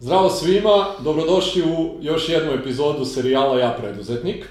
Zdravo 0.00 0.30
svima, 0.30 0.86
dobrodošli 1.04 1.62
u 1.62 1.90
još 2.00 2.28
jednu 2.28 2.52
epizodu 2.52 3.04
serijala 3.04 3.60
Ja 3.60 3.76
preduzetnik. 3.80 4.46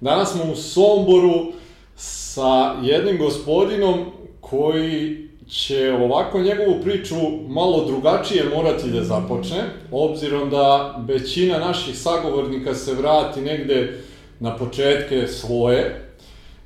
Danas 0.00 0.32
smo 0.32 0.52
u 0.52 0.56
Somboru 0.56 1.52
sa 1.96 2.74
jednim 2.82 3.18
gospodinom 3.18 4.04
koji 4.40 5.28
će 5.48 5.92
ovako 5.92 6.40
njegovu 6.40 6.80
priču 6.82 7.14
malo 7.48 7.84
drugačije 7.84 8.44
morati 8.54 8.90
da 8.90 9.04
započne, 9.04 9.62
obzirom 9.90 10.50
da 10.50 10.96
većina 11.08 11.58
naših 11.58 11.98
sagovornika 11.98 12.74
se 12.74 12.94
vrati 12.94 13.40
negde 13.40 14.00
na 14.40 14.56
početke 14.56 15.26
svoje. 15.26 16.10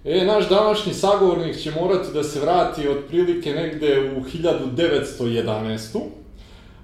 E, 0.05 0.25
naš 0.25 0.49
današnji 0.49 0.95
sagovornik 0.95 1.57
će 1.57 1.71
morati 1.71 2.13
da 2.15 2.23
se 2.23 2.41
vrati 2.41 2.89
otprilike 2.89 3.53
negde 3.53 4.13
u 4.17 4.21
1911. 4.21 6.20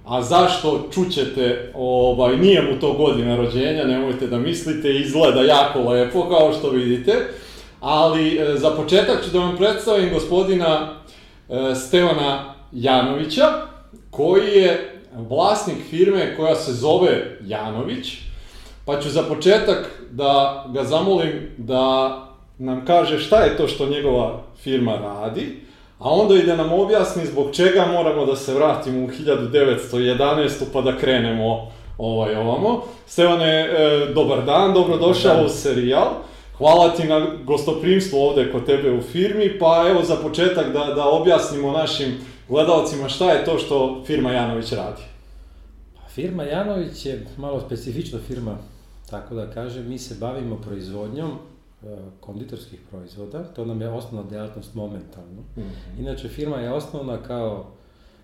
A 0.07 0.21
zašto 0.21 0.87
čućete, 0.93 1.71
ovaj, 1.75 2.37
nije 2.37 2.61
mu 2.61 2.79
to 2.79 2.93
godina 2.93 3.35
rođenja, 3.35 3.83
nemojte 3.83 4.27
da 4.27 4.37
mislite, 4.37 4.95
izgleda 4.95 5.41
jako 5.41 5.79
lepo 5.79 6.29
kao 6.29 6.53
što 6.53 6.69
vidite. 6.69 7.13
Ali 7.79 8.37
e, 8.37 8.57
za 8.57 8.69
početak 8.69 9.23
ću 9.25 9.31
da 9.31 9.39
vam 9.39 9.57
predstavim 9.57 10.09
gospodina 10.13 10.93
e, 11.49 11.75
Stevana 11.75 12.53
Janovića, 12.71 13.45
koji 14.11 14.47
je 14.47 15.01
vlasnik 15.13 15.77
firme 15.89 16.35
koja 16.37 16.55
se 16.55 16.73
zove 16.73 17.37
Janović, 17.45 18.13
pa 18.85 19.01
ću 19.01 19.09
za 19.09 19.23
početak 19.23 20.01
da 20.11 20.65
ga 20.73 20.83
zamolim 20.83 21.49
da 21.57 22.17
nam 22.57 22.85
kaže 22.85 23.19
šta 23.19 23.37
je 23.37 23.57
to 23.57 23.67
što 23.67 23.89
njegova 23.89 24.43
firma 24.63 24.95
radi, 24.95 25.66
a 25.99 26.09
onda 26.09 26.35
i 26.35 26.45
da 26.45 26.55
nam 26.55 26.73
objasni 26.73 27.25
zbog 27.25 27.55
čega 27.55 27.85
moramo 27.85 28.25
da 28.25 28.35
se 28.35 28.53
vratimo 28.53 29.05
u 29.05 29.07
1911. 29.07 30.63
pa 30.73 30.81
da 30.81 30.97
krenemo 30.97 31.71
ovaj 31.97 32.35
ovamo. 32.35 32.83
Stevane, 33.07 33.59
e, 33.59 34.11
dobar 34.13 34.45
dan, 34.45 34.73
dobrodošao 34.73 35.45
u 35.45 35.49
serijal. 35.49 36.07
Hvala 36.57 36.89
ti 36.89 37.07
na 37.07 37.27
gostoprimstvu 37.43 38.17
ovde 38.17 38.51
kod 38.51 38.65
tebe 38.65 38.91
u 38.91 39.01
firmi, 39.01 39.59
pa 39.59 39.85
evo 39.89 40.03
za 40.03 40.15
početak 40.15 40.73
da, 40.73 40.85
da 40.95 41.05
objasnimo 41.05 41.71
našim 41.71 42.17
gledalcima 42.49 43.09
šta 43.09 43.31
je 43.31 43.45
to 43.45 43.57
što 43.57 44.03
firma 44.05 44.31
Janović 44.31 44.71
radi. 44.71 45.01
Pa 45.95 46.09
firma 46.09 46.43
Janović 46.43 47.05
je 47.05 47.25
malo 47.37 47.61
specifična 47.65 48.19
firma, 48.27 48.57
tako 49.09 49.35
da 49.35 49.51
kažem, 49.51 49.89
mi 49.89 49.99
se 49.99 50.15
bavimo 50.19 50.55
proizvodnjom 50.55 51.31
konditorskih 52.19 52.79
proizvoda, 52.89 53.43
to 53.43 53.65
nam 53.65 53.81
je 53.81 53.89
osnovna 53.89 54.29
delatnost 54.29 54.75
momentalno. 54.75 55.41
Mm 55.55 55.61
-hmm. 55.61 55.99
Inače, 55.99 56.29
firma 56.29 56.57
je 56.57 56.73
osnovna 56.73 57.23
kao 57.23 57.71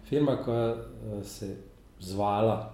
firma 0.10 0.38
koja 0.46 0.70
e, 0.70 1.24
se 1.24 1.56
zvala 2.00 2.74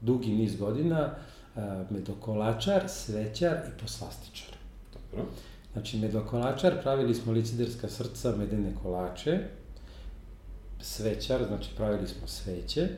dugi 0.00 0.32
niz 0.32 0.56
godina 0.56 1.00
e, 1.00 1.60
medokolačar, 1.90 2.88
svećar 2.88 3.56
i 3.68 3.80
poslastičar. 3.80 4.48
Dobro. 4.92 5.26
Znači, 5.72 5.98
medokolačar, 5.98 6.82
pravili 6.82 7.14
smo 7.14 7.32
liciderska 7.32 7.88
srca, 7.88 8.36
medene 8.36 8.74
kolače, 8.82 9.38
svećar, 10.80 11.44
znači 11.48 11.70
pravili 11.76 12.08
smo 12.08 12.26
sveće, 12.26 12.88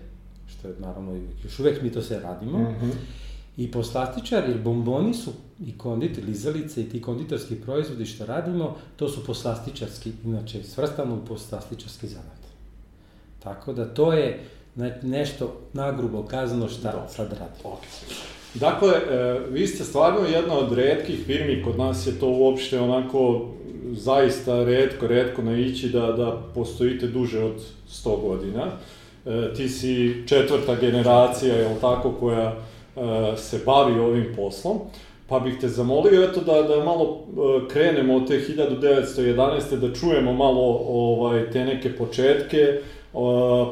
što 0.47 0.69
je 0.69 0.75
naravno 0.79 1.21
još 1.45 1.59
uvek 1.59 1.83
mi 1.83 1.93
to 1.93 2.03
sve 2.03 2.21
radimo, 2.21 2.59
mm 2.59 2.77
-hmm. 2.83 2.93
I 3.56 3.70
poslastičar, 3.70 4.48
jer 4.48 4.58
bomboni 4.58 5.14
su 5.14 5.31
i 5.67 5.78
konditor, 5.78 6.25
lizalice 6.25 6.81
i 6.81 6.89
ti 6.89 7.03
konditorski 7.03 7.55
proizvodi 7.55 8.06
što 8.06 8.27
radimo, 8.27 8.77
to 8.97 9.08
su 9.08 9.25
poslastičarski, 9.25 10.12
inače 10.25 10.62
svrstamo 10.62 11.14
u 11.14 11.27
poslastičarski 11.27 12.06
zanat. 12.06 12.42
Tako 13.42 13.73
da 13.73 13.95
to 13.95 14.12
je 14.12 14.41
nešto 15.03 15.61
nagrubo 15.73 16.23
kazano 16.23 16.69
šta 16.69 16.92
Dobro. 16.92 17.08
sad 17.08 17.33
radimo. 17.33 17.77
Okay. 17.77 18.14
Dakle, 18.55 18.92
e, 18.92 19.41
vi 19.50 19.67
ste 19.67 19.84
stvarno 19.84 20.20
jedna 20.20 20.58
od 20.58 20.73
redkih 20.73 21.25
firmi, 21.27 21.62
kod 21.64 21.78
nas 21.78 22.06
je 22.06 22.19
to 22.20 22.28
uopšte 22.28 22.80
onako 22.80 23.48
zaista 23.92 24.64
redko, 24.64 25.07
redko 25.07 25.42
naići 25.42 25.89
da, 25.89 26.01
da 26.12 26.42
postojite 26.55 27.07
duže 27.07 27.45
od 27.45 27.62
100 27.91 28.20
godina. 28.20 28.67
E, 29.27 29.55
ti 29.57 29.68
si 29.68 30.23
četvrta 30.27 30.74
generacija, 30.74 31.55
je 31.55 31.77
tako, 31.80 32.12
koja 32.12 32.57
se 33.36 33.61
bavi 33.67 34.01
ovim 34.01 34.33
poslom. 34.36 34.79
Pa 35.29 35.41
bih 35.41 35.55
te 35.61 35.69
zamolio 35.69 36.25
eto 36.25 36.41
da, 36.41 36.63
da 36.63 36.85
malo 36.85 37.20
e, 37.20 37.69
krenemo 37.69 38.17
od 38.17 38.29
te 38.29 38.41
1911. 38.41 39.77
da 39.77 39.95
čujemo 39.95 40.33
malo 40.33 40.85
ovaj, 40.89 41.51
te 41.51 41.64
neke 41.64 41.97
početke, 41.97 42.80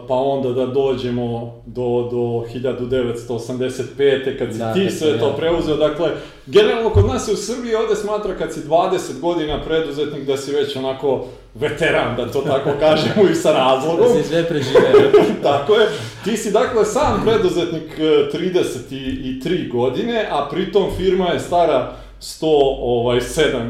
pa 0.08 0.14
onda 0.14 0.52
da 0.52 0.66
dođemo 0.66 1.54
do, 1.66 2.08
do 2.10 2.44
1985. 2.54 4.38
kad 4.38 4.52
si 4.52 4.58
da, 4.58 4.74
ti 4.74 4.90
sve 4.90 5.18
to 5.18 5.34
preuzeo. 5.36 5.76
Dakle, 5.76 6.10
generalno 6.46 6.90
kod 6.90 7.06
nas 7.06 7.24
se 7.24 7.32
u 7.32 7.36
Srbiji 7.36 7.74
ovde 7.74 7.96
smatra 7.96 8.34
kad 8.34 8.54
si 8.54 8.60
20 8.60 9.20
godina 9.20 9.62
preduzetnik 9.64 10.26
da 10.26 10.36
si 10.36 10.52
već 10.52 10.76
onako 10.76 11.24
veteran, 11.54 12.16
da 12.16 12.32
to 12.32 12.40
tako 12.40 12.70
kažemo 12.86 13.28
i 13.30 13.34
sa 13.34 13.52
razlogom. 13.52 14.08
Da 14.08 14.22
si 14.22 14.28
sve 14.28 14.48
preživeo. 14.48 15.10
tako 15.42 15.74
je. 15.74 15.88
Ti 16.24 16.36
si 16.36 16.50
dakle 16.50 16.84
sam 16.84 17.22
preduzetnik 17.24 17.98
33 17.98 19.64
e, 19.64 19.68
godine, 19.68 20.28
a 20.30 20.48
pritom 20.50 20.84
firma 20.96 21.28
je 21.28 21.40
stara 21.40 21.92
107 22.20 22.42
ovaj, 22.42 23.20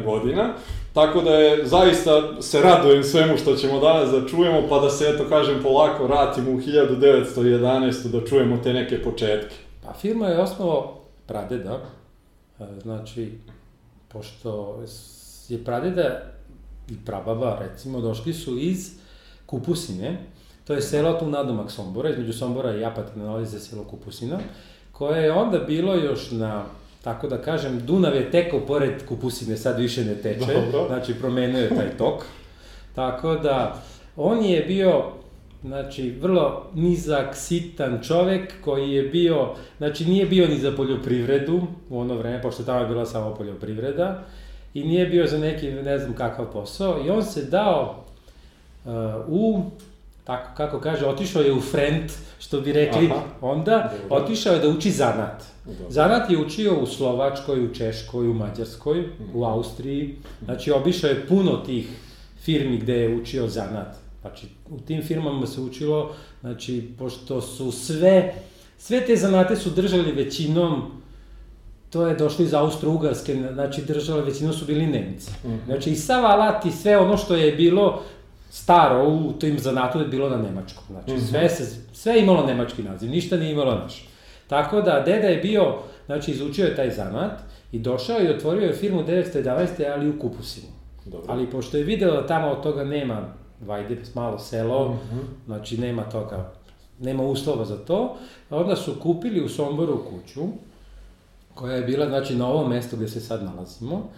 godina. 0.04 0.54
Tako 0.93 1.21
da 1.21 1.31
je, 1.31 1.67
zaista 1.67 2.43
se 2.43 2.61
radujem 2.61 3.05
svemu 3.05 3.37
što 3.37 3.56
ćemo 3.56 3.81
danas 3.81 4.11
da 4.11 4.28
čujemo, 4.28 4.69
pa 4.69 4.78
da 4.78 4.91
se, 4.91 5.05
eto 5.15 5.25
kažem, 5.28 5.62
polako 5.62 6.05
vratimo 6.05 6.51
u 6.51 6.61
1911. 6.61 8.09
da 8.09 8.27
čujemo 8.27 8.56
te 8.56 8.73
neke 8.73 9.03
početke. 9.03 9.55
Pa 9.84 9.93
firma 9.93 10.27
je 10.27 10.41
osnovo 10.41 11.00
pradeda, 11.27 11.81
e, 12.61 12.65
znači, 12.83 13.33
pošto 14.09 14.83
je 15.49 15.65
pradeda 15.65 16.21
i 16.89 16.95
prababa, 17.06 17.59
recimo, 17.61 18.00
došli 18.00 18.33
su 18.34 18.59
iz 18.59 18.91
Kupusine, 19.47 20.19
to 20.65 20.75
je 20.75 20.83
selo 20.83 21.12
tu 21.12 21.29
nadomak 21.29 21.71
Sombora, 21.71 22.11
između 22.11 22.33
Sombora 22.33 22.77
i 22.77 22.84
Apatina 22.84 23.25
nalazi 23.25 23.59
se 23.59 23.67
selo 23.67 23.84
Kupusina, 23.84 24.39
koje 24.93 25.23
je 25.23 25.33
onda 25.33 25.59
bilo 25.59 25.95
još 25.95 26.31
na 26.31 26.65
Tako 27.03 27.28
da 27.28 27.43
kažem, 27.43 27.81
Dunav 27.87 28.16
je 28.16 28.31
tekao 28.31 28.61
pored 28.61 29.06
Kupusine, 29.09 29.56
sad 29.56 29.78
više 29.78 30.05
ne 30.05 30.15
teče, 30.15 30.55
Dobro. 30.55 30.87
znači 30.87 31.15
promenio 31.15 31.59
je 31.59 31.69
taj 31.69 31.97
tok. 31.99 32.22
Tako 32.94 33.34
da, 33.34 33.83
on 34.16 34.44
je 34.44 34.61
bio, 34.61 35.05
znači, 35.62 36.11
vrlo 36.11 36.71
nizak, 36.75 37.37
sitan 37.37 37.99
čovek 38.03 38.55
koji 38.65 38.91
je 38.91 39.03
bio, 39.03 39.49
znači 39.78 40.05
nije 40.05 40.27
bio 40.27 40.49
ni 40.49 40.59
za 40.59 40.72
poljoprivredu 40.72 41.62
u 41.91 42.00
ono 42.00 42.15
vreme, 42.15 42.43
pošto 42.43 42.62
tamo 42.62 42.81
je 42.81 42.87
bila 42.87 43.06
samo 43.06 43.34
poljoprivreda, 43.34 44.22
i 44.75 44.84
nije 44.84 45.06
bio 45.06 45.27
za 45.27 45.38
neki, 45.38 45.71
ne 45.71 45.99
znam 45.99 46.15
kakav 46.15 46.53
posao, 46.53 47.06
i 47.06 47.11
on 47.11 47.25
se 47.25 47.44
dao 47.44 48.05
uh, 48.84 48.93
u 49.28 49.62
tako 50.25 50.50
kako 50.56 50.81
kaže, 50.81 51.06
otišao 51.06 51.43
je 51.43 51.53
u 51.53 51.61
Frent, 51.61 52.12
što 52.38 52.61
bi 52.61 52.72
rekli 52.72 53.06
Aha. 53.06 53.21
onda, 53.41 53.93
Dobro. 54.03 54.25
otišao 54.25 54.55
je 54.55 54.61
da 54.61 54.69
uči 54.69 54.91
zanat. 54.91 55.43
Dobro. 55.78 55.91
Zanat 55.91 56.31
je 56.31 56.38
učio 56.38 56.81
u 56.82 56.86
Slovačkoj, 56.86 57.64
u 57.64 57.75
Češkoj, 57.75 58.28
u 58.28 58.34
Mađarskoj, 58.34 59.00
mm. 59.00 59.31
u 59.34 59.44
Austriji, 59.44 60.16
znači 60.44 60.70
obišao 60.70 61.08
je 61.08 61.26
puno 61.26 61.56
tih 61.56 61.88
firmi 62.42 62.78
gde 62.78 62.94
je 62.94 63.16
učio 63.16 63.48
zanat. 63.48 63.97
Znači, 64.20 64.47
u 64.70 64.81
tim 64.81 65.03
firmama 65.03 65.47
se 65.47 65.60
učilo, 65.60 66.12
znači, 66.41 66.88
pošto 66.98 67.41
su 67.41 67.72
sve, 67.72 68.34
sve 68.78 69.06
te 69.06 69.16
zanate 69.16 69.56
su 69.56 69.70
držali 69.70 70.12
većinom, 70.12 70.91
to 71.91 72.06
je 72.06 72.14
došlo 72.14 72.44
iz 72.44 72.50
Austro-Ugarske, 72.50 73.52
znači 73.54 73.82
držale, 73.82 74.22
većinom 74.22 74.52
su 74.52 74.64
bili 74.64 74.87
Nemci. 74.87 75.31
Mm 75.44 75.48
-hmm. 75.48 75.64
Znači, 75.66 75.91
i 75.91 75.97
sav 75.97 76.25
alat 76.25 76.66
i 76.66 76.70
sve 76.70 76.98
ono 76.98 77.16
što 77.16 77.37
je 77.37 77.52
bilo 77.52 78.02
staro 78.50 79.08
u 79.08 79.32
tim 79.32 79.58
zanatu 79.58 79.98
je 79.98 80.08
bilo 80.08 80.28
na 80.28 80.37
nemačkom. 80.37 80.84
Znači, 80.91 81.10
mm 81.10 81.16
-hmm. 81.16 81.31
sve, 81.31 81.48
se, 81.48 81.82
sve 81.92 82.20
imalo 82.20 82.47
nemački 82.47 82.82
naziv, 82.82 83.10
ništa 83.10 83.37
nije 83.37 83.52
imalo 83.52 83.75
naš. 83.75 84.09
Tako 84.50 84.81
da, 84.81 85.02
deda 85.06 85.26
je 85.26 85.37
bio, 85.37 85.75
znači, 86.06 86.31
izučio 86.31 86.67
je 86.67 86.76
taj 86.76 86.91
zanat 86.91 87.32
i 87.73 87.79
došao 87.79 88.20
i 88.20 88.29
otvorio 88.29 88.67
je 88.67 88.73
firmu 88.73 89.02
1911. 89.02 89.93
ali 89.94 90.08
u 90.08 90.19
Kupusinu. 90.19 90.67
Dobro. 91.05 91.26
Ali 91.32 91.50
pošto 91.50 91.76
je 91.76 91.85
video 91.85 92.12
da 92.12 92.26
tamo 92.26 92.49
od 92.49 92.62
toga 92.62 92.85
nema, 92.85 93.35
vajde, 93.61 93.97
malo 94.14 94.38
selo, 94.38 94.88
mm 94.88 94.93
-hmm. 94.93 95.47
znači 95.47 95.79
nema 95.79 96.02
toga, 96.02 96.52
nema 97.00 97.23
uslova 97.23 97.64
za 97.64 97.76
to, 97.76 98.17
onda 98.50 98.76
su 98.76 98.94
kupili 99.02 99.44
u 99.44 99.49
Somboru 99.49 100.05
kuću, 100.11 100.43
koja 101.55 101.76
je 101.76 101.82
bila, 101.82 102.06
znači, 102.08 102.37
na 102.37 102.47
ovom 102.47 102.70
mestu 102.70 102.97
gde 102.97 103.08
se 103.08 103.20
sad 103.20 103.44
nalazimo, 103.44 104.08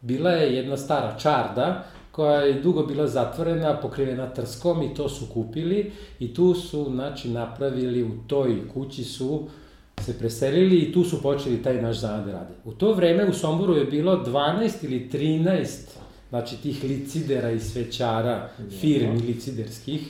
bila 0.00 0.30
je 0.30 0.56
jedna 0.56 0.76
stara 0.76 1.18
čarda 1.18 1.84
koja 2.12 2.40
je 2.40 2.60
dugo 2.60 2.82
bila 2.82 3.06
zatvorena, 3.06 3.80
pokrivena 3.80 4.30
trskom 4.30 4.82
i 4.82 4.94
to 4.94 5.08
su 5.08 5.26
kupili 5.34 5.92
i 6.18 6.34
tu 6.34 6.54
su, 6.54 6.84
znači, 6.84 7.30
napravili 7.30 8.02
u 8.02 8.10
toj 8.26 8.68
kući 8.74 9.04
su 9.04 9.48
se 10.00 10.18
preselili 10.18 10.78
i 10.78 10.92
tu 10.92 11.04
su 11.04 11.22
počeli 11.22 11.62
taj 11.62 11.82
naš 11.82 12.00
zanad 12.00 12.26
da 12.26 12.32
rade. 12.32 12.54
U 12.64 12.72
to 12.72 12.92
vreme 12.92 13.28
u 13.28 13.32
Somboru 13.32 13.76
je 13.76 13.84
bilo 13.84 14.24
12 14.24 14.70
ili 14.82 15.08
13 15.12 15.66
znači 16.30 16.56
tih 16.56 16.84
licidera 16.84 17.50
i 17.50 17.60
svećara, 17.60 18.48
firmi 18.80 19.20
liciderskih, 19.20 20.00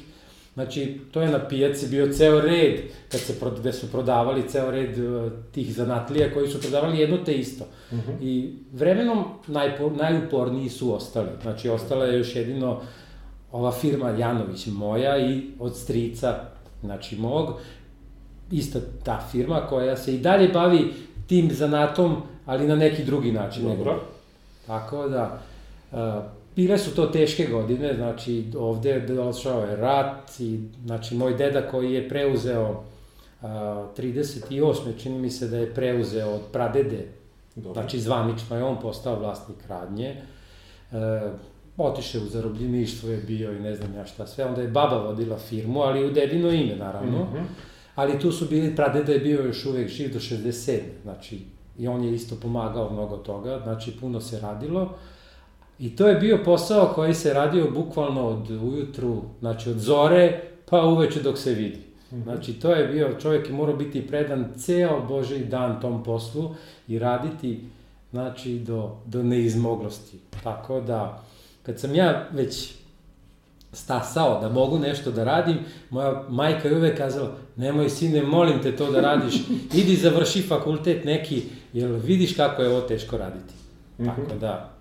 Znači, 0.55 1.01
to 1.13 1.23
je 1.23 1.31
na 1.31 1.49
pijaci 1.49 1.89
bio 1.89 2.13
ceo 2.13 2.41
red, 2.41 2.81
kad 3.09 3.21
se, 3.21 3.35
gde 3.59 3.73
su 3.73 3.91
prodavali 3.91 4.49
ceo 4.49 4.71
red 4.71 4.99
uh, 4.99 5.33
tih 5.53 5.75
zanatlija 5.75 6.35
koji 6.35 6.49
su 6.49 6.61
prodavali 6.61 6.99
jedno 6.99 7.17
te 7.17 7.35
isto. 7.35 7.65
Uh 7.91 7.99
-huh. 7.99 8.23
I 8.23 8.55
vremenom 8.73 9.25
najpo, 9.47 9.91
najuporniji 9.91 10.69
su 10.69 10.95
ostali. 10.95 11.29
Znači, 11.43 11.69
ostala 11.69 12.05
je 12.05 12.19
još 12.19 12.37
jedino 12.37 12.81
ova 13.53 13.73
firma 13.73 14.11
Janović 14.11 14.67
moja 14.67 15.19
i 15.19 15.43
od 15.59 15.77
strica, 15.77 16.35
znači 16.81 17.17
mog, 17.17 17.61
ista 18.53 18.79
ta 19.05 19.21
firma 19.33 19.61
koja 19.69 19.97
se 19.97 20.15
i 20.15 20.19
dalje 20.19 20.49
bavi 20.49 20.93
tim 21.27 21.51
zanatom, 21.53 22.17
ali 22.47 22.67
na 22.67 22.77
neki 22.77 23.05
drugi 23.05 23.33
način. 23.33 23.63
Dobro. 23.63 24.01
Tako 24.67 25.09
da, 25.09 25.41
uh, 25.93 25.99
bile 26.57 26.79
su 26.79 26.95
to 26.95 27.07
teške 27.07 27.47
godine, 27.47 27.95
znači 27.97 28.45
ovde 28.59 29.01
došao 29.01 29.61
je 29.61 29.77
rat 29.77 30.41
i 30.41 30.61
znači 30.85 31.15
moj 31.15 31.35
deda 31.35 31.63
koji 31.63 31.93
je 31.93 32.09
preuzeo 32.09 32.71
uh, 32.71 33.49
38. 33.99 35.03
čini 35.03 35.19
mi 35.19 35.31
se 35.31 35.49
da 35.49 35.57
je 35.57 35.75
preuzeo 35.75 36.31
od 36.31 36.41
pradede, 36.53 37.07
Dobro. 37.55 37.73
znači 37.73 38.01
zvanično 38.01 38.57
je 38.57 38.65
on 38.65 38.81
postao 38.81 39.19
vlasnik 39.19 39.59
radnje, 39.69 40.17
uh, 40.91 40.99
otišao 41.77 42.23
u 42.23 42.27
zarobljeništvo 42.27 43.11
je 43.11 43.17
bio 43.17 43.53
i 43.53 43.61
ne 43.61 43.75
znam 43.75 43.95
ja 43.95 44.07
šta 44.07 44.27
sve, 44.27 44.45
onda 44.45 44.63
je 44.63 44.69
baba 44.69 44.97
vodila 44.97 45.39
firmu, 45.39 45.81
ali 45.81 46.07
u 46.07 46.11
dedino 46.11 46.51
ime 46.51 46.77
naravno, 46.77 47.19
mm 47.19 47.29
-hmm. 47.35 47.72
Ali 47.95 48.19
tu 48.19 48.33
su 48.33 48.47
bili, 48.51 48.77
pradeda 48.77 49.13
je 49.13 49.19
bio 49.19 49.43
još 49.43 49.67
uvek 49.67 49.89
živ 49.89 50.13
do 50.13 50.19
67. 50.19 50.79
Znači, 51.03 51.41
i 51.79 51.89
on 51.89 52.05
je 52.05 52.15
isto 52.15 52.37
pomagao 52.43 52.93
mnogo 52.93 53.17
toga, 53.17 53.61
znači 53.63 53.93
puno 54.01 54.21
se 54.21 54.41
radilo. 54.41 54.95
I 55.79 55.97
to 55.97 56.09
je 56.09 56.15
bio 56.15 56.39
posao 56.45 56.93
koji 56.95 57.15
se 57.15 57.35
radio 57.35 57.71
bukvalno 57.71 58.29
od 58.29 58.51
ujutru, 58.51 59.23
znači 59.41 59.71
od 59.71 59.79
zore 59.79 60.41
pa 60.71 60.83
uveče 60.83 61.23
dok 61.23 61.39
se 61.39 61.55
vidi. 61.55 61.79
Znači 62.23 62.53
to 62.53 62.73
je 62.73 62.89
bio, 62.89 63.17
čovjek 63.21 63.49
je 63.49 63.55
morao 63.55 63.77
biti 63.77 64.07
predan 64.07 64.53
ceo 64.57 65.07
Boži 65.09 65.45
dan 65.45 65.81
tom 65.81 66.05
poslu 66.05 66.55
i 66.89 66.99
raditi 66.99 67.61
znači 68.11 68.59
do, 68.59 68.97
do 69.07 69.23
neizmoglosti. 69.23 70.19
Tako 70.43 70.81
da, 70.81 71.25
kad 71.63 71.81
sam 71.81 71.95
ja 71.95 72.29
već 72.33 72.75
stasao 73.73 74.41
da 74.41 74.49
mogu 74.49 74.79
nešto 74.79 75.11
da 75.11 75.25
radim, 75.25 75.59
moja 75.91 76.25
majka 76.29 76.69
je 76.69 76.77
uvek 76.77 76.99
kazala, 76.99 77.37
nemoj 77.57 77.91
sine, 77.91 78.23
molim 78.23 78.63
te 78.63 78.77
to 78.77 78.91
da 78.93 79.01
radiš, 79.01 79.35
idi 79.81 79.97
završi 79.97 80.43
fakultet 80.43 81.05
neki, 81.05 81.43
jer 81.73 81.91
vidiš 81.91 82.37
kako 82.37 82.63
je 82.63 82.69
ovo 82.69 82.81
teško 82.81 83.17
raditi. 83.17 83.55
Mm 83.99 84.05
-hmm. 84.05 84.15
Tako 84.15 84.39
da, 84.41 84.73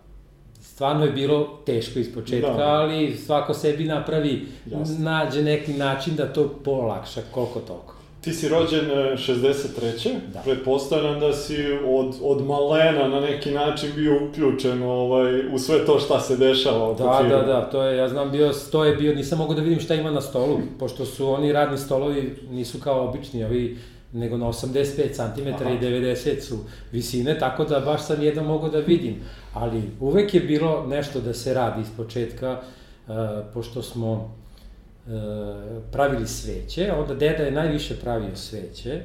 stvarno 0.61 1.05
je 1.05 1.11
bilo 1.11 1.59
teško 1.65 1.99
iz 1.99 2.13
početka, 2.13 2.53
da. 2.53 2.63
ali 2.63 3.17
svako 3.17 3.53
sebi 3.53 3.83
napravi, 3.83 4.47
Jasne. 4.65 4.99
nađe 4.99 5.41
neki 5.41 5.73
način 5.73 6.15
da 6.15 6.33
to 6.33 6.49
polakša 6.63 7.21
koliko 7.31 7.59
toliko. 7.59 8.00
Ti 8.21 8.33
si 8.33 8.49
rođen 8.49 8.85
63. 9.15 10.15
Da. 10.33 10.39
Pretpostavljam 10.39 11.19
da 11.19 11.33
si 11.33 11.55
od, 11.87 12.15
od 12.21 12.45
malena 12.45 13.07
na 13.07 13.19
neki 13.19 13.51
način 13.51 13.89
bio 13.95 14.27
uključen 14.29 14.83
ovaj, 14.83 15.55
u 15.55 15.59
sve 15.59 15.85
to 15.85 15.99
šta 15.99 16.19
se 16.19 16.37
dešava 16.37 16.93
Da, 16.93 17.29
da, 17.29 17.41
da, 17.41 17.69
to 17.69 17.83
je, 17.83 17.97
ja 17.97 18.09
znam, 18.09 18.31
bio, 18.31 18.53
to 18.71 18.85
je 18.85 18.95
bio, 18.95 19.15
nisam 19.15 19.37
mogu 19.37 19.53
da 19.53 19.61
vidim 19.61 19.79
šta 19.79 19.95
ima 19.95 20.11
na 20.11 20.21
stolu, 20.21 20.59
pošto 20.79 21.05
su 21.05 21.29
oni 21.29 21.51
radni 21.53 21.77
stolovi, 21.77 22.35
nisu 22.49 22.79
kao 22.79 23.09
obični, 23.09 23.43
ovi, 23.43 23.77
nego 24.13 24.37
na 24.37 24.45
85 24.45 25.13
cm 25.13 25.63
Aha. 25.63 25.73
i 25.73 25.79
90 25.79 26.41
su 26.41 26.57
visine, 26.91 27.39
tako 27.39 27.63
da 27.63 27.79
baš 27.79 28.05
sam 28.05 28.21
jedno 28.21 28.43
mogu 28.43 28.69
da 28.69 28.79
vidim. 28.79 29.15
Ali 29.53 29.81
uvek 29.99 30.33
je 30.33 30.41
bilo 30.41 30.85
nešto 30.87 31.21
da 31.21 31.33
se 31.33 31.53
radi 31.53 31.81
iz 31.81 31.87
početka, 31.97 32.61
uh, 33.07 33.13
pošto 33.53 33.81
smo 33.81 34.40
pravili 35.91 36.27
sveće, 36.27 36.91
onda 36.99 37.15
deda 37.15 37.43
je 37.43 37.51
najviše 37.51 37.95
pravio 37.95 38.35
sveće, 38.35 39.01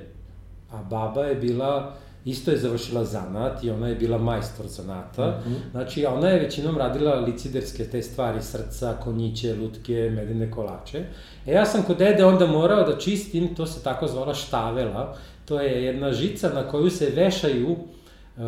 a 0.73 0.83
baba 0.83 1.25
je 1.25 1.35
bila, 1.35 1.95
isto 2.25 2.51
je 2.51 2.57
završila 2.57 3.05
zanat 3.05 3.65
i 3.65 3.71
ona 3.71 3.89
je 3.89 3.95
bila 3.95 4.19
majstor 4.19 4.67
zanata, 4.67 5.27
mm 5.31 5.51
-hmm. 5.51 5.71
znači 5.71 6.07
ona 6.07 6.29
je 6.29 6.41
većinom 6.41 6.79
radila 6.79 7.15
liciderske 7.15 7.85
te 7.85 8.03
stvari, 8.03 8.43
srca, 8.43 8.97
konjiće, 9.05 9.55
lutke, 9.55 10.11
medene 10.15 10.51
kolače. 10.51 11.05
E 11.47 11.53
ja 11.53 11.67
sam 11.67 11.83
kod 11.83 11.99
dede 11.99 12.25
onda 12.25 12.47
morao 12.47 12.85
da 12.85 12.99
čistim, 12.99 13.55
to 13.55 13.67
se 13.67 13.83
tako 13.83 14.07
zvala 14.07 14.35
štavela, 14.35 15.17
to 15.45 15.61
je 15.61 15.85
jedna 15.85 16.13
žica 16.13 16.51
na 16.55 16.69
koju 16.69 16.91
se 16.91 17.13
vešaju 17.17 17.71
uh, 17.71 18.43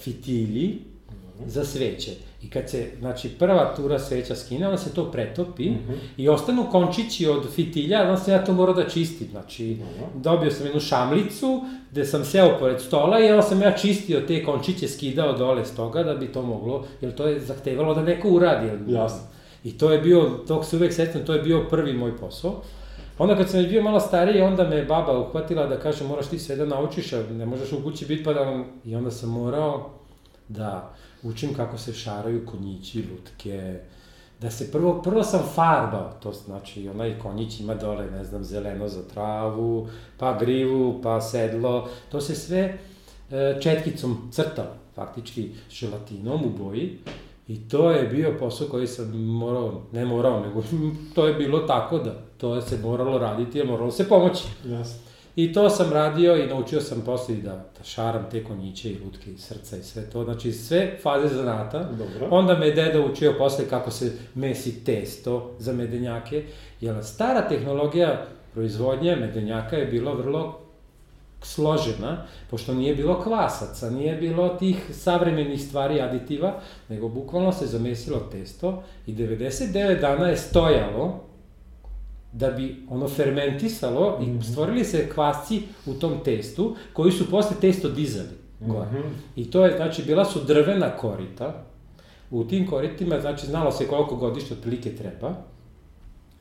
fitilji 0.00 0.68
mm 0.68 1.14
-hmm. 1.14 1.48
za 1.48 1.64
sveće. 1.64 2.29
I 2.42 2.50
kad 2.50 2.70
se, 2.70 2.86
znači, 2.98 3.28
prva 3.28 3.74
tura 3.76 3.98
sveća 3.98 4.34
skine, 4.34 4.66
onda 4.66 4.78
se 4.78 4.94
to 4.94 5.10
pretopi 5.10 5.70
mm 5.70 5.74
-hmm. 5.74 5.96
i 6.16 6.28
ostanu 6.28 6.66
končići 6.70 7.28
od 7.28 7.52
fitilja, 7.54 8.02
onda 8.02 8.16
sam 8.16 8.34
ja 8.34 8.44
to 8.44 8.52
morao 8.52 8.74
da 8.74 8.88
čistim. 8.88 9.28
Znači, 9.30 9.64
mm 9.64 9.82
-hmm. 9.82 10.22
dobio 10.22 10.50
sam 10.50 10.66
jednu 10.66 10.80
šamlicu, 10.80 11.64
gde 11.90 12.04
sam 12.04 12.24
seo 12.24 12.58
pored 12.58 12.80
stola 12.80 13.20
i 13.20 13.30
onda 13.30 13.42
sam 13.42 13.62
ja 13.62 13.72
čistio 13.72 14.20
te 14.20 14.44
končiće, 14.44 14.88
skidao 14.88 15.32
dole 15.32 15.64
s 15.64 15.74
toga 15.74 16.02
da 16.02 16.14
bi 16.14 16.32
to 16.32 16.42
moglo, 16.42 16.84
jer 17.00 17.14
to 17.14 17.26
je 17.26 17.40
zahtevalo 17.40 17.94
da 17.94 18.02
neko 18.02 18.28
uradi. 18.28 18.92
Jasno. 18.92 19.22
I 19.64 19.78
to 19.78 19.92
je 19.92 19.98
bio, 19.98 20.30
tog 20.48 20.64
se 20.64 20.76
uvek 20.76 20.92
sećam, 20.92 21.24
to 21.26 21.34
je 21.34 21.42
bio 21.42 21.66
prvi 21.70 21.92
moj 21.92 22.16
posao. 22.16 22.62
Onda 23.18 23.36
kad 23.36 23.50
sam 23.50 23.62
bio 23.68 23.82
malo 23.82 24.00
stariji, 24.00 24.42
onda 24.42 24.68
me 24.68 24.84
baba 24.84 25.18
uhvatila 25.18 25.66
da 25.66 25.80
kaže 25.80 26.04
moraš 26.04 26.26
ti 26.26 26.38
sve 26.38 26.56
da 26.56 26.64
naučiš, 26.64 27.12
ne 27.30 27.46
možeš 27.46 27.72
u 27.72 27.82
kući 27.84 28.06
biti 28.06 28.24
pa 28.24 28.32
da... 28.32 28.64
I 28.84 28.96
onda 28.96 29.10
sam 29.10 29.30
morao 29.30 29.99
da 30.50 30.94
učim 31.22 31.54
kako 31.54 31.78
se 31.78 31.92
šaraju 31.92 32.46
konjići, 32.46 33.04
lutke, 33.10 33.80
da 34.40 34.50
se 34.50 34.72
prvo, 34.72 35.02
prvo 35.02 35.22
sam 35.22 35.40
farbao, 35.54 36.12
to 36.22 36.32
znači 36.32 36.88
onaj 36.88 37.18
konjić 37.18 37.60
ima 37.60 37.74
dole, 37.74 38.10
ne 38.10 38.24
znam, 38.24 38.44
zeleno 38.44 38.88
za 38.88 39.02
travu, 39.02 39.88
pa 40.18 40.38
grivu, 40.38 41.00
pa 41.02 41.20
sedlo, 41.20 41.88
to 42.08 42.20
se 42.20 42.34
sve 42.34 42.78
e, 43.30 43.60
četkicom 43.62 44.28
crtalo, 44.32 44.74
faktički 44.94 45.50
želatinom 45.70 46.44
u 46.44 46.64
boji, 46.64 46.98
I 47.50 47.68
to 47.68 47.90
je 47.90 48.08
bio 48.08 48.36
posao 48.38 48.68
koji 48.68 48.86
sam 48.86 49.18
morao, 49.18 49.82
ne 49.92 50.04
morao, 50.04 50.40
nego 50.40 50.62
to 51.14 51.26
je 51.26 51.34
bilo 51.34 51.58
tako 51.58 51.98
da 51.98 52.14
to 52.38 52.60
se 52.60 52.78
moralo 52.78 53.18
raditi, 53.18 53.58
jer 53.58 53.66
moralo 53.66 53.90
se 53.90 54.08
pomoći. 54.08 54.44
Jasno. 54.64 55.09
I 55.40 55.52
to 55.52 55.70
sam 55.70 55.92
radio 55.92 56.36
i 56.36 56.46
naučio 56.46 56.80
sam 56.80 57.00
posle 57.00 57.34
da, 57.34 57.50
da 57.50 57.84
šaram 57.84 58.26
te 58.30 58.44
konjiće 58.44 58.90
i 58.90 58.98
lutke 59.04 59.30
i 59.30 59.38
srca 59.38 59.76
i 59.76 59.82
sve 59.82 60.10
to. 60.10 60.24
Znači 60.24 60.52
sve 60.52 60.98
faze 61.02 61.34
zanata. 61.34 61.78
Dobro. 61.78 62.28
Onda 62.30 62.58
me 62.58 62.70
deda 62.70 63.00
učio 63.00 63.34
posle 63.38 63.68
kako 63.68 63.90
se 63.90 64.12
mesi 64.34 64.84
testo 64.84 65.54
za 65.58 65.72
medenjake. 65.72 66.44
Jer 66.80 67.04
stara 67.04 67.48
tehnologija 67.48 68.26
proizvodnje 68.52 69.16
medenjaka 69.16 69.76
je 69.76 69.86
bilo 69.86 70.14
vrlo 70.14 70.60
složena, 71.42 72.26
pošto 72.50 72.74
nije 72.74 72.94
bilo 72.94 73.22
kvasaca, 73.22 73.90
nije 73.90 74.16
bilo 74.16 74.48
tih 74.48 74.76
savremenih 74.92 75.62
stvari 75.62 76.00
aditiva, 76.00 76.60
nego 76.88 77.08
bukvalno 77.08 77.52
se 77.52 77.66
zamesilo 77.66 78.18
testo 78.18 78.82
i 79.06 79.14
99 79.14 80.00
dana 80.00 80.28
je 80.28 80.36
stojalo 80.36 81.29
da 82.32 82.50
bi 82.50 82.86
ono 82.90 83.08
fermentisalo 83.08 84.10
mm 84.10 84.22
-hmm. 84.22 84.28
i 84.28 84.32
mhm. 84.32 84.40
stvorili 84.40 84.84
se 84.84 85.10
kvasci 85.10 85.62
u 85.86 85.94
tom 85.94 86.12
testu, 86.24 86.76
koji 86.92 87.12
su 87.12 87.30
posle 87.30 87.56
testo 87.60 87.88
dizali 87.88 88.40
gore. 88.60 88.90
Mm 88.90 89.02
-hmm. 89.02 89.12
I 89.36 89.50
to 89.50 89.64
je, 89.64 89.76
znači, 89.76 90.02
bila 90.02 90.24
su 90.24 90.44
drvena 90.44 90.96
korita, 90.96 91.64
u 92.30 92.44
tim 92.44 92.66
koritima, 92.66 93.20
znači, 93.20 93.46
znalo 93.46 93.72
se 93.72 93.86
koliko 93.86 94.16
godište 94.16 94.54
otprilike 94.54 94.96
treba, 94.96 95.34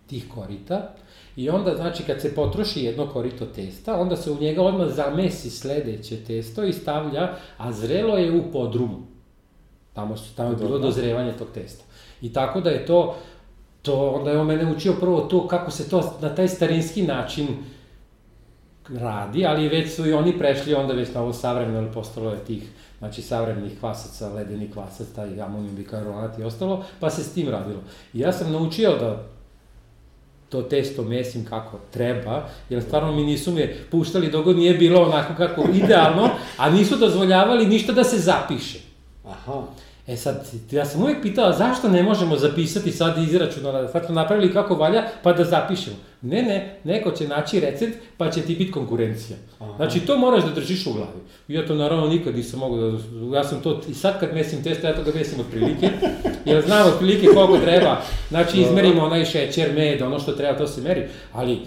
tih 0.08 0.26
korita, 0.36 0.96
i 1.36 1.50
onda, 1.50 1.76
znači, 1.76 2.04
kad 2.04 2.22
se 2.22 2.36
potroši 2.36 2.84
jedno 2.84 3.08
korito 3.08 3.46
testa, 3.46 4.00
onda 4.00 4.16
se 4.16 4.32
u 4.32 4.40
njega 4.40 4.62
odmah 4.62 4.88
zamesi 4.88 5.50
sledeće 5.50 6.18
testo 6.18 6.64
i 6.64 6.74
stavlja, 6.74 7.36
a 7.58 7.72
zrelo 7.72 8.18
je 8.18 8.32
u 8.32 8.52
podrumu. 8.52 8.98
Tamo, 9.94 10.18
su, 10.18 10.36
tamo 10.36 10.50
je 10.50 10.56
bilo 10.56 10.80
dozrevanje 10.80 11.34
tog 11.34 11.48
testa. 11.54 11.84
I 12.22 12.34
tako 12.34 12.62
da 12.62 12.70
je 12.70 12.86
to, 12.86 13.16
to, 13.82 14.10
onda 14.10 14.32
je 14.32 14.40
on 14.40 14.48
mene 14.48 14.72
učio 14.72 14.94
prvo 14.94 15.22
to 15.22 15.48
kako 15.48 15.72
se 15.72 15.90
to 15.90 16.18
na 16.22 16.36
taj 16.36 16.48
starinski 16.48 17.02
način 17.04 17.48
radi, 18.90 19.46
ali 19.46 19.68
već 19.68 19.96
su 19.96 20.08
i 20.08 20.14
oni 20.14 20.38
prešli 20.38 20.74
onda 20.74 20.94
već 20.94 21.14
na 21.14 21.22
ovo 21.22 21.34
savremeno, 21.34 21.78
ali 21.78 21.92
postalo 21.94 22.32
je 22.32 22.46
tih, 22.46 22.64
znači 23.00 23.22
savremenih 23.22 23.80
kvasaca, 23.80 24.34
ledeni 24.34 24.72
kvasac, 24.72 25.08
taj 25.16 25.42
amonijum 25.42 25.76
bikaronat 25.76 26.40
i 26.40 26.44
ostalo, 26.44 26.86
pa 27.00 27.10
se 27.10 27.24
s 27.24 27.34
tim 27.34 27.50
radilo. 27.50 27.82
I 28.14 28.20
ja 28.20 28.32
sam 28.32 28.52
naučio 28.52 28.98
da 28.98 29.24
to 30.50 30.62
testo 30.62 31.04
mesim 31.04 31.46
kako 31.46 31.80
treba, 31.92 32.50
jer 32.70 32.84
stvarno 32.84 33.12
mi 33.12 33.24
nisu 33.24 33.52
me 33.52 33.76
puštali 33.92 34.32
dok 34.32 34.46
nije 34.46 34.74
bilo 34.74 35.02
onako 35.02 35.34
kako 35.38 35.66
idealno, 35.74 36.30
a 36.58 36.70
nisu 36.70 36.96
dozvoljavali 36.96 37.66
ništa 37.66 37.94
da 37.94 38.04
se 38.04 38.18
zapiše. 38.18 38.80
Aha. 39.26 39.64
E 40.10 40.18
sad, 40.18 40.48
ja 40.72 40.86
sam 40.86 41.02
uvijek 41.02 41.22
pitala 41.22 41.54
zašto 41.54 41.90
ne 41.90 42.04
možemo 42.04 42.38
zapisati 42.38 42.92
sad 42.92 43.18
izračun, 43.18 43.64
da 43.64 43.88
sad 43.88 44.06
smo 44.06 44.16
napravili 44.16 44.54
kako 44.54 44.76
valja, 44.76 45.04
pa 45.24 45.34
da 45.34 45.44
zapišemo. 45.44 45.96
Ne, 46.22 46.44
ne, 46.44 46.80
neko 46.84 47.12
će 47.12 47.28
naći 47.28 47.60
recept, 47.60 47.98
pa 48.18 48.32
će 48.32 48.42
ti 48.42 48.56
biti 48.56 48.72
konkurencija. 48.72 49.38
Aha. 49.60 49.74
Znači, 49.76 50.00
to 50.00 50.18
moraš 50.18 50.44
da 50.44 50.52
držiš 50.52 50.88
u 50.88 50.94
glavi. 50.94 51.20
Ja 51.48 51.68
to 51.68 51.76
naravno 51.76 52.08
nikad 52.08 52.36
nisam 52.36 52.60
mogao 52.60 52.92
da... 52.92 52.98
Ja 53.38 53.44
sam 53.44 53.62
to, 53.62 53.82
i 53.90 53.94
sad 53.94 54.20
kad 54.20 54.34
mesim 54.34 54.64
testo, 54.64 54.88
ja 54.88 54.96
to 54.96 55.04
ga 55.04 55.12
mesim 55.16 55.40
od 55.40 55.46
prilike, 55.52 55.90
jer 56.46 56.66
znam 56.66 56.88
od 56.88 56.98
prilike 57.00 57.28
koliko 57.34 57.58
treba. 57.58 58.02
Znači, 58.30 58.62
izmerimo 58.62 59.04
onaj 59.04 59.26
šećer, 59.26 59.74
med, 59.76 60.02
ono 60.02 60.20
što 60.20 60.32
treba, 60.32 60.58
to 60.58 60.68
se 60.68 60.82
meri. 60.82 61.08
Ali, 61.34 61.60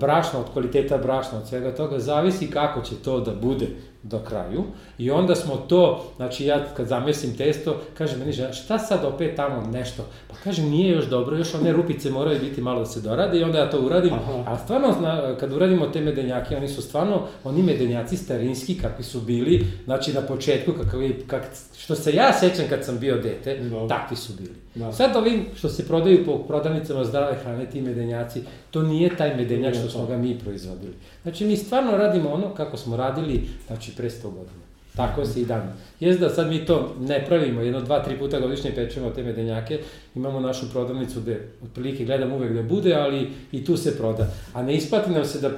brašno, 0.00 0.40
od 0.40 0.52
kvaliteta 0.52 0.98
brašna, 0.98 1.38
od 1.38 1.48
svega 1.48 1.74
toga, 1.74 1.98
zavisi 1.98 2.50
kako 2.50 2.80
će 2.80 2.94
to 3.04 3.20
da 3.20 3.34
bude 3.34 3.66
do 4.04 4.18
kraju. 4.18 4.64
I 4.98 5.10
onda 5.10 5.34
smo 5.34 5.56
to, 5.56 6.04
znači 6.16 6.44
ja 6.44 6.64
kad 6.76 6.86
zamesim 6.86 7.36
testo, 7.36 7.76
kaže 7.98 8.16
meni 8.16 8.32
žena, 8.32 8.52
šta 8.52 8.78
sad 8.78 9.04
opet 9.04 9.36
tamo 9.36 9.66
nešto? 9.72 10.02
Pa 10.28 10.34
kaže, 10.44 10.62
nije 10.62 10.92
još 10.92 11.06
dobro, 11.06 11.36
još 11.36 11.54
one 11.54 11.72
rupice 11.72 12.10
moraju 12.10 12.40
biti 12.40 12.60
malo 12.60 12.78
da 12.78 12.86
se 12.86 13.00
dorade 13.00 13.38
i 13.38 13.42
onda 13.42 13.58
ja 13.58 13.70
to 13.70 13.80
uradim. 13.80 14.12
Aha. 14.12 14.44
A 14.46 14.58
stvarno, 14.58 14.92
zna, 14.98 15.36
kad 15.40 15.52
uradimo 15.52 15.86
te 15.86 16.00
medenjake, 16.00 16.56
oni 16.56 16.68
su 16.68 16.82
stvarno, 16.82 17.22
oni 17.44 17.62
medenjaci 17.62 18.16
starinski 18.16 18.78
kakvi 18.78 19.04
su 19.04 19.20
bili, 19.20 19.66
znači 19.84 20.12
na 20.12 20.20
početku, 20.20 20.72
kakav, 20.72 21.00
kak, 21.26 21.42
što 21.78 21.94
se 21.94 22.14
ja 22.14 22.32
sećam 22.32 22.64
kad 22.68 22.84
sam 22.84 22.98
bio 22.98 23.16
dete, 23.16 23.56
Dobro. 23.56 23.88
takvi 23.88 24.16
su 24.16 24.32
bili. 24.32 24.63
Da. 24.74 24.92
Sad 24.92 25.16
ovim 25.16 25.44
što 25.56 25.68
se 25.68 25.86
prodaju 25.86 26.24
po 26.26 26.38
prodavnicama 26.38 27.04
zdrave 27.04 27.36
hrane, 27.42 27.66
ti 27.66 27.80
medenjaci, 27.80 28.42
to 28.70 28.82
nije 28.82 29.16
taj 29.16 29.36
medenjak 29.36 29.74
što 29.74 29.84
to. 29.84 29.90
smo 29.90 30.06
ga 30.06 30.16
mi 30.16 30.38
proizvodili. 30.38 30.92
Znači, 31.22 31.44
mi 31.44 31.56
stvarno 31.56 31.96
radimo 31.96 32.30
ono 32.30 32.54
kako 32.54 32.76
smo 32.76 32.96
radili, 32.96 33.48
znači, 33.66 33.92
pre 33.96 34.10
100 34.10 34.22
godina. 34.22 34.64
Tako 34.96 35.24
se 35.24 35.40
i 35.40 35.44
dan. 35.44 35.72
Jeste 36.00 36.24
da 36.24 36.30
sad 36.30 36.48
mi 36.48 36.66
to 36.66 36.94
ne 37.00 37.24
pravimo, 37.26 37.60
jedno, 37.60 37.80
dva, 37.80 38.04
tri 38.04 38.18
puta 38.18 38.40
godišnje 38.40 38.72
pečemo 38.74 39.10
te 39.10 39.22
medenjake, 39.22 39.80
imamo 40.14 40.40
našu 40.40 40.70
prodavnicu 40.72 41.20
gde 41.20 41.48
otprilike 41.64 42.04
gledam 42.04 42.32
uvek 42.32 42.52
da 42.52 42.62
bude, 42.62 42.94
ali 42.94 43.30
i 43.52 43.64
tu 43.64 43.76
se 43.76 43.98
proda. 43.98 44.30
A 44.52 44.62
ne 44.62 44.74
isplati 44.74 45.10
nam 45.10 45.24
se 45.24 45.40
da 45.40 45.50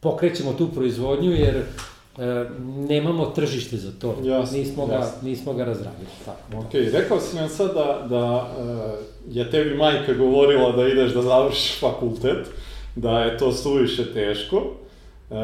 pokrećemo 0.00 0.52
tu 0.52 0.68
proizvodnju, 0.68 1.30
jer 1.30 1.62
e, 2.18 2.44
nemamo 2.88 3.26
tržište 3.26 3.76
za 3.76 3.92
to. 4.00 4.16
Jasno, 4.22 4.58
nismo, 4.58 4.86
ga, 4.86 4.94
jasno. 4.94 5.28
nismo 5.28 5.52
ga 5.52 5.64
razradili. 5.64 6.08
Tako. 6.24 6.58
Ok, 6.58 6.72
rekao 6.92 7.20
si 7.20 7.36
nam 7.36 7.48
sad 7.48 7.74
da, 7.74 8.06
da 8.08 8.48
e, 8.58 9.40
je 9.40 9.50
tebi 9.50 9.74
majka 9.74 10.14
govorila 10.14 10.72
da 10.72 10.88
ideš 10.88 11.12
da 11.12 11.22
završiš 11.22 11.80
fakultet, 11.80 12.46
da 12.96 13.20
je 13.20 13.38
to 13.38 13.52
suviše 13.52 14.12
teško. 14.12 14.62
E, 15.30 15.34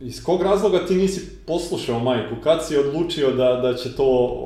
iz 0.00 0.24
kog 0.24 0.42
razloga 0.42 0.86
ti 0.86 0.94
nisi 0.94 1.44
poslušao 1.46 1.98
majku? 1.98 2.34
Kad 2.44 2.66
si 2.66 2.76
odlučio 2.76 3.30
da, 3.30 3.56
da 3.56 3.74
će 3.74 3.96
to, 3.96 4.36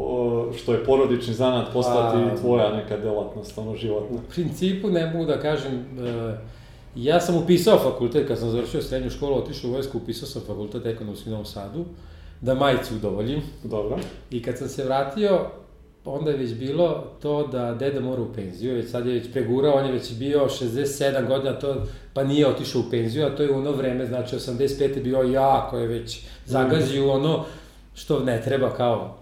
što 0.58 0.72
je 0.72 0.84
porodični 0.84 1.34
zanat, 1.34 1.72
postati 1.72 2.16
A, 2.16 2.36
tvoja 2.40 2.76
neka 2.76 2.96
delatnost, 2.96 3.58
ono, 3.58 3.76
životna? 3.76 4.16
U 4.16 4.20
principu 4.34 4.90
ne 4.90 5.10
mogu 5.10 5.24
da 5.24 5.40
kažem, 5.40 5.72
e, 5.74 6.36
ja 7.04 7.20
sam 7.20 7.36
upisao 7.36 7.78
fakultet, 7.78 8.28
kad 8.28 8.38
sam 8.38 8.50
završio 8.50 8.82
srednju 8.82 9.10
školu, 9.10 9.36
otišao 9.36 9.70
u 9.70 9.72
vojsku, 9.72 9.98
upisao 9.98 10.28
sam 10.28 10.42
fakultet 10.46 10.86
ekonomski 10.86 11.28
u 11.28 11.32
Novom 11.32 11.46
Sadu, 11.46 11.84
da 12.40 12.54
majici 12.54 12.94
udovoljim. 12.94 13.42
Dobro. 13.64 13.98
I 14.30 14.42
kad 14.42 14.58
sam 14.58 14.68
se 14.68 14.84
vratio, 14.84 15.40
onda 16.04 16.30
je 16.30 16.36
već 16.36 16.54
bilo 16.54 17.04
to 17.22 17.46
da 17.46 17.74
deda 17.74 18.00
mora 18.00 18.22
u 18.22 18.32
penziju, 18.32 18.74
već 18.74 18.90
sad 18.90 19.06
je 19.06 19.14
već 19.14 19.32
pregurao, 19.32 19.74
on 19.74 19.86
je 19.86 19.92
već 19.92 20.12
bio 20.12 20.48
67 20.48 21.26
godina, 21.26 21.58
to, 21.58 21.86
pa 22.14 22.24
nije 22.24 22.46
otišao 22.46 22.80
u 22.80 22.90
penziju, 22.90 23.26
a 23.26 23.36
to 23.36 23.42
je 23.42 23.50
u 23.50 23.56
ono 23.56 23.72
vreme, 23.72 24.06
znači 24.06 24.36
85. 24.36 24.96
je 24.96 25.02
bio 25.02 25.22
jako 25.22 25.78
je 25.78 25.86
već 25.86 26.20
zagazio 26.46 27.06
u 27.06 27.10
ono 27.10 27.44
što 27.94 28.20
ne 28.20 28.42
treba 28.42 28.70
kao 28.70 29.18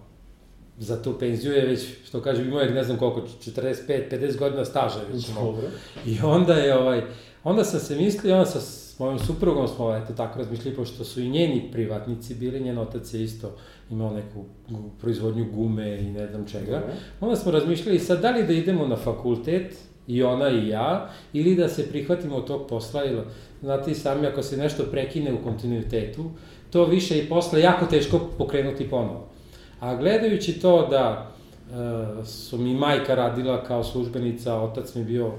za 0.78 1.02
tu 1.02 1.18
penziju 1.18 1.52
je 1.52 1.66
već, 1.66 1.86
što 2.04 2.20
kažem, 2.20 2.48
imao 2.48 2.60
je 2.60 2.70
ne 2.70 2.84
znam 2.84 2.98
koliko, 2.98 3.20
45, 3.20 4.10
50 4.10 4.38
godina 4.38 4.64
staža 4.64 5.00
već. 5.12 5.26
Dobro. 5.26 5.62
I 6.06 6.18
onda 6.22 6.54
je 6.54 6.78
ovaj, 6.78 7.02
onda 7.46 7.64
sam 7.64 7.80
se 7.80 7.96
mislio, 7.96 8.34
onda 8.34 8.46
sa 8.46 9.04
mojom 9.04 9.18
suprugom 9.18 9.68
smo 9.68 9.96
eto 9.96 10.12
tako 10.12 10.38
razmišljali, 10.38 10.76
pošto 10.76 11.04
su 11.04 11.20
i 11.20 11.28
njeni 11.28 11.68
privatnici 11.72 12.34
bili, 12.34 12.60
njen 12.60 12.78
otac 12.78 13.14
je 13.14 13.24
isto 13.24 13.52
imao 13.90 14.10
neku 14.10 14.44
proizvodnju 15.00 15.46
gume 15.52 16.00
i 16.00 16.10
ne 16.10 16.26
znam 16.26 16.46
čega. 16.46 16.72
Dobro. 16.72 16.92
Onda 17.20 17.36
smo 17.36 17.52
razmišljali 17.52 17.98
sad 17.98 18.20
da 18.20 18.30
li 18.30 18.46
da 18.46 18.52
idemo 18.52 18.86
na 18.86 18.96
fakultet, 18.96 19.76
i 20.06 20.22
ona 20.22 20.50
i 20.50 20.68
ja, 20.68 21.10
ili 21.32 21.54
da 21.54 21.68
se 21.68 21.88
prihvatimo 21.88 22.36
od 22.36 22.46
tog 22.46 22.66
posla, 22.68 23.02
jer 23.02 23.24
znate 23.62 23.90
i 23.90 23.94
sami 23.94 24.26
ako 24.26 24.42
se 24.42 24.56
nešto 24.56 24.82
prekine 24.90 25.32
u 25.32 25.42
kontinuitetu, 25.44 26.24
to 26.70 26.84
više 26.84 27.18
i 27.18 27.28
posle 27.28 27.60
jako 27.60 27.86
teško 27.86 28.20
pokrenuti 28.38 28.90
ponovo. 28.90 29.28
A 29.80 29.94
gledajući 29.96 30.60
to 30.60 30.86
da 30.86 31.30
e, 32.20 32.24
su 32.24 32.58
mi 32.58 32.74
majka 32.74 33.14
radila 33.14 33.64
kao 33.64 33.84
službenica, 33.84 34.60
otac 34.60 34.94
mi 34.94 35.04
bio 35.04 35.32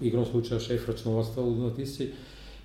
igrom 0.00 0.24
slučaja 0.24 0.60
šef 0.60 0.88
računovodstva 0.88 1.42
u 1.42 1.50
Notisi, 1.52 2.10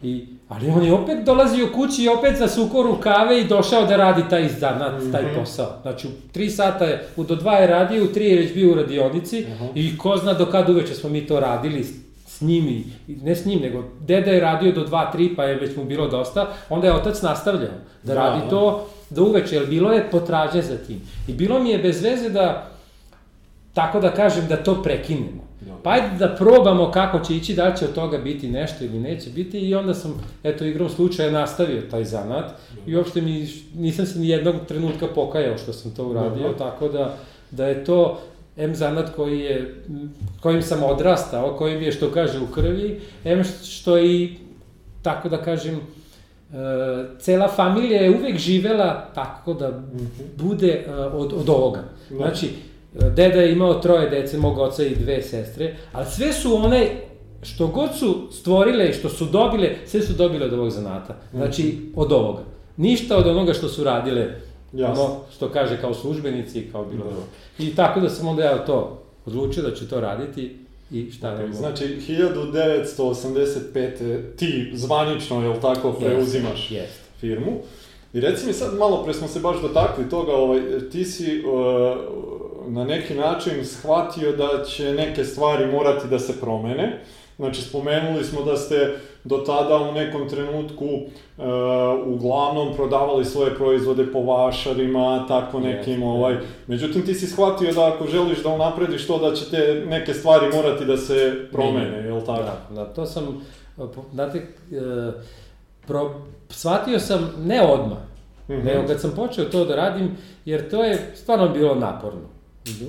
I, 0.03 0.25
ali 0.49 0.69
on 0.69 0.83
je 0.83 0.93
opet 0.93 1.25
dolazio 1.25 1.67
kući 1.69 2.03
i 2.03 2.09
opet 2.09 2.37
zasukao 2.37 2.83
rukave 2.83 3.41
i 3.41 3.45
došao 3.45 3.85
da 3.85 3.97
radi 3.97 4.23
taj 4.29 4.49
zanat, 4.49 5.01
taj 5.11 5.23
Mhm. 5.23 5.35
posao. 5.35 5.77
Znači, 5.81 6.07
u 6.07 6.31
tri 6.31 6.49
sata 6.49 6.85
je, 6.85 7.05
u 7.15 7.23
do 7.23 7.35
dva 7.35 7.53
je 7.53 7.67
radio, 7.67 8.03
u 8.03 8.07
tri 8.07 8.25
je 8.25 8.37
već 8.37 8.53
bio 8.53 8.71
u 8.71 8.75
radionici 8.75 9.45
Aha. 9.47 9.67
i 9.75 9.97
ko 9.97 10.17
zna 10.17 10.33
do 10.33 10.45
kad 10.45 10.69
uveče 10.69 10.93
smo 10.95 11.09
mi 11.09 11.27
to 11.27 11.39
radili 11.39 11.83
s, 12.27 12.41
njim 12.41 12.67
i, 12.67 12.83
ne 13.15 13.35
s 13.35 13.45
njim, 13.45 13.59
nego 13.59 13.83
deda 13.99 14.31
je 14.31 14.39
radio 14.39 14.71
do 14.71 14.83
dva, 14.83 15.11
tri, 15.11 15.35
pa 15.35 15.43
je 15.43 15.55
već 15.55 15.75
mu 15.75 15.85
bilo 15.85 16.07
dosta, 16.07 16.47
onda 16.69 16.87
je 16.87 16.93
otac 16.93 17.21
nastavljao 17.21 17.69
da, 18.03 18.13
Da, 18.13 18.15
radi 18.15 18.41
da. 18.41 18.49
to 18.49 18.63
do 19.09 19.23
uveče, 19.23 19.55
jer 19.55 19.65
bilo 19.67 19.91
je 19.91 20.07
potraže 20.11 20.61
za 20.61 20.77
tim. 20.77 20.97
I 21.27 21.33
bilo 21.33 21.59
mi 21.59 21.69
je 21.69 21.77
bez 21.79 22.01
veze 22.01 22.29
da, 22.29 22.71
tako 23.73 23.99
da 23.99 24.11
kažem, 24.11 24.47
da 24.47 24.57
to 24.57 24.83
prekinemo. 24.83 25.50
Pa 25.83 25.89
ajde 25.89 26.17
da 26.19 26.35
probamo 26.35 26.91
kako 26.91 27.19
će 27.19 27.35
ići, 27.35 27.53
da 27.53 27.67
li 27.67 27.77
će 27.77 27.85
od 27.85 27.93
toga 27.93 28.17
biti 28.17 28.49
nešto 28.49 28.83
ili 28.85 28.99
neće 28.99 29.29
biti 29.29 29.59
i 29.59 29.75
onda 29.75 29.93
sam, 29.93 30.21
eto, 30.43 30.65
igrom 30.65 30.89
slučaja 30.89 31.31
nastavio 31.31 31.81
taj 31.91 32.03
zanat 32.03 32.51
i 32.87 32.95
uopšte 32.95 33.21
mi, 33.21 33.47
nisam 33.75 34.05
se 34.05 34.19
ni 34.19 34.29
jednog 34.29 34.55
trenutka 34.67 35.07
pokajao 35.07 35.57
što 35.57 35.73
sam 35.73 35.91
to 35.91 36.05
uradio, 36.05 36.43
Dobro. 36.43 36.57
tako 36.57 36.87
da, 36.87 37.17
da 37.51 37.65
je 37.65 37.85
to 37.85 38.19
M 38.57 38.75
zanat 38.75 39.15
koji 39.15 39.39
je, 39.39 39.83
kojim 40.41 40.61
sam 40.61 40.83
odrastao, 40.83 41.55
kojim 41.57 41.81
je 41.81 41.91
što 41.91 42.11
kaže 42.11 42.39
u 42.39 42.47
krvi, 42.47 43.01
M 43.25 43.43
što 43.63 43.99
i, 43.99 44.35
tako 45.01 45.29
da 45.29 45.43
kažem, 45.43 45.75
e, 45.75 45.81
cela 47.19 47.47
familija 47.47 48.01
je 48.01 48.17
uvek 48.19 48.37
živela 48.37 49.05
tako 49.15 49.53
da 49.53 49.83
bude 50.37 50.85
e, 50.87 50.93
od, 50.93 51.33
od 51.33 51.49
ovoga. 51.49 51.83
Znači, 52.09 52.49
deda 52.93 53.41
je 53.41 53.51
imao 53.51 53.73
troje 53.73 54.09
dece, 54.09 54.37
mog 54.37 54.57
oca 54.57 54.83
i 54.83 54.95
dve 54.95 55.21
sestre, 55.21 55.75
ali 55.91 56.05
sve 56.05 56.33
su 56.33 56.55
one, 56.55 56.89
što 57.43 57.67
god 57.67 57.89
su 57.99 58.27
stvorile 58.31 58.89
i 58.89 58.93
što 58.93 59.09
su 59.09 59.25
dobile, 59.25 59.69
sve 59.85 60.01
su 60.01 60.13
dobile 60.13 60.45
od 60.45 60.53
ovog 60.53 60.69
zanata. 60.69 61.15
Znači, 61.33 61.77
od 61.95 62.11
ovoga. 62.11 62.43
Ništa 62.77 63.17
od 63.17 63.27
onoga 63.27 63.53
što 63.53 63.67
su 63.69 63.83
radile, 63.83 64.27
Jasno. 64.73 65.03
ono 65.03 65.15
što 65.35 65.49
kaže 65.49 65.81
kao 65.81 65.93
službenici 65.93 66.59
i 66.59 66.71
kao 66.71 66.85
bilo 66.85 67.03
Da. 67.03 67.09
drugo. 67.09 67.25
I 67.59 67.75
tako 67.75 67.99
da 67.99 68.09
sam 68.09 68.27
onda 68.27 68.43
ja 68.43 68.65
to 68.65 68.97
odlučio 69.25 69.63
da 69.63 69.75
ću 69.75 69.89
to 69.89 69.99
raditi 69.99 70.57
i 70.91 71.11
šta 71.11 71.35
ne 71.35 71.41
mogu. 71.41 71.53
Znači, 71.53 71.83
1985. 72.07 74.35
ti 74.35 74.71
zvanično, 74.73 75.43
jel 75.43 75.53
tako, 75.61 75.91
preuzimaš 75.93 76.71
Jest. 76.71 76.99
firmu. 77.19 77.51
I 78.13 78.19
reci 78.19 78.47
mi 78.47 78.53
sad, 78.53 78.77
malo 78.77 79.03
pre 79.03 79.13
smo 79.13 79.27
se 79.27 79.39
baš 79.39 79.61
dotakli 79.61 80.09
toga, 80.09 80.31
ovaj, 80.31 80.59
ti 80.91 81.05
si 81.05 81.39
uh, 81.39 81.43
na 82.67 82.83
neki 82.83 83.13
način 83.15 83.65
shvatio 83.65 84.31
da 84.31 84.63
će 84.63 84.93
neke 84.93 85.23
stvari 85.23 85.71
morati 85.71 86.07
da 86.07 86.19
se 86.19 86.39
promene. 86.41 86.99
Znači, 87.35 87.61
spomenuli 87.61 88.23
smo 88.23 88.43
da 88.43 88.57
ste 88.57 88.97
do 89.23 89.37
tada 89.37 89.75
u 89.75 89.91
nekom 89.91 90.29
trenutku 90.29 90.85
uh, 90.85 91.43
uglavnom 92.05 92.75
prodavali 92.75 93.25
svoje 93.25 93.55
proizvode 93.55 94.11
po 94.13 94.21
vašarima, 94.21 95.25
tako 95.27 95.59
nekim, 95.59 96.03
ovaj. 96.03 96.37
Međutim, 96.67 97.05
ti 97.05 97.13
si 97.13 97.27
shvatio 97.27 97.73
da 97.73 97.87
ako 97.87 98.07
želiš 98.07 98.43
da 98.43 98.49
unaprediš 98.49 99.07
to, 99.07 99.29
da 99.29 99.35
će 99.35 99.49
te 99.49 99.83
neke 99.87 100.13
stvari 100.13 100.55
morati 100.55 100.85
da 100.85 100.97
se 100.97 101.47
promene, 101.51 101.97
jel 101.97 102.21
tako? 102.21 102.43
Da, 102.43 102.75
da, 102.75 102.85
to 102.85 103.05
sam, 103.05 103.45
e, 103.77 103.81
znate, 104.13 104.37
e, 104.37 104.43
pro, 105.87 106.11
shvatio 106.49 106.99
sam 106.99 107.33
ne 107.39 107.61
odmah, 107.61 107.97
Mhm. 108.49 108.65
nego 108.67 108.87
kad 108.87 109.01
sam 109.01 109.11
počeo 109.15 109.45
to 109.45 109.65
da 109.65 109.75
radim, 109.75 110.17
jer 110.45 110.69
to 110.69 110.83
je 110.83 111.11
stvarno 111.15 111.49
bilo 111.49 111.75
naporno. 111.75 112.30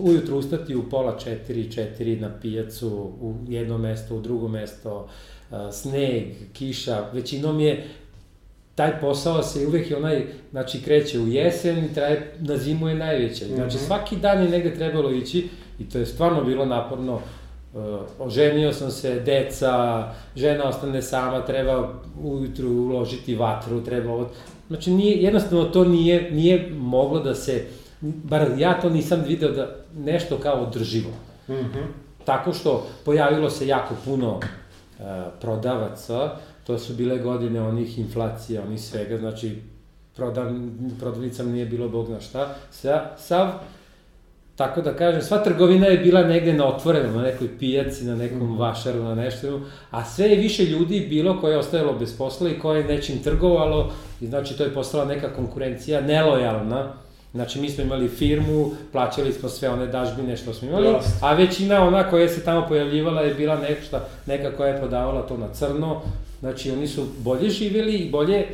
Ujutru 0.00 0.37
ustati 0.37 0.76
u 0.76 0.91
pola 0.91 1.19
četiri, 1.19 1.73
četiri 1.73 2.17
na 2.17 2.31
pijacu, 2.43 2.88
u 3.21 3.35
jedno 3.49 3.79
mesto, 3.79 4.17
u 4.17 4.21
drugo 4.21 4.49
mesto, 4.49 5.09
e, 5.52 5.55
sneg, 5.73 6.25
kiša, 6.52 7.05
većinom 7.12 7.61
je 7.61 7.85
taj 8.75 9.00
posao 9.00 9.43
se 9.43 9.67
uvek 9.67 9.91
je 9.91 9.97
onaj, 9.97 10.26
znači 10.50 10.83
kreće 10.83 11.21
u 11.21 11.29
jesen 11.29 11.85
i 11.85 11.95
traje, 11.95 12.33
na 12.41 12.57
zimu 12.57 12.88
je 12.88 12.95
najveća. 12.95 13.45
Znači 13.55 13.76
Mhm. 13.76 13.85
svaki 13.87 14.17
dan 14.17 14.43
je 14.43 14.49
negde 14.49 14.75
trebalo 14.75 15.11
ići 15.11 15.49
i 15.79 15.88
to 15.88 15.99
je 15.99 16.07
stvarno 16.07 16.45
bilo 16.45 16.64
naporno. 16.67 17.21
Uh, 17.75 17.81
oženio 18.19 18.73
sam 18.73 18.91
se, 18.91 19.21
deca, 19.21 20.05
žena 20.37 20.64
ostane 20.64 21.02
sama, 21.02 21.45
treba 21.45 21.93
ujutru 22.23 22.69
uložiti 22.69 23.35
vatru, 23.35 23.85
treba 23.85 24.12
ovo. 24.12 24.29
Znači 24.69 24.91
nije, 24.91 25.23
jednostavno 25.23 25.64
to 25.64 25.85
nije, 25.85 26.31
nije 26.31 26.71
moglo 26.71 27.21
da 27.21 27.35
se, 27.35 27.64
bar 28.02 28.49
ja 28.59 28.80
to 28.80 28.90
nisam 28.90 29.25
video 29.26 29.50
da 29.50 29.76
nešto 29.97 30.38
kao 30.38 30.62
održivo. 30.62 31.11
Mhm. 31.49 31.78
Tako 32.25 32.52
što 32.52 32.87
pojavilo 33.04 33.50
se 33.50 33.66
jako 33.66 33.94
puno 34.04 34.40
e, 34.40 35.02
prodavaca, 35.40 36.37
to 36.66 36.78
su 36.78 36.94
bile 36.94 37.18
godine 37.18 37.62
onih 37.62 37.99
inflacija, 37.99 38.62
onih 38.62 38.80
svega, 38.80 39.18
znači 39.18 39.62
prodav, 40.16 40.52
prodavnicama 41.00 41.52
nije 41.52 41.66
bilo 41.66 41.88
bog 41.88 42.11
na 42.11 42.21
šta, 42.21 42.54
sa, 42.71 43.11
sav, 43.18 43.49
tako 44.56 44.82
da 44.82 44.97
kažem, 44.97 45.23
sva 45.23 45.38
trgovina 45.38 45.87
je 45.87 45.99
bila 45.99 46.23
negde 46.23 46.52
na 46.52 46.66
otvorenom, 46.66 47.16
na 47.16 47.23
nekoj 47.23 47.59
pijaci, 47.59 48.04
na 48.04 48.16
nekom 48.16 48.54
mm. 48.54 48.59
vašaru, 48.59 49.02
na 49.02 49.14
nešto, 49.14 49.61
a 49.90 50.04
sve 50.04 50.28
je 50.28 50.37
više 50.37 50.64
ljudi 50.64 51.06
bilo 51.11 51.40
koje 51.40 51.52
je 51.52 51.59
ostajalo 51.59 51.92
bez 51.92 52.18
posla 52.18 52.50
i 52.50 52.59
koje 52.59 52.80
je 52.80 52.88
nečim 52.88 53.23
trgovalo, 53.23 53.92
i 54.21 54.26
znači 54.26 54.56
to 54.56 54.64
je 54.64 54.75
postala 54.75 55.04
neka 55.04 55.35
konkurencija 55.35 56.00
nelojalna, 56.00 56.92
Znači, 57.34 57.60
mi 57.60 57.70
smo 57.70 57.84
imali 57.84 58.08
firmu, 58.08 58.70
plaćali 58.92 59.32
smo 59.32 59.48
sve 59.48 59.68
one 59.68 59.86
dažbine 59.86 60.36
što 60.36 60.54
smo 60.54 60.68
imali, 60.68 60.88
Just. 60.88 61.22
a 61.22 61.34
većina 61.34 61.86
ona 61.86 62.10
koja 62.10 62.28
se 62.28 62.44
tamo 62.44 62.66
pojavljivala 62.68 63.20
je 63.20 63.34
bila 63.34 63.56
nešta, 63.56 64.08
neka 64.26 64.56
koja 64.56 64.74
je 64.74 64.80
podavala 64.80 65.22
to 65.22 65.36
na 65.36 65.48
crno. 65.52 66.02
Znači, 66.40 66.70
oni 66.70 66.86
su 66.86 67.06
bolje 67.18 67.50
živjeli 67.50 67.94
i 67.94 68.10
bolje 68.10 68.46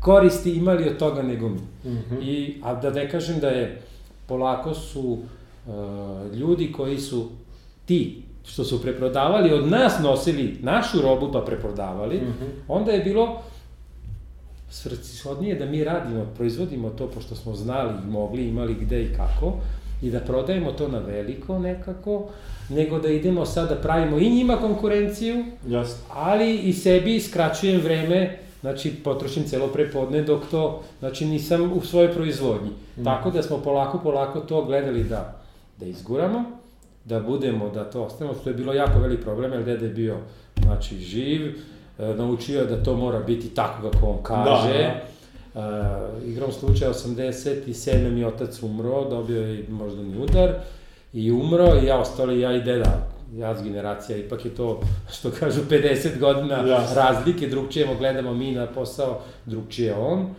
koristi 0.00 0.52
imali 0.52 0.88
od 0.88 0.96
toga 0.96 1.22
nego 1.22 1.48
mi. 1.48 1.60
Mm 1.84 2.04
-hmm. 2.10 2.22
I, 2.22 2.60
a 2.62 2.74
da 2.74 2.90
ne 2.90 3.10
kažem 3.10 3.40
da 3.40 3.48
je, 3.48 3.82
polako 4.26 4.74
su 4.74 5.18
uh, 5.66 5.72
ljudi 6.34 6.72
koji 6.72 6.98
su 6.98 7.28
ti 7.84 8.22
što 8.44 8.64
su 8.64 8.82
preprodavali, 8.82 9.52
od 9.52 9.68
nas 9.68 9.98
nosili 10.02 10.56
našu 10.62 11.02
robu 11.02 11.32
pa 11.32 11.40
preprodavali, 11.40 12.16
mm 12.16 12.34
-hmm. 12.40 12.48
onda 12.68 12.92
je 12.92 13.04
bilo 13.04 13.42
svrsishodnije 14.70 15.54
da 15.54 15.66
mi 15.66 15.84
radimo, 15.84 16.26
proizvodimo 16.36 16.90
to 16.90 17.06
pošto 17.06 17.34
smo 17.34 17.54
znali 17.54 17.94
i 18.04 18.10
mogli, 18.10 18.48
imali 18.48 18.74
gde 18.74 19.02
i 19.02 19.14
kako, 19.16 19.52
i 20.02 20.10
da 20.10 20.20
prodajemo 20.20 20.72
to 20.72 20.88
na 20.88 20.98
veliko 20.98 21.58
nekako, 21.58 22.28
nego 22.68 22.98
da 22.98 23.08
idemo 23.08 23.46
sad 23.46 23.68
da 23.68 23.74
pravimo 23.74 24.18
i 24.18 24.30
njima 24.30 24.56
konkurenciju, 24.56 25.44
Jasno. 25.68 26.04
ali 26.14 26.56
i 26.56 26.72
sebi 26.72 27.20
skraćujem 27.20 27.80
vreme, 27.80 28.38
znači 28.60 28.90
potrošim 29.04 29.44
celo 29.44 29.66
prepodne 29.66 30.22
dok 30.22 30.42
to, 30.50 30.82
znači 30.98 31.26
nisam 31.26 31.72
u 31.72 31.80
svojoj 31.80 32.12
proizvodnji. 32.12 32.70
Mm. 32.96 33.04
Tako 33.04 33.30
da 33.30 33.42
smo 33.42 33.58
polako, 33.58 33.98
polako 33.98 34.40
to 34.40 34.64
gledali 34.64 35.04
da, 35.04 35.40
da 35.80 35.86
izguramo, 35.86 36.44
da 37.04 37.20
budemo, 37.20 37.70
da 37.70 37.84
to 37.84 38.02
ostanemo, 38.02 38.36
što 38.40 38.50
je 38.50 38.54
bilo 38.54 38.72
jako 38.72 38.98
velik 38.98 39.20
problem, 39.20 39.52
jer 39.52 39.64
dede 39.64 39.86
je 39.86 39.92
bio, 39.92 40.16
znači, 40.62 40.98
živ, 40.98 41.56
naučio 41.98 42.60
je 42.60 42.66
da 42.66 42.82
to 42.82 42.96
mora 42.96 43.18
biti 43.18 43.48
tako 43.54 43.90
kako 43.90 44.06
on 44.06 44.22
kaže. 44.22 44.78
Da, 44.78 44.78
da. 44.78 45.08
Uh, 45.54 46.28
igrom 46.28 46.52
slučaja 46.52 46.92
87. 46.92 48.10
mi 48.10 48.24
otac 48.24 48.62
umro, 48.62 49.04
dobio 49.04 49.42
je 49.42 49.64
moždani 49.68 50.18
udar 50.18 50.54
i 51.12 51.32
umro 51.32 51.74
i 51.82 51.86
ja 51.86 51.98
ostali, 51.98 52.40
ja 52.40 52.56
i 52.56 52.62
deda, 52.62 53.08
ja 53.36 53.58
s 53.58 53.62
generacija, 53.62 54.18
ipak 54.18 54.44
je 54.44 54.54
to, 54.54 54.80
što 55.12 55.30
kažu, 55.30 55.60
50 55.70 56.18
godina 56.18 56.54
ja. 56.54 56.86
razlike, 56.94 57.48
drugčije 57.48 57.88
gledamo 57.98 58.34
mi 58.34 58.52
na 58.52 58.66
posao, 58.66 59.20
drugčije 59.46 59.94
on. 59.94 60.34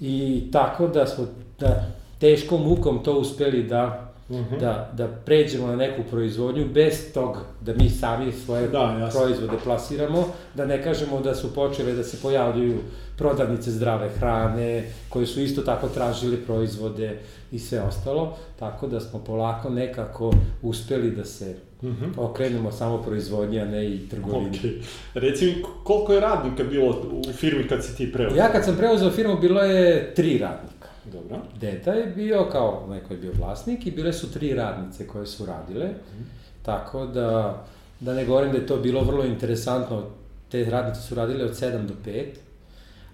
I 0.00 0.44
tako 0.52 0.88
da 0.88 1.06
smo 1.06 1.26
da, 1.58 1.86
teškom 2.18 2.62
mukom 2.62 3.02
to 3.04 3.18
uspeli 3.18 3.62
da 3.62 4.05
-huh. 4.28 4.40
Mhm. 4.40 4.58
da, 4.60 4.90
da 4.92 5.06
pređemo 5.08 5.66
na 5.66 5.76
neku 5.76 6.02
proizvodnju 6.10 6.66
bez 6.74 7.12
tog 7.14 7.36
da 7.60 7.74
mi 7.74 7.90
sami 7.90 8.32
svoje 8.32 8.68
da, 8.68 9.10
proizvode 9.14 9.56
plasiramo, 9.64 10.28
da 10.54 10.66
ne 10.66 10.82
kažemo 10.82 11.20
da 11.20 11.34
su 11.34 11.54
počele 11.54 11.92
da 11.92 12.04
se 12.04 12.16
pojavljuju 12.22 12.78
prodavnice 13.18 13.70
zdrave 13.70 14.08
hrane, 14.08 14.84
koje 15.08 15.26
su 15.26 15.40
isto 15.40 15.62
tako 15.62 15.88
tražili 15.88 16.36
proizvode 16.36 17.18
i 17.52 17.58
sve 17.58 17.80
ostalo, 17.80 18.36
tako 18.58 18.86
da 18.86 19.00
smo 19.00 19.18
polako 19.18 19.70
nekako 19.70 20.32
uspeli 20.62 21.10
da 21.10 21.24
se 21.24 21.54
uh 21.82 21.88
mhm. 21.88 22.04
-huh. 22.04 22.12
okrenemo 22.16 22.72
samo 22.72 23.02
proizvodnje, 23.02 23.60
a 23.60 23.64
ne 23.64 23.86
i 23.86 24.08
trgovini. 24.08 24.58
Okay. 24.58 24.82
Reci 25.14 25.46
mi, 25.46 25.64
koliko 25.84 26.12
je 26.12 26.20
radnika 26.20 26.64
bilo 26.64 27.02
u 27.28 27.32
firmi 27.32 27.68
kad 27.68 27.84
si 27.84 27.96
ti 27.96 28.12
preuzeo? 28.12 28.38
Ja 28.38 28.52
kad 28.52 28.64
sam 28.64 28.76
preuzeo 28.76 29.10
firmu, 29.10 29.36
bilo 29.40 29.60
je 29.60 30.14
tri 30.14 30.38
radnika. 30.38 30.75
Dobro. 31.12 31.38
Deta 31.60 31.92
je 31.92 32.06
bio 32.06 32.48
kao 32.52 32.86
neko 32.90 33.14
je 33.14 33.20
bio 33.20 33.32
vlasnik 33.38 33.86
i 33.86 33.90
bile 33.90 34.12
su 34.12 34.32
tri 34.32 34.54
radnice 34.54 35.06
koje 35.06 35.26
su 35.26 35.46
radile. 35.46 35.86
Mm. 35.86 36.24
Tako 36.62 37.06
da, 37.06 37.62
da 38.00 38.14
ne 38.14 38.24
govorim 38.24 38.52
da 38.52 38.58
je 38.58 38.66
to 38.66 38.76
bilo 38.76 39.04
vrlo 39.04 39.24
interesantno, 39.24 40.02
te 40.50 40.64
radnice 40.64 41.00
su 41.00 41.14
radile 41.14 41.44
od 41.44 41.50
7 41.50 41.86
do 41.86 41.94
5 42.06 42.24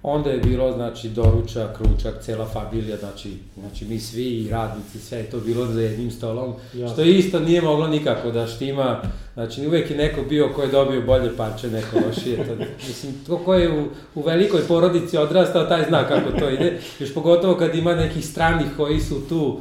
Onda 0.02 0.30
je 0.30 0.38
bilo, 0.38 0.72
znači, 0.72 1.08
doručak, 1.08 1.80
ručak, 1.80 2.14
cela 2.22 2.46
familija, 2.46 2.96
znači, 2.96 3.36
znači 3.58 3.84
mi 3.84 3.98
svi 3.98 4.24
i 4.24 4.50
radnici, 4.50 4.98
sve 4.98 5.18
je 5.18 5.30
to 5.30 5.40
bilo 5.40 5.66
za 5.66 5.80
jednim 5.80 6.10
stolom, 6.10 6.54
ja. 6.74 6.88
što 6.88 7.02
isto 7.02 7.40
nije 7.40 7.62
moglo 7.62 7.88
nikako 7.88 8.30
da 8.30 8.46
štima, 8.46 9.02
znači 9.34 9.66
uvek 9.66 9.90
je 9.90 9.96
neko 9.96 10.22
bio 10.28 10.48
ko 10.54 10.62
je 10.62 10.68
dobio 10.68 11.02
bolje 11.02 11.36
parče, 11.36 11.70
neko 11.70 11.96
lošije, 12.06 12.36
to, 12.36 12.54
mislim, 12.88 13.14
to 13.26 13.38
ko 13.38 13.54
je 13.54 13.80
u, 13.80 13.86
u 14.14 14.22
velikoj 14.22 14.60
porodici 14.68 15.16
odrastao, 15.16 15.64
taj 15.64 15.84
zna 15.88 16.08
kako 16.08 16.38
to 16.38 16.50
ide, 16.50 16.78
još 16.98 17.14
pogotovo 17.14 17.54
kad 17.54 17.74
ima 17.74 17.94
nekih 17.94 18.26
stranih 18.26 18.66
koji 18.76 19.00
su 19.00 19.28
tu 19.28 19.60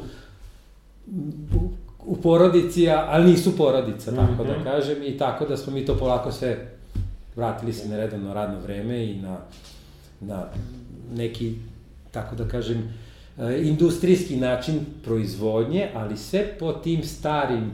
u, 1.54 1.70
u 2.06 2.16
porodici, 2.16 2.90
ali 2.90 3.30
nisu 3.30 3.56
porodica, 3.56 4.10
tako 4.10 4.44
mm 4.44 4.46
-hmm. 4.46 4.64
da 4.64 4.70
kažem, 4.70 5.02
i 5.02 5.18
tako 5.18 5.46
da 5.46 5.56
smo 5.56 5.72
mi 5.72 5.86
to 5.86 5.96
polako 5.96 6.32
sve 6.32 6.72
vratili 7.36 7.72
se 7.72 7.88
na 7.88 7.96
redovno 7.96 8.34
radno 8.34 8.60
vreme 8.60 9.04
i 9.04 9.14
na 9.14 9.36
na 10.26 10.46
neki, 11.14 11.54
tako 12.10 12.36
da 12.36 12.48
kažem, 12.48 12.94
e, 13.38 13.62
industrijski 13.62 14.36
način 14.36 14.80
proizvodnje, 15.04 15.88
ali 15.94 16.16
sve 16.16 16.58
po 16.58 16.72
tim 16.72 17.04
starim, 17.04 17.70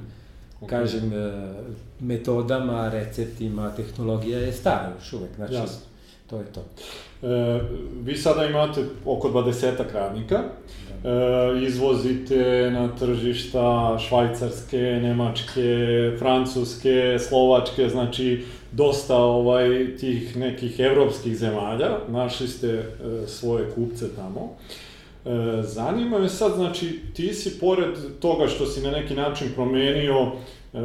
okay. 0.60 0.68
kažem, 0.68 1.12
e, 1.12 1.52
metodama, 2.00 2.88
receptima, 2.88 3.70
tehnologija 3.76 4.38
je 4.38 4.52
stara 4.52 4.92
još 4.98 5.12
uvek, 5.12 5.30
znači, 5.36 5.54
Jasno. 5.54 5.80
to 6.26 6.38
je 6.38 6.44
to. 6.44 6.64
E, 7.22 7.60
vi 8.04 8.16
sada 8.16 8.46
imate 8.46 8.84
oko 9.04 9.28
20 9.28 9.72
radnika, 9.94 10.42
da. 11.02 11.10
e, 11.10 11.64
izvozite 11.66 12.70
na 12.72 12.96
tržišta 12.96 13.98
švajcarske, 14.08 15.00
nemačke, 15.02 15.76
francuske, 16.18 17.18
slovačke, 17.28 17.88
znači 17.88 18.44
dosta 18.72 19.16
ovaj 19.16 19.96
tih 19.96 20.36
nekih 20.36 20.80
evropskih 20.80 21.38
zemalja, 21.38 21.98
našli 22.08 22.48
ste 22.48 22.68
e, 22.68 22.84
svoje 23.26 23.70
kupce 23.74 24.08
tamo. 24.16 24.56
E, 25.24 25.62
zanima 25.62 26.18
me 26.18 26.28
sad, 26.28 26.52
znači, 26.54 27.00
ti 27.14 27.34
si 27.34 27.58
pored 27.60 27.94
toga 28.20 28.46
što 28.46 28.66
si 28.66 28.80
na 28.80 28.90
neki 28.90 29.14
način 29.14 29.48
promenio 29.54 30.22
e, 30.22 30.78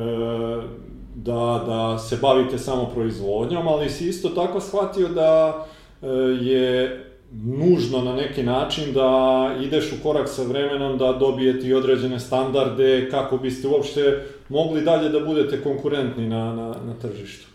da, 1.16 1.64
da 1.68 1.98
se 1.98 2.18
bavite 2.22 2.58
samo 2.58 2.86
proizvodnjom, 2.86 3.68
ali 3.68 3.90
si 3.90 4.10
isto 4.10 4.30
tako 4.30 4.60
shvatio 4.60 5.08
da 5.08 5.66
e, 6.02 6.08
je 6.42 7.00
nužno 7.32 8.02
na 8.02 8.16
neki 8.16 8.44
način 8.44 8.94
da 8.94 9.52
ideš 9.62 9.92
u 9.92 10.04
korak 10.04 10.30
sa 10.30 10.44
vremenom, 10.44 10.98
da 10.98 11.12
dobijete 11.12 11.68
i 11.68 11.74
određene 11.74 12.20
standarde 12.20 13.10
kako 13.12 13.38
biste 13.38 13.68
uopšte 13.68 14.26
mogli 14.50 14.82
dalje 14.82 15.10
da 15.10 15.20
budete 15.20 15.62
konkurentni 15.62 16.28
na, 16.28 16.54
na, 16.54 16.68
na 16.68 16.94
tržištu. 17.02 17.53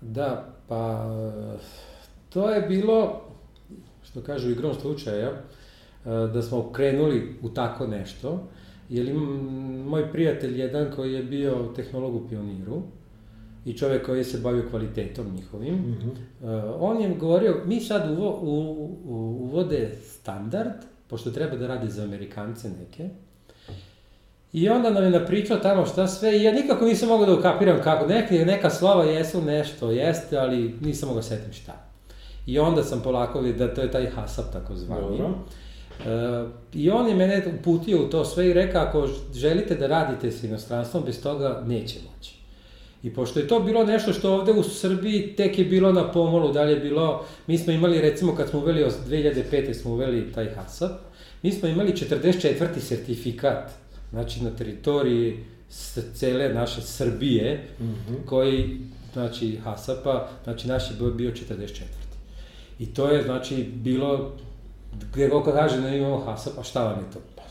Da, 0.00 0.54
pa 0.68 1.10
to 2.28 2.50
je 2.50 2.60
bilo, 2.60 3.20
što 4.02 4.20
kažu 4.20 4.50
igrom 4.50 4.74
slučaja, 4.74 5.28
e, 5.28 5.40
da 6.04 6.42
smo 6.42 6.72
krenuli 6.72 7.34
u 7.42 7.48
tako 7.48 7.86
nešto, 7.86 8.48
jer 8.88 9.08
imam 9.08 9.28
moj 9.88 10.12
prijatelj 10.12 10.60
jedan 10.60 10.90
koji 10.96 11.12
je 11.12 11.22
bio 11.22 11.72
tehnolog 11.76 12.14
u 12.14 12.28
Pioniru 12.28 12.82
i 13.64 13.72
čovek 13.72 14.06
koji 14.06 14.24
se 14.24 14.40
bavio 14.40 14.68
kvalitetom 14.70 15.26
njihovim, 15.36 15.74
mm 15.74 15.96
-hmm. 16.42 16.74
on 16.78 17.00
je 17.00 17.14
govorio, 17.14 17.62
mi 17.66 17.80
sad 17.80 18.10
uvo, 18.10 18.40
u, 18.42 18.84
u, 19.04 19.14
uvode 19.40 19.90
standard, 20.02 20.72
pošto 21.06 21.30
treba 21.30 21.56
da 21.56 21.66
radi 21.66 21.90
za 21.90 22.02
Amerikance 22.02 22.70
neke, 22.70 23.08
I 24.52 24.68
onda 24.68 24.90
nam 24.90 25.04
je 25.04 25.10
napričao 25.10 25.56
tamo 25.56 25.86
šta 25.86 26.06
sve 26.06 26.38
i 26.38 26.42
ja 26.42 26.52
nikako 26.52 26.84
nisam 26.84 27.08
mogao 27.08 27.26
da 27.26 27.34
ukapiram 27.34 27.82
kako. 27.82 28.06
Neke, 28.06 28.44
neka 28.44 28.70
slova 28.70 29.04
jesu 29.04 29.42
nešto, 29.42 29.90
jeste, 29.90 30.38
ali 30.38 30.74
nisam 30.80 31.08
mogao 31.08 31.22
da 31.22 31.28
setim 31.28 31.52
šta. 31.52 31.72
I 32.46 32.58
onda 32.58 32.82
sam 32.82 33.00
polako 33.02 33.40
vidio 33.40 33.66
da 33.66 33.74
to 33.74 33.80
je 33.80 33.90
taj 33.90 34.06
hasap 34.06 34.52
takozvani. 34.52 35.00
Dobro. 35.00 35.30
E, 36.06 36.44
I 36.74 36.90
on 36.90 37.08
je 37.08 37.14
mene 37.14 37.42
uputio 37.58 38.02
u 38.02 38.10
to 38.10 38.24
sve 38.24 38.50
i 38.50 38.52
rekao 38.52 38.82
ako 38.82 39.08
želite 39.34 39.74
da 39.74 39.86
radite 39.86 40.30
s 40.30 40.44
inostranstvom, 40.44 41.02
bez 41.06 41.22
toga 41.22 41.62
neće 41.66 41.98
moći. 42.14 42.34
I 43.02 43.14
pošto 43.14 43.40
je 43.40 43.48
to 43.48 43.60
bilo 43.60 43.84
nešto 43.84 44.12
što 44.12 44.34
ovde 44.34 44.52
u 44.52 44.62
Srbiji 44.62 45.34
tek 45.36 45.58
je 45.58 45.64
bilo 45.64 45.92
na 45.92 46.12
pomolu, 46.12 46.52
da 46.52 46.62
li 46.62 46.72
je 46.72 46.80
bilo, 46.80 47.24
mi 47.46 47.58
smo 47.58 47.72
imali 47.72 48.00
recimo 48.00 48.34
kad 48.34 48.48
smo 48.48 48.58
uveli, 48.58 48.86
2005. 49.08 49.74
smo 49.74 49.90
uveli 49.90 50.32
taj 50.32 50.54
HASAP, 50.54 50.90
mi 51.42 51.52
smo 51.52 51.68
imali 51.68 51.92
44. 51.92 52.78
sertifikat 52.78 53.70
znači 54.10 54.44
na 54.44 54.50
teritoriji 54.50 55.44
cele 56.14 56.54
naše 56.54 56.82
Srbije, 56.82 57.68
mm 57.80 57.84
-hmm. 57.84 58.24
koji, 58.26 58.80
znači, 59.12 59.56
Hasapa, 59.56 60.28
znači 60.44 60.68
naš 60.68 60.90
je 60.90 61.10
bio 61.10 61.30
44. 61.30 61.82
I 62.78 62.86
to 62.86 63.08
je, 63.08 63.22
znači, 63.22 63.64
bilo, 63.74 64.32
gde 65.12 65.28
god 65.28 65.44
kaže 65.44 65.80
da 65.80 65.88
imamo 65.88 66.18
Hasap, 66.18 66.58
a 66.58 66.62
šta 66.62 66.84
vam 66.84 66.98
je 66.98 67.10
to? 67.12 67.18
Pa, 67.36 67.42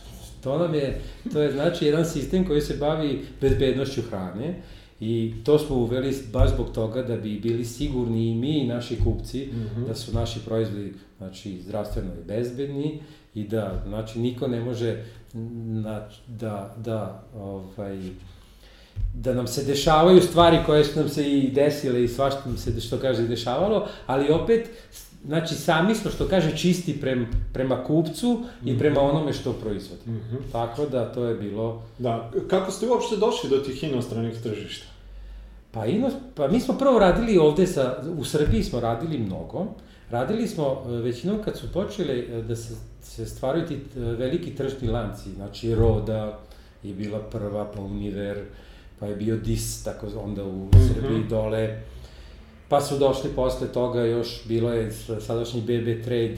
to 0.43 0.57
nam 0.57 0.75
je, 0.75 1.01
to 1.33 1.41
je, 1.41 1.51
znači, 1.51 1.85
jedan 1.85 2.05
sistem 2.05 2.47
koji 2.47 2.61
se 2.61 2.77
bavi 2.77 3.25
bezbednošću 3.41 4.01
hrane, 4.01 4.61
I 4.99 5.33
to 5.43 5.59
smo 5.59 5.75
uveli 5.75 6.15
baš 6.33 6.49
zbog 6.53 6.71
toga 6.73 7.03
da 7.03 7.15
bi 7.17 7.39
bili 7.39 7.65
sigurni 7.65 8.29
i 8.29 8.35
mi 8.35 8.59
i 8.59 8.67
naši 8.67 8.97
kupci 9.03 9.49
mm 9.53 9.55
-hmm. 9.55 9.87
da 9.87 9.95
su 9.95 10.13
naši 10.13 10.39
proizvodi 10.45 10.93
znači, 11.17 11.61
zdravstveno 11.61 12.09
i 12.13 12.27
bezbedni 12.27 12.99
i 13.35 13.43
da 13.47 13.83
znači, 13.87 14.19
niko 14.19 14.47
ne 14.47 14.59
može 14.59 15.03
na, 15.33 16.07
da, 16.27 16.75
da, 16.77 17.23
ovaj, 17.35 17.97
da 19.13 19.33
nam 19.33 19.47
se 19.47 19.63
dešavaju 19.63 20.21
stvari 20.21 20.57
koje 20.65 20.83
su 20.83 20.99
nam 20.99 21.09
se 21.09 21.31
i 21.31 21.51
desile 21.51 22.03
i 22.03 22.07
svašta 22.07 22.41
nam 22.45 22.57
se, 22.57 22.81
što 22.81 22.97
kaže, 22.97 23.27
dešavalo, 23.27 23.87
ali 24.07 24.31
opet 24.31 24.69
Znači, 25.25 25.55
sami 25.55 25.95
smo, 25.95 26.11
što 26.11 26.27
kaže, 26.27 26.57
čisti 26.57 27.01
prem, 27.01 27.27
prema 27.53 27.83
kupcu 27.83 28.43
i 28.65 28.71
mhm. 28.71 28.79
prema 28.79 29.01
onome 29.01 29.33
što 29.33 29.53
proizvodi. 29.53 30.01
Mm 30.05 30.11
-hmm. 30.11 30.51
Tako 30.51 30.85
da, 30.85 31.11
to 31.13 31.25
je 31.25 31.35
bilo... 31.35 31.83
Da, 31.97 32.31
kako 32.47 32.71
ste 32.71 32.87
uopšte 32.87 33.17
došli 33.17 33.49
do 33.49 33.57
tih 33.57 33.83
inostranih 33.83 34.41
tržišta? 34.43 34.85
Pa, 35.71 35.85
ino, 35.85 36.09
pa 36.35 36.47
mi 36.47 36.59
smo 36.59 36.77
prvo 36.77 36.99
radili 36.99 37.37
ovde, 37.37 37.67
sa, 37.67 38.03
u 38.17 38.25
Srbiji 38.25 38.63
smo 38.63 38.79
radili 38.79 39.17
mnogo. 39.17 39.65
Radili 40.09 40.47
smo 40.47 40.83
e, 40.85 40.91
većinom 40.91 41.43
kad 41.45 41.57
su 41.57 41.71
počeli 41.73 42.19
e, 42.19 42.41
da 42.41 42.55
se, 42.55 42.73
se 43.01 43.25
stvaraju 43.25 43.67
ti 43.67 43.73
e, 43.75 43.99
veliki 43.99 44.55
tržni 44.55 44.87
lanci, 44.87 45.29
znači 45.35 45.75
Roda 45.75 46.39
je 46.83 46.93
bila 46.93 47.19
prva, 47.19 47.71
pa 47.75 47.81
Univer, 47.81 48.45
pa 48.99 49.05
je 49.05 49.15
bio 49.15 49.37
Dis, 49.37 49.83
tako 49.83 50.07
onda 50.23 50.43
u 50.43 50.65
mm 50.65 50.69
-hmm. 50.71 50.93
Srbiji 50.93 51.23
dole, 51.29 51.79
Pa 52.69 52.81
su 52.81 52.97
došli 52.97 53.29
posle 53.35 53.67
toga 53.67 54.01
još, 54.01 54.47
bilo 54.47 54.73
je 54.73 54.91
sadašnji 55.19 55.61
BB 55.61 56.03
Trade, 56.03 56.37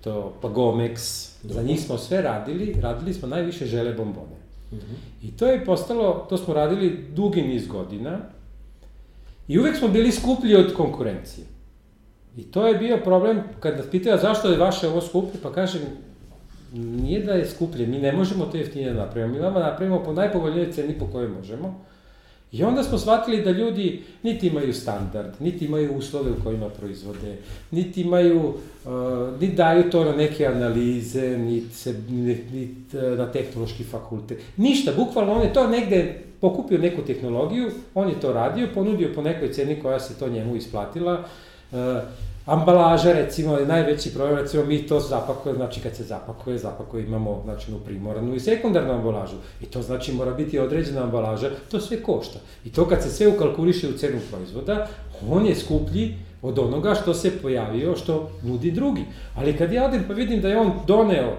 to, 0.00 0.34
pa 0.42 0.48
Gomex, 0.48 1.28
Dobro. 1.42 1.54
za 1.54 1.62
njih 1.62 1.80
smo 1.80 1.98
sve 1.98 2.22
radili, 2.22 2.76
radili 2.80 3.14
smo 3.14 3.28
najviše 3.28 3.66
žele 3.66 3.92
bombone. 3.92 4.36
Mm 4.72 4.76
-hmm. 4.76 5.26
I 5.28 5.30
to 5.30 5.46
je 5.46 5.64
postalo, 5.64 6.26
to 6.28 6.36
smo 6.36 6.54
radili 6.54 7.04
dugi 7.14 7.42
niz 7.42 7.66
godina 7.66 8.18
i 9.48 9.58
uvek 9.58 9.76
smo 9.76 9.88
bili 9.88 10.12
skuplji 10.12 10.56
od 10.56 10.74
konkurencije. 10.74 11.46
I 12.38 12.42
to 12.42 12.66
je 12.66 12.74
bio 12.74 12.96
problem, 13.04 13.40
kad 13.60 13.76
nas 13.76 13.86
pitaju 13.90 14.18
zašto 14.22 14.48
je 14.48 14.58
vaše 14.58 14.88
ovo 14.88 15.00
skuplje, 15.00 15.40
pa 15.42 15.52
kažem, 15.52 15.82
nije 16.72 17.20
da 17.24 17.32
je 17.32 17.46
skuplje, 17.46 17.86
mi 17.86 17.98
ne 17.98 18.12
možemo 18.12 18.46
to 18.46 18.56
jeftinije 18.56 18.92
da 18.92 19.04
napravimo, 19.04 19.34
mi 19.34 19.40
vama 19.40 19.60
napravimo 19.60 20.02
po 20.04 20.12
najpovoljnijoj 20.12 20.72
ceni 20.72 20.98
po 20.98 21.06
kojoj 21.06 21.28
možemo, 21.28 21.84
I 22.52 22.64
onda 22.64 22.82
smo 22.82 22.98
shvatili 22.98 23.42
da 23.42 23.50
ljudi 23.50 24.02
niti 24.22 24.46
imaju 24.46 24.74
standard, 24.74 25.28
niti 25.40 25.64
imaju 25.64 25.94
uslove 25.94 26.30
u 26.30 26.44
kojima 26.44 26.68
proizvode, 26.68 27.36
niti 27.70 28.00
imaju, 28.00 28.54
uh, 28.84 29.40
niti 29.40 29.56
daju 29.56 29.90
to 29.90 30.04
na 30.04 30.12
neke 30.12 30.46
analize, 30.46 31.38
niti, 31.38 31.74
se, 31.74 31.94
niti, 32.10 32.56
niti 32.56 32.96
uh, 32.96 33.18
na 33.18 33.32
tehnološki 33.32 33.84
fakultet. 33.84 34.38
Ništa, 34.56 34.92
bukvalno 34.96 35.32
on 35.32 35.42
je 35.42 35.52
to 35.52 35.66
negde 35.66 36.22
pokupio 36.40 36.78
neku 36.78 37.02
tehnologiju, 37.02 37.70
on 37.94 38.08
je 38.08 38.20
to 38.20 38.32
radio, 38.32 38.68
ponudio 38.74 39.12
po 39.14 39.22
nekoj 39.22 39.52
ceni 39.52 39.80
koja 39.82 40.00
se 40.00 40.18
to 40.18 40.28
njemu 40.28 40.56
isplatila. 40.56 41.24
Uh, 41.72 41.78
Ambalaža, 42.48 43.12
recimo, 43.12 43.56
je 43.56 43.66
najveći 43.66 44.14
problem, 44.14 44.36
recimo 44.38 44.64
mi 44.64 44.86
to 44.86 45.00
zapakuje, 45.00 45.54
znači 45.54 45.80
kad 45.80 45.96
se 45.96 46.04
zapakuje, 46.04 46.58
zapakuje 46.58 47.04
imamo 47.04 47.40
znači, 47.44 47.72
u 47.72 47.78
primoranu 47.78 48.34
i 48.34 48.40
sekundarnu 48.40 48.92
ambalažu. 48.92 49.36
I 49.60 49.66
to 49.66 49.82
znači 49.82 50.12
mora 50.12 50.32
biti 50.32 50.58
određena 50.58 51.02
ambalaža, 51.02 51.50
to 51.70 51.80
sve 51.80 52.02
košta. 52.02 52.38
I 52.64 52.72
to 52.72 52.88
kad 52.88 53.02
se 53.02 53.10
sve 53.10 53.28
ukalkuliše 53.28 53.88
u 53.88 53.92
cenu 53.92 54.18
proizvoda, 54.30 54.86
on 55.30 55.46
je 55.46 55.54
skuplji 55.54 56.14
od 56.42 56.58
onoga 56.58 56.94
što 56.94 57.14
se 57.14 57.38
pojavio, 57.42 57.96
što 57.96 58.30
nudi 58.42 58.70
drugi. 58.70 59.04
Ali 59.34 59.56
kad 59.56 59.72
ja 59.72 59.84
odem 59.84 60.04
pa 60.08 60.14
vidim 60.14 60.40
da 60.40 60.48
je 60.48 60.60
on 60.60 60.72
doneo 60.86 61.36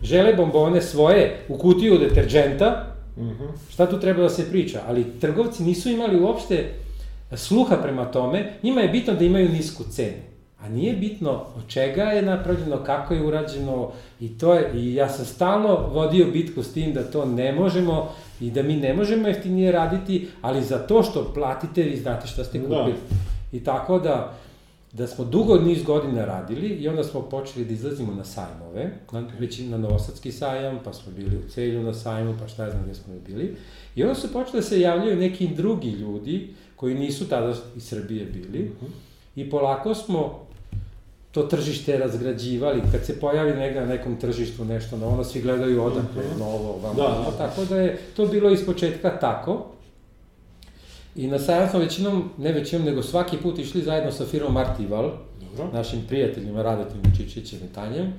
žele 0.00 0.34
bombone 0.34 0.82
svoje 0.82 1.38
u 1.48 1.58
kutiju 1.58 1.98
deterđenta, 1.98 2.94
mm 3.16 3.22
-hmm. 3.22 3.72
šta 3.72 3.86
tu 3.86 4.00
treba 4.00 4.22
da 4.22 4.28
se 4.28 4.50
priča? 4.50 4.80
Ali 4.88 5.20
trgovci 5.20 5.62
nisu 5.62 5.90
imali 5.90 6.20
uopšte 6.20 6.72
sluha 7.32 7.76
prema 7.76 8.04
tome, 8.04 8.52
njima 8.62 8.80
je 8.80 8.88
bitno 8.88 9.14
da 9.14 9.24
imaju 9.24 9.48
nisku 9.48 9.84
cenu. 9.90 10.31
A 10.62 10.68
nije 10.68 10.96
bitno 10.96 11.30
od 11.30 11.66
čega 11.68 12.02
je 12.02 12.22
napravljeno, 12.22 12.84
kako 12.84 13.14
je 13.14 13.26
urađeno 13.26 13.90
i 14.20 14.38
to 14.38 14.54
je, 14.54 14.70
i 14.74 14.94
ja 14.94 15.08
sam 15.08 15.24
stalno 15.24 15.88
vodio 15.92 16.26
bitku 16.32 16.62
s 16.62 16.72
tim 16.72 16.92
da 16.92 17.10
to 17.10 17.24
ne 17.24 17.52
možemo 17.52 18.08
i 18.40 18.50
da 18.50 18.62
mi 18.62 18.76
ne 18.76 18.94
možemo 18.94 19.28
jeftinije 19.28 19.72
raditi, 19.72 20.28
ali 20.42 20.62
za 20.62 20.78
to 20.78 21.02
što 21.02 21.32
platite 21.34 21.82
vi 21.82 21.96
znate 21.96 22.26
šta 22.26 22.44
ste 22.44 22.58
da. 22.58 22.64
kupili. 22.64 22.96
Da. 23.10 23.16
I 23.52 23.64
tako 23.64 23.98
da, 23.98 24.34
da 24.92 25.06
smo 25.06 25.24
dugo 25.24 25.58
niz 25.58 25.82
godina 25.82 26.24
radili 26.24 26.68
i 26.68 26.88
onda 26.88 27.04
smo 27.04 27.20
počeli 27.20 27.64
da 27.64 27.72
izlazimo 27.72 28.14
na 28.14 28.24
sajmove, 28.24 28.90
na, 29.12 29.24
već 29.38 29.58
na 29.58 29.78
Novosadski 29.78 30.32
sajam, 30.32 30.78
pa 30.84 30.92
smo 30.92 31.12
bili 31.12 31.36
u 31.36 31.48
Celju 31.48 31.82
na 31.82 31.94
sajmu, 31.94 32.34
pa 32.40 32.48
šta 32.48 32.70
znam 32.70 32.82
gde 32.84 32.94
smo 32.94 33.14
bili. 33.26 33.56
I 33.96 34.02
onda 34.02 34.14
su 34.14 34.32
počeli 34.32 34.58
da 34.58 34.62
se 34.62 34.80
javljaju 34.80 35.16
neki 35.16 35.48
drugi 35.48 35.90
ljudi 35.90 36.54
koji 36.76 36.94
nisu 36.94 37.28
tada 37.28 37.54
iz 37.76 37.84
Srbije 37.84 38.24
bili. 38.24 38.64
Uh 38.64 38.82
mhm. 38.82 38.86
-huh. 38.86 38.96
I 39.36 39.50
polako 39.50 39.94
smo 39.94 40.46
to 41.32 41.42
tržište 41.42 41.98
razgrađivali, 41.98 42.82
kad 42.92 43.06
se 43.06 43.20
pojavi 43.20 43.54
negde 43.54 43.80
na 43.80 43.86
nekom 43.86 44.16
tržištu 44.20 44.64
nešto 44.64 44.96
novo, 44.96 45.24
svi 45.24 45.40
gledaju 45.40 45.82
odakle, 45.82 46.22
mm 46.22 46.34
-hmm. 46.34 46.38
novo, 46.38 46.78
vam, 46.82 46.96
da, 46.96 47.02
da, 47.02 47.36
tako 47.38 47.64
da 47.64 47.76
je 47.76 47.98
to 48.16 48.26
bilo 48.26 48.50
iz 48.50 48.66
početka 48.66 49.18
tako. 49.18 49.66
I 51.16 51.26
na 51.26 51.38
sajam 51.38 51.68
smo 51.70 51.78
većinom, 51.78 52.30
ne 52.38 52.52
većinom, 52.52 52.86
nego 52.86 53.02
svaki 53.02 53.36
put 53.36 53.58
išli 53.58 53.82
zajedno 53.82 54.12
sa 54.12 54.24
firmom 54.26 54.56
Artival, 54.56 55.10
Dobro. 55.40 55.72
našim 55.72 56.02
prijateljima 56.08 56.62
Radetim 56.62 57.00
Čičićem 57.16 57.58
i 57.70 57.74
Tanjem. 57.74 58.12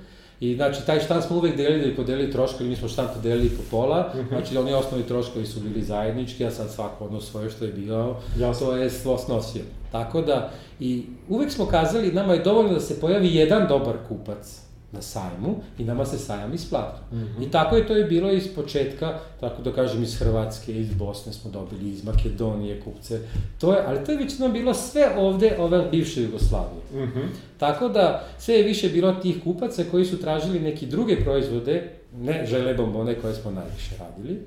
I 0.43 0.55
znači, 0.55 0.85
taj 0.85 0.99
štan 0.99 1.21
smo 1.21 1.35
uvek 1.35 1.55
delili 1.57 1.95
podelili 1.95 2.31
troškovi, 2.31 2.69
mi 2.69 2.75
smo 2.75 2.87
štan 2.87 3.07
podelili 3.15 3.49
po 3.49 3.63
pola, 3.71 4.11
mm 4.15 4.17
-hmm. 4.17 4.27
znači 4.27 4.57
oni 4.57 4.73
osnovi 4.73 5.03
troškovi 5.03 5.45
su 5.45 5.59
bili 5.59 5.81
zajednički, 5.81 6.45
a 6.45 6.51
sad 6.51 6.71
svako 6.71 7.05
ono 7.05 7.21
svoje 7.21 7.49
što 7.49 7.65
je 7.65 7.71
bio, 7.71 8.15
Jasno. 8.39 8.67
to 8.67 8.75
je 8.75 8.89
svo 8.89 9.17
snosio. 9.17 9.61
Tako 9.91 10.21
da, 10.21 10.51
i 10.79 11.03
uvek 11.29 11.51
smo 11.51 11.65
kazali, 11.65 12.11
nama 12.11 12.33
je 12.33 12.43
dovoljno 12.43 12.73
da 12.73 12.79
se 12.79 12.99
pojavi 12.99 13.35
jedan 13.35 13.67
dobar 13.67 13.95
kupac 14.07 14.62
na 14.93 15.01
sajmu 15.01 15.55
i 15.77 15.83
nama 15.83 16.05
se 16.05 16.17
sajam 16.17 16.53
isplati. 16.53 16.99
Mm 17.11 17.17
-hmm. 17.17 17.47
I 17.47 17.51
tako 17.51 17.75
je 17.75 17.87
to 17.87 17.97
i 17.97 18.03
bilo 18.03 18.31
iz 18.31 18.55
početka, 18.55 19.19
tako 19.39 19.61
da 19.61 19.73
kažem 19.73 20.03
iz 20.03 20.19
Hrvatske, 20.19 20.79
iz 20.79 20.93
Bosne 20.93 21.33
smo 21.33 21.51
dobili, 21.51 21.89
iz 21.89 22.03
Makedonije 22.03 22.81
kupce. 22.81 23.19
To 23.59 23.73
je, 23.73 23.83
ali 23.87 24.05
to 24.05 24.11
je 24.11 24.17
većinom 24.17 24.53
bilo 24.53 24.73
sve 24.73 25.15
ovde, 25.17 25.55
ove 25.59 25.87
bivše 25.91 26.23
Jugoslavije. 26.23 26.81
Mm 26.93 26.97
-hmm. 26.97 27.27
Tako 27.57 27.89
da 27.89 28.27
sve 28.39 28.55
je 28.55 28.63
više 28.63 28.89
bilo 28.89 29.13
tih 29.13 29.43
kupaca 29.43 29.83
koji 29.91 30.05
su 30.05 30.21
tražili 30.21 30.59
neki 30.59 30.85
druge 30.85 31.23
proizvode, 31.23 31.89
ne 32.17 32.45
žele 32.45 32.73
bombone 32.73 33.15
koje 33.15 33.33
smo 33.33 33.51
najviše 33.51 33.95
radili. 33.99 34.39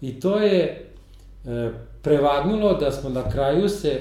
I 0.00 0.20
to 0.20 0.38
je 0.38 0.86
e, 1.46 1.70
prevagnulo 2.02 2.74
da 2.74 2.92
smo 2.92 3.10
na 3.10 3.30
kraju 3.30 3.68
se, 3.68 4.00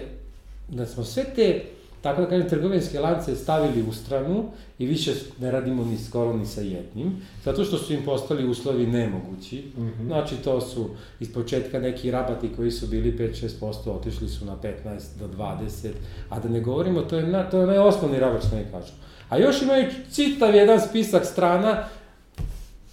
da 0.69 0.85
smo 0.85 1.03
sve 1.03 1.23
te 1.35 1.61
tako 2.01 2.21
da 2.21 2.27
kažem, 2.27 2.49
trgovinske 2.49 2.99
lance 2.99 3.35
stavili 3.35 3.83
u 3.89 3.93
stranu 3.93 4.45
i 4.79 4.85
više 4.85 5.11
ne 5.39 5.51
radimo 5.51 5.85
ni 5.85 5.97
skoro 5.97 6.33
ni 6.33 6.45
sa 6.45 6.61
jednim, 6.61 7.21
zato 7.45 7.63
što 7.63 7.77
su 7.77 7.93
im 7.93 8.05
postali 8.05 8.49
uslovi 8.49 8.87
nemogući. 8.87 9.63
Mm 9.77 9.81
-hmm. 9.81 10.05
Znači, 10.07 10.35
to 10.35 10.61
su 10.61 10.89
iz 11.19 11.33
početka 11.33 11.79
neki 11.79 12.11
rabati 12.11 12.49
koji 12.55 12.71
su 12.71 12.87
bili 12.87 13.17
5-6%, 13.17 13.89
otišli 13.89 14.29
su 14.29 14.45
na 14.45 14.55
15 14.63 15.19
do 15.19 15.27
20, 15.37 15.89
a 16.29 16.39
da 16.39 16.49
ne 16.49 16.59
govorimo, 16.59 17.01
to 17.01 17.15
je, 17.15 17.27
na, 17.27 17.49
to 17.49 17.59
je 17.59 17.67
najosnovni 17.67 18.19
rabat 18.19 18.43
što 18.47 18.55
ne 18.55 18.65
kažu. 18.71 18.93
A 19.29 19.37
još 19.37 19.61
imaju 19.61 19.89
citav 20.09 20.55
jedan 20.55 20.79
spisak 20.81 21.25
strana 21.25 21.83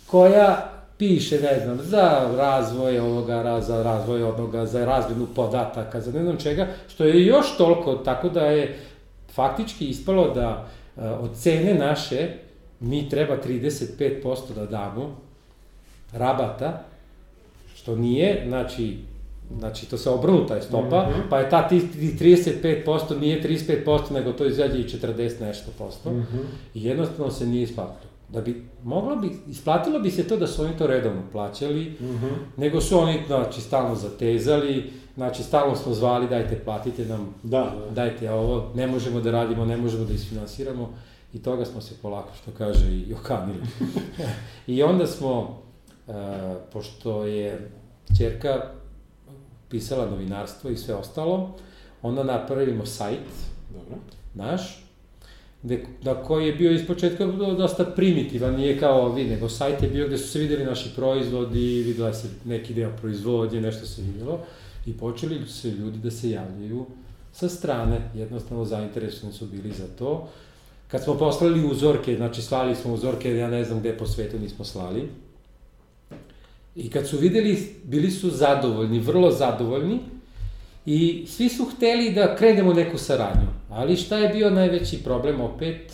koja 0.06 0.78
piše, 0.98 1.40
ne 1.40 1.60
znam, 1.64 1.78
za 1.82 2.30
razvoj 2.36 2.98
ovoga, 2.98 3.60
za 3.60 3.82
razvoj 3.82 4.22
onoga, 4.22 4.66
za 4.66 4.84
razmenu 4.84 5.26
podataka, 5.34 6.00
za 6.00 6.12
ne 6.12 6.22
znam 6.22 6.36
čega, 6.36 6.66
što 6.88 7.04
je 7.04 7.26
još 7.26 7.56
toliko, 7.56 7.94
tako 7.94 8.28
da 8.28 8.40
je 8.40 8.78
faktički 9.34 9.88
ispalo 9.88 10.34
da 10.34 10.68
e, 10.96 11.08
od 11.08 11.36
cene 11.36 11.74
naše 11.74 12.28
mi 12.80 13.08
treba 13.08 13.36
35% 13.46 14.54
da 14.54 14.66
damo 14.66 15.16
rabata, 16.12 16.84
što 17.74 17.96
nije, 17.96 18.44
znači, 18.48 18.98
znači 19.58 19.86
to 19.90 19.98
se 19.98 20.10
obrnuta 20.10 20.54
je 20.54 20.62
stopa, 20.62 21.02
mm 21.02 21.12
-hmm. 21.12 21.30
pa 21.30 21.38
je 21.38 21.50
ta 21.50 21.68
ti 21.68 21.80
35% 21.80 23.20
nije 23.20 23.42
35%, 23.42 24.12
nego 24.12 24.32
to 24.32 24.46
izađe 24.46 24.78
i 24.78 24.84
40 24.84 25.40
nešto 25.40 25.70
posto. 25.78 26.10
Mm 26.10 26.26
-hmm. 26.32 26.44
I 26.74 26.84
jednostavno 26.84 27.32
se 27.32 27.46
nije 27.46 27.62
isplatilo. 27.62 28.10
Da 28.28 28.40
bi, 28.40 28.64
moglo 28.84 29.16
bi, 29.16 29.30
isplatilo 29.48 30.00
bi 30.00 30.10
se 30.10 30.28
to 30.28 30.36
da 30.36 30.46
su 30.46 30.62
oni 30.62 30.76
to 30.78 30.86
redovno 30.86 31.22
plaćali, 31.32 31.84
mm 31.84 32.04
-hmm. 32.04 32.32
nego 32.56 32.80
su 32.80 32.98
oni, 32.98 33.20
znači, 33.26 33.60
stalno 33.60 33.94
zatezali, 33.94 34.90
Znači, 35.18 35.42
stalno 35.42 35.76
smo 35.76 35.94
zvali, 35.94 36.28
dajte, 36.28 36.58
platite 36.64 37.04
nam, 37.04 37.34
da. 37.42 37.74
dajte 37.90 38.30
ovo, 38.30 38.70
ne 38.74 38.86
možemo 38.86 39.20
da 39.20 39.30
radimo, 39.30 39.64
ne 39.64 39.76
možemo 39.76 40.04
da 40.04 40.12
isfinansiramo 40.12 40.90
i 41.34 41.42
toga 41.42 41.64
smo 41.64 41.80
se 41.80 41.94
polako, 42.02 42.28
što 42.42 42.50
kaže, 42.58 42.92
i 42.92 43.14
okanili. 43.14 43.58
I 44.66 44.82
onda 44.82 45.06
smo, 45.06 45.62
uh, 46.06 46.14
pošto 46.72 47.24
je 47.24 47.70
čerka 48.18 48.62
pisala 49.68 50.10
novinarstvo 50.10 50.70
i 50.70 50.76
sve 50.76 50.94
ostalo, 50.94 51.56
onda 52.02 52.22
napravimo 52.22 52.86
sajt 52.86 53.28
Dobro. 53.74 53.96
naš, 54.34 54.84
gde, 55.62 55.84
da 56.02 56.22
koji 56.22 56.46
je 56.46 56.52
bio 56.52 56.72
ispočetka 56.72 57.26
dosta 57.56 57.84
primitivan, 57.84 58.54
nije 58.54 58.78
kao 58.78 59.12
vi, 59.12 59.24
nego 59.24 59.48
sajt 59.48 59.82
je 59.82 59.88
bio 59.88 60.06
gde 60.06 60.18
su 60.18 60.28
se 60.28 60.38
videli 60.38 60.64
naši 60.64 60.90
proizvodi, 60.96 61.82
videla 61.86 62.14
se 62.14 62.28
neki 62.44 62.74
deo 62.74 62.90
proizvodnje, 63.00 63.60
nešto 63.60 63.86
se 63.86 64.02
videlo. 64.02 64.40
I 64.88 64.92
počeli 64.92 65.46
su 65.46 65.68
ljudi 65.68 65.98
da 65.98 66.10
se 66.10 66.30
javljaju 66.30 66.86
sa 67.32 67.48
strane, 67.48 68.10
jednostavno 68.14 68.64
zainteresovani 68.64 69.34
su 69.34 69.46
bili 69.46 69.72
za 69.72 69.86
to. 69.98 70.28
Kad 70.88 71.04
smo 71.04 71.14
poslali 71.14 71.66
uzorke, 71.70 72.16
znači 72.16 72.42
slali 72.42 72.76
smo 72.76 72.94
uzorke, 72.94 73.36
ja 73.36 73.50
ne 73.50 73.64
znam 73.64 73.80
gde 73.80 73.98
po 73.98 74.06
svetu 74.06 74.38
nismo 74.38 74.64
slali, 74.64 75.08
I 76.78 76.90
kad 76.90 77.08
su 77.08 77.18
videli, 77.18 77.74
bili 77.84 78.10
su 78.10 78.30
zadovoljni, 78.30 79.00
vrlo 79.00 79.30
zadovoljni, 79.30 79.98
i 80.86 81.24
svi 81.26 81.48
su 81.48 81.64
hteli 81.64 82.12
da 82.12 82.36
krenemo 82.36 82.72
neku 82.72 82.98
saradnju. 82.98 83.48
Ali 83.70 83.96
šta 83.96 84.18
je 84.18 84.28
bio 84.28 84.50
najveći 84.50 85.02
problem 85.04 85.40
opet 85.40 85.92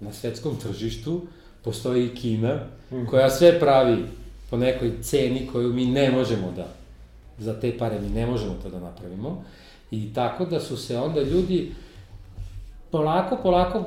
na 0.00 0.12
svetskom 0.12 0.56
tržištu? 0.56 1.22
Postoji 1.64 2.06
i 2.06 2.14
Kina, 2.14 2.60
mhm. 2.92 3.04
koja 3.06 3.30
sve 3.30 3.60
pravi 3.60 4.04
po 4.50 4.56
nekoj 4.56 4.92
ceni 5.02 5.48
koju 5.52 5.72
mi 5.72 5.86
ne 5.86 6.10
možemo 6.10 6.52
da, 6.56 6.68
za 7.40 7.60
te 7.60 7.78
pare 7.78 8.00
mi 8.00 8.08
ne 8.08 8.26
možemo 8.26 8.54
to 8.62 8.68
da 8.68 8.80
napravimo. 8.80 9.44
I 9.90 10.14
tako 10.14 10.44
da 10.44 10.60
su 10.60 10.76
se 10.76 10.98
onda 10.98 11.22
ljudi 11.22 11.72
polako, 12.90 13.38
polako, 13.42 13.84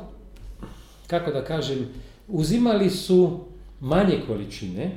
kako 1.08 1.32
da 1.32 1.46
kažem, 1.46 1.88
uzimali 2.28 2.89
su 2.89 3.39
manje 3.80 4.22
količine, 4.28 4.92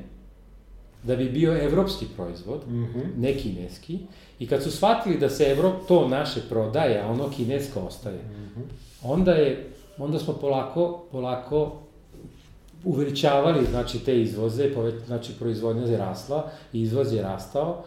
da 1.03 1.17
bi 1.17 1.29
bio 1.29 1.65
evropski 1.65 2.07
proizvod, 2.17 2.61
mm 2.69 2.85
-hmm. 2.85 3.05
ne 3.17 3.35
kineski, 3.39 3.99
i 4.39 4.47
kad 4.47 4.63
su 4.63 4.71
shvatili 4.71 5.19
da 5.19 5.31
se 5.31 5.45
Evrop, 5.45 5.75
to 5.89 6.09
naše 6.09 6.41
prodaje, 6.49 7.01
a 7.01 7.11
ono 7.11 7.31
kinesko 7.31 7.81
ostaje, 7.81 8.19
mm 8.19 8.61
-hmm. 8.61 8.65
onda 9.03 9.33
je, 9.33 9.71
onda 9.99 10.19
smo 10.19 10.35
polako, 10.35 11.05
polako 11.13 11.73
uveličavali, 12.85 13.67
znači, 13.71 13.99
te 13.99 14.21
izvoze, 14.21 14.71
znači, 15.07 15.33
proizvodnja 15.39 15.87
je 15.87 15.99
rasla, 15.99 16.51
izvoz 16.73 17.13
je 17.13 17.23
rastao, 17.23 17.85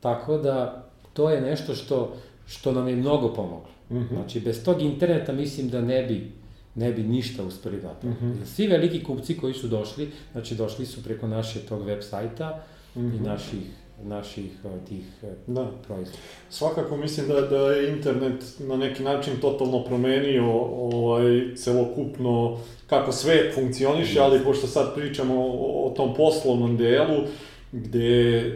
tako 0.00 0.38
da 0.38 0.84
to 1.12 1.30
je 1.30 1.40
nešto 1.40 1.74
što, 1.74 2.16
što 2.46 2.72
nam 2.72 2.88
je 2.88 2.96
mnogo 2.96 3.34
pomoglo. 3.34 3.70
Mm 3.90 3.96
-hmm. 3.96 4.08
Znači, 4.08 4.40
bez 4.40 4.64
tog 4.64 4.82
interneta 4.82 5.32
mislim 5.32 5.68
da 5.68 5.80
ne 5.80 6.02
bi 6.02 6.32
ne 6.74 6.92
bi 6.92 7.02
ništa 7.02 7.44
uspeli 7.44 7.80
da 7.80 8.08
mm 8.08 8.16
-hmm. 8.22 8.44
Svi 8.44 8.66
veliki 8.66 9.04
kupci 9.04 9.36
koji 9.36 9.54
su 9.54 9.68
došli, 9.68 10.10
znači 10.32 10.54
došli 10.54 10.86
su 10.86 11.04
preko 11.04 11.28
naše 11.28 11.60
tog 11.60 11.82
web 11.82 12.02
sajta 12.02 12.62
mm 12.94 13.00
-hmm. 13.00 13.14
i 13.14 13.16
mhm. 13.16 13.24
naših 13.24 13.80
naših 14.04 14.50
tih 14.88 15.04
e, 15.22 15.26
da. 15.46 15.70
proizvoda. 15.86 16.18
Svakako 16.50 16.96
mislim 16.96 17.28
da, 17.28 17.40
da 17.40 17.56
je 17.56 17.96
internet 17.96 18.44
na 18.58 18.76
neki 18.76 19.02
način 19.02 19.32
totalno 19.40 19.84
promenio 19.84 20.50
ovaj, 20.62 21.54
celokupno 21.56 22.58
kako 22.86 23.12
sve 23.12 23.52
funkcioniše, 23.54 24.20
ali 24.20 24.44
pošto 24.44 24.66
sad 24.66 24.94
pričamo 24.94 25.34
o, 25.34 25.86
o 25.86 25.90
tom 25.90 26.14
poslovnom 26.14 26.76
delu, 26.76 27.22
gde 27.72 28.38
e, 28.38 28.50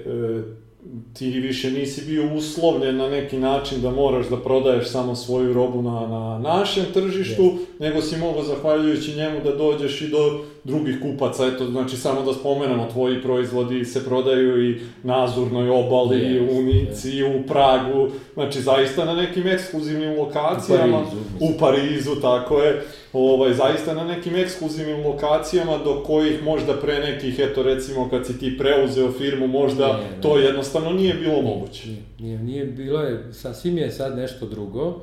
ti 1.14 1.30
više 1.30 1.70
nisi 1.70 2.04
bio 2.06 2.34
uslovljen 2.34 2.96
na 2.96 3.08
neki 3.08 3.38
način 3.38 3.80
da 3.80 3.90
moraš 3.90 4.28
da 4.28 4.36
prodaješ 4.36 4.88
samo 4.88 5.14
svoju 5.14 5.52
robu 5.52 5.82
na, 5.82 6.06
na 6.06 6.38
našem 6.38 6.84
tržištu, 6.94 7.42
yes. 7.42 7.58
nego 7.78 8.02
si 8.02 8.16
mogao 8.16 8.42
zahvaljujući 8.42 9.16
njemu 9.16 9.40
da 9.44 9.56
dođeš 9.56 10.00
i 10.02 10.08
do 10.08 10.44
drugih 10.64 11.00
kupaca, 11.02 11.46
eto, 11.46 11.66
znači 11.66 11.96
samo 11.96 12.22
da 12.22 12.32
spomenemo, 12.32 12.88
tvoji 12.92 13.22
proizvodi 13.22 13.84
se 13.84 14.04
prodaju 14.04 14.70
i 14.70 14.80
na 15.02 15.24
Azurnoj 15.24 15.70
obali, 15.70 16.16
yes, 16.16 16.58
u 16.58 16.62
Nici, 16.62 17.08
yes. 17.08 17.40
u 17.40 17.46
Pragu, 17.46 18.08
znači 18.34 18.60
zaista 18.60 19.04
na 19.04 19.14
nekim 19.14 19.46
ekskluzivnim 19.46 20.18
lokacijama, 20.18 20.98
u 20.98 21.04
Parizu, 21.04 21.54
u 21.54 21.58
Parizu 21.58 22.20
tako 22.20 22.62
je, 22.62 22.82
ovaj, 23.12 23.54
zaista 23.54 23.94
na 23.94 24.04
nekim 24.04 24.36
ekskluzivnim 24.36 25.06
lokacijama 25.06 25.78
do 25.84 26.02
kojih 26.06 26.42
možda 26.44 26.80
pre 26.80 26.98
nekih, 26.98 27.38
eto 27.38 27.62
recimo 27.62 28.10
kad 28.10 28.26
si 28.26 28.38
ti 28.38 28.58
preuzeo 28.58 29.12
firmu, 29.12 29.46
možda 29.46 29.86
nije, 29.86 30.10
ne, 30.10 30.20
to 30.22 30.38
jednostavno 30.38 30.90
nije 30.90 31.14
bilo 31.14 31.42
moguće. 31.42 31.86
Nije, 31.88 32.02
nije, 32.18 32.38
nije 32.38 32.64
bilo 32.64 33.00
je, 33.00 33.32
sasvim 33.32 33.78
je 33.78 33.90
sad 33.90 34.16
nešto 34.16 34.46
drugo. 34.46 35.02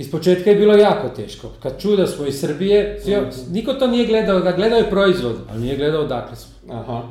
Iz 0.00 0.10
početka 0.10 0.50
je 0.50 0.56
bilo 0.56 0.74
jako 0.74 1.08
teško. 1.08 1.48
Kad 1.62 1.80
čuo 1.80 1.96
da 1.96 2.06
smo 2.06 2.26
iz 2.26 2.40
Srbije, 2.40 3.00
svi, 3.04 3.16
mm. 3.16 3.52
niko 3.52 3.72
to 3.72 3.86
nije 3.86 4.06
gledao, 4.06 4.40
da 4.40 4.52
gledao 4.52 4.78
je 4.78 4.90
proizvod, 4.90 5.36
ali 5.50 5.60
nije 5.60 5.76
gledao 5.76 6.02
odakle 6.02 6.36
smo. 6.36 6.74
Aha. 6.74 7.02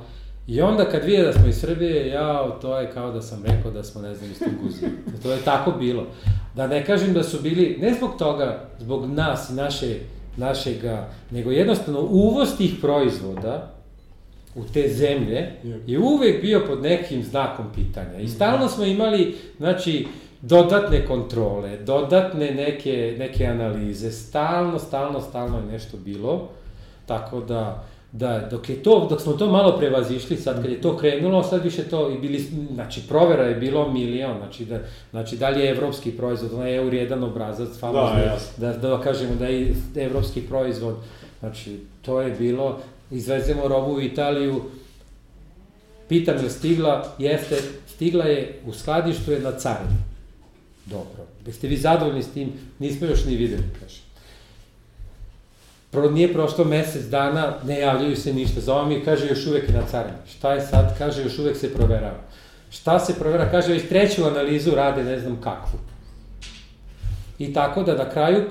I 0.47 0.61
onda 0.61 0.85
kad 0.85 1.05
vide 1.05 1.23
da 1.23 1.33
smo 1.33 1.47
iz 1.47 1.59
Srbije, 1.59 2.07
ja, 2.07 2.57
to 2.61 2.79
je 2.79 2.91
kao 2.91 3.11
da 3.11 3.21
sam 3.21 3.43
rekao 3.45 3.71
da 3.71 3.83
smo, 3.83 4.01
ne 4.01 4.15
znam, 4.15 4.31
iz 4.31 4.39
Tunguzi. 4.39 4.85
To 5.23 5.31
je 5.31 5.41
tako 5.45 5.71
bilo. 5.71 6.07
Da 6.55 6.67
ne 6.67 6.85
kažem 6.85 7.13
da 7.13 7.23
su 7.23 7.41
bili, 7.41 7.77
ne 7.81 7.93
zbog 7.93 8.11
toga, 8.17 8.69
zbog 8.79 9.05
nas 9.05 9.49
i 9.49 9.53
naše, 9.53 9.95
našega, 10.37 11.09
nego 11.31 11.51
jednostavno 11.51 12.01
uvoz 12.01 12.57
tih 12.57 12.73
proizvoda 12.81 13.73
u 14.55 14.63
te 14.73 14.87
zemlje 14.87 15.51
je 15.87 15.99
uvek 15.99 16.41
bio 16.41 16.63
pod 16.67 16.81
nekim 16.81 17.23
znakom 17.23 17.65
pitanja. 17.75 18.19
I 18.19 18.27
stalno 18.27 18.67
smo 18.67 18.85
imali, 18.85 19.35
znači, 19.57 20.07
dodatne 20.41 21.05
kontrole, 21.05 21.77
dodatne 21.77 22.51
neke, 22.51 23.15
neke 23.19 23.45
analize, 23.45 24.11
stalno, 24.11 24.79
stalno, 24.79 25.21
stalno 25.21 25.57
je 25.57 25.63
nešto 25.63 25.97
bilo, 25.97 26.49
tako 27.05 27.41
da, 27.41 27.83
da, 28.11 28.47
dok 28.51 28.69
je 28.69 28.83
to, 28.83 29.07
dok 29.09 29.21
smo 29.21 29.33
to 29.33 29.51
malo 29.51 29.77
prevazišli, 29.77 30.37
sad 30.37 30.61
kad 30.61 30.71
je 30.71 30.81
to 30.81 30.97
krenulo, 30.97 31.43
sad 31.43 31.63
više 31.63 31.83
to 31.83 32.09
i 32.11 32.17
bili, 32.17 32.39
znači 32.73 33.01
provera 33.07 33.43
je 33.43 33.55
bilo 33.55 33.91
milion, 33.91 34.37
znači 34.37 34.65
da, 34.65 34.79
znači 35.11 35.37
da 35.37 35.49
li 35.49 35.59
je 35.59 35.69
evropski 35.69 36.11
proizvod, 36.11 36.53
onaj 36.53 36.75
eur 36.75 36.93
jedan 36.93 37.23
obrazac, 37.23 37.79
famozni, 37.79 38.21
da, 38.57 38.73
da, 38.73 38.89
da 38.89 39.01
kažemo 39.01 39.35
da 39.35 39.45
je 39.45 39.73
evropski 39.95 40.41
proizvod, 40.41 40.95
znači 41.39 41.79
to 42.01 42.21
je 42.21 42.31
bilo, 42.31 42.79
izvezemo 43.11 43.67
robu 43.67 43.91
u 43.91 44.01
Italiju, 44.01 44.61
pitam 46.07 46.43
je 46.43 46.49
stigla, 46.49 47.05
jeste, 47.17 47.55
stigla 47.87 48.25
je 48.25 48.59
u 48.65 48.73
skladištu 48.73 49.31
je 49.31 49.39
na 49.39 49.51
carini. 49.51 50.08
Dobro. 50.89 51.25
Jeste 51.45 51.67
vi 51.67 51.77
zadovoljni 51.77 52.23
s 52.23 52.31
tim? 52.31 52.53
Nismo 52.79 53.07
još 53.07 53.25
ni 53.25 53.35
videli, 53.35 53.63
kaže. 53.79 54.01
Pro, 55.91 56.11
nije 56.11 56.33
prošlo 56.33 56.65
mesec 56.65 57.05
dana, 57.05 57.53
ne 57.63 57.79
javljaju 57.79 58.15
se 58.15 58.33
ništa. 58.33 58.61
Za 58.61 58.85
mi 58.85 59.03
kaže 59.05 59.27
još 59.27 59.47
uvek 59.47 59.69
na 59.69 59.81
carini. 59.91 60.17
Šta 60.27 60.53
je 60.53 60.61
sad? 60.61 60.97
Kaže 60.97 61.23
još 61.23 61.39
uvek 61.39 61.57
se 61.57 61.73
proverava. 61.73 62.19
Šta 62.69 62.99
se 62.99 63.13
provera? 63.19 63.51
Kaže 63.51 63.73
već 63.73 63.89
treću 63.89 64.25
analizu 64.25 64.71
rade 64.75 65.03
ne 65.03 65.19
znam 65.19 65.41
kakvu. 65.41 65.79
I 67.39 67.53
tako 67.53 67.83
da 67.83 67.95
na 67.95 68.09
kraju, 68.09 68.49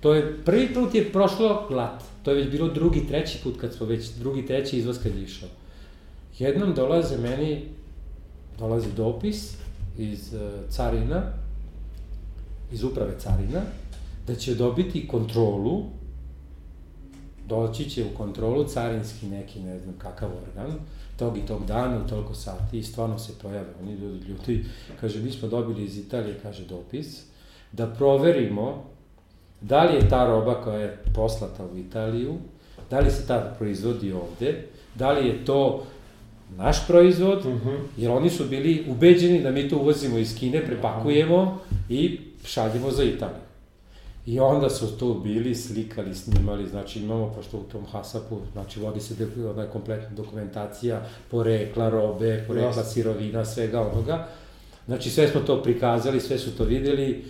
to 0.00 0.14
je, 0.14 0.44
prvi 0.44 0.74
put 0.74 0.94
je 0.94 1.12
prošlo 1.12 1.66
glat. 1.68 2.02
To 2.22 2.30
je 2.30 2.36
već 2.36 2.50
bilo 2.50 2.68
drugi, 2.68 3.06
treći 3.08 3.38
put 3.42 3.60
kad 3.60 3.74
smo 3.74 3.86
već, 3.86 4.08
drugi, 4.08 4.46
treći 4.46 4.78
izvoz 4.78 4.98
kad 5.02 5.16
je 5.16 5.22
išao. 5.22 5.48
Jednom 6.38 6.74
dolaze 6.74 7.18
meni, 7.18 7.64
dolazi 8.58 8.88
dopis 8.96 9.54
iz 9.98 10.34
uh, 10.34 10.40
carina, 10.70 11.22
iz 12.72 12.84
uprave 12.84 13.18
carina, 13.18 13.60
da 14.26 14.34
će 14.34 14.54
dobiti 14.54 15.08
kontrolu, 15.08 15.84
doći 17.48 17.90
će 17.90 18.04
u 18.04 18.16
kontrolu 18.16 18.64
carinski 18.64 19.26
neki, 19.26 19.60
ne 19.60 19.80
znam 19.80 19.94
kakav 19.98 20.30
organ, 20.42 20.78
tog 21.16 21.38
i 21.38 21.46
tog 21.46 21.66
dana, 21.66 22.04
u 22.04 22.08
toliko 22.08 22.34
sati, 22.34 22.78
i 22.78 22.82
stvarno 22.82 23.18
se 23.18 23.32
pojave 23.42 23.68
oni 23.82 23.92
ljudi, 23.92 24.26
ljudi, 24.26 24.64
kaže, 25.00 25.20
mi 25.20 25.30
smo 25.30 25.48
dobili 25.48 25.84
iz 25.84 25.98
Italije, 25.98 26.38
kaže, 26.42 26.64
dopis, 26.64 27.22
da 27.72 27.86
proverimo 27.86 28.84
da 29.60 29.84
li 29.84 29.94
je 29.94 30.08
ta 30.08 30.26
roba 30.26 30.62
koja 30.62 30.78
je 30.78 30.98
poslata 31.14 31.64
u 31.74 31.78
Italiju, 31.78 32.34
da 32.90 33.00
li 33.00 33.10
se 33.10 33.26
ta 33.26 33.54
proizvodi 33.58 34.12
ovde, 34.12 34.64
da 34.94 35.12
li 35.12 35.26
je 35.26 35.44
to 35.44 35.84
naš 36.56 36.86
proizvod, 36.86 37.38
uh 37.38 37.54
mhm. 37.54 37.68
-huh. 37.68 37.78
jer 37.96 38.10
oni 38.10 38.30
su 38.30 38.44
bili 38.44 38.84
ubeđeni 38.88 39.42
da 39.42 39.50
mi 39.50 39.68
to 39.68 39.76
uvozimo 39.76 40.18
iz 40.18 40.38
Kine, 40.38 40.66
prepakujemo 40.66 41.58
i 41.88 42.20
šaljemo 42.44 42.90
za 42.90 43.04
Italiju. 43.04 43.42
I 44.26 44.40
onda 44.40 44.70
su 44.70 44.98
tu 44.98 45.14
bili, 45.14 45.54
slikali, 45.54 46.14
snimali, 46.14 46.68
znači 46.68 47.00
imamo, 47.00 47.32
pošto 47.36 47.56
u 47.56 47.62
tom 47.62 47.86
Hasapu, 47.86 48.38
znači 48.52 48.80
vodi 48.80 49.00
se 49.00 49.14
ona 49.50 49.66
kompletna 49.66 50.08
dokumentacija, 50.16 51.06
porekla 51.30 51.88
robe, 51.88 52.44
porekla 52.46 52.84
sirovina, 52.84 53.44
svega 53.44 53.80
onoga. 53.80 54.28
Znači 54.86 55.10
sve 55.10 55.28
smo 55.28 55.40
to 55.40 55.62
prikazali, 55.62 56.20
sve 56.20 56.38
su 56.38 56.56
to 56.56 56.64
videli, 56.64 57.24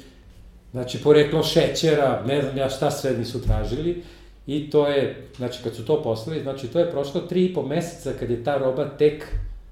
znači 0.70 1.02
poreklo 1.02 1.42
šećera, 1.42 2.22
ne 2.26 2.42
znam 2.42 2.56
ja 2.56 2.68
šta 2.68 2.90
sve 2.90 3.18
nisu 3.18 3.42
tražili. 3.42 4.02
I 4.46 4.70
to 4.70 4.88
je, 4.88 5.28
znači 5.36 5.62
kad 5.64 5.74
su 5.74 5.84
to 5.84 6.02
poslali, 6.02 6.42
znači 6.42 6.68
to 6.68 6.78
je 6.78 6.90
prošlo 6.90 7.20
tri 7.20 7.44
i 7.44 7.54
po 7.54 7.62
meseca 7.62 8.12
kad 8.18 8.30
je 8.30 8.44
ta 8.44 8.58
roba 8.58 8.88
tek 8.98 9.24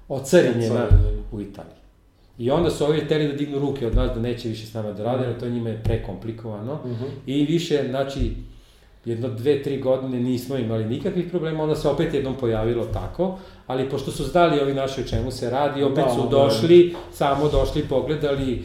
ocarinjena 0.07 0.87
u 1.31 1.41
Italiji. 1.41 1.80
I 2.41 2.51
onda 2.51 2.69
su 2.69 2.85
ovi 2.85 2.99
hteli 2.99 3.27
da 3.27 3.33
dignu 3.33 3.59
ruke 3.59 3.87
od 3.87 3.95
nas 3.95 4.11
da 4.15 4.21
neće 4.21 4.49
više 4.49 4.65
s 4.65 4.73
nama 4.73 4.91
da 4.91 5.03
rade, 5.03 5.25
jer 5.25 5.39
to 5.39 5.49
njima 5.49 5.69
je 5.69 5.81
prekomplikovano. 5.83 6.73
Uh 6.73 6.91
mhm. 6.91 7.03
-huh. 7.03 7.09
I 7.25 7.45
više, 7.45 7.83
znači, 7.89 8.31
jedno, 9.05 9.29
dve, 9.29 9.63
tri 9.63 9.81
godine 9.81 10.19
nismo 10.19 10.57
imali 10.57 10.85
nikakvih 10.85 11.25
problema, 11.29 11.63
onda 11.63 11.75
se 11.75 11.87
opet 11.87 12.13
jednom 12.13 12.35
pojavilo 12.39 12.85
tako, 12.85 13.39
ali 13.67 13.89
pošto 13.89 14.11
su 14.11 14.23
znali 14.23 14.61
ovi 14.61 14.73
naši 14.73 15.01
o 15.01 15.03
čemu 15.03 15.31
se 15.31 15.49
radi, 15.49 15.83
opet 15.83 16.05
da, 16.05 16.13
su 16.13 16.21
da. 16.21 16.29
došli, 16.29 16.89
da. 16.89 17.15
samo 17.15 17.49
došli, 17.49 17.83
pogledali, 17.89 18.63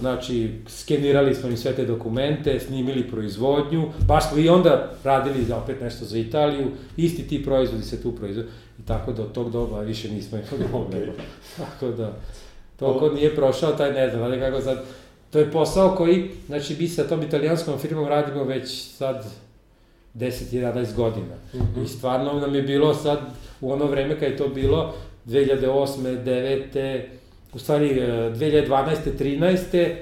znači, 0.00 0.50
skenirali 0.68 1.34
smo 1.34 1.48
im 1.48 1.56
sve 1.56 1.72
te 1.72 1.84
dokumente, 1.84 2.60
snimili 2.60 3.10
proizvodnju, 3.10 3.88
baš 4.08 4.28
smo 4.28 4.38
i 4.38 4.48
onda 4.48 4.90
radili 5.04 5.52
opet 5.52 5.80
nešto 5.80 6.04
za 6.04 6.18
Italiju, 6.18 6.66
isti 6.96 7.28
ti 7.28 7.44
proizvodi 7.44 7.82
se 7.82 8.02
tu 8.02 8.12
proizvode, 8.12 8.48
i 8.78 8.82
tako 8.86 9.12
da 9.12 9.22
od 9.22 9.32
tog 9.32 9.50
doba 9.50 9.80
više 9.80 10.08
nismo 10.08 10.38
imali 10.38 10.68
problema. 10.72 11.12
Okay. 11.12 11.56
Tako 11.56 11.90
da, 11.90 12.12
To 12.78 12.98
ko 12.98 13.08
nije 13.08 13.36
prošao, 13.36 13.72
taj 13.72 13.92
ne 13.92 14.10
zna, 14.10 14.24
ali 14.24 14.40
kako 14.40 14.60
sad... 14.60 14.84
To 15.30 15.38
je 15.38 15.50
posao 15.50 15.94
koji, 15.96 16.30
znači, 16.46 16.76
mi 16.80 16.88
sa 16.88 17.08
tom 17.08 17.22
italijanskom 17.22 17.78
firmom 17.78 18.08
radimo 18.08 18.44
već 18.44 18.84
sad 18.84 19.26
10-11 20.14 20.94
godina. 20.94 21.34
Mm 21.54 21.58
-hmm. 21.58 21.84
I 21.84 21.88
stvarno 21.88 22.32
nam 22.32 22.54
je 22.54 22.62
bilo 22.62 22.94
sad, 22.94 23.18
u 23.60 23.72
ono 23.72 23.86
vreme 23.86 24.20
kad 24.20 24.30
je 24.30 24.36
to 24.36 24.48
bilo, 24.48 24.94
2008. 25.26 26.24
9. 26.24 27.00
u 27.52 27.58
stvari 27.58 27.88
2012. 28.00 28.96
13 29.18 29.94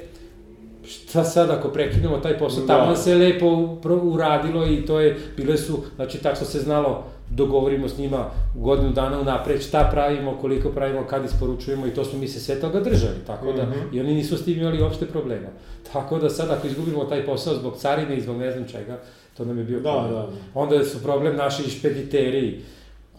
šta 0.89 1.25
sad 1.25 1.51
ako 1.51 1.69
prekinemo 1.69 2.19
taj 2.19 2.39
posao, 2.39 2.65
da. 2.65 2.67
tamo 2.67 2.97
se 2.97 3.15
lepo 3.15 3.79
uradilo 4.03 4.67
i 4.67 4.87
to 4.87 5.01
je, 5.01 5.17
bile 5.37 5.57
su, 5.57 5.83
znači 5.97 6.19
tako 6.19 6.45
se 6.45 6.59
znalo, 6.59 7.05
dogovorimo 7.31 7.89
s 7.89 7.99
njima 7.99 8.31
godinu 8.55 8.93
dana 8.93 9.21
unapred 9.21 9.63
šta 9.63 9.89
pravimo, 9.93 10.37
koliko 10.41 10.69
pravimo, 10.69 11.07
kad 11.07 11.25
isporučujemo 11.25 11.87
i 11.87 11.91
to 11.91 12.05
smo 12.05 12.19
mi 12.19 12.29
se 12.29 12.41
sve 12.41 12.61
toga 12.61 12.81
držali, 12.81 13.17
tako 13.27 13.53
da, 13.53 13.63
mm 13.63 13.73
-hmm. 13.73 13.97
i 13.97 14.01
oni 14.01 14.15
nisu 14.15 14.37
s 14.37 14.45
tim 14.45 14.59
imali 14.59 14.83
uopšte 14.83 15.07
problema. 15.07 15.49
Tako 15.93 16.19
da 16.19 16.31
sad 16.31 16.51
ako 16.51 16.67
izgubimo 16.67 17.05
taj 17.05 17.27
posao 17.27 17.55
zbog 17.55 17.77
carine 17.77 18.17
i 18.17 18.21
zbog 18.21 18.37
ne 18.37 18.53
znam 18.53 18.69
čega, 18.69 18.99
to 19.37 19.45
nam 19.45 19.59
je 19.59 19.65
bio 19.65 19.81
da, 19.81 19.93
problem. 19.93 20.13
Da, 20.13 20.21
da. 20.21 20.29
Onda 20.55 20.85
su 20.85 21.03
problem 21.03 21.37
naši 21.37 21.71
špediteri, 21.71 22.61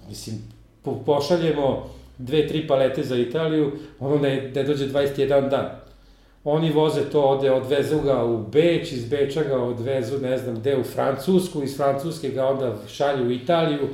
mislim, 0.10 0.36
po, 0.84 0.96
pošaljemo 1.06 1.90
dve, 2.18 2.48
tri 2.48 2.68
palete 2.68 3.04
za 3.04 3.18
Italiju, 3.18 3.72
ono 4.00 4.18
ne, 4.18 4.52
ne 4.56 4.64
dođe 4.64 4.88
21 4.88 5.50
dan 5.50 5.70
Oni 6.50 6.72
voze 6.72 7.02
to, 7.12 7.22
ode, 7.22 7.52
odvezu 7.52 8.00
ga 8.02 8.24
u 8.24 8.38
Beč, 8.52 8.92
iz 8.92 9.06
Beča 9.10 9.44
ga 9.44 9.58
odvezu, 9.58 10.18
ne 10.18 10.38
znam 10.38 10.56
gde, 10.56 10.78
u 10.78 10.84
Francusku, 10.84 11.64
iz 11.64 11.78
Francuske 11.78 12.30
ga 12.30 12.46
onda 12.46 12.76
šalju 12.88 13.28
u 13.28 13.32
Italiju. 13.32 13.88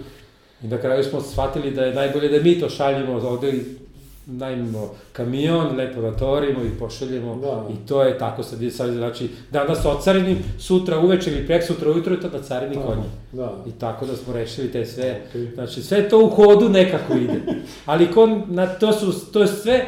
I 0.63 0.68
na 0.68 0.78
kraju 0.78 1.04
smo 1.04 1.22
shvatili 1.22 1.72
da 1.72 1.86
je 1.86 1.94
najbolje 1.94 2.30
da 2.30 2.44
mi 2.44 2.60
to 2.60 2.70
šaljemo, 2.70 3.13
ovde 3.13 3.54
najmimo 4.26 4.89
kamion, 5.13 5.76
lepo 5.78 6.02
natorimo 6.02 6.63
i 6.63 6.80
pošaljemo 6.80 7.36
da. 7.36 7.74
i 7.74 7.88
to 7.88 8.04
je 8.04 8.18
tako 8.18 8.44
sad, 8.44 8.60
sad 8.72 8.94
znači 8.94 9.30
danas 9.52 9.86
ocarinim, 9.86 10.38
sutra 10.60 11.00
uveče 11.00 11.32
ili 11.32 11.48
prek 11.48 11.63
sutra 11.63 11.92
ujutro 11.92 12.13
je 12.13 12.22
to 12.22 12.30
da 12.30 12.42
carini 12.42 12.76
da. 12.76 12.82
konje. 12.82 13.04
Da. 13.32 13.54
I 13.68 13.72
tako 13.72 14.06
da 14.06 14.16
smo 14.16 14.34
rešili 14.34 14.72
te 14.72 14.86
sve, 14.86 15.22
okay. 15.34 15.54
znači 15.54 15.82
sve 15.82 16.10
to 16.10 16.26
u 16.26 16.30
hodu 16.30 16.70
nekako 16.70 17.13
ide. 17.13 17.42
Ali 17.86 18.12
kon, 18.12 18.44
na, 18.48 18.68
to 18.68 18.94
su, 18.94 19.32
to 19.32 19.42
je 19.42 19.48
sve, 19.48 19.86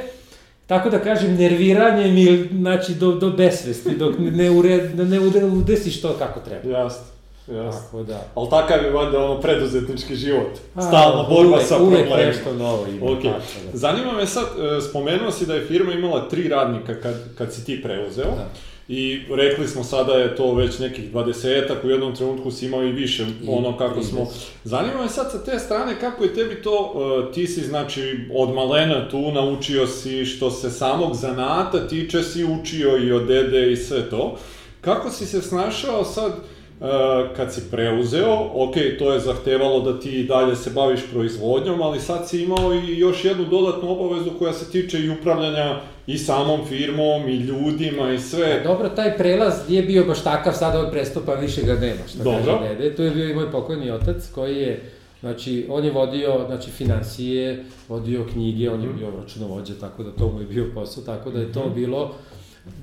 tako 0.68 0.90
da 0.90 1.00
kažem, 1.00 1.36
nerviranjem 1.36 2.18
ili, 2.18 2.50
znači, 2.54 2.94
do, 2.94 3.12
do 3.12 3.30
besvesti, 3.30 3.96
dok 3.96 4.16
ne, 4.20 4.50
ured, 4.52 5.00
ne 5.00 5.20
udesiš 5.48 6.02
to 6.02 6.16
kako 6.20 6.40
treba. 6.40 6.80
Jasno. 6.80 7.06
Jasno. 7.48 7.82
Tako 7.82 8.04
da. 8.04 8.28
Ali 8.36 8.50
takav 8.50 8.84
je 8.84 8.92
valjda 8.92 9.26
ono 9.26 9.42
preduzetnički 9.42 10.16
život. 10.16 10.58
Stalna 10.72 11.24
borba 11.30 11.56
uvek, 11.56 11.68
sa 11.68 11.76
problemima. 11.76 12.16
Uvek 12.16 12.28
nešto 12.28 12.54
novo 12.54 12.86
ima. 12.88 13.06
Okay. 13.06 13.32
Tako 13.32 13.72
da. 13.72 13.78
Zanima 13.78 14.12
me 14.12 14.26
sad, 14.26 14.44
e, 14.44 14.82
spomenuo 14.82 15.32
si 15.32 15.46
da 15.46 15.54
je 15.54 15.66
firma 15.66 15.94
imala 15.94 16.30
tri 16.30 16.48
radnika 16.48 17.02
kad, 17.02 17.36
kad 17.38 17.54
si 17.54 17.66
ti 17.66 17.82
preuzeo. 17.82 18.26
Da. 18.26 18.50
I 18.88 19.22
rekli 19.30 19.68
smo 19.68 19.84
sada 19.84 20.14
je 20.14 20.36
to 20.36 20.54
već 20.54 20.80
nekih 20.80 21.14
20-ak, 21.14 21.84
u 21.84 21.90
jednom 21.90 22.16
trenutku 22.16 22.52
si 22.52 22.66
imao 22.66 22.84
i 22.84 22.92
više, 22.92 23.26
ono 23.48 23.78
kako 23.78 24.04
smo... 24.04 24.28
Zanima 24.64 25.02
me 25.02 25.10
sad 25.10 25.32
sa 25.32 25.44
te 25.44 25.60
strane 25.60 26.00
kako 26.00 26.24
je 26.24 26.34
tebi 26.34 26.62
to, 26.62 26.94
uh, 26.94 27.34
ti 27.34 27.48
si 27.48 27.62
znači 27.62 28.20
od 28.34 28.54
malena 28.54 29.10
tu 29.10 29.32
naučio 29.32 29.88
si 29.88 30.26
što 30.26 30.52
se 30.52 30.70
samog 30.70 31.16
zanata 31.16 31.88
tiče 31.88 32.24
si 32.24 32.44
učio 32.44 32.98
i 32.98 33.12
od 33.12 33.28
dede 33.28 33.72
i 33.72 33.76
sve 33.76 34.10
to. 34.10 34.38
Kako 34.82 35.10
si 35.10 35.26
se 35.26 35.42
snašao 35.42 36.04
sad 36.04 36.32
uh, 36.32 36.88
kad 37.36 37.54
si 37.54 37.62
preuzeo, 37.72 38.50
ok, 38.54 38.76
to 39.00 39.14
je 39.14 39.20
zahtevalo 39.20 39.80
da 39.80 40.00
ti 40.00 40.24
dalje 40.24 40.56
se 40.56 40.70
baviš 40.70 41.00
proizvodnjom, 41.12 41.82
ali 41.82 42.00
sad 42.00 42.30
si 42.30 42.44
imao 42.44 42.74
i 42.74 42.98
još 42.98 43.26
jednu 43.26 43.46
dodatnu 43.46 43.92
obavezu 43.92 44.32
koja 44.40 44.54
se 44.54 44.72
tiče 44.72 45.00
i 45.00 45.10
upravljanja 45.10 45.82
i 46.08 46.18
samom 46.18 46.66
firmom, 46.68 47.30
i 47.30 47.36
ljudima, 47.36 48.14
i 48.14 48.20
sve. 48.20 48.60
A 48.60 48.64
dobro, 48.64 48.90
taj 48.90 49.18
prelaz 49.18 49.54
nije 49.70 49.84
bio 49.84 50.06
baš 50.06 50.24
takav, 50.24 50.54
sad 50.54 50.76
od 50.76 50.92
prestupa 50.92 51.34
više 51.34 51.62
ga 51.62 51.74
nema, 51.74 52.08
što 52.08 52.24
dobro. 52.24 52.60
kaže 52.60 52.76
dede. 52.76 52.96
Tu 52.96 53.04
je 53.04 53.12
bio 53.12 53.30
i 53.30 53.34
moj 53.34 53.52
pokojni 53.52 53.92
otac, 53.92 54.30
koji 54.36 54.58
je, 54.58 54.82
znači, 55.20 55.66
on 55.70 55.86
je 55.86 55.92
vodio, 55.92 56.46
znači, 56.48 56.72
financije, 56.72 57.64
vodio 57.90 58.26
knjige, 58.34 58.70
on 58.70 58.82
je 58.82 58.90
mhm. 58.90 58.98
bio 58.98 59.12
računovođa, 59.22 59.74
tako 59.80 60.04
da 60.04 60.12
to 60.12 60.32
mu 60.32 60.40
je 60.40 60.46
bio 60.46 60.66
posao, 60.74 61.04
tako 61.04 61.32
da 61.32 61.40
je 61.40 61.52
to 61.52 61.66
mhm. 61.66 61.76
bilo, 61.76 62.16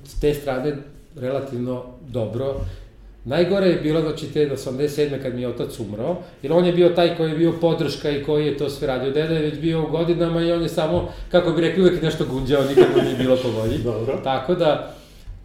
s 0.05 0.21
te 0.21 0.35
strane, 0.35 0.77
relativno 1.17 1.85
dobro 2.09 2.55
Najgore 3.25 3.67
je 3.67 3.77
bilo, 3.77 4.01
znači, 4.01 4.27
te 4.27 4.51
87. 4.51 5.23
kad 5.23 5.35
mi 5.35 5.43
je 5.43 5.49
otac 5.49 5.81
umro, 5.81 6.17
jer 6.43 6.53
on 6.53 6.67
je 6.67 6.73
bio 6.73 6.89
taj 6.89 7.17
koji 7.17 7.31
je 7.31 7.37
bio 7.37 7.53
podrška 7.61 8.11
i 8.11 8.23
koji 8.25 8.47
je 8.47 8.57
to 8.57 8.71
sve 8.71 8.87
radio. 8.87 9.11
Deda 9.11 9.35
je 9.35 9.43
već 9.43 9.59
bio 9.59 9.83
u 9.83 9.91
godinama 9.91 10.43
i 10.43 10.53
on 10.53 10.63
je 10.63 10.69
samo, 10.69 11.09
kako 11.31 11.53
bi 11.53 11.61
rekli, 11.61 11.83
uvek 11.83 12.03
nešto 12.03 12.25
gunđao, 12.25 12.65
nikako 12.65 13.01
nije 13.03 13.17
bilo 13.17 13.37
po 13.37 13.49
volji. 13.49 13.79
Dobro. 13.93 14.21
Tako 14.25 14.55
da, 14.55 14.95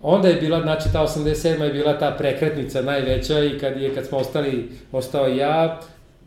onda 0.01 0.27
je 0.27 0.35
bila, 0.35 0.61
znači, 0.61 0.93
ta 0.93 0.99
87. 0.99 1.63
je 1.63 1.73
bila 1.73 1.99
ta 1.99 2.15
prekretnica 2.17 2.81
najveća 2.81 3.39
i 3.43 3.59
kad 3.59 3.81
je, 3.81 3.95
kad 3.95 4.05
smo 4.05 4.17
ostali, 4.17 4.69
ostao 4.91 5.27
ja, 5.27 5.79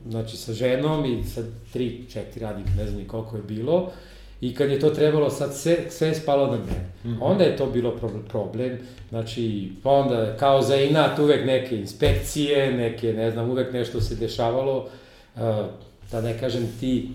znači, 0.09 0.37
sa 0.37 0.53
ženom 0.53 1.05
i 1.05 1.25
sa 1.25 1.41
tri, 1.73 2.05
četiri 2.13 2.41
radnika, 2.41 2.71
ne 2.79 2.87
znam 2.87 3.01
ni 3.01 3.09
koliko 3.09 3.37
je 3.37 3.43
bilo, 3.43 3.91
I 4.41 4.55
kad 4.55 4.71
je 4.71 4.81
to 4.81 4.91
trebalo, 4.91 5.31
sad 5.31 5.55
sve, 5.55 5.77
sve 5.91 6.15
spalo 6.15 6.47
na 6.47 6.57
mene. 6.57 6.91
Mm 7.05 7.09
-hmm. 7.09 7.19
Onda 7.21 7.45
je 7.45 7.57
to 7.57 7.67
bilo 7.67 7.97
problem, 8.29 8.79
znači, 9.09 9.73
pa 9.83 9.91
onda 9.91 10.37
kao 10.37 10.63
za 10.63 10.77
inat 10.77 11.19
uvek 11.19 11.47
neke 11.47 11.77
inspekcije, 11.77 12.73
neke, 12.73 13.13
ne 13.13 13.31
znam, 13.31 13.51
uvek 13.51 13.73
nešto 13.73 14.01
se 14.01 14.15
dešavalo, 14.15 14.89
uh, 15.37 15.41
da 16.13 16.21
ne 16.21 16.39
kažem 16.39 16.69
ti, 16.81 17.09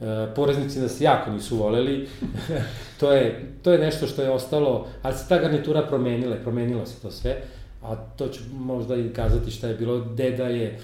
uh, 0.00 0.06
poreznici 0.36 0.80
nas 0.80 1.00
jako 1.00 1.30
nisu 1.30 1.56
voleli, 1.56 2.08
to, 3.00 3.12
je, 3.12 3.52
to 3.62 3.72
je 3.72 3.78
nešto 3.78 4.06
što 4.06 4.22
je 4.22 4.30
ostalo, 4.30 4.88
ali 5.02 5.14
se 5.14 5.28
ta 5.28 5.38
garnitura 5.38 5.82
promenila, 5.82 6.36
promenilo 6.36 6.86
se 6.86 7.00
to 7.02 7.10
sve, 7.10 7.42
a 7.82 7.96
to 7.96 8.28
ću 8.28 8.40
možda 8.52 8.96
i 8.96 9.12
kazati 9.12 9.50
šta 9.50 9.68
je 9.68 9.74
bilo, 9.74 10.00
deda 10.00 10.44
je 10.44 10.78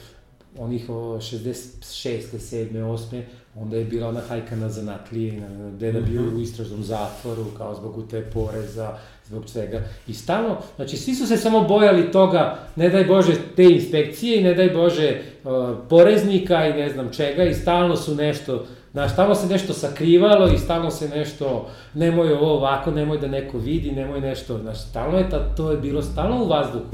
onih 0.58 0.88
66. 0.88 2.20
7. 2.32 2.72
8 2.72 3.22
onda 3.56 3.76
je 3.76 3.84
bila 3.84 4.08
ona 4.08 4.20
hajka 4.28 4.56
na 4.56 4.68
zanatlije, 4.68 5.40
na, 5.40 5.70
deda 5.70 6.00
bio 6.00 6.20
-hmm. 6.20 6.36
u 6.36 6.40
istražnom 6.40 6.82
zatvoru, 6.82 7.44
kao 7.58 7.74
zbog 7.74 8.04
te 8.10 8.22
poreza, 8.22 8.96
zbog 9.26 9.48
svega. 9.48 9.80
I 10.06 10.14
stalno, 10.14 10.56
znači 10.76 10.96
svi 10.96 11.14
su 11.14 11.26
se 11.26 11.36
samo 11.36 11.60
bojali 11.60 12.12
toga, 12.12 12.58
ne 12.76 12.88
daj 12.88 13.04
Bože 13.04 13.34
te 13.56 13.64
inspekcije 13.64 14.40
i 14.40 14.44
ne 14.44 14.54
daj 14.54 14.70
Bože 14.70 15.20
uh, 15.44 15.50
poreznika 15.88 16.66
i 16.66 16.72
ne 16.72 16.90
znam 16.90 17.12
čega 17.12 17.44
i 17.44 17.54
stalno 17.54 17.96
su 17.96 18.14
nešto, 18.14 18.66
znaš, 18.92 19.12
stalno 19.12 19.34
se 19.34 19.46
nešto 19.46 19.72
sakrivalo 19.72 20.48
i 20.48 20.58
stalno 20.58 20.90
se 20.90 21.08
nešto, 21.08 21.68
nemoj 21.94 22.32
ovo 22.32 22.52
ovako, 22.56 22.90
nemoj 22.90 23.18
da 23.18 23.26
neko 23.26 23.58
vidi, 23.58 23.92
nemoj 23.92 24.20
nešto, 24.20 24.58
znaš, 24.58 24.80
stalno 24.80 25.18
je 25.18 25.30
ta, 25.30 25.54
to 25.54 25.70
je 25.70 25.76
bilo 25.76 26.02
stalno 26.02 26.44
u 26.44 26.48
vazduhu 26.48 26.84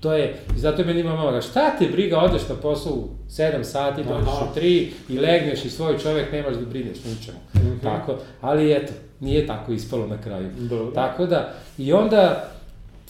To 0.00 0.12
je, 0.12 0.36
i 0.56 0.58
zato 0.58 0.82
je 0.82 0.86
meni 0.86 1.02
mama 1.02 1.24
mama, 1.24 1.40
šta 1.40 1.76
te 1.78 1.86
briga, 1.86 2.18
odeš 2.18 2.48
na 2.48 2.54
posao 2.54 2.92
u 2.92 3.08
7 3.28 3.64
sati, 3.64 4.04
dođeš 4.04 4.28
u 4.28 4.58
3 4.58 4.88
i 5.08 5.18
legneš 5.18 5.64
i 5.64 5.70
svoj 5.70 5.98
čovek 5.98 6.32
nemaš 6.32 6.54
da 6.56 6.66
brineš 6.66 7.04
ničemu. 7.04 7.38
Mm 7.54 7.58
-hmm. 7.58 7.82
Tako, 7.82 8.16
ali 8.40 8.72
eto, 8.72 8.92
nije 9.20 9.46
tako 9.46 9.72
ispalo 9.72 10.06
na 10.06 10.20
kraju. 10.20 10.48
Dobro. 10.58 10.94
Tako 10.94 11.26
da, 11.26 11.52
i 11.78 11.92
onda, 11.92 12.50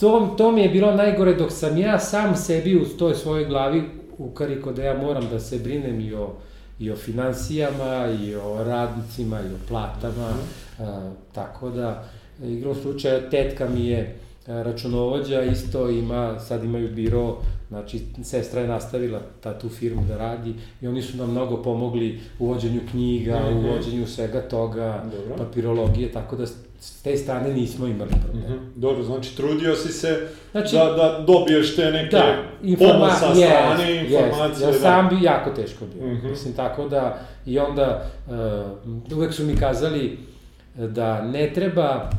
to, 0.01 0.35
to 0.39 0.53
mi 0.53 0.63
je 0.63 0.69
bilo 0.69 0.95
najgore 0.95 1.35
dok 1.35 1.53
sam 1.53 1.79
ja 1.79 1.99
sam 1.99 2.37
sebi 2.37 2.77
u 2.77 2.85
toj 2.85 3.15
svojoj 3.15 3.45
glavi 3.45 3.83
ukariko 4.19 4.73
da 4.73 4.83
ja 4.83 4.99
moram 4.99 5.29
da 5.31 5.41
se 5.41 5.59
brinem 5.59 6.01
i 6.01 6.15
o, 6.15 6.33
i 6.79 6.91
o 6.91 6.97
financijama, 6.97 8.09
i 8.23 8.35
o 8.35 8.65
radnicima, 8.65 9.41
i 9.41 9.55
o 9.55 9.59
platama, 9.69 10.31
mm 10.31 10.83
-hmm. 10.83 10.85
a, 10.85 11.13
tako 11.35 11.71
da, 11.71 12.05
igrom 12.45 12.75
slučaja, 12.83 13.31
tetka 13.31 13.69
mi 13.69 13.87
je, 13.87 14.17
računovođa 14.51 15.43
isto 15.43 15.89
ima, 15.89 16.39
sad 16.39 16.65
imaju 16.65 16.89
biro, 16.89 17.37
znači 17.69 18.01
sestra 18.23 18.61
je 18.61 18.69
nastavila 18.69 19.21
ta 19.41 19.59
tu 19.59 19.69
firmu 19.69 20.03
da 20.09 20.17
radi 20.17 20.55
i 20.81 20.87
oni 20.87 21.03
su 21.03 21.17
nam 21.17 21.31
mnogo 21.31 21.63
pomogli 21.63 22.21
u 22.39 22.47
vođenju 22.47 22.81
knjiga, 22.91 23.41
mm 23.41 23.55
-hmm. 23.55 23.59
u 23.59 23.75
vođenju 23.75 24.07
svega 24.07 24.41
toga, 24.41 25.05
Dobro. 25.17 25.45
papirologije, 25.45 26.13
tako 26.13 26.37
da 26.37 26.47
s 26.81 27.03
te 27.03 27.17
strane 27.17 27.55
nismo 27.55 27.87
imali 27.87 28.11
problem. 28.11 28.43
Mm 28.43 28.53
-hmm. 28.53 28.81
Dobro, 28.81 29.03
znači 29.03 29.37
trudio 29.37 29.77
si 29.77 29.93
se 29.93 30.29
znači, 30.53 30.77
da, 30.77 30.85
da 30.85 31.25
dobiješ 31.27 31.77
te 31.77 31.91
neke 31.91 32.17
da, 32.17 32.43
informa 32.63 32.95
pomoć 32.95 33.13
sa 33.13 33.35
strane, 33.35 33.85
yes, 33.85 34.05
informacije. 34.05 34.69
Yes. 34.69 34.73
Ja 34.73 34.81
sam 34.81 35.09
bi 35.09 35.25
jako 35.25 35.51
teško 35.51 35.85
bio. 35.95 36.07
Mm 36.07 36.21
-hmm. 36.21 36.31
Mislim, 36.31 36.55
tako 36.55 36.89
da, 36.89 37.19
i 37.47 37.59
onda 37.59 38.11
uh, 39.11 39.17
uvek 39.17 39.35
su 39.35 39.45
mi 39.45 39.57
kazali 39.57 40.19
da 40.75 41.23
ne 41.23 41.53
treba 41.55 42.11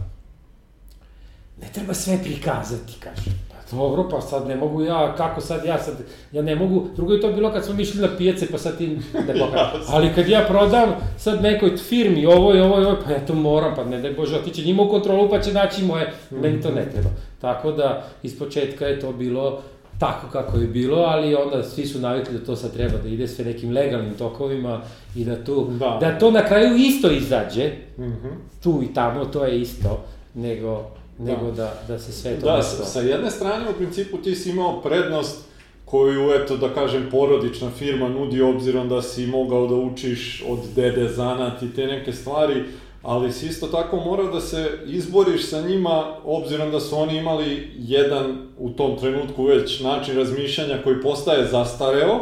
ne 1.61 1.67
treba 1.69 1.93
sve 1.93 2.17
prikazati, 2.19 2.93
kaže. 2.99 3.29
Pa 3.49 3.75
dobro, 3.77 4.09
pa 4.09 4.21
sad 4.21 4.47
ne 4.47 4.55
mogu 4.55 4.81
ja, 4.83 5.15
kako 5.15 5.41
sad 5.41 5.65
ja 5.65 5.79
sad, 5.79 5.93
ja 6.31 6.41
ne 6.41 6.55
mogu, 6.55 6.87
drugo 6.95 7.13
je 7.13 7.21
to 7.21 7.31
bilo 7.31 7.51
kad 7.51 7.65
smo 7.65 7.73
mi 7.73 7.81
išli 7.81 8.01
na 8.01 8.17
pijace, 8.17 8.47
pa 8.47 8.57
sad 8.57 8.77
ti 8.77 8.87
ne 9.27 9.33
pokažem. 9.39 9.81
Ali 9.89 10.13
kad 10.15 10.27
ja 10.29 10.45
prodam 10.47 10.89
sad 11.17 11.41
nekoj 11.43 11.77
firmi, 11.79 12.25
ovo 12.25 12.55
i 12.55 12.59
ovo 12.59 12.81
i 12.81 12.85
ovo, 12.85 12.97
pa 13.05 13.11
ja 13.11 13.19
to 13.19 13.33
moram, 13.35 13.75
pa 13.75 13.83
ne 13.85 13.99
daj 13.99 14.13
Bože, 14.13 14.35
otiće 14.35 14.61
njima 14.63 14.83
u 14.83 14.89
kontrolu, 14.89 15.29
pa 15.29 15.39
će 15.39 15.53
naći 15.53 15.83
moje, 15.83 16.11
meni 16.31 16.61
to 16.61 16.71
ne 16.71 16.85
treba. 16.85 17.09
Tako 17.41 17.71
da, 17.71 18.03
iz 18.23 18.39
početka 18.39 18.85
je 18.85 18.99
to 18.99 19.11
bilo 19.13 19.61
tako 19.99 20.27
kako 20.29 20.57
je 20.57 20.67
bilo, 20.67 20.97
ali 20.97 21.35
onda 21.35 21.63
svi 21.63 21.85
su 21.85 21.99
navikli 21.99 22.39
da 22.39 22.45
to 22.45 22.55
sad 22.55 22.73
treba 22.73 22.97
da 22.97 23.09
ide 23.09 23.27
sve 23.27 23.45
nekim 23.45 23.71
legalnim 23.71 24.13
tokovima 24.13 24.81
i 25.15 25.25
da, 25.25 25.43
tu, 25.43 25.67
Da. 25.69 25.97
da 26.01 26.19
to 26.19 26.31
na 26.31 26.45
kraju 26.45 26.75
isto 26.75 27.11
izađe, 27.11 27.71
Mhm. 27.97 28.27
tu 28.63 28.81
i 28.83 28.93
tamo, 28.93 29.25
to 29.25 29.45
je 29.45 29.61
isto, 29.61 30.03
nego, 30.33 30.83
nego 31.19 31.51
da, 31.51 31.81
da 31.87 31.99
se 31.99 32.11
sve 32.11 32.39
to 32.39 32.45
Da, 32.45 32.57
nešto- 32.57 32.75
sa, 32.77 32.85
sa 32.85 32.99
jedne 32.99 33.31
strane 33.31 33.69
u 33.69 33.73
principu 33.73 34.17
ti 34.17 34.35
si 34.35 34.49
imao 34.49 34.81
prednost 34.81 35.37
koju, 35.85 36.31
eto, 36.33 36.57
da 36.57 36.73
kažem, 36.73 37.07
porodična 37.11 37.69
firma 37.69 38.09
nudi 38.09 38.41
obzirom 38.41 38.89
da 38.89 39.01
si 39.01 39.27
mogao 39.27 39.67
da 39.67 39.75
učiš 39.75 40.43
od 40.49 40.59
dede 40.75 41.09
zanat 41.09 41.61
i 41.63 41.73
te 41.75 41.87
neke 41.87 42.13
stvari, 42.13 42.63
ali 43.03 43.31
si 43.33 43.47
isto 43.47 43.67
tako 43.67 43.95
morao 43.97 44.27
da 44.27 44.41
se 44.41 44.69
izboriš 44.85 45.49
sa 45.49 45.61
njima, 45.61 46.15
obzirom 46.25 46.71
da 46.71 46.79
su 46.79 46.97
oni 46.97 47.17
imali 47.17 47.71
jedan 47.77 48.37
u 48.59 48.69
tom 48.69 48.99
trenutku 48.99 49.43
već 49.43 49.79
način 49.79 50.15
razmišljanja 50.15 50.83
koji 50.83 51.01
postaje 51.01 51.47
zastareo, 51.47 52.19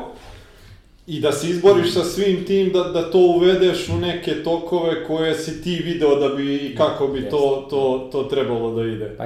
i 1.09 1.19
da 1.19 1.31
se 1.31 1.49
izboriš 1.49 1.93
sa 1.93 2.03
svim 2.03 2.45
tim, 2.45 2.71
da, 2.73 2.83
da 2.83 3.11
to 3.11 3.19
uvedeš 3.19 3.89
u 3.89 3.97
neke 3.97 4.43
tokove 4.43 5.03
koje 5.03 5.35
si 5.35 5.61
ti 5.61 5.81
video 5.85 6.15
da 6.15 6.35
bi 6.35 6.55
i 6.55 6.75
kako 6.75 7.07
bi 7.07 7.29
to, 7.29 7.67
to, 7.69 8.09
to 8.11 8.23
trebalo 8.23 8.75
da 8.75 8.87
ide. 8.87 9.15
Pa, 9.17 9.25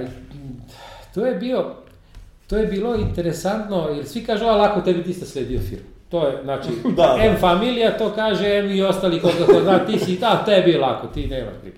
to 1.13 1.25
je 1.25 1.35
bio, 1.35 1.65
to 2.47 2.57
je 2.57 2.67
bilo 2.67 2.95
interesantno, 2.95 3.89
jer 3.95 4.05
svi 4.05 4.23
kažu, 4.23 4.45
a 4.45 4.55
lako 4.55 4.81
tebi 4.81 5.03
ti 5.03 5.13
ste 5.13 5.25
sledio 5.25 5.59
firmu. 5.59 5.85
To 6.09 6.27
je, 6.27 6.43
znači, 6.43 6.69
Da, 6.97 7.17
M 7.21 7.33
da. 7.33 7.39
familija 7.39 7.97
to 7.97 8.11
kaže, 8.15 8.57
M 8.57 8.71
i 8.71 8.81
ostali 8.81 9.19
koga 9.19 9.45
ko 9.45 9.61
zna, 9.61 9.85
ti 9.85 9.99
si, 9.99 10.17
da, 10.17 10.43
tebi 10.45 10.71
je 10.71 10.79
lako, 10.79 11.07
ti 11.07 11.27
nemaš 11.27 11.53
briga. 11.61 11.77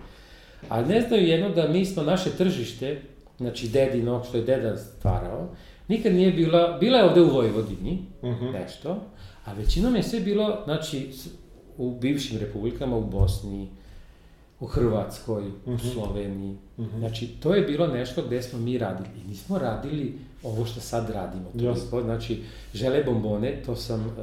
Ali 0.69 0.87
ne 0.87 1.01
znaju 1.01 1.27
jedno 1.27 1.49
da 1.49 1.67
mi 1.67 1.85
smo 1.85 2.03
naše 2.03 2.29
tržište, 2.29 3.01
znači 3.37 3.67
dedino, 3.67 4.23
što 4.29 4.37
je 4.37 4.43
deda 4.43 4.77
stvarao, 4.77 5.47
nikad 5.87 6.13
nije 6.13 6.31
bila, 6.31 6.77
bila 6.79 6.97
je 6.97 7.03
ovde 7.05 7.21
u 7.21 7.29
Vojvodini, 7.29 7.99
Mhm. 8.23 8.45
nešto, 8.45 9.01
a 9.45 9.53
većinom 9.53 9.95
je 9.95 10.03
sve 10.03 10.19
bilo, 10.19 10.61
znači, 10.65 11.09
u 11.77 11.91
bivšim 11.91 12.39
republikama, 12.39 12.97
u 12.97 13.03
Bosni, 13.03 13.67
u 14.59 14.65
Hrvatskoj, 14.65 15.43
u 15.65 15.77
Sloveniji. 15.93 16.55
Znači, 16.99 17.27
to 17.27 17.55
je 17.55 17.61
bilo 17.61 17.87
nešto 17.87 18.21
gde 18.21 18.41
smo 18.41 18.59
mi 18.59 18.77
radili. 18.77 19.09
I 19.25 19.29
nismo 19.29 19.57
radili 19.57 20.13
ovo 20.43 20.65
što 20.65 20.79
sad 20.79 21.09
radimo. 21.09 21.45
To 21.59 21.89
to, 21.89 22.01
znači, 22.01 22.43
žele 22.73 23.03
bombone, 23.03 23.61
to 23.65 23.75
sam, 23.75 24.01
uh, 24.01 24.13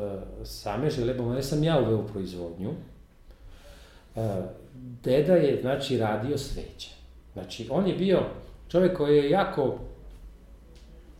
same 0.44 0.90
žele 0.90 1.14
bombone 1.14 1.42
sam 1.42 1.64
ja 1.64 1.80
uveo 1.80 1.98
u 1.98 2.06
proizvodnju. 2.06 2.70
Uh, 4.14 4.22
deda 5.04 5.34
je, 5.34 5.60
znači, 5.60 5.98
radio 5.98 6.38
sveće. 6.38 6.90
Znači, 7.32 7.66
on 7.70 7.86
je 7.86 7.94
bio 7.94 8.20
čovek 8.68 8.96
koji 8.96 9.16
je 9.16 9.30
jako, 9.30 9.78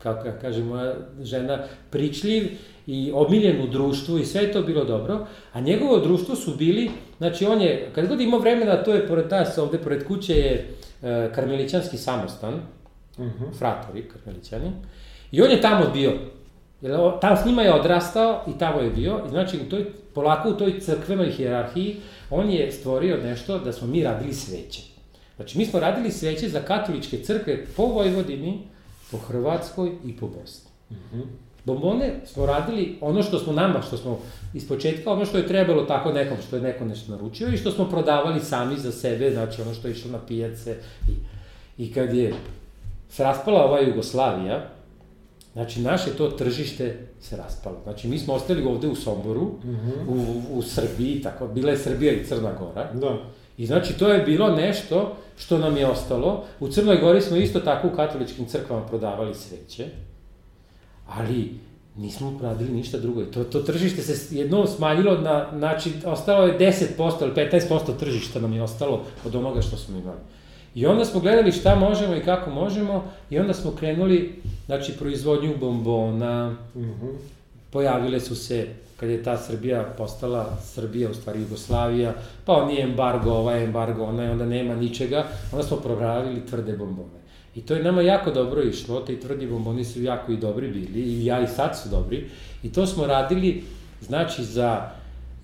kako 0.03 0.26
ja 0.28 0.38
kažem 0.38 0.66
moja 0.66 0.94
žena, 1.22 1.59
pričljiv 1.90 2.59
i 2.86 3.12
omiljen 3.14 3.62
u 3.62 3.66
društvu 3.66 4.18
i 4.18 4.24
sve 4.24 4.42
je 4.42 4.53
to 4.53 4.62
bilo 4.62 4.84
dobro, 4.84 5.26
a 5.53 5.61
njegovo 5.61 5.98
društvo 5.98 6.36
su 6.36 6.57
bili, 6.57 6.90
znači 7.18 7.46
on 7.46 7.61
je, 7.61 7.90
kad 7.94 8.09
god 8.09 8.20
imao 8.20 8.40
vremena, 8.40 8.84
to 8.84 8.94
je 8.94 9.09
pored 9.09 9.30
nas, 9.30 9.59
ovde 9.59 9.78
pored 9.78 10.07
kuće 10.07 10.34
je 10.34 10.68
e, 11.03 11.30
karmelićanski 11.34 11.96
samostan, 11.96 12.61
Mhm. 13.18 13.44
fratori 13.59 14.09
karmelićani, 14.09 14.72
i 15.32 15.42
on 15.42 15.50
je 15.50 15.61
tamo 15.61 15.90
bio, 15.92 16.12
jer 16.82 16.92
tamo 17.20 17.36
s 17.36 17.44
njima 17.44 17.62
je 17.62 17.74
odrastao 17.74 18.44
i 18.48 18.59
tamo 18.59 18.80
je 18.80 18.90
bio, 18.90 19.20
i 19.26 19.30
znači 19.30 19.57
u 19.57 19.70
toj, 19.70 19.84
polako 20.14 20.48
u 20.48 20.53
toj 20.53 20.80
crkvenoj 20.80 21.30
hijerarhiji, 21.30 21.96
on 22.30 22.50
je 22.50 22.72
stvorio 22.72 23.16
nešto 23.16 23.59
da 23.59 23.72
smo 23.72 23.86
mi 23.86 24.03
radili 24.05 24.32
sveće. 24.32 24.82
Znači, 25.36 25.59
mi 25.59 25.66
smo 25.66 25.80
radili 25.80 26.11
sveće 26.11 26.48
za 26.48 26.61
katoličke 26.61 27.18
crkve 27.18 27.66
po 27.76 27.82
Vojvodini, 27.82 28.59
po 29.12 29.18
Hrvatskoj 29.18 29.92
i 30.04 30.16
po 30.16 30.26
Bosni. 30.26 30.70
Bombone 31.64 32.20
smo 32.26 32.46
radili 32.46 32.98
ono 33.00 33.22
što 33.22 33.38
smo 33.38 33.52
nama, 33.52 33.82
što 33.82 33.96
smo 33.96 34.18
iz 34.54 34.68
početka, 34.68 35.12
ono 35.12 35.24
što 35.24 35.38
je 35.38 35.46
trebalo 35.46 35.82
tako 35.82 36.12
nekom, 36.12 36.36
što 36.46 36.56
je 36.56 36.62
neko 36.62 36.84
nešto 36.84 37.12
naručio 37.12 37.48
i 37.48 37.56
što 37.56 37.70
smo 37.70 37.84
prodavali 37.84 38.40
sami 38.40 38.76
za 38.76 38.92
sebe, 38.92 39.30
znači 39.30 39.62
ono 39.62 39.74
što 39.74 39.88
je 39.88 39.92
išlo 39.92 40.10
na 40.10 40.18
pijace. 40.28 40.76
I, 41.08 41.12
i 41.84 41.92
kad 41.92 42.14
je 42.14 42.34
se 43.10 43.22
raspala 43.22 43.64
ova 43.64 43.80
Jugoslavija, 43.80 44.68
znači 45.52 45.80
naše 45.80 46.10
to 46.10 46.30
tržište 46.30 46.98
se 47.20 47.36
raspalo. 47.36 47.76
Znači 47.82 48.08
mi 48.08 48.18
smo 48.18 48.34
ostali 48.34 48.64
ovde 48.64 48.88
u 48.88 48.94
Somboru, 48.94 49.50
u, 50.08 50.42
u 50.50 50.62
Srbiji, 50.62 51.22
tako, 51.22 51.46
bila 51.46 51.70
je 51.70 51.78
Srbija 51.78 52.12
i 52.12 52.24
Crna 52.24 52.52
Gora. 52.58 52.92
Da. 52.92 53.18
I 53.59 53.66
znači 53.66 53.92
to 53.98 54.09
je 54.09 54.22
bilo 54.22 54.57
nešto 54.57 55.16
što 55.38 55.59
nam 55.59 55.76
je 55.76 55.86
ostalo. 55.86 56.44
U 56.61 56.68
Crnoj 56.68 56.96
Gori 56.96 57.20
smo 57.20 57.36
isto 57.36 57.61
tako 57.61 57.88
u 57.88 57.96
katoličkim 57.96 58.46
crkvama 58.46 58.86
prodavali 58.86 59.34
sveće, 59.34 59.86
ali 61.09 61.50
nismo 61.96 62.38
radili 62.42 62.70
ništa 62.70 62.98
drugo. 62.98 63.24
To, 63.24 63.44
to 63.44 63.61
tržište 63.61 64.03
se 64.03 64.36
jednom 64.36 64.66
smanjilo 64.66 65.20
na, 65.20 65.46
znači, 65.59 65.92
ostalo 66.05 66.46
je 66.46 66.59
10% 66.59 67.22
ili 67.22 67.32
15% 67.34 67.98
tržišta 67.98 68.40
nam 68.40 68.53
je 68.53 68.62
ostalo 68.62 69.05
od 69.24 69.34
onoga 69.34 69.62
što 69.62 69.76
smo 69.76 69.98
imali. 69.98 70.18
I 70.74 70.86
onda 70.86 71.05
smo 71.05 71.20
gledali 71.20 71.53
šta 71.53 71.74
možemo 71.74 72.14
i 72.16 72.24
kako 72.24 72.50
možemo 72.50 73.05
i 73.30 73.38
onda 73.38 73.55
smo 73.55 73.70
krenuli, 73.70 74.42
znači, 74.66 74.92
proizvodnju 74.92 75.57
bombona, 75.61 76.57
Mhm. 76.76 77.07
pojavile 77.70 78.20
su 78.20 78.36
se, 78.36 78.68
kad 79.03 79.11
je 79.11 79.22
ta 79.22 79.36
Srbija 79.36 79.82
postala 79.98 80.57
Srbija, 80.62 81.11
u 81.11 81.14
stvari 81.14 81.40
Jugoslavija, 81.40 82.14
pa 82.44 82.53
on 82.53 82.70
je 82.70 82.82
embargo, 82.82 83.30
ovaj 83.30 83.64
embargo, 83.64 84.05
onaj, 84.05 84.30
onda 84.30 84.46
nema 84.46 84.74
ničega, 84.74 85.24
onda 85.53 85.66
smo 85.66 85.76
programili 85.76 86.46
tvrde 86.46 86.76
bombone. 86.76 87.18
I 87.55 87.61
to 87.61 87.74
je 87.74 87.82
nama 87.82 88.03
jako 88.03 88.30
dobro 88.30 88.62
išlo, 88.62 89.00
te 89.00 89.20
tvrdi 89.20 89.46
bomboni 89.46 89.84
su 89.84 90.03
jako 90.03 90.32
i 90.32 90.36
dobri 90.36 90.68
bili, 90.68 91.00
i 91.00 91.24
ja 91.24 91.40
i 91.40 91.48
sad 91.48 91.78
su 91.78 91.88
dobri, 91.88 92.30
i 92.62 92.72
to 92.72 92.86
smo 92.86 93.07
radili, 93.07 93.64
znači, 94.00 94.44
za, 94.44 94.90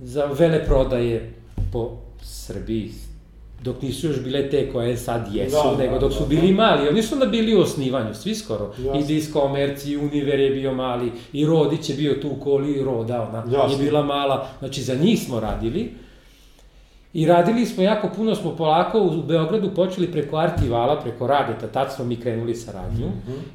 za 0.00 0.24
vele 0.24 0.64
prodaje 0.64 1.32
po 1.72 1.96
Srbiji, 2.22 2.92
dok 3.60 3.82
nisu 3.82 4.06
još 4.06 4.22
bile 4.24 4.50
te 4.50 4.72
koje 4.72 4.96
sad 4.96 5.34
jesu, 5.34 5.56
Da, 5.64 5.70
da, 5.70 5.76
nego 5.76 5.98
dok 5.98 6.12
su 6.12 6.20
da, 6.20 6.26
bili 6.26 6.48
da. 6.48 6.54
mali, 6.54 6.88
oni 6.88 7.02
su 7.02 7.14
onda 7.14 7.26
bili 7.26 7.56
u 7.56 7.60
osnivanju, 7.60 8.14
svi 8.14 8.34
skoro, 8.34 8.64
Jasno. 8.78 9.00
i 9.00 9.04
Diskomerci, 9.04 9.90
i 9.92 9.96
Univer 9.96 10.40
je 10.40 10.50
bio 10.50 10.74
mali, 10.74 11.12
i 11.32 11.46
Rodić 11.46 11.90
je 11.90 11.96
bio 11.96 12.14
tu 12.14 12.28
u 12.28 12.36
koli, 12.36 12.72
i 12.72 12.82
Roda, 12.82 13.22
ona 13.22 13.52
Jasno. 13.52 13.76
je 13.76 13.84
bila 13.84 14.02
mala, 14.02 14.48
znači 14.58 14.82
za 14.82 14.94
njih 14.94 15.22
smo 15.22 15.40
radili, 15.40 15.90
I 17.12 17.26
radili 17.26 17.66
smo 17.66 17.82
jako 17.82 18.08
puno, 18.16 18.34
smo 18.34 18.56
polako 18.56 19.00
u 19.00 19.22
Beogradu 19.22 19.70
počeli 19.74 20.12
preko 20.12 20.36
Artivala, 20.36 21.00
preko 21.00 21.26
Radeta, 21.26 21.66
tad 21.66 21.92
smo 21.92 22.04
mi 22.04 22.16
krenuli 22.16 22.54
saradnju 22.54 23.06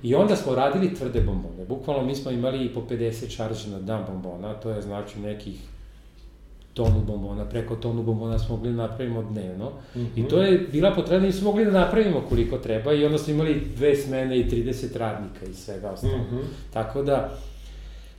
i 0.04 0.16
onda 0.16 0.36
smo 0.36 0.56
radili 0.56 0.94
tvrde 0.96 1.22
bombone. 1.22 1.66
Bukvalno 1.66 2.04
mi 2.06 2.16
smo 2.16 2.32
imali 2.32 2.66
i 2.66 2.70
po 2.70 2.82
50 2.82 3.30
šarže 3.30 3.70
na 3.70 3.80
dan 3.80 4.04
bombona, 4.08 4.54
to 4.54 4.70
je 4.70 4.82
znači 4.82 5.20
nekih 5.20 5.56
tonu 6.74 7.02
bombona, 7.02 7.46
preko 7.46 7.76
tonu 7.76 8.04
bombona 8.04 8.40
smo 8.40 8.56
mogli 8.56 8.72
da 8.72 8.78
napravimo 8.78 9.24
dnevno. 9.24 9.72
I 10.16 10.24
to 10.24 10.38
je 10.38 10.58
bila 10.72 10.92
potrebna, 10.92 11.28
nismo 11.28 11.46
mogli 11.46 11.66
da 11.66 11.72
napravimo 11.72 12.22
koliko 12.22 12.58
treba 12.58 12.94
i 12.94 13.06
onda 13.06 13.18
smo 13.18 13.34
imali 13.34 13.62
dve 13.76 13.96
smene 13.96 14.40
i 14.40 14.46
30 14.46 14.98
radnika 14.98 15.46
i 15.46 15.54
svega 15.54 15.90
ostalo. 15.90 16.18
Mhm. 16.18 16.38
Tako 16.74 17.04
da, 17.04 17.38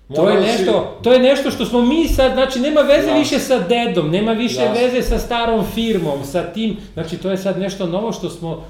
To 0.09 0.21
je 0.21 0.35
Morao 0.35 0.43
si- 0.43 0.49
nešto, 0.49 0.99
to 1.03 1.13
je 1.13 1.19
nešto 1.21 1.51
što 1.51 1.65
smo 1.65 1.83
mi 1.83 2.09
sad, 2.09 2.33
znači 2.33 2.61
nema 2.61 2.81
veze 2.83 2.97
Jasno. 3.01 3.19
više 3.19 3.39
sa 3.39 3.59
dedom, 3.61 4.11
nema 4.11 4.33
više 4.33 4.61
Jasno. 4.61 4.75
veze 4.77 5.03
sa 5.03 5.19
starom 5.19 5.65
firmom, 5.65 6.25
sa 6.25 6.43
tim, 6.45 6.77
znači 6.95 7.17
to 7.19 7.31
je 7.31 7.37
sad 7.37 7.59
nešto 7.59 7.87
novo 7.87 8.13
što 8.13 8.31
smo 8.31 8.65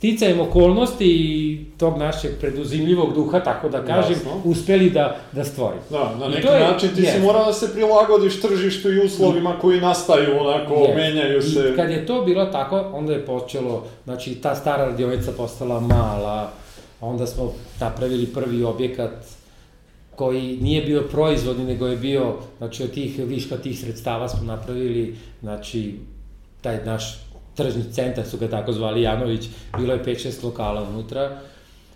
sticajem 0.00 0.40
okolnosti 0.40 1.06
i 1.06 1.58
tog 1.78 1.98
našeg 1.98 2.30
preduzimljivog 2.40 3.14
duha, 3.14 3.40
tako 3.40 3.68
da 3.68 3.84
kažem, 3.84 4.12
Jasno. 4.12 4.30
uspeli 4.44 4.90
da, 4.90 5.16
da 5.32 5.44
stvorimo. 5.44 5.82
Da, 5.90 6.16
na 6.16 6.28
neki 6.28 6.42
to 6.42 6.52
je- 6.54 6.60
način 6.62 6.88
ti 6.88 6.94
si 6.96 7.02
jest. 7.02 7.22
morao 7.22 7.44
da 7.44 7.52
se 7.52 7.72
prilagodiš 7.72 8.40
tržištu 8.40 8.92
i 8.92 8.98
uslovima 8.98 9.56
koji 9.60 9.80
nastaju, 9.80 10.40
onako, 10.40 10.74
Jest. 10.74 10.94
menjaju 10.96 11.42
se. 11.42 11.70
I 11.72 11.76
kad 11.76 11.90
je 11.90 12.06
to 12.06 12.22
bilo 12.22 12.46
tako, 12.46 12.80
onda 12.92 13.12
je 13.12 13.26
počelo, 13.26 13.84
znači 14.04 14.34
ta 14.34 14.54
stara 14.54 14.84
radionica 14.84 15.32
postala 15.32 15.80
mala, 15.80 16.50
onda 17.00 17.26
smo 17.26 17.52
napravili 17.80 18.26
prvi 18.26 18.64
objekat 18.64 19.12
koji 20.16 20.56
nije 20.56 20.82
bio 20.82 21.02
proizvodni, 21.02 21.64
nego 21.64 21.86
je 21.86 21.96
bio, 21.96 22.34
znači 22.58 22.82
od 22.82 22.90
tih 22.90 23.18
viška 23.18 23.56
tih 23.56 23.80
sredstava 23.80 24.28
smo 24.28 24.42
napravili, 24.44 25.16
znači 25.42 25.94
taj 26.60 26.84
naš 26.84 27.29
tržni 27.54 27.92
centar 27.92 28.26
su 28.26 28.38
ga 28.38 28.48
tako 28.48 28.72
zvali 28.72 29.02
Janović, 29.02 29.48
bilo 29.78 29.92
je 29.92 30.04
5-6 30.04 30.44
lokala 30.44 30.82
unutra 30.82 31.38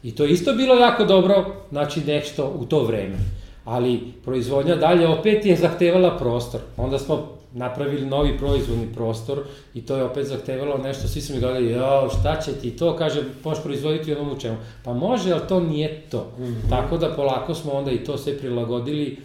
i 0.02 0.14
to 0.14 0.24
je 0.24 0.30
isto 0.30 0.52
bilo 0.52 0.74
jako 0.74 1.04
dobro, 1.04 1.54
znači 1.70 2.00
nešto 2.00 2.54
u 2.58 2.64
to 2.64 2.82
vreme. 2.84 3.16
Ali 3.64 4.00
proizvodnja 4.24 4.76
dalje 4.76 5.08
opet 5.08 5.46
je 5.46 5.56
zahtevala 5.56 6.18
prostor. 6.18 6.60
Onda 6.76 6.98
smo 6.98 7.28
napravili 7.52 8.06
novi 8.06 8.38
proizvodni 8.38 8.94
prostor 8.94 9.42
i 9.74 9.86
to 9.86 9.96
je 9.96 10.04
opet 10.04 10.26
zahtevalo 10.26 10.78
nešto, 10.78 11.08
svi 11.08 11.20
su 11.20 11.34
mi 11.34 11.40
gledali, 11.40 11.70
jao, 11.70 12.10
šta 12.10 12.40
će 12.40 12.52
ti 12.52 12.70
to, 12.70 12.96
kaže, 12.96 13.22
možeš 13.44 13.62
proizvoditi 13.62 14.14
onom 14.14 14.32
u 14.32 14.40
čemu. 14.40 14.56
Pa 14.84 14.92
može, 14.92 15.32
ali 15.32 15.48
to 15.48 15.60
nije 15.60 16.02
to. 16.10 16.32
Tako 16.70 16.98
da 16.98 17.14
polako 17.16 17.54
smo 17.54 17.72
onda 17.72 17.90
i 17.90 18.04
to 18.04 18.18
sve 18.18 18.38
prilagodili 18.38 19.18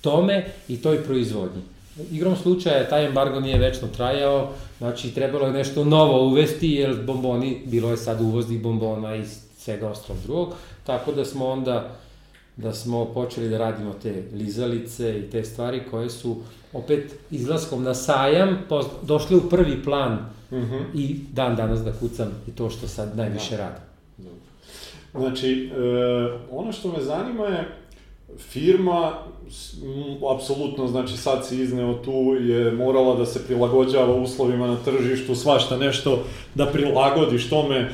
tome 0.00 0.44
i 0.68 0.82
toj 0.82 1.04
proizvodnji. 1.04 1.62
Igrom 2.12 2.36
slučaja, 2.36 2.88
taj 2.88 3.06
embargo 3.06 3.40
nije 3.40 3.58
večno 3.58 3.88
trajao, 3.88 4.52
znači 4.78 5.14
trebalo 5.14 5.46
je 5.46 5.52
nešto 5.52 5.84
novo 5.84 6.26
uvesti, 6.26 6.70
jer 6.70 7.02
bomboni, 7.06 7.62
bilo 7.66 7.90
je 7.90 7.96
sad 7.96 8.20
uvoznih 8.20 8.62
bombona 8.62 9.16
i 9.16 9.24
svega 9.58 9.88
ostalog 9.88 10.22
drugog, 10.22 10.54
tako 10.84 11.12
da 11.12 11.24
smo 11.24 11.46
onda 11.46 11.96
da 12.56 12.72
smo 12.72 13.04
počeli 13.04 13.48
da 13.48 13.58
radimo 13.58 13.92
te 14.02 14.22
lizalice 14.34 15.18
i 15.18 15.30
te 15.30 15.44
stvari 15.44 15.82
koje 15.90 16.10
su 16.10 16.36
opet 16.72 17.14
izlaskom 17.30 17.82
na 17.82 17.94
sajam 17.94 18.58
došle 19.02 19.36
u 19.36 19.48
prvi 19.50 19.82
plan 19.84 20.12
uh 20.50 20.58
mhm. 20.58 20.74
-huh. 20.74 20.84
i 20.94 21.20
dan 21.32 21.56
danas 21.56 21.80
da 21.80 21.92
kucam 21.92 22.32
i 22.48 22.50
to 22.50 22.70
što 22.70 22.88
sad 22.88 23.16
najviše 23.16 23.56
da. 23.56 23.62
radim. 23.62 23.82
Znači, 25.14 25.70
e, 25.72 26.38
ono 26.50 26.72
što 26.72 26.92
me 26.92 27.02
zanima 27.02 27.44
je, 27.44 27.68
firma, 28.38 29.12
apsolutno, 30.34 30.86
znači 30.86 31.16
sad 31.16 31.46
si 31.46 31.62
izneo 31.62 31.94
tu, 31.94 32.36
je 32.40 32.72
morala 32.72 33.14
da 33.14 33.26
se 33.26 33.46
prilagođava 33.46 34.14
uslovima 34.14 34.66
na 34.66 34.76
tržištu, 34.84 35.34
svašta 35.34 35.76
nešto 35.76 36.22
da 36.54 36.66
prilagodiš 36.66 37.48
tome, 37.48 37.76
e, 37.76 37.88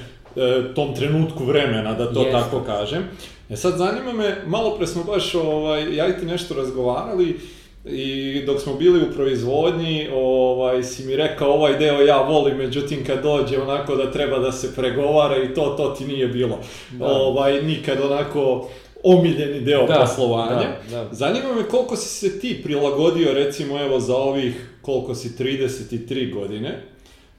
tom 0.74 0.94
trenutku 0.94 1.44
vremena, 1.44 1.94
da 1.94 2.12
to 2.12 2.20
Jeste. 2.20 2.32
tako 2.32 2.60
kažem. 2.60 3.02
E 3.50 3.56
sad 3.56 3.78
zanima 3.78 4.12
me, 4.12 4.36
malo 4.46 4.76
pre 4.76 4.86
smo 4.86 5.04
baš, 5.04 5.34
ovaj, 5.34 5.96
ja 5.96 6.08
i 6.08 6.18
ti 6.20 6.26
nešto 6.26 6.54
razgovarali, 6.54 7.38
I 7.84 8.42
dok 8.46 8.60
smo 8.60 8.74
bili 8.74 9.02
u 9.02 9.12
proizvodnji, 9.14 10.08
ovaj, 10.14 10.82
si 10.82 11.06
mi 11.06 11.16
rekao 11.16 11.52
ovaj 11.52 11.78
deo 11.78 12.00
ja 12.00 12.22
volim, 12.22 12.56
međutim 12.56 13.04
kad 13.06 13.22
dođe 13.22 13.58
onako 13.58 13.96
da 13.96 14.10
treba 14.12 14.38
da 14.38 14.52
se 14.52 14.74
pregovara 14.74 15.42
i 15.42 15.54
to, 15.54 15.74
to 15.76 15.94
ti 15.98 16.04
nije 16.04 16.28
bilo. 16.28 16.58
Da. 16.90 17.06
Ovaj, 17.06 17.62
nikad 17.62 18.00
onako 18.00 18.68
omiljeni 19.02 19.60
deo 19.60 19.86
da, 19.86 19.94
poslovanja. 19.94 20.76
Da, 20.90 21.04
da. 21.04 21.08
Zanima 21.12 21.54
me 21.54 21.68
koliko 21.68 21.96
si 21.96 22.08
se 22.08 22.40
ti 22.40 22.60
prilagodio 22.62 23.32
recimo 23.32 23.80
evo 23.80 24.00
za 24.00 24.16
ovih 24.16 24.68
koliko 24.82 25.14
si 25.14 25.28
33 25.28 26.34
godine, 26.34 26.82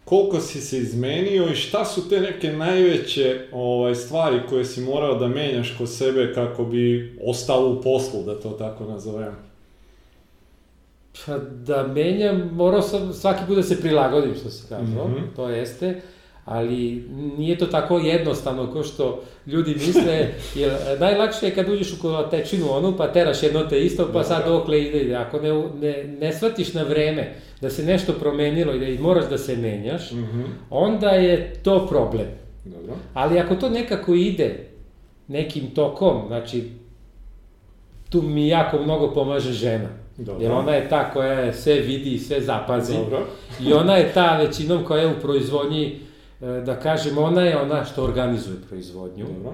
koliko 0.06 0.40
si 0.40 0.62
se 0.62 0.78
izmenio 0.78 1.48
i 1.48 1.56
šta 1.56 1.86
su 1.86 2.10
te 2.10 2.20
neke 2.20 2.52
najveće 2.52 3.48
ovaj, 3.52 3.96
stvari 3.96 4.40
koje 4.50 4.66
si 4.66 4.82
morao 4.82 5.16
da 5.16 5.28
menjaš 5.28 5.76
kod 5.78 5.90
sebe 5.90 6.34
kako 6.34 6.64
bi 6.64 7.18
ostao 7.26 7.70
u 7.70 7.82
poslu, 7.82 8.24
da 8.24 8.40
to 8.40 8.50
tako 8.50 8.84
nazovem? 8.84 9.36
Pa 11.26 11.38
da 11.38 11.88
menjam, 11.88 12.50
morao 12.54 12.82
sam 12.82 13.14
svaki 13.14 13.44
put 13.48 13.56
da 13.56 13.64
se 13.64 13.82
prilagodim, 13.82 14.36
što 14.36 14.50
se 14.50 14.66
kaže, 14.70 14.84
mm 14.84 14.98
-hmm. 14.98 15.36
to 15.36 15.50
jeste, 15.50 16.02
ali 16.46 17.04
nije 17.38 17.58
to 17.58 17.66
tako 17.66 17.98
jednostavno 17.98 18.74
kao 18.74 18.84
što 18.84 19.24
ljudi 19.48 19.76
misle, 19.76 20.28
jer 20.56 20.72
najlakše 21.00 21.46
je 21.46 21.56
kad 21.56 21.70
uđeš 21.70 21.94
u 21.94 22.02
kolotečinu 22.02 22.72
onu, 22.72 22.98
pa 22.98 23.12
teraš 23.12 23.44
jedno 23.44 23.64
te 23.64 23.80
isto, 23.86 24.10
pa 24.14 24.24
sad 24.24 24.52
okle 24.52 24.82
ide, 24.82 25.00
ide. 25.00 25.16
Ako 25.16 25.40
ne, 25.40 25.64
ne, 25.82 26.04
ne 26.20 26.34
shvatiš 26.34 26.74
na 26.74 26.84
vreme 26.84 27.36
da 27.62 27.70
se 27.70 27.86
nešto 27.86 28.14
promenilo 28.14 28.74
i 28.74 28.98
da 28.98 29.04
moraš 29.04 29.30
da 29.30 29.38
se 29.38 29.58
menjaš, 29.58 30.12
mm 30.12 30.18
-hmm. 30.18 30.46
onda 30.70 31.10
je 31.10 31.54
to 31.64 31.88
problem. 31.88 32.28
Dobro. 32.66 32.94
Ali 33.14 33.40
ako 33.40 33.56
to 33.56 33.70
nekako 33.70 34.14
ide 34.14 34.68
nekim 35.28 35.68
tokom, 35.68 36.22
znači, 36.28 36.64
tu 38.10 38.22
mi 38.22 38.48
jako 38.48 38.80
mnogo 38.82 39.14
pomaže 39.14 39.52
žena 39.52 40.04
Dobro. 40.18 40.44
Jer 40.44 40.52
ona 40.52 40.72
je 40.72 40.90
ta 40.90 41.12
koja 41.12 41.54
sve 41.54 41.74
vidi 41.74 42.10
i 42.10 42.20
sve 42.20 42.42
zapazi. 42.42 42.94
Dobro. 42.94 43.26
I 43.62 43.74
ona 43.74 43.96
je 43.96 44.14
ta 44.14 44.38
većinom 44.38 44.84
koja 44.84 45.02
je 45.02 45.08
u 45.08 45.22
proizvodnji, 45.22 46.00
da 46.40 46.80
kažem, 46.80 47.18
ona 47.18 47.42
je 47.42 47.62
ona 47.62 47.86
što 47.86 48.04
organizuje 48.04 48.58
proizvodnju. 48.70 49.26
Dobro. 49.26 49.54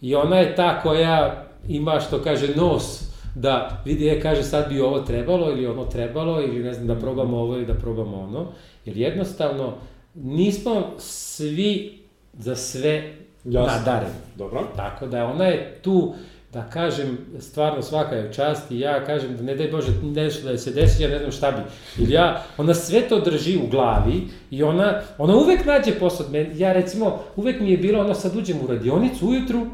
I 0.00 0.14
ona 0.14 0.36
je 0.36 0.54
ta 0.54 0.82
koja 0.82 1.44
ima, 1.68 2.00
što 2.00 2.22
kaže, 2.22 2.56
nos 2.56 3.14
da 3.34 3.82
vidi, 3.84 4.04
je, 4.04 4.20
kaže, 4.20 4.42
sad 4.42 4.68
bi 4.68 4.80
ovo 4.80 5.00
trebalo 5.00 5.50
ili 5.50 5.66
ono 5.66 5.84
trebalo 5.84 6.40
ili 6.42 6.64
ne 6.64 6.72
znam, 6.72 6.86
da 6.86 6.94
probamo 6.94 7.36
ovo 7.36 7.54
ili 7.54 7.66
da 7.66 7.74
probamo 7.74 8.20
ono. 8.20 8.46
Jer 8.84 8.96
jednostavno, 8.96 9.72
nismo 10.14 10.82
svi 10.98 11.98
za 12.32 12.56
sve 12.56 13.14
Jasne. 13.44 13.78
nadareni. 13.78 14.14
Dobro. 14.36 14.62
Tako 14.76 15.06
da 15.06 15.26
ona 15.26 15.44
je 15.44 15.78
tu 15.82 16.14
da 16.54 16.62
kažem, 16.70 17.18
stvarno 17.40 17.82
svaka 17.82 18.14
je 18.14 18.32
čast 18.32 18.70
i 18.70 18.78
ja 18.78 19.04
kažem 19.04 19.36
da 19.36 19.42
ne 19.42 19.54
daj 19.54 19.68
Bože 19.68 19.92
nešto 20.02 20.48
da 20.48 20.58
se 20.58 20.70
desi, 20.70 21.02
ja 21.02 21.08
ne 21.08 21.18
znam 21.18 21.32
šta 21.32 21.50
bi. 21.50 21.62
Ili 22.02 22.12
ja, 22.12 22.42
ona 22.58 22.74
sve 22.74 23.08
to 23.08 23.20
drži 23.20 23.56
u 23.56 23.66
glavi 23.66 24.28
i 24.50 24.62
ona, 24.62 25.00
ona 25.18 25.36
uvek 25.36 25.64
nađe 25.64 25.98
posao. 25.98 26.26
Ja 26.54 26.72
recimo, 26.72 27.18
uvek 27.36 27.60
mi 27.60 27.70
je 27.70 27.76
bilo, 27.76 28.00
ono 28.00 28.14
sad 28.14 28.36
uđem 28.36 28.56
u 28.64 28.66
radionicu 28.66 29.28
ujutru, 29.28 29.66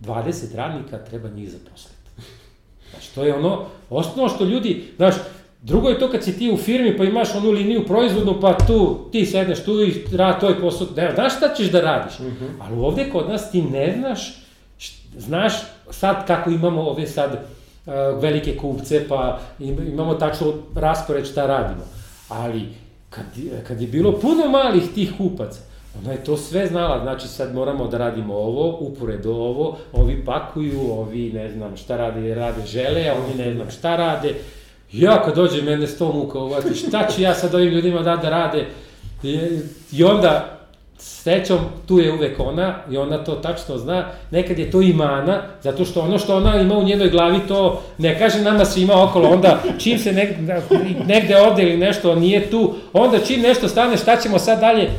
20 0.00 0.56
radnika 0.56 0.98
treba 0.98 1.28
njih 1.28 1.50
zaposliti. 1.50 1.96
Znači, 2.90 3.14
to 3.14 3.24
je 3.24 3.34
ono, 3.34 3.64
osnovno 3.90 4.28
što 4.28 4.44
ljudi, 4.44 4.84
znaš, 4.96 5.14
Drugo 5.64 5.88
je 5.88 5.98
to 5.98 6.10
kad 6.10 6.24
si 6.24 6.38
ti 6.38 6.50
u 6.50 6.56
firmi 6.56 6.96
pa 6.96 7.04
imaš 7.04 7.34
onu 7.34 7.50
liniju 7.50 7.86
proizvodnu 7.86 8.40
pa 8.40 8.56
tu 8.66 9.08
ti 9.12 9.26
sedneš 9.26 9.64
tu 9.64 9.82
i 9.82 10.16
rad 10.16 10.40
tvoj 10.40 10.60
posao, 10.60 10.86
ne, 10.96 11.12
znaš 11.14 11.36
šta 11.36 11.54
ćeš 11.54 11.66
da 11.66 11.80
radiš. 11.80 12.20
Uh 12.20 12.26
mhm. 12.26 12.44
-huh. 12.44 12.50
Ali 12.60 12.80
ovde 12.80 13.10
kod 13.12 13.28
nas 13.28 13.50
ti 13.50 13.62
ne 13.62 13.96
znaš 13.98 14.42
Znaš, 15.18 15.52
sad 15.90 16.26
kako 16.26 16.50
imamo 16.50 16.82
ove 16.82 17.06
sad 17.06 17.44
velike 18.20 18.56
kupce, 18.56 19.08
pa 19.08 19.40
imamo 19.58 20.14
tačno 20.14 20.52
raspored 20.74 21.26
šta 21.26 21.46
radimo. 21.46 21.82
Ali, 22.28 22.68
kad, 23.10 23.24
kad 23.68 23.80
je 23.80 23.86
bilo 23.86 24.20
puno 24.20 24.48
malih 24.48 24.82
tih 24.94 25.12
kupaca, 25.18 25.60
ona 26.02 26.12
je 26.12 26.24
to 26.24 26.36
sve 26.36 26.66
znala, 26.66 27.02
znači 27.02 27.28
sad 27.28 27.54
moramo 27.54 27.88
da 27.88 27.98
radimo 27.98 28.34
ovo, 28.34 28.78
uporedo 28.80 29.30
ovo, 29.30 29.78
ovi 29.92 30.24
pakuju, 30.24 30.80
ovi 30.90 31.32
ne 31.32 31.50
znam 31.52 31.76
šta 31.76 31.96
rade, 31.96 32.34
rade 32.34 32.66
žele, 32.66 33.08
a 33.08 33.14
oni 33.14 33.44
ne 33.44 33.54
znam 33.54 33.70
šta 33.70 33.96
rade. 33.96 34.34
Ja 34.92 35.22
kad 35.24 35.34
dođe 35.34 35.62
mene 35.62 35.86
sto 35.86 36.12
muka 36.12 36.38
uvati, 36.38 36.74
šta 36.74 37.08
ću 37.14 37.22
ja 37.22 37.34
sad 37.34 37.54
ovim 37.54 37.68
ljudima 37.68 38.02
da 38.02 38.16
da 38.16 38.30
rade? 38.30 38.66
I, 39.22 39.38
i 39.92 40.04
onda 40.04 40.61
Srećom, 40.98 41.58
tu 41.86 41.98
je 41.98 42.12
uvek 42.12 42.40
ona 42.40 42.78
i 42.90 42.96
ona 42.96 43.24
to 43.24 43.34
tačno 43.34 43.78
zna. 43.78 44.08
Nekad 44.30 44.58
je 44.58 44.70
to 44.70 44.82
i 44.82 44.92
mana, 44.92 45.42
zato 45.62 45.84
što 45.84 46.00
ono 46.00 46.18
što 46.18 46.36
ona 46.36 46.60
ima 46.60 46.78
u 46.78 46.84
njenoj 46.84 47.10
glavi 47.10 47.40
to 47.48 47.82
ne 47.98 48.18
kaže 48.18 48.42
nama 48.42 48.64
svima 48.64 49.02
okolo. 49.02 49.28
Onda 49.28 49.62
čim 49.78 49.98
se 49.98 50.12
negde, 50.12 50.62
negde 51.06 51.36
ode 51.36 51.62
ili 51.62 51.76
nešto 51.76 52.14
nije 52.14 52.50
tu, 52.50 52.74
onda 52.92 53.18
čim 53.18 53.40
nešto 53.40 53.68
stane 53.68 53.96
šta 53.96 54.16
ćemo 54.16 54.38
sad 54.38 54.60
dalje? 54.60 54.90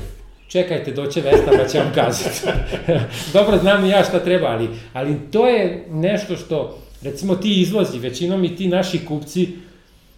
Čekajte, 0.47 0.91
doće 0.91 1.21
Vesna 1.21 1.51
pa 1.57 1.67
će 1.67 1.79
vam 1.79 1.91
kazati. 1.95 2.59
Dobro, 3.33 3.57
znam 3.57 3.85
i 3.85 3.89
ja 3.89 4.03
šta 4.03 4.19
treba, 4.19 4.47
ali, 4.47 4.69
ali 4.93 5.17
to 5.31 5.47
je 5.47 5.85
nešto 5.89 6.35
što, 6.35 6.77
recimo 7.01 7.35
ti 7.35 7.61
izvozi, 7.61 7.99
većinom 7.99 8.43
i 8.43 8.55
ti 8.55 8.67
naši 8.67 9.05
kupci, 9.05 9.49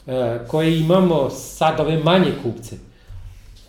e, 0.08 0.40
koje 0.48 0.80
imamo 0.80 1.30
sad 1.30 1.80
ove 1.80 1.98
manje 1.98 2.32
kupce, 2.44 2.76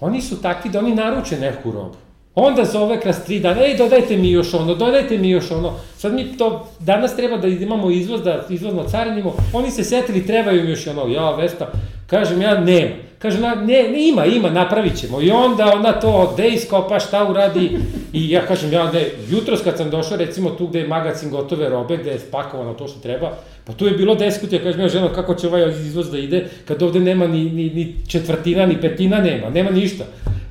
oni 0.01 0.23
su 0.23 0.43
takvi 0.43 0.71
da 0.71 0.79
oni 0.79 0.95
naruče 0.95 1.39
neku 1.41 1.73
robu. 1.73 2.06
Onda 2.39 2.65
zove 2.65 3.01
kroz 3.01 3.17
tri 3.27 3.41
dana, 3.41 3.65
ej, 3.65 3.77
dodajte 3.77 4.17
mi 4.17 4.31
još 4.31 4.55
ono, 4.55 4.75
dodajte 4.75 5.19
mi 5.19 5.31
još 5.31 5.51
ono. 5.51 5.73
Sad 5.97 6.15
mi 6.15 6.37
to, 6.37 6.69
danas 6.81 7.17
treba 7.17 7.37
da 7.37 7.49
imamo 7.49 7.91
izvoz, 7.91 8.23
da 8.23 8.45
izvozno 8.51 8.85
carinimo, 8.85 9.35
oni 9.53 9.71
se 9.71 9.85
setili, 9.85 10.27
trebaju 10.27 10.65
mi 10.65 10.71
još 10.71 10.87
ono, 10.87 11.07
ja, 11.09 11.31
Vesta, 11.31 11.71
kažem 12.07 12.43
ja, 12.43 12.61
nema. 12.61 12.91
Kažem, 13.19 13.41
ne, 13.43 13.89
ne, 13.89 14.09
ima, 14.09 14.27
ima, 14.27 14.51
napravit 14.51 14.97
ćemo. 14.97 15.21
I 15.21 15.31
onda 15.31 15.73
ona 15.75 15.93
to, 15.93 16.33
gde 16.35 16.49
iskopa, 16.49 17.01
šta 17.01 17.29
uradi, 17.31 17.79
i 18.13 18.31
ja 18.31 18.47
kažem, 18.47 18.73
ja, 18.73 18.87
gde, 18.87 19.11
jutros 19.29 19.63
kad 19.63 19.77
sam 19.77 19.91
došao, 19.91 20.17
recimo 20.17 20.51
tu 20.51 20.67
gde 20.67 20.81
je 20.81 20.89
magazin 20.89 21.31
gotove 21.31 21.69
robe, 21.69 21.97
gde 21.97 22.11
je 22.11 22.19
spakovano 22.19 22.75
to 22.75 22.89
što 22.89 23.01
treba, 23.01 23.33
pa 23.65 23.73
tu 23.73 23.87
je 23.87 23.93
bilo 23.93 24.15
diskutija, 24.15 24.63
kažem 24.63 24.81
ja, 24.81 24.89
ženo, 24.89 25.09
kako 25.15 25.35
će 25.35 25.47
ovaj 25.47 25.71
izvoz 25.71 26.11
da 26.11 26.19
ide, 26.19 26.47
kad 26.65 26.83
ovde 26.83 27.01
nema 27.01 27.27
ni, 27.27 27.45
ni, 27.45 27.71
ni 27.71 27.95
četvrtina, 28.09 28.67
ni 28.67 28.81
petina 28.81 29.19
nema, 29.19 29.51
nema 29.51 29.71
ništa. 29.71 30.05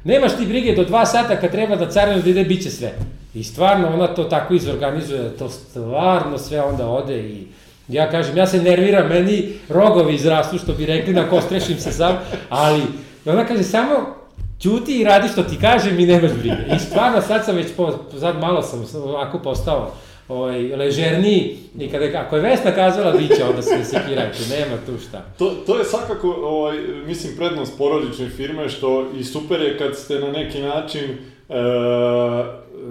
Nemaš 0.05 0.37
ti 0.37 0.45
brige 0.45 0.75
do 0.75 0.83
dva 0.83 1.05
sata 1.05 1.35
kad 1.35 1.51
treba 1.51 1.75
da 1.75 1.89
carino 1.89 2.21
da 2.21 2.29
ide, 2.29 2.43
bit 2.43 2.63
će 2.63 2.69
sve. 2.69 2.91
I 3.33 3.43
stvarno 3.43 3.93
ona 3.93 4.07
to 4.07 4.23
tako 4.23 4.53
izorganizuje, 4.53 5.23
da 5.23 5.29
to 5.29 5.49
stvarno 5.49 6.37
sve 6.37 6.61
onda 6.61 6.87
ode 6.87 7.19
i 7.19 7.47
ja 7.87 8.11
kažem, 8.11 8.37
ja 8.37 8.47
se 8.47 8.61
nerviram, 8.61 9.07
meni 9.07 9.49
rogovi 9.69 10.15
izrastu, 10.15 10.57
što 10.57 10.73
bi 10.73 10.85
rekli, 10.85 11.13
na 11.13 11.29
ko 11.29 11.41
strešim 11.41 11.79
se 11.79 11.91
sam, 11.91 12.17
ali 12.49 12.81
ona 13.25 13.45
kaže, 13.45 13.63
samo 13.63 14.15
ćuti 14.59 14.99
i 14.99 15.03
radi 15.03 15.27
što 15.27 15.43
ti 15.43 15.57
kažem 15.61 15.99
i 15.99 16.05
nemaš 16.05 16.31
brige. 16.31 16.75
I 16.75 16.79
stvarno 16.79 17.21
sad 17.21 17.45
sam 17.45 17.55
već, 17.55 17.67
po, 17.77 17.99
sad 18.19 18.39
malo 18.39 18.61
sam 18.61 18.85
ovako 19.03 19.39
postao 19.39 19.91
ovaj, 20.27 20.75
ležerniji 20.75 21.57
i 21.79 21.89
kada, 21.89 22.19
ako 22.19 22.35
je 22.35 22.41
Vesna 22.41 22.71
kazala, 22.71 23.11
bit 23.11 23.37
će, 23.37 23.43
onda 23.43 23.61
se 23.61 23.83
sekirajte, 23.83 24.39
nema 24.49 24.77
tu 24.85 24.91
šta. 25.07 25.25
To, 25.37 25.49
to 25.65 25.77
je 25.77 25.85
svakako, 25.85 26.31
ovaj, 26.31 26.77
mislim, 27.05 27.37
prednost 27.37 27.77
porodične 27.77 28.29
firme, 28.29 28.69
što 28.69 29.07
i 29.19 29.23
super 29.23 29.61
je 29.61 29.77
kad 29.77 29.97
ste 29.97 30.19
na 30.19 30.31
neki 30.31 30.61
način 30.61 31.03
e, 31.49 31.55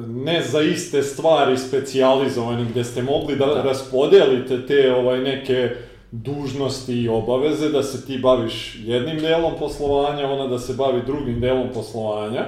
ne 0.09 0.43
za 0.43 0.61
iste 0.61 1.03
stvari 1.03 1.59
specijalizovani, 1.59 2.67
gde 2.71 2.85
ste 2.85 3.03
mogli 3.03 3.37
da, 3.37 3.47
da. 3.47 3.63
raspodelite 3.63 4.67
te 4.67 4.95
ovaj, 4.95 5.21
neke 5.21 5.71
dužnosti 6.11 7.03
i 7.03 7.09
obaveze, 7.09 7.69
da 7.69 7.83
se 7.83 8.07
ti 8.07 8.19
baviš 8.19 8.79
jednim 8.85 9.21
delom 9.21 9.53
poslovanja, 9.59 10.31
ona 10.31 10.47
da 10.47 10.59
se 10.59 10.75
bavi 10.75 11.03
drugim 11.07 11.41
delom 11.41 11.69
poslovanja. 11.75 12.47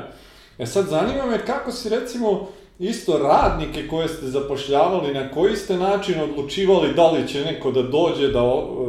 E 0.59 0.67
sad, 0.67 0.87
zanima 0.87 1.27
me 1.27 1.47
kako 1.47 1.73
si 1.73 1.89
recimo 1.89 2.49
isto 2.79 3.19
radnike 3.19 3.89
koje 3.89 4.09
ste 4.09 4.27
zapošljavali, 4.27 5.15
na 5.15 5.31
koji 5.31 5.57
ste 5.57 5.77
način 5.77 6.21
odlučivali 6.21 6.95
da 6.95 7.11
li 7.11 7.29
će 7.29 7.45
neko 7.45 7.71
da 7.71 7.83
dođe 7.83 8.29
da 8.29 8.43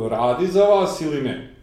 radi 0.10 0.48
za 0.48 0.64
vas 0.64 1.02
ili 1.02 1.22
ne? 1.22 1.54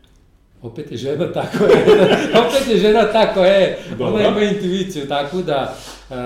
Opet 0.63 0.91
je 0.91 0.97
žena 0.97 1.33
tako 1.33 1.65
je, 1.65 1.87
opet 2.47 2.69
je 2.69 2.77
žena 2.77 3.13
tako 3.13 3.45
je, 3.45 3.79
ona 4.01 4.29
ima 4.29 4.41
intuiciju, 4.41 5.09
tako 5.09 5.43
da 5.43 5.75
uh, 6.11 6.17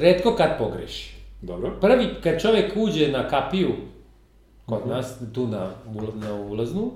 redko 0.00 0.34
kad 0.34 0.58
pogreši. 0.58 1.14
Dobro. 1.42 1.70
Prvi, 1.80 2.08
kad 2.22 2.40
čovek 2.40 2.72
uđe 2.76 3.08
na 3.08 3.28
kapiju, 3.28 3.72
kod 4.66 4.86
nas, 4.86 5.18
tu 5.34 5.46
na, 5.46 5.70
na 6.14 6.34
ulaznu, 6.34 6.92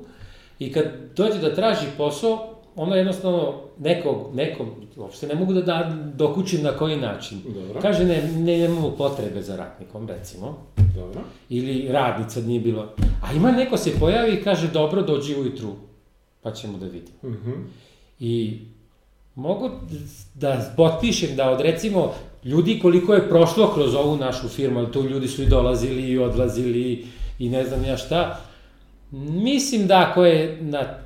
i 0.59 0.73
kad 0.73 0.85
dođe 1.17 1.39
da 1.39 1.55
traži 1.55 1.87
posao, 1.97 2.54
ono 2.77 2.95
jednostavno 2.95 3.55
nekog, 3.79 4.35
nekog, 4.35 4.67
uopšte 4.97 5.27
ne 5.27 5.35
mogu 5.35 5.53
da, 5.53 5.61
da 5.61 5.97
dokućim 6.15 6.63
na 6.63 6.71
koji 6.71 6.97
način. 6.97 7.41
Dobro. 7.45 7.81
Kaže, 7.81 8.05
ne, 8.05 8.23
ne, 8.23 8.59
nemamo 8.59 8.91
potrebe 8.91 9.43
za 9.43 9.57
ratnikom, 9.57 10.09
recimo. 10.09 10.59
Dobro. 10.95 11.21
Ili 11.49 11.89
radnica 11.89 12.41
nije 12.41 12.61
bilo. 12.61 12.89
A 13.23 13.33
ima 13.33 13.53
neko 13.53 13.77
se 13.77 13.99
pojavi 14.01 14.35
i 14.35 14.43
kaže, 14.43 14.69
dobro, 14.69 15.03
dođi 15.03 15.35
ujutru, 15.35 15.73
pa 16.43 16.53
ćemo 16.53 16.79
da 16.79 16.87
vidimo. 16.87 17.19
Mhm. 17.25 17.53
I 18.21 18.61
mogu 19.35 19.71
da 20.35 20.73
potpišem 20.77 21.37
da 21.37 21.51
od 21.51 21.61
recimo 21.61 22.15
ljudi 22.45 22.79
koliko 22.83 23.15
je 23.15 23.29
prošlo 23.29 23.73
kroz 23.75 23.95
ovu 23.95 24.17
našu 24.17 24.49
firmu, 24.49 24.79
ali 24.79 24.93
tu 24.93 25.03
ljudi 25.03 25.29
su 25.29 25.43
i 25.43 25.47
dolazili 25.47 26.03
i 26.03 26.19
odlazili 26.19 27.07
i 27.39 27.49
ne 27.49 27.65
znam 27.65 27.85
ja 27.85 27.97
šta, 27.97 28.41
mislim 29.13 29.87
da 29.87 30.09
ako 30.11 30.25
je 30.25 30.59
na 30.61 31.04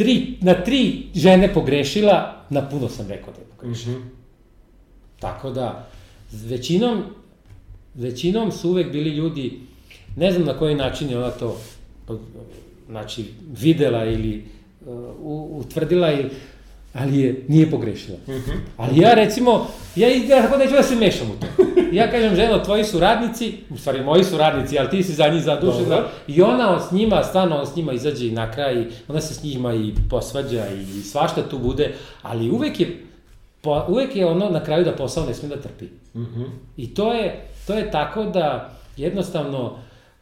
tri, 0.00 0.38
na 0.40 0.54
tri 0.64 1.02
žene 1.14 1.54
pogrešila, 1.54 2.44
na 2.50 2.68
puno 2.68 2.88
sam 2.88 3.08
rekao 3.08 3.32
da 3.32 3.40
je 3.40 3.46
pogrešila. 3.56 3.98
Mhm. 3.98 4.08
Tako 5.20 5.50
da, 5.50 5.88
većinom, 6.32 7.02
većinom 7.94 8.52
su 8.52 8.70
uvek 8.70 8.92
bili 8.92 9.10
ljudi, 9.10 9.60
ne 10.16 10.32
znam 10.32 10.46
na 10.46 10.58
koji 10.58 10.74
način 10.74 11.10
je 11.10 11.18
ona 11.18 11.30
to, 11.30 11.60
znači, 12.88 13.24
videla 13.60 14.04
ili 14.04 14.44
uh, 14.86 15.60
utvrdila, 15.60 16.12
ili, 16.12 16.30
ali 16.94 17.20
je, 17.20 17.44
nije 17.48 17.70
pogrešila. 17.70 18.18
Mhm. 18.28 18.50
Ali 18.76 19.00
ja 19.00 19.14
recimo, 19.14 19.66
ja 19.96 20.08
ja 20.08 20.42
tako 20.42 20.56
neću 20.56 20.72
da 20.72 20.82
se 20.82 20.96
mešam 20.96 21.30
u 21.30 21.40
to. 21.40 21.46
Ja 21.92 22.10
kažem, 22.10 22.36
ženo, 22.36 22.58
tvoji 22.58 22.84
su 22.84 23.00
radnici, 23.00 23.54
u 23.70 23.76
stvari 23.76 24.04
moji 24.04 24.24
su 24.24 24.38
radnici, 24.38 24.78
ali 24.78 24.90
ti 24.90 25.02
si 25.02 25.12
za 25.12 25.28
njih 25.28 25.42
zadužena. 25.42 26.02
I 26.28 26.42
ona 26.42 26.80
s 26.80 26.92
njima, 26.92 27.22
stvarno 27.22 27.66
s 27.66 27.76
njima 27.76 27.92
izađe 27.92 28.26
i 28.26 28.30
na 28.30 28.50
kraj, 28.50 28.86
ona 29.08 29.20
se 29.20 29.34
s 29.34 29.42
njima 29.42 29.74
i 29.74 29.92
posvađa 30.10 30.66
i 30.68 31.02
svašta 31.02 31.48
tu 31.48 31.58
bude, 31.58 31.94
ali 32.22 32.50
uvek 32.50 32.80
je, 32.80 33.04
po, 33.60 33.84
uvek 33.88 34.16
je 34.16 34.26
ono 34.26 34.48
na 34.48 34.64
kraju 34.64 34.84
da 34.84 34.92
posao 34.92 35.26
ne 35.26 35.34
sme 35.34 35.48
da 35.48 35.56
trpi. 35.56 35.86
Mhm. 36.14 36.42
I 36.76 36.94
to 36.94 37.12
je, 37.12 37.48
to 37.66 37.74
je 37.74 37.90
tako 37.90 38.24
da 38.24 38.70
jednostavno 38.96 39.64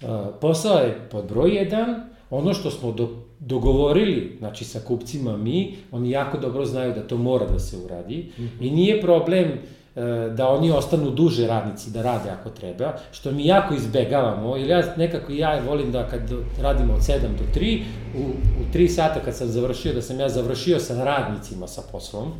uh, 0.02 0.08
posao 0.40 0.78
je 0.78 0.98
pod 1.10 1.24
broj 1.24 1.56
jedan, 1.56 2.02
ono 2.30 2.54
što 2.54 2.70
smo 2.70 2.92
do, 2.92 3.08
dogovorili, 3.40 4.36
znači 4.38 4.64
sa 4.64 4.80
kupcima 4.80 5.36
mi, 5.36 5.76
oni 5.92 6.10
jako 6.10 6.38
dobro 6.38 6.64
znaju 6.64 6.94
da 6.94 7.06
to 7.06 7.16
mora 7.16 7.46
da 7.46 7.58
se 7.58 7.76
uradi 7.76 8.32
i 8.60 8.70
nije 8.70 9.00
problem 9.00 9.44
uh, 9.48 10.02
da 10.34 10.48
oni 10.48 10.70
ostanu 10.70 11.10
duže 11.10 11.46
radnici 11.46 11.90
da 11.90 12.02
rade 12.02 12.30
ako 12.30 12.50
treba, 12.50 12.92
što 13.12 13.32
mi 13.32 13.46
jako 13.46 13.74
izbegavamo, 13.74 14.56
jer 14.56 14.68
ja 14.68 14.82
nekako 14.96 15.32
ja 15.32 15.60
volim 15.68 15.92
da 15.92 16.08
kad 16.08 16.20
radimo 16.60 16.94
od 16.94 17.00
7 17.00 17.20
do 17.20 17.60
3, 17.60 17.82
u, 18.16 18.20
u 18.62 18.74
3 18.74 18.88
sata 18.88 19.20
kad 19.24 19.36
sam 19.36 19.48
završio, 19.48 19.94
da 19.94 20.02
sam 20.02 20.20
ja 20.20 20.28
završio 20.28 20.78
sa 20.78 21.04
radnicima 21.04 21.66
sa 21.66 21.82
poslom, 21.92 22.32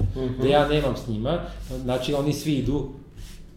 da 0.42 0.48
ja 0.48 0.68
nemam 0.68 0.96
s 0.96 1.08
njima, 1.08 1.40
znači 1.84 2.14
oni 2.14 2.32
svi 2.32 2.54
idu 2.54 2.88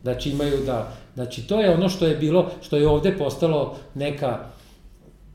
Znači 0.04 0.30
imaju 0.30 0.58
da, 0.66 0.94
znači 1.14 1.48
to 1.48 1.62
je 1.62 1.74
ono 1.74 1.90
što 1.90 2.06
je 2.06 2.16
bilo, 2.16 2.50
što 2.62 2.78
je 2.78 2.88
ovde 2.88 3.18
postalo 3.18 3.76
neka, 3.96 4.40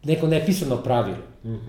neko 0.07 0.27
nepisano 0.27 0.77
pravilo, 0.77 1.17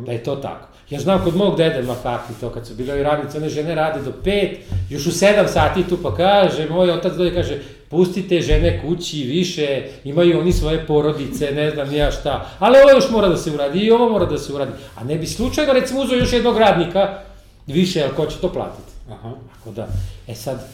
da 0.06 0.12
je 0.12 0.24
to 0.24 0.36
tako. 0.36 0.68
Ja 0.90 1.00
znam 1.00 1.24
kod 1.24 1.36
mog 1.36 1.58
dede 1.58 1.82
Makaki 1.82 2.34
to, 2.40 2.50
kad 2.50 2.68
su 2.68 2.76
bile 2.76 3.00
i 3.00 3.04
radnice, 3.04 3.38
one 3.38 3.50
žene 3.50 3.76
rade 3.76 4.02
do 4.02 4.12
pet, 4.24 4.58
još 4.90 5.06
u 5.06 5.12
sedam 5.12 5.48
sati 5.48 5.84
tu 5.84 5.98
pa 6.04 6.16
kaže, 6.16 6.70
moj 6.70 6.92
otac 6.92 7.14
dođe 7.14 7.34
kaže, 7.34 7.60
pustite 7.90 8.42
žene 8.42 8.82
kući 8.82 9.24
više, 9.24 9.84
imaju 10.04 10.40
oni 10.40 10.54
svoje 10.54 10.86
porodice, 10.88 11.52
ne 11.52 11.72
znam 11.72 11.90
ni 11.90 11.98
ja 11.98 12.12
šta, 12.12 12.50
ali 12.60 12.78
ovo 12.78 12.92
još 12.92 13.10
mora 13.10 13.28
da 13.28 13.38
se 13.38 13.52
uradi 13.52 13.80
i 13.80 13.92
ovo 13.92 14.10
mora 14.10 14.26
da 14.26 14.38
se 14.38 14.54
uradi. 14.54 14.72
A 14.96 15.04
ne 15.04 15.16
bi 15.16 15.28
slučajno 15.28 15.74
recimo 15.74 16.02
uzeo 16.02 16.18
još 16.18 16.34
jednog 16.34 16.58
radnika 16.58 17.20
više, 17.68 18.04
ali 18.04 18.16
ko 18.16 18.26
će 18.26 18.38
to 18.38 18.54
platiti? 18.54 18.92
Aha. 19.10 19.32
Tako 19.54 19.72
da, 19.72 19.88
e 20.28 20.36
sad, 20.36 20.68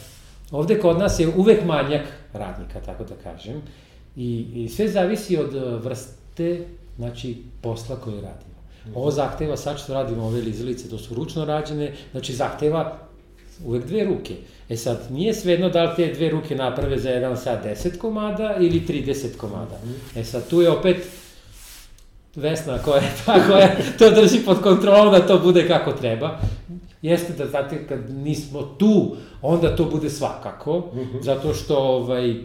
ovde 0.50 0.80
kod 0.80 0.98
nas 0.98 1.20
je 1.20 1.28
uvek 1.36 1.64
manjak 1.64 2.02
radnika, 2.32 2.80
tako 2.86 3.04
da 3.04 3.14
kažem, 3.30 3.62
i, 4.16 4.46
i 4.54 4.68
sve 4.68 4.88
zavisi 4.88 5.36
od 5.36 5.54
vrste, 5.84 6.66
znači, 6.96 7.36
posla 7.60 7.96
koji 7.96 8.14
radimo. 8.14 8.54
Ovo 8.94 9.10
zahteva, 9.10 9.56
sad 9.56 9.78
što 9.78 9.94
radimo 9.94 10.24
ove 10.24 10.40
lizalice, 10.40 10.90
to 10.90 10.98
su 10.98 11.14
ručno 11.14 11.44
rađene, 11.44 11.92
znači 12.12 12.32
zahteva 12.32 12.98
uvek 13.64 13.86
dve 13.86 14.04
ruke. 14.04 14.34
E 14.68 14.76
sad, 14.76 15.06
nije 15.10 15.34
svejedno 15.34 15.68
da 15.68 15.84
li 15.84 15.96
te 15.96 16.12
dve 16.12 16.30
ruke 16.30 16.54
naprave 16.54 16.98
za 16.98 17.10
jedan 17.10 17.36
sat 17.36 17.64
10 17.64 17.98
komada 17.98 18.56
ili 18.60 18.80
30 18.88 19.36
komada. 19.36 19.78
E 20.16 20.24
sad, 20.24 20.48
tu 20.48 20.62
je 20.62 20.70
opet 20.70 20.96
Vesna 22.36 22.78
koja 22.78 23.02
je 23.02 23.12
ta 23.26 23.46
koja 23.46 23.68
to 23.98 24.10
drži 24.10 24.38
pod 24.44 24.62
kontrolom 24.62 25.12
da 25.12 25.26
to 25.26 25.38
bude 25.38 25.68
kako 25.68 25.92
treba. 25.92 26.38
Jeste 27.02 27.32
da 27.32 27.46
znate 27.46 27.86
kad 27.86 28.10
nismo 28.10 28.62
tu, 28.62 29.16
onda 29.42 29.76
to 29.76 29.84
bude 29.84 30.10
svakako, 30.10 30.90
zato 31.20 31.54
što 31.54 31.76
ovaj, 31.76 32.30
e, 32.30 32.36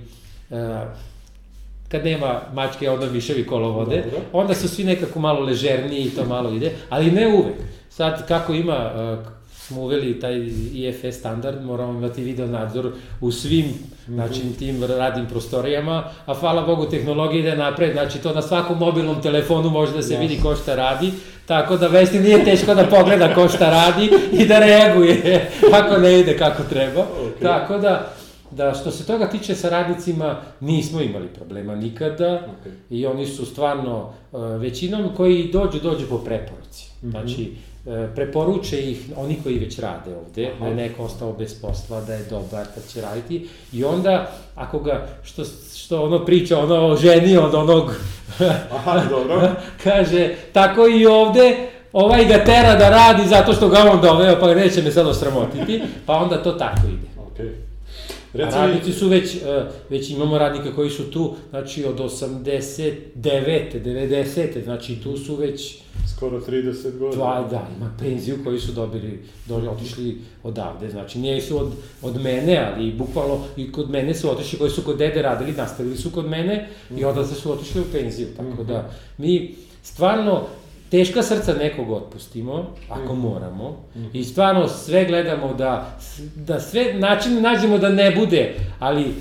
kad 1.90 2.06
nema 2.06 2.42
mačke, 2.54 2.90
onda 2.90 3.06
miševi 3.06 3.48
kolovode, 3.48 3.96
Dobro. 3.96 4.20
onda 4.34 4.56
su 4.56 4.68
svi 4.68 4.84
nekako 4.84 5.20
malo 5.20 5.40
ležerniji 5.40 6.04
i 6.04 6.10
to 6.10 6.26
malo 6.26 6.54
ide, 6.54 6.72
ali 6.90 7.12
ne 7.12 7.28
uvek. 7.28 7.56
Sad, 7.90 8.28
kako 8.28 8.54
ima, 8.54 8.74
e, 8.74 9.18
smo 9.70 9.82
uveli 9.82 10.20
taj 10.20 10.38
IFS 10.74 11.18
standard, 11.20 11.66
moramo 11.66 12.00
imati 12.00 12.24
video 12.24 12.48
nadzor 12.48 12.92
u 13.22 13.32
svim 13.32 13.66
znači, 14.08 14.42
tim 14.60 14.84
radnim 14.84 15.26
prostorijama, 15.26 16.04
a 16.26 16.34
hvala 16.34 16.62
Bogu 16.62 16.86
tehnologija 16.86 17.40
ide 17.40 17.56
napred, 17.56 17.94
znači 17.94 18.20
to 18.20 18.34
na 18.34 18.42
svakom 18.42 18.78
mobilnom 18.78 19.22
telefonu 19.22 19.70
može 19.70 19.94
da 19.94 20.02
se 20.02 20.18
vidi 20.18 20.40
ko 20.44 20.56
šta 20.56 20.76
radi, 20.76 21.12
tako 21.46 21.78
da 21.78 21.88
Vesni 21.88 22.20
nije 22.20 22.44
teško 22.44 22.76
da 22.76 22.86
pogleda 22.86 23.36
ko 23.36 23.48
šta 23.48 23.70
radi 23.70 24.10
i 24.32 24.46
da 24.46 24.60
reaguje 24.60 25.50
ako 25.80 25.98
ne 25.98 26.20
ide 26.20 26.38
kako 26.38 26.64
treba. 26.64 27.02
Ok. 27.02 27.42
Tako 27.42 27.78
da, 27.78 28.14
da 28.52 28.74
što 28.74 28.92
se 28.92 29.06
toga 29.06 29.30
tiče 29.30 29.56
sa 29.56 29.70
radnicima, 29.70 30.42
nismo 30.60 31.02
imali 31.02 31.28
problema 31.28 31.76
nikada 31.76 32.36
Ok. 32.36 32.72
i 32.90 33.06
oni 33.06 33.26
su 33.26 33.46
stvarno 33.46 34.10
e, 34.34 34.38
većinom 34.38 35.10
koji 35.18 35.52
dođu, 35.52 35.80
dođu 35.80 36.06
po 36.10 36.18
preporuci. 36.18 36.90
Znači, 37.04 37.54
e, 37.88 38.08
preporuče 38.16 38.92
ih 38.92 39.10
oni 39.16 39.38
koji 39.44 39.60
već 39.60 39.80
rade 39.80 40.16
ovde, 40.16 40.52
da 40.60 40.68
je 40.68 40.76
neko 40.76 41.04
ostao 41.04 41.34
bez 41.34 41.62
posla, 41.62 42.02
da 42.02 42.14
je 42.14 42.26
dobar, 42.30 42.66
da 42.76 42.82
će 42.94 43.02
raditi 43.02 43.48
i 43.74 43.84
onda, 43.84 44.32
ako 44.56 44.80
ga, 44.80 45.08
što, 45.24 45.44
što 45.76 46.04
ono 46.04 46.26
priča, 46.26 46.60
ono 46.60 46.96
ženi 46.96 47.38
od 47.38 47.56
onog, 47.56 47.96
Aha, 48.76 49.02
dobro. 49.10 49.52
kaže, 49.84 50.36
tako 50.54 50.88
i 50.88 51.06
ovde, 51.06 51.70
ovaj 51.94 52.26
ga 52.26 52.44
tera 52.44 52.76
da 52.76 52.90
radi 52.90 53.28
zato 53.28 53.54
što 53.54 53.70
ga 53.70 53.78
on 53.94 54.02
doveo, 54.02 54.40
pa 54.40 54.54
neće 54.54 54.82
me 54.82 54.92
sad 54.92 55.08
osramotiti, 55.08 55.82
pa 56.06 56.14
onda 56.14 56.44
to 56.44 56.52
tako 56.52 56.88
ide. 56.88 57.08
Ok. 57.18 57.69
A 58.34 58.38
Reci 58.38 58.58
mi, 58.58 58.62
radnici 58.62 58.92
su 58.92 59.08
već, 59.08 59.36
e, 59.36 59.40
već 59.90 60.10
imamo 60.10 60.38
radnika 60.38 60.76
koji 60.76 60.90
su 60.90 61.12
tu, 61.12 61.36
znači 61.50 61.86
od 61.86 62.00
89. 62.00 62.96
90. 63.16 64.64
znači 64.64 64.96
tu 64.96 65.18
su 65.18 65.36
već 65.36 65.78
skoro 66.16 66.40
30 66.40 66.98
godina. 66.98 67.16
dva, 67.16 67.48
da, 67.52 67.68
ima 67.78 67.92
penziju 68.00 68.38
koji 68.44 68.60
su 68.60 68.72
dobili, 68.72 69.20
dobili 69.46 69.68
otišli 69.68 70.18
odavde, 70.44 70.90
znači 70.90 71.20
nije 71.20 71.42
su 71.42 71.60
od, 71.60 71.72
od 72.02 72.22
mene, 72.22 72.72
ali 72.74 72.94
bukvalno 72.94 73.40
i 73.58 73.72
kod 73.72 73.90
mene 73.90 74.14
su 74.14 74.32
otišli 74.32 74.60
koji 74.60 74.72
su 74.72 74.82
kod 74.82 74.98
dede 74.98 75.22
radili, 75.22 75.52
nastavili 75.52 75.98
su 75.98 76.10
kod 76.10 76.26
mene 76.26 76.68
i 76.98 77.06
odazde 77.06 77.36
su 77.36 77.52
otišli 77.52 77.82
u 77.82 77.92
penziju, 77.92 78.28
tako 78.38 78.64
da 78.64 78.90
mi 79.18 79.56
stvarno 79.84 80.44
teška 80.92 81.24
srca 81.24 81.54
nekog 81.54 81.92
otpustimo, 81.92 82.66
ako 82.90 83.16
moramo, 83.16 83.84
i 84.14 84.24
stvarno 84.24 84.68
sve 84.68 85.06
gledamo 85.06 85.54
da, 85.54 85.98
da 86.36 86.60
sve 86.60 86.94
načine 86.94 87.42
nađemo 87.42 87.78
da 87.78 87.90
ne 87.90 88.12
bude, 88.12 88.56
ali 88.80 89.14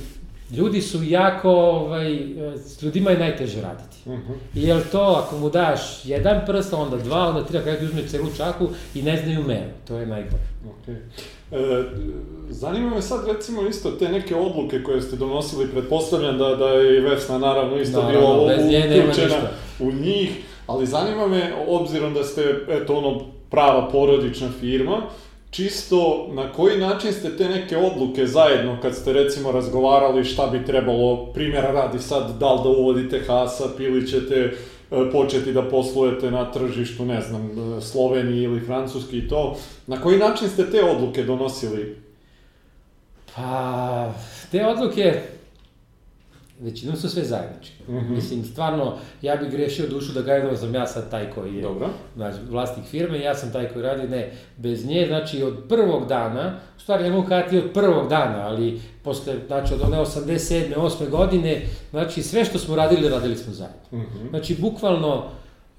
ljudi 0.57 0.83
su 0.83 1.03
jako, 1.03 1.51
ovaj, 1.51 2.19
s 2.57 2.83
ljudima 2.83 3.11
je 3.11 3.19
najteže 3.19 3.61
raditi. 3.61 4.11
Mhm. 4.11 4.33
I 4.55 4.63
jel 4.63 4.81
to, 4.93 5.25
ako 5.25 5.39
mu 5.39 5.51
daš 5.51 6.05
jedan 6.05 6.41
prst, 6.47 6.73
onda 6.73 6.97
dva, 6.97 7.29
onda 7.29 7.45
tri, 7.45 7.59
kada 7.65 7.85
uzme 7.85 8.09
celu 8.09 8.27
čaku 8.37 8.69
i 8.95 9.03
ne 9.03 9.23
znaju 9.23 9.43
meru, 9.43 9.71
to 9.89 9.97
je 9.97 10.07
najbolje. 10.07 10.49
Ok. 10.71 10.89
E, 11.53 11.85
zanima 12.51 12.91
me 12.91 13.03
sad 13.03 13.27
recimo 13.27 13.63
isto 13.63 13.91
te 13.91 14.09
neke 14.09 14.37
odluke 14.37 14.83
koje 14.83 15.03
ste 15.03 15.17
donosili, 15.17 15.69
pretpostavljam 15.69 16.39
da, 16.39 16.57
da 16.57 16.69
je 16.69 16.99
i 16.99 17.01
Vesna 17.01 17.39
naravno 17.39 17.77
isto 17.77 18.03
Naravno, 18.03 18.21
bila 18.21 18.47
uključena 19.05 19.37
u 19.81 19.93
njih, 19.93 20.31
ali 20.69 20.87
zanima 20.87 21.27
me, 21.27 21.55
obzirom 21.69 22.15
da 22.15 22.25
ste, 22.25 22.65
eto 22.69 22.97
ono, 22.97 23.21
prava 23.51 23.89
porodična 23.89 24.49
firma, 24.61 25.03
čisto 25.51 26.29
na 26.33 26.53
koji 26.53 26.79
način 26.79 27.13
ste 27.13 27.37
te 27.37 27.49
neke 27.49 27.77
odluke 27.77 28.27
zajedno, 28.27 28.77
kad 28.83 28.95
ste 28.95 29.13
recimo 29.13 29.53
razgovarali 29.53 30.25
šta 30.25 30.47
bi 30.47 30.65
trebalo, 30.65 31.27
primjera 31.27 31.71
radi 31.71 31.99
sad, 31.99 32.39
da 32.39 32.53
li 32.53 32.61
da 32.63 32.69
uvodite 32.69 33.21
HASAP 33.27 33.81
ili 33.81 34.07
ćete 34.07 34.35
e, 34.35 34.53
početi 35.13 35.53
da 35.53 35.63
poslujete 35.63 36.31
na 36.31 36.53
tržištu, 36.53 37.05
ne 37.05 37.21
znam, 37.21 37.51
e, 37.51 37.81
Sloveniji 37.81 38.43
ili 38.43 38.61
Francuski 38.61 39.19
i 39.19 39.29
to, 39.29 39.57
na 39.87 40.01
koji 40.01 40.19
način 40.19 40.49
ste 40.49 40.71
te 40.71 40.85
odluke 40.85 41.23
donosili? 41.23 41.97
Pa, 43.37 44.13
te 44.51 44.67
odluke, 44.67 45.23
većinom 46.61 46.97
su 46.97 47.09
sve 47.09 47.25
zajedničke. 47.25 47.85
Mhm. 47.89 48.15
Mislim, 48.15 48.45
stvarno, 48.45 48.97
ja 49.23 49.37
bih 49.37 49.51
grešio 49.51 49.89
dušu 49.89 50.13
da 50.13 50.23
gajdo 50.23 50.57
sam 50.57 50.75
ja 50.75 50.87
sad 50.87 51.11
taj 51.11 51.31
koji 51.31 51.55
je 51.55 51.63
Dobro. 51.63 51.89
znači, 52.17 52.37
vlasnik 52.51 52.87
firme, 52.87 53.21
ja 53.21 53.35
sam 53.35 53.53
taj 53.53 53.69
koji 53.69 53.83
radi, 53.83 54.09
ne, 54.09 54.33
bez 54.57 54.87
nje, 54.87 55.07
znači 55.07 55.43
od 55.43 55.55
prvog 55.69 56.07
dana, 56.09 56.61
u 56.77 56.81
stvari 56.81 57.03
ne 57.05 57.11
mogu 57.11 57.29
kazati 57.29 57.59
od 57.59 57.71
prvog 57.75 58.09
dana, 58.09 58.49
ali 58.49 58.81
posle, 59.03 59.35
znači 59.47 59.75
od 59.75 59.81
one 59.83 59.97
87. 59.99 60.75
8. 60.77 61.11
godine, 61.11 61.63
znači 61.91 62.23
sve 62.23 62.45
što 62.45 62.59
smo 62.59 62.77
radili, 62.77 63.09
radili 63.09 63.37
smo 63.37 63.53
zajedno. 63.53 63.79
Mhm. 63.93 64.29
Znači, 64.29 64.57
bukvalno, 64.61 65.25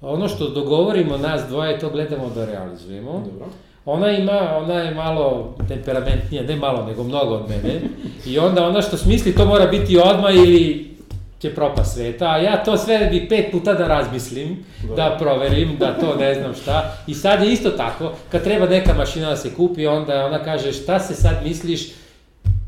ono 0.00 0.28
što 0.28 0.48
dogovorimo 0.48 1.18
nas 1.18 1.42
dvoje, 1.48 1.78
to 1.78 1.90
gledamo 1.90 2.30
da 2.34 2.44
realizujemo. 2.44 3.12
Dobro. 3.30 3.46
Ona 3.84 4.10
ima, 4.10 4.56
ona 4.62 4.74
je 4.74 4.94
malo 4.94 5.54
temperamentnija, 5.68 6.42
ne 6.42 6.56
malo, 6.56 6.86
nego 6.86 7.04
mnogo 7.04 7.34
od 7.34 7.48
mene. 7.48 7.80
I 8.26 8.38
onda 8.38 8.66
ona 8.66 8.82
što 8.82 8.96
smisli, 8.96 9.34
to 9.34 9.46
mora 9.46 9.66
biti 9.66 9.98
odmah 9.98 10.34
ili 10.34 10.90
će 11.38 11.54
propast 11.54 11.94
sveta, 11.94 12.30
a 12.30 12.38
ja 12.38 12.64
to 12.64 12.76
sve 12.76 13.08
bi 13.10 13.28
pet 13.28 13.50
puta 13.52 13.74
da 13.74 13.86
razmislim, 13.88 14.64
Da. 14.88 14.94
da 14.94 15.16
proverim, 15.18 15.76
da 15.78 15.98
to 15.98 16.14
ne 16.16 16.34
znam 16.34 16.54
šta. 16.54 16.96
I 17.06 17.14
sad 17.14 17.42
je 17.42 17.52
isto 17.52 17.70
tako, 17.70 18.12
kad 18.32 18.44
treba 18.44 18.66
neka 18.66 18.94
mašina 18.94 19.30
da 19.30 19.36
se 19.36 19.54
kupi, 19.54 19.86
onda 19.86 20.26
ona 20.26 20.44
kaže 20.44 20.72
šta 20.72 20.98
se 20.98 21.14
sad 21.14 21.34
misliš, 21.44 21.88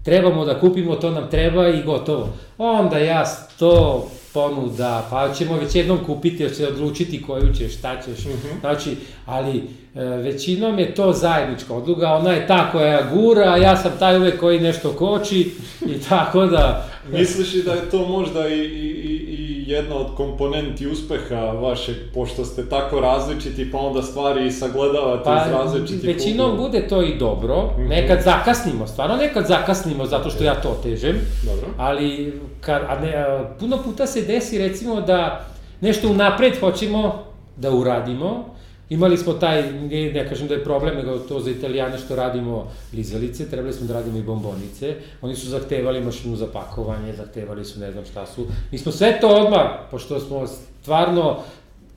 trebamo 0.05 0.45
da 0.45 0.61
kupimo, 0.61 0.95
to 0.97 1.11
nam 1.11 1.31
treba 1.31 1.69
i 1.69 1.83
gotovo. 1.83 2.29
Onda 2.59 2.99
ja 2.99 3.25
to 3.59 4.07
ponuda, 4.35 5.07
pa 5.11 5.35
ćemo 5.35 5.57
već 5.57 5.75
jednom 5.75 5.99
kupiti, 6.07 6.43
jer 6.43 6.57
će 6.57 6.69
odlučiti 6.69 7.23
koju 7.23 7.55
ćeš, 7.55 7.79
šta 7.79 8.03
ćeš. 8.03 8.25
Mhm. 8.25 8.59
Znači, 8.61 8.97
ali 9.27 9.57
e, 9.95 10.05
većinom 10.05 10.79
je 10.79 10.95
to 10.95 11.13
zajednička 11.13 11.75
odluga, 11.75 12.09
ona 12.09 12.33
je 12.33 12.47
ta 12.47 12.73
koja 12.73 13.11
gura, 13.15 13.53
a 13.53 13.57
ja 13.57 13.77
sam 13.77 13.93
taj 13.99 14.19
uvek 14.19 14.41
koji 14.41 14.61
nešto 14.61 14.93
koči 14.93 15.51
i 15.87 16.01
tako 16.09 16.47
da... 16.47 16.89
Misliš 17.13 17.55
li 17.55 17.63
da 17.63 17.73
je 17.73 17.91
to 17.91 18.07
možda 18.09 18.49
i, 18.49 18.59
i, 18.59 18.89
i, 18.89 19.35
i 19.39 19.42
jedna 19.65 19.97
od 19.97 20.07
komponenti 20.17 20.87
uspeha 20.87 21.37
vašeg, 21.37 21.97
pošto 22.15 22.45
ste 22.45 22.69
tako 22.69 23.01
različiti, 23.01 23.71
pa 23.71 23.79
onda 23.79 24.03
stvari 24.03 24.51
sagledavate 24.53 25.25
Pa, 25.25 25.45
iz 25.47 25.53
različitih 25.53 26.05
većinom 26.07 26.47
uglova? 26.47 26.63
bude 26.63 26.89
to 26.89 27.03
i 27.03 27.17
dobro, 27.17 27.71
Mhm. 27.73 27.89
nekad 27.89 28.23
zakasnimo, 28.23 28.87
stvarno 28.87 29.17
nekad 29.17 29.47
zakasnimo 29.47 30.07
zato 30.07 30.31
što 30.31 30.45
ja 30.45 30.55
to 30.55 30.81
težem, 30.83 31.17
Dobro. 31.45 31.67
ali 31.79 32.33
kad, 32.61 32.83
a 32.83 33.01
ne, 33.01 33.17
a, 33.17 33.45
puno 33.61 33.79
puta 33.79 34.07
se 34.07 34.23
desi 34.23 34.59
recimo 34.59 35.01
da 35.01 35.47
nešto 35.81 36.09
unapred 36.09 36.61
hoćemo 36.61 37.23
da 37.57 37.71
uradimo, 37.71 38.45
Imali 38.93 39.17
smo 39.17 39.33
taj, 39.33 39.63
ne, 39.73 40.13
ne 40.13 40.29
kažem 40.29 40.49
da 40.49 40.55
je 40.55 40.65
problem, 40.65 40.97
nego 40.97 41.19
to 41.19 41.41
za 41.41 41.51
italijane 41.51 41.99
što 41.99 42.17
radimo 42.17 42.71
lizalice, 42.93 43.51
trebali 43.51 43.73
smo 43.73 43.87
da 43.87 43.95
radimo 43.95 44.19
i 44.19 44.23
bombonice. 44.23 44.95
Oni 45.23 45.37
su 45.37 45.49
zahtevali 45.49 46.01
mašinu 46.01 46.37
za 46.37 46.47
pakovanje, 46.53 47.13
zahtevali 47.13 47.65
su 47.65 47.81
ne 47.81 47.93
znam 47.93 48.05
šta 48.05 48.27
su. 48.27 48.47
Mi 48.73 48.79
smo 48.79 48.93
sve 48.93 49.21
to 49.21 49.29
odmah, 49.29 49.67
pošto 49.91 50.21
smo 50.21 50.47
stvarno 50.47 51.39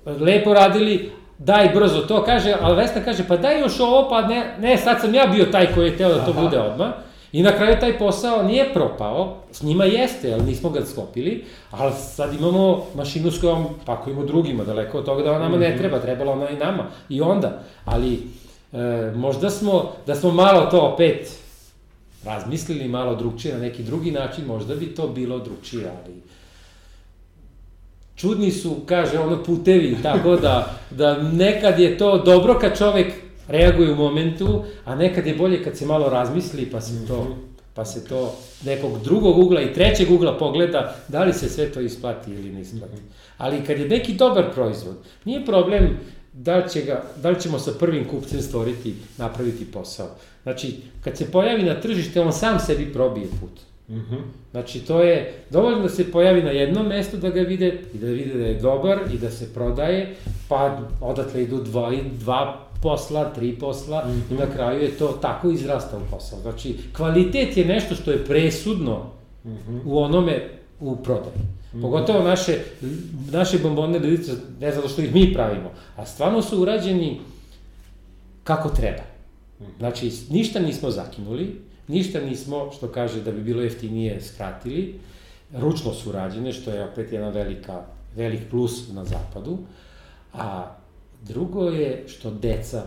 lepo 0.05 0.53
radili, 0.53 1.11
daj 1.37 1.69
brzo 1.69 2.01
to, 2.01 2.23
kaže, 2.23 2.55
ali 2.61 2.75
Vesna 2.75 3.01
kaže, 3.01 3.23
pa 3.27 3.37
daj 3.37 3.59
još 3.59 3.79
ovo, 3.79 4.09
pa 4.09 4.21
ne, 4.21 4.55
ne, 4.59 4.77
sad 4.77 5.01
sam 5.01 5.13
ja 5.13 5.27
bio 5.27 5.45
taj 5.45 5.73
koji 5.73 5.85
je 5.85 5.97
teo 5.97 6.09
da 6.09 6.25
to 6.25 6.31
Aha. 6.31 6.41
bude 6.41 6.59
odmah. 6.59 6.91
I 7.31 7.43
na 7.43 7.51
kraju 7.51 7.77
taj 7.79 7.97
posao 7.97 8.43
nije 8.43 8.73
propao, 8.73 9.37
s 9.51 9.61
njima 9.61 9.85
jeste, 9.85 10.33
ali 10.33 10.43
nismo 10.43 10.69
ga 10.69 10.85
sklopili, 10.85 11.45
ali 11.71 11.93
sad 11.93 12.33
imamo 12.33 12.85
mašinu 12.95 13.31
s 13.31 13.41
kojom 13.41 13.67
pakujemo 13.85 14.25
drugima, 14.25 14.63
daleko 14.63 14.97
od 14.97 15.05
toga 15.05 15.23
da 15.23 15.31
ona 15.31 15.39
nama 15.39 15.57
ne 15.57 15.77
treba, 15.77 15.99
trebala 15.99 16.31
ona 16.31 16.49
i 16.49 16.57
nama. 16.57 16.87
I 17.09 17.21
onda, 17.21 17.63
ali 17.85 18.13
e, 18.73 19.11
možda 19.15 19.49
smo, 19.49 19.91
da 20.07 20.15
smo 20.15 20.31
malo 20.31 20.65
to 20.65 20.81
opet 20.81 21.39
razmislili 22.25 22.87
malo 22.87 23.15
drugčije 23.15 23.53
na 23.53 23.59
neki 23.59 23.83
drugi 23.83 24.11
način, 24.11 24.45
možda 24.45 24.75
bi 24.75 24.95
to 24.95 25.07
bilo 25.07 25.39
drugčije, 25.39 25.91
ali 26.05 26.21
čudni 28.15 28.51
su, 28.51 28.75
kaže 28.85 29.19
ono, 29.19 29.43
putevi, 29.43 29.97
tako 30.03 30.35
da, 30.35 30.75
da 30.91 31.23
nekad 31.23 31.79
je 31.79 31.97
to 31.97 32.17
dobro 32.17 32.59
kad 32.59 32.77
čovek 32.77 33.24
reaguje 33.47 33.91
u 33.91 33.95
momentu, 33.95 34.63
a 34.85 34.95
nekad 34.95 35.27
je 35.27 35.35
bolje 35.35 35.63
kad 35.63 35.77
se 35.77 35.85
malo 35.85 36.09
razmisli 36.09 36.65
pa 36.65 36.81
se 36.81 37.07
to, 37.07 37.35
pa 37.73 37.85
se 37.85 38.07
to 38.07 38.35
nekog 38.65 39.03
drugog 39.03 39.37
ugla 39.37 39.61
i 39.61 39.73
trećeg 39.73 40.11
ugla 40.11 40.37
pogleda 40.37 40.95
da 41.07 41.23
li 41.23 41.33
se 41.33 41.49
sve 41.49 41.71
to 41.71 41.81
isplati 41.81 42.31
ili 42.31 42.51
ne 42.51 42.61
isplati. 42.61 43.01
Ali 43.37 43.63
kad 43.63 43.79
je 43.79 43.87
neki 43.87 44.13
dobar 44.13 44.53
proizvod, 44.53 44.95
nije 45.25 45.45
problem 45.45 45.97
da 46.33 46.57
li, 46.57 46.69
će 46.69 46.81
ga, 46.81 47.03
da 47.21 47.29
li 47.29 47.41
ćemo 47.41 47.59
sa 47.59 47.71
prvim 47.79 48.07
kupcem 48.07 48.41
stvoriti, 48.41 48.95
napraviti 49.17 49.71
posao. 49.71 50.07
Znači, 50.43 50.75
kad 51.03 51.17
se 51.17 51.31
pojavi 51.31 51.63
na 51.63 51.81
tržište, 51.81 52.21
on 52.21 52.33
sam 52.33 52.59
sebi 52.59 52.93
probije 52.93 53.27
put. 53.27 53.51
Mhm. 53.89 54.15
Znači, 54.51 54.79
to 54.79 55.01
je 55.01 55.33
dovoljno 55.49 55.81
da 55.81 55.89
se 55.89 56.11
pojavi 56.11 56.43
na 56.43 56.51
jednom 56.51 56.87
mestu 56.87 57.17
da 57.17 57.29
ga 57.29 57.41
vide 57.41 57.79
i 57.93 57.97
da 57.97 58.07
vide 58.07 58.33
da 58.33 58.45
je 58.45 58.59
dobar 58.59 58.99
i 59.13 59.17
da 59.17 59.31
se 59.31 59.53
prodaje, 59.53 60.15
pa 60.49 60.79
odatle 61.01 61.43
idu 61.43 61.63
dva, 61.63 61.91
dva 62.19 62.64
posla, 62.85 63.33
tri 63.33 63.55
posla 63.59 64.03
i 64.31 64.33
na 64.33 64.45
kraju 64.53 64.81
je 64.81 64.97
to 64.97 65.07
tako 65.21 65.49
izrasta 65.49 65.97
u 65.97 66.01
posao. 66.11 66.39
Znači, 66.39 66.77
kvalitet 66.95 67.57
je 67.57 67.65
nešto 67.65 67.95
što 67.95 68.11
je 68.11 68.25
presudno 68.25 69.11
u 69.85 69.99
onome 69.99 70.49
u 70.79 70.95
prodaji. 70.95 71.41
Pogotovo 71.81 72.23
naše, 72.23 72.59
naše 73.31 73.59
bombone 73.59 73.99
ledice, 73.99 74.31
ne 74.61 74.71
zato 74.71 74.89
što 74.89 75.01
ih 75.01 75.13
mi 75.13 75.33
pravimo, 75.33 75.71
a 75.95 76.05
stvarno 76.05 76.41
su 76.41 76.61
urađeni 76.61 77.19
kako 78.43 78.69
treba. 78.69 79.03
Znači, 79.77 80.11
ništa 80.29 80.59
nismo 80.59 80.91
zakinuli, 80.91 81.61
ništa 81.87 82.21
nismo, 82.21 82.71
što 82.71 82.87
kaže 82.87 83.21
da 83.21 83.31
bi 83.31 83.41
bilo 83.41 83.61
jeftinije, 83.61 84.21
skratili. 84.21 84.99
Ručno 85.57 85.93
su 85.93 86.11
rađene, 86.11 86.53
što 86.53 86.71
je 86.71 86.83
opet 86.83 87.11
jedna 87.11 87.29
velika, 87.29 87.81
velik 88.15 88.49
plus 88.49 88.89
na 88.93 89.05
zapadu. 89.05 89.57
A 90.33 90.75
drugo 91.27 91.69
je 91.69 92.03
što 92.07 92.31
deca 92.31 92.83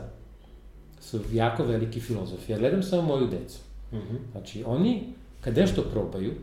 su 1.00 1.20
jako 1.32 1.64
veliki 1.64 2.00
filozofi. 2.00 2.52
Ja 2.52 2.58
gledam 2.58 2.82
samo 2.82 3.02
moju 3.02 3.26
decu. 3.26 3.58
Mhm. 3.92 4.16
Znači, 4.32 4.64
oni, 4.66 5.02
kad 5.40 5.56
nešto 5.56 5.82
probaju, 5.82 6.34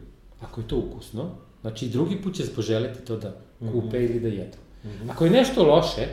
ako 0.42 0.62
je 0.62 0.68
to 0.68 0.78
ukusno, 0.78 1.32
znači 1.62 1.88
drugi 1.90 2.22
put 2.22 2.36
će 2.36 2.44
poželeti 2.56 3.06
to 3.06 3.18
da 3.18 3.36
kupe 3.72 4.06
ili 4.06 4.20
da 4.20 4.28
jedu. 4.28 4.58
Ako 5.10 5.26
je 5.26 5.32
nešto 5.32 5.64
loše, 5.64 6.08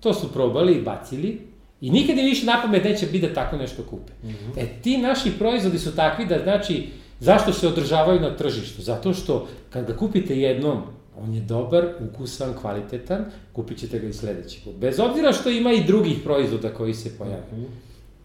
to 0.00 0.14
su 0.14 0.32
probali 0.32 0.74
i 0.74 0.82
bacili 0.82 1.40
i 1.80 1.90
nikad 1.90 2.18
im 2.18 2.24
više 2.24 2.46
na 2.46 2.62
pamet 2.62 2.84
neće 2.84 3.06
biti 3.06 3.28
da 3.28 3.34
tako 3.34 3.56
nešto 3.56 3.82
kupe. 3.82 4.12
E, 4.56 4.66
ti 4.82 4.98
naši 4.98 5.32
proizvodi 5.38 5.78
su 5.78 5.96
takvi 5.96 6.26
da, 6.26 6.38
znači, 6.42 6.88
zašto 7.20 7.52
se 7.52 7.68
održavaju 7.68 8.20
na 8.20 8.36
tržištu? 8.36 8.82
Zato 8.82 9.14
što 9.14 9.48
kad 9.70 9.86
ga 9.86 9.96
kupite 9.96 10.40
jednom, 10.40 10.82
on 11.22 11.34
je 11.34 11.40
dobar, 11.40 11.86
ukusan, 12.08 12.54
kvalitetan, 12.60 13.24
kupit 13.52 13.78
ćete 13.78 13.98
ga 13.98 14.06
i 14.06 14.12
sledeći 14.12 14.60
put. 14.64 14.74
Bez 14.74 15.00
obzira 15.00 15.32
što 15.32 15.50
ima 15.50 15.72
i 15.72 15.84
drugih 15.84 16.18
proizvoda 16.24 16.74
koji 16.74 16.94
se 16.94 17.18
pojavljaju. 17.18 17.68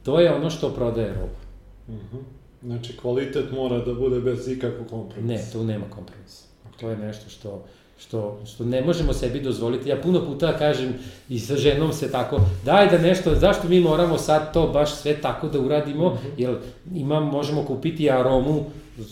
To 0.04 0.20
je 0.20 0.34
ono 0.34 0.50
što 0.50 0.70
prodaje 0.70 1.14
roba. 1.14 1.40
Mhm. 1.90 2.18
Znači, 2.64 2.98
kvalitet 2.98 3.52
mora 3.52 3.80
da 3.80 3.94
bude 3.94 4.20
bez 4.20 4.48
ikakvog 4.48 4.88
kompromisa. 4.90 5.34
Ne, 5.34 5.52
tu 5.52 5.64
nema 5.64 5.86
kompromisa. 5.90 6.44
To 6.80 6.90
je 6.90 6.98
nešto 6.98 7.30
što, 7.30 7.66
što, 8.00 8.40
što 8.46 8.66
ne 8.66 8.82
možemo 8.82 9.14
sebi 9.14 9.42
dozvoliti. 9.42 9.90
Ja 9.90 10.02
puno 10.02 10.26
puta 10.26 10.58
kažem 10.58 10.94
i 11.30 11.40
sa 11.40 11.56
ženom 11.56 11.94
se 11.94 12.12
tako, 12.12 12.40
daj 12.66 12.90
da 12.90 12.98
nešto, 12.98 13.36
zašto 13.36 13.68
mi 13.68 13.80
moramo 13.80 14.18
sad 14.18 14.54
to 14.54 14.68
baš 14.68 14.96
sve 14.96 15.22
tako 15.22 15.48
da 15.48 15.60
uradimo, 15.60 16.18
jer 16.38 16.56
imam, 16.96 17.24
možemo 17.24 17.66
kupiti 17.66 18.12
aromu, 18.12 18.66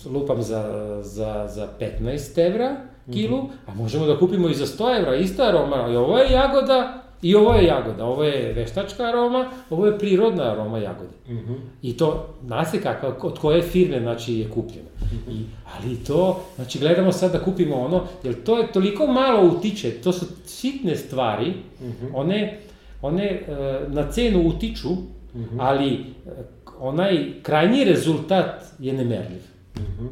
lupam 0.05 0.41
za, 0.41 1.01
za, 1.03 1.47
za 1.53 1.69
15 1.79 2.47
evra 2.47 2.90
kilu, 3.13 3.49
a 3.67 3.73
možemo 3.73 4.05
da 4.05 4.19
kupimo 4.19 4.49
i 4.49 4.53
za 4.53 4.65
100 4.65 4.99
evra, 4.99 5.15
ista 5.15 5.43
aroma, 5.43 5.87
i 5.91 5.95
ovo 5.95 6.17
je 6.17 6.31
jagoda, 6.31 7.03
i 7.21 7.35
ovo 7.35 7.55
je 7.55 7.65
jagoda, 7.65 8.05
ovo 8.05 8.23
je 8.23 8.53
veštačka 8.53 9.03
aroma, 9.03 9.49
ovo 9.69 9.85
je 9.85 9.97
prirodna 9.97 10.51
aroma 10.51 10.77
jagode. 10.77 11.13
Mhm. 11.29 11.53
I 11.81 11.97
to, 11.97 12.27
zna 12.45 12.65
se 12.65 12.81
kakva, 12.81 13.15
od 13.21 13.39
koje 13.39 13.61
firme, 13.61 13.99
znači, 13.99 14.33
je 14.33 14.49
kupljeno. 14.49 14.89
I, 15.29 15.43
ali 15.73 15.95
to, 15.95 16.43
znači, 16.55 16.79
gledamo 16.79 17.11
sad 17.11 17.31
da 17.31 17.43
kupimo 17.43 17.75
ono, 17.75 18.03
jer 18.23 18.43
to 18.43 18.57
je 18.57 18.71
toliko 18.71 19.07
malo 19.07 19.51
utiče, 19.57 19.91
to 19.91 20.11
su 20.11 20.25
sitne 20.45 20.95
stvari, 20.95 21.53
one, 22.13 22.59
one 23.01 23.25
e, 23.25 23.45
na 23.87 24.11
cenu 24.11 24.47
utiču, 24.47 24.89
ali 25.57 25.93
e, 25.93 25.99
onaj 26.79 27.33
krajnji 27.43 27.83
rezultat 27.83 28.63
je 28.79 28.93
nemerljiv. 28.93 29.41
Mhm. 29.77 30.05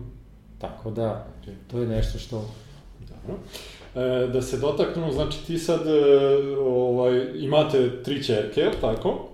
Tako 0.58 0.92
da, 0.92 1.28
to 1.68 1.80
je 1.80 1.88
nešto 1.88 2.20
što... 2.20 2.46
Dobro. 3.30 4.24
E, 4.24 4.28
da 4.28 4.42
se 4.42 4.58
dotaknemo, 4.58 5.12
znači 5.12 5.46
ti 5.48 5.58
sad 5.58 5.88
e, 5.88 5.92
ovaj, 6.60 7.22
imate 7.36 8.04
tri 8.04 8.24
čerke, 8.24 8.66
tako? 8.82 9.28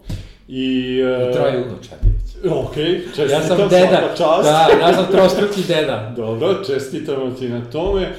I... 0.47 0.99
E, 0.99 1.29
I 1.29 1.33
troje 1.33 1.63
unučadi. 1.63 2.15
Ok, 2.49 2.75
čestitam, 3.05 3.29
Ja 3.29 3.41
sam 3.41 3.57
svaka 3.57 3.75
deda, 3.75 4.01
čast. 4.17 4.43
da, 4.43 4.67
ja 4.81 4.93
sam 4.93 5.05
trostruki 5.11 5.61
deda. 5.67 6.11
Dobro, 6.17 6.63
čestitamo 6.63 7.31
ti 7.31 7.49
na 7.49 7.61
tome. 7.71 8.01
E, 8.01 8.11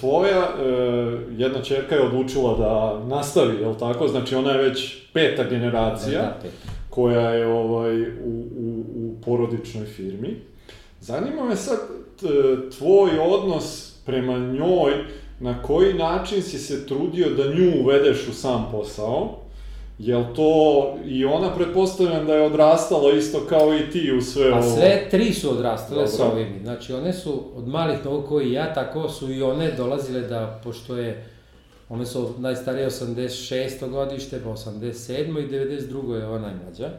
tvoja 0.00 0.38
e, 0.38 0.64
jedna 1.36 1.62
čerka 1.62 1.94
je 1.94 2.02
odlučila 2.02 2.56
da 2.58 3.04
nastavi, 3.06 3.56
jel 3.60 3.74
tako? 3.78 4.08
Znači 4.08 4.34
ona 4.34 4.50
je 4.52 4.62
već 4.62 4.96
peta 5.12 5.44
generacija 5.44 6.20
Da, 6.22 6.38
pet. 6.42 6.50
koja 6.90 7.30
je 7.30 7.46
ovaj, 7.46 8.02
u, 8.02 8.06
u, 8.56 8.84
u 8.94 9.14
porodičnoj 9.24 9.84
firmi. 9.86 10.36
Zanima 11.00 11.44
me 11.44 11.56
sad 11.56 11.78
tvoj 12.78 13.10
odnos 13.20 13.91
prema 14.04 14.38
njoj, 14.38 14.92
na 15.40 15.62
koji 15.62 15.94
način 15.94 16.42
si 16.42 16.58
se 16.58 16.86
trudio 16.86 17.30
da 17.30 17.54
nju 17.54 17.82
uvedeš 17.82 18.28
u 18.28 18.32
sam 18.32 18.68
posao? 18.72 19.38
Jel 19.98 20.24
to, 20.36 20.94
i 21.04 21.24
ona 21.24 21.54
pretpostavljam 21.54 22.26
da 22.26 22.34
je 22.34 22.46
odrastala 22.46 23.12
isto 23.12 23.40
kao 23.48 23.74
i 23.74 23.90
ti 23.90 24.12
u 24.12 24.20
sve 24.20 24.50
Pa 24.50 24.56
ovo? 24.56 24.76
sve 24.76 25.08
tri 25.10 25.32
su 25.32 25.50
odrastale 25.50 26.02
Dobro. 26.02 26.16
sa 26.16 26.32
ovim. 26.32 26.60
Znači, 26.62 26.92
one 26.92 27.12
su 27.12 27.42
od 27.56 27.68
malih 27.68 28.04
nogu 28.04 28.26
koji 28.28 28.52
ja, 28.52 28.74
tako 28.74 29.08
su 29.08 29.32
i 29.32 29.42
one 29.42 29.70
dolazile 29.70 30.20
da, 30.20 30.60
pošto 30.64 30.96
je, 30.96 31.26
one 31.88 32.06
su 32.06 32.34
najstarije 32.38 32.90
86. 32.90 33.90
godište, 33.90 34.40
pa 34.44 34.50
87. 34.50 35.44
i 35.44 35.48
92. 35.48 36.14
je 36.14 36.26
ova 36.26 36.38
najmlađa. 36.38 36.90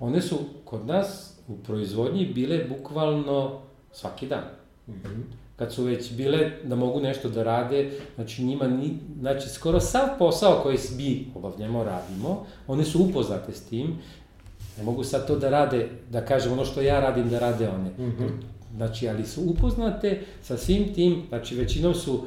One 0.00 0.22
su 0.22 0.36
kod 0.64 0.86
nas 0.86 1.32
u 1.48 1.56
proizvodnji 1.56 2.26
bile 2.26 2.64
bukvalno 2.64 3.60
svaki 3.92 4.26
dan. 4.26 4.44
Mhm. 4.88 5.20
Kad 5.56 5.72
su 5.72 5.84
već 5.84 6.12
bile 6.12 6.50
da 6.64 6.76
mogu 6.76 7.00
nešto 7.00 7.28
da 7.28 7.42
rade, 7.42 7.90
znači 8.14 8.44
njima, 8.44 8.66
ni, 8.66 8.98
znači 9.20 9.48
skoro 9.48 9.80
sav 9.80 10.08
posao 10.18 10.60
koji 10.62 10.78
mi 10.96 11.26
obavljamo, 11.34 11.84
radimo, 11.84 12.46
one 12.66 12.84
su 12.84 13.02
upoznate 13.02 13.52
s 13.52 13.62
tim, 13.62 13.98
ne 14.78 14.84
mogu 14.84 15.04
sad 15.04 15.26
to 15.26 15.36
da 15.36 15.50
rade, 15.50 15.88
da 16.10 16.24
kažem 16.24 16.52
ono 16.52 16.64
što 16.64 16.80
ja 16.80 17.00
radim 17.00 17.28
da 17.28 17.38
rade 17.38 17.68
one. 17.68 18.08
Mhm. 18.08 18.26
Znači, 18.76 19.08
ali 19.08 19.26
su 19.26 19.40
upoznate 19.46 20.20
sa 20.42 20.56
svim 20.56 20.94
tim, 20.94 21.22
znači 21.28 21.54
većinom 21.54 21.94
su 21.94 22.26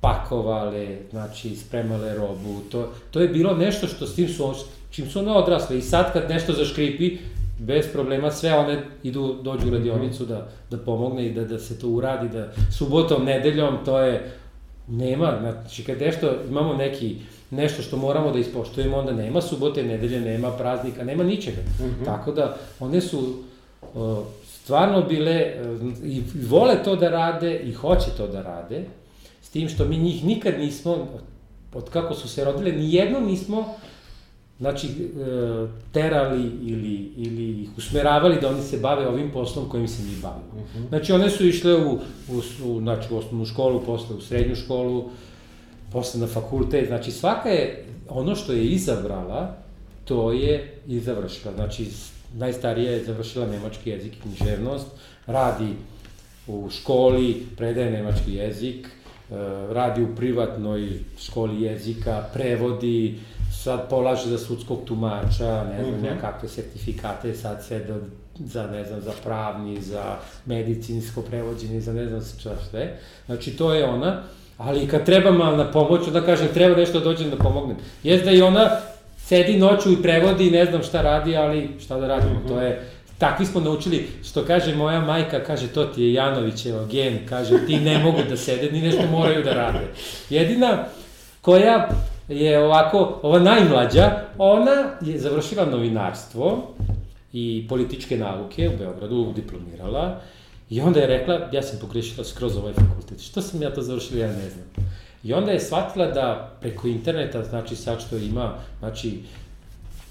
pakovale, 0.00 0.98
znači 1.10 1.56
spremale 1.56 2.14
robu, 2.14 2.60
to, 2.70 2.92
to 3.10 3.20
je 3.20 3.28
bilo 3.28 3.54
nešto 3.54 3.86
što 3.86 4.06
s 4.06 4.14
tim 4.14 4.28
su, 4.28 4.54
čim 4.90 5.10
su 5.10 5.18
one 5.18 5.32
odrasle 5.32 5.78
i 5.78 5.82
sad 5.82 6.12
kad 6.12 6.30
nešto 6.30 6.52
zaškripi, 6.52 7.18
bez 7.58 7.86
problema 7.92 8.30
sve 8.30 8.54
one 8.54 8.82
idu, 9.02 9.36
dođu 9.42 9.68
u 9.68 9.70
radionicu 9.70 10.24
da, 10.24 10.48
da 10.70 10.78
pomogne 10.78 11.26
i 11.26 11.32
da, 11.32 11.44
da 11.44 11.58
se 11.58 11.78
to 11.78 11.88
uradi, 11.88 12.28
da 12.28 12.52
subotom, 12.78 13.24
nedeljom, 13.24 13.78
to 13.84 14.00
je, 14.00 14.30
nema, 14.88 15.38
znači 15.40 15.84
kad 15.84 16.00
nešto, 16.00 16.32
imamo 16.48 16.74
neki, 16.74 17.16
nešto 17.50 17.82
što 17.82 17.96
moramo 17.96 18.30
da 18.32 18.38
ispoštujemo, 18.38 18.96
onda 18.96 19.12
nema 19.12 19.40
subote, 19.40 19.82
nedelje, 19.82 20.20
nema 20.20 20.50
praznika, 20.50 21.04
nema 21.04 21.24
ničega. 21.24 21.60
Mhm. 21.80 22.04
Tako 22.04 22.32
da, 22.32 22.56
one 22.80 23.00
su 23.00 23.42
o, 23.94 24.24
stvarno 24.44 25.02
bile, 25.02 25.32
e, 25.32 25.54
i 26.04 26.22
vole 26.48 26.82
to 26.84 26.96
da 26.96 27.10
rade, 27.10 27.58
i 27.58 27.72
hoće 27.72 28.10
to 28.16 28.26
da 28.26 28.42
rade, 28.42 28.84
s 29.42 29.50
tim 29.50 29.68
što 29.68 29.84
mi 29.84 29.98
njih 29.98 30.24
nikad 30.24 30.58
nismo, 30.58 31.08
od 31.74 31.90
kako 31.90 32.14
su 32.14 32.28
se 32.28 32.44
rodile, 32.44 32.72
nijednom 32.72 33.26
nismo 33.26 33.74
znači, 34.58 34.86
e, 34.86 35.66
terali 35.92 36.50
ili, 36.62 37.12
ili 37.16 37.62
ih 37.62 37.68
usmeravali 37.76 38.40
da 38.40 38.48
oni 38.48 38.62
se 38.62 38.78
bave 38.78 39.08
ovim 39.08 39.30
poslom 39.32 39.68
kojim 39.68 39.88
se 39.88 40.02
mi 40.02 40.16
bavimo. 40.22 40.64
Mhm. 40.64 40.88
Znači, 40.88 41.12
one 41.12 41.30
su 41.30 41.46
išle 41.46 41.76
u, 41.76 41.98
u, 42.28 42.42
u, 42.64 42.80
znači, 42.80 43.14
u 43.14 43.16
osnovnu 43.16 43.46
školu, 43.46 43.80
posle 43.80 44.16
u 44.16 44.20
srednju 44.20 44.56
školu, 44.56 45.10
posle 45.92 46.20
na 46.20 46.26
fakultet, 46.26 46.86
znači 46.86 47.10
svaka 47.10 47.48
je, 47.48 47.86
ono 48.08 48.34
što 48.34 48.52
je 48.52 48.64
izabrala, 48.64 49.56
to 50.04 50.32
je 50.32 50.80
i 50.86 51.00
završila. 51.00 51.54
Znači, 51.54 51.86
najstarija 52.34 52.92
je 52.92 53.04
završila 53.04 53.46
nemački 53.46 53.90
jezik 53.90 54.12
i 54.16 54.20
književnost, 54.20 54.86
radi 55.26 55.72
u 56.46 56.70
školi, 56.70 57.46
predaje 57.56 57.90
nemački 57.90 58.34
jezik, 58.34 58.88
radi 59.72 60.02
u 60.02 60.16
privatnoj 60.16 60.88
školi 61.18 61.62
jezika, 61.62 62.24
prevodi, 62.34 63.18
sad 63.62 63.88
polaže 63.90 64.28
za 64.28 64.38
sudskog 64.38 64.78
tumača, 64.84 65.64
ne 65.64 65.84
znam, 65.84 65.94
Mhm. 65.96 66.04
ja 66.04 66.20
kakve 66.20 66.48
sertifikate, 66.48 67.34
sad 67.34 67.64
sve 67.64 67.78
do, 67.78 67.94
za, 68.38 68.66
ne 68.66 68.84
znam, 68.84 69.00
za 69.00 69.12
pravni, 69.24 69.80
za 69.82 70.16
medicinsko 70.46 71.22
prevođenje, 71.22 71.80
za 71.80 71.92
ne 71.92 72.06
znam 72.08 72.20
šta 72.40 72.50
sve. 72.70 72.96
Znači, 73.26 73.50
to 73.50 73.74
je 73.74 73.84
ona, 73.84 74.22
ali 74.58 74.86
kad 74.88 75.04
treba 75.04 75.30
mal 75.30 75.56
na 75.56 75.70
pomoć, 75.70 76.06
onda 76.06 76.20
kažem, 76.20 76.48
treba 76.54 76.76
nešto 76.76 76.98
da 76.98 77.04
dođem 77.04 77.30
da 77.30 77.36
pomognem. 77.36 77.76
Jes 78.02 78.22
da 78.22 78.30
i 78.30 78.42
ona 78.42 78.70
sedi 79.18 79.58
noću 79.58 79.92
i 79.92 80.02
prevodi 80.02 80.48
i 80.48 80.50
ne 80.50 80.64
znam 80.64 80.82
šta 80.82 81.02
radi, 81.02 81.36
ali 81.36 81.70
šta 81.80 82.00
da 82.00 82.06
radimo, 82.06 82.40
to 82.48 82.60
je, 82.60 82.82
takvi 83.18 83.46
smo 83.46 83.60
naučili, 83.60 84.08
što 84.24 84.44
kaže 84.44 84.74
moja 84.74 85.00
majka, 85.00 85.44
kaže, 85.44 85.68
to 85.68 85.84
ti 85.84 86.02
je 86.02 86.12
Janovićeva 86.12 86.84
gen, 86.84 87.18
kaže, 87.28 87.66
ti 87.66 87.76
ne 87.76 87.98
mogu 87.98 88.18
da 88.28 88.36
sede, 88.36 88.72
ni 88.72 88.82
nešto 88.82 89.06
moraju 89.10 89.44
da 89.44 89.52
rade. 89.52 89.86
Jedina 90.30 90.84
koja 91.40 91.88
je 92.28 92.58
ovako, 92.58 93.20
ova 93.22 93.38
najmlađa, 93.38 94.10
ona 94.38 94.90
je 95.00 95.18
završila 95.18 95.64
novinarstvo 95.64 96.74
i 97.32 97.66
političke 97.68 98.16
nauke 98.16 98.68
u 98.68 98.78
Beogradu, 98.78 99.32
diplomirala, 99.36 100.20
i 100.70 100.80
onda 100.80 101.00
je 101.00 101.06
rekla, 101.06 101.48
ja 101.52 101.62
sam 101.62 101.78
pogrešila 101.80 102.24
skroz 102.24 102.56
ovaj 102.56 102.72
fakultet, 102.72 103.20
što 103.20 103.42
sam 103.42 103.62
ja 103.62 103.74
to 103.74 103.82
završila, 103.82 104.20
ja 104.20 104.28
ne 104.28 104.50
znam. 104.50 104.88
I 105.24 105.32
onda 105.32 105.52
je 105.52 105.60
shvatila 105.60 106.06
da 106.06 106.56
preko 106.60 106.88
interneta, 106.88 107.44
znači 107.44 107.76
sad 107.76 108.00
što 108.00 108.16
ima, 108.16 108.54
znači 108.78 109.20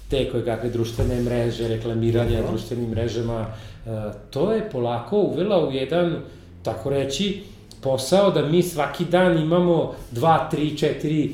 te 0.08 0.30
koje 0.30 0.44
kakve 0.44 0.70
društvene 0.70 1.20
mreže, 1.22 1.68
reklamiranja 1.68 2.36
Dobro. 2.36 2.50
društvenim 2.50 2.90
mrežama, 2.90 3.46
e, 3.86 3.90
to 4.30 4.52
je 4.52 4.70
polako 4.70 5.18
uvela 5.18 5.68
u 5.68 5.72
jedan, 5.72 6.16
tako 6.62 6.90
reći, 6.90 7.42
posao 7.80 8.30
da 8.30 8.46
mi 8.46 8.62
svaki 8.62 9.04
dan 9.04 9.38
imamo 9.38 9.94
dva, 10.10 10.48
tri, 10.50 10.76
četiri, 10.76 11.32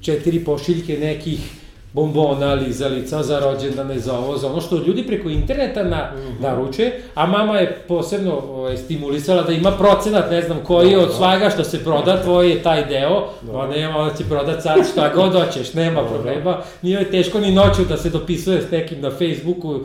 četiri 0.00 0.44
pošiljke 0.44 0.98
nekih 0.98 1.55
bombona, 1.96 2.54
lizalica 2.54 3.22
za 3.22 3.38
rođendane, 3.40 3.98
za 3.98 4.18
ovo, 4.18 4.36
za 4.36 4.46
ono 4.46 4.60
što 4.60 4.76
ljudi 4.76 5.06
preko 5.06 5.28
interneta 5.30 5.82
na, 5.84 6.10
Mhm. 6.14 6.42
naruče, 6.42 6.92
a 7.14 7.26
mama 7.26 7.58
je 7.58 7.78
posebno 7.88 8.32
ovaj, 8.34 8.76
stimulisala 8.76 9.42
da 9.42 9.52
ima 9.52 9.70
procenat, 9.72 10.30
ne 10.30 10.42
znam 10.42 10.58
koji 10.60 10.90
Dobro. 10.90 11.06
od 11.06 11.16
svaga 11.16 11.50
što 11.50 11.64
se 11.64 11.84
proda, 11.84 12.22
tvoj 12.22 12.50
je 12.50 12.62
taj 12.62 12.84
deo, 12.86 13.10
Dobro. 13.42 13.60
ona 13.60 13.70
nema, 13.70 13.98
ona 13.98 14.14
će 14.14 14.24
prodat 14.24 14.62
sad 14.62 14.78
šta 14.92 15.10
god 15.10 15.32
hoćeš, 15.34 15.74
nema 15.74 16.00
Dobro. 16.02 16.14
problema, 16.14 16.52
nije 16.82 17.10
teško 17.10 17.40
ni 17.40 17.52
noću 17.52 17.84
da 17.84 17.96
se 17.96 18.10
dopisuje 18.10 18.62
s 18.62 18.70
nekim 18.70 19.00
na 19.00 19.10
Facebooku, 19.10 19.80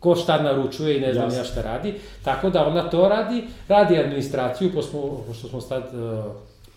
ko 0.00 0.16
šta 0.16 0.42
naručuje 0.42 0.96
i 0.96 1.00
ne 1.00 1.12
znam 1.12 1.24
Jasno. 1.24 1.38
ja 1.38 1.44
šta 1.44 1.62
radi, 1.62 1.94
tako 2.24 2.50
da 2.50 2.66
ona 2.66 2.82
to 2.82 3.08
radi, 3.08 3.44
radi 3.68 3.98
administraciju, 3.98 4.72
pošto 4.72 4.90
smo, 4.90 5.00
pošto 5.28 5.48
smo 5.48 5.60
sad 5.60 5.82
uh, 5.84 6.24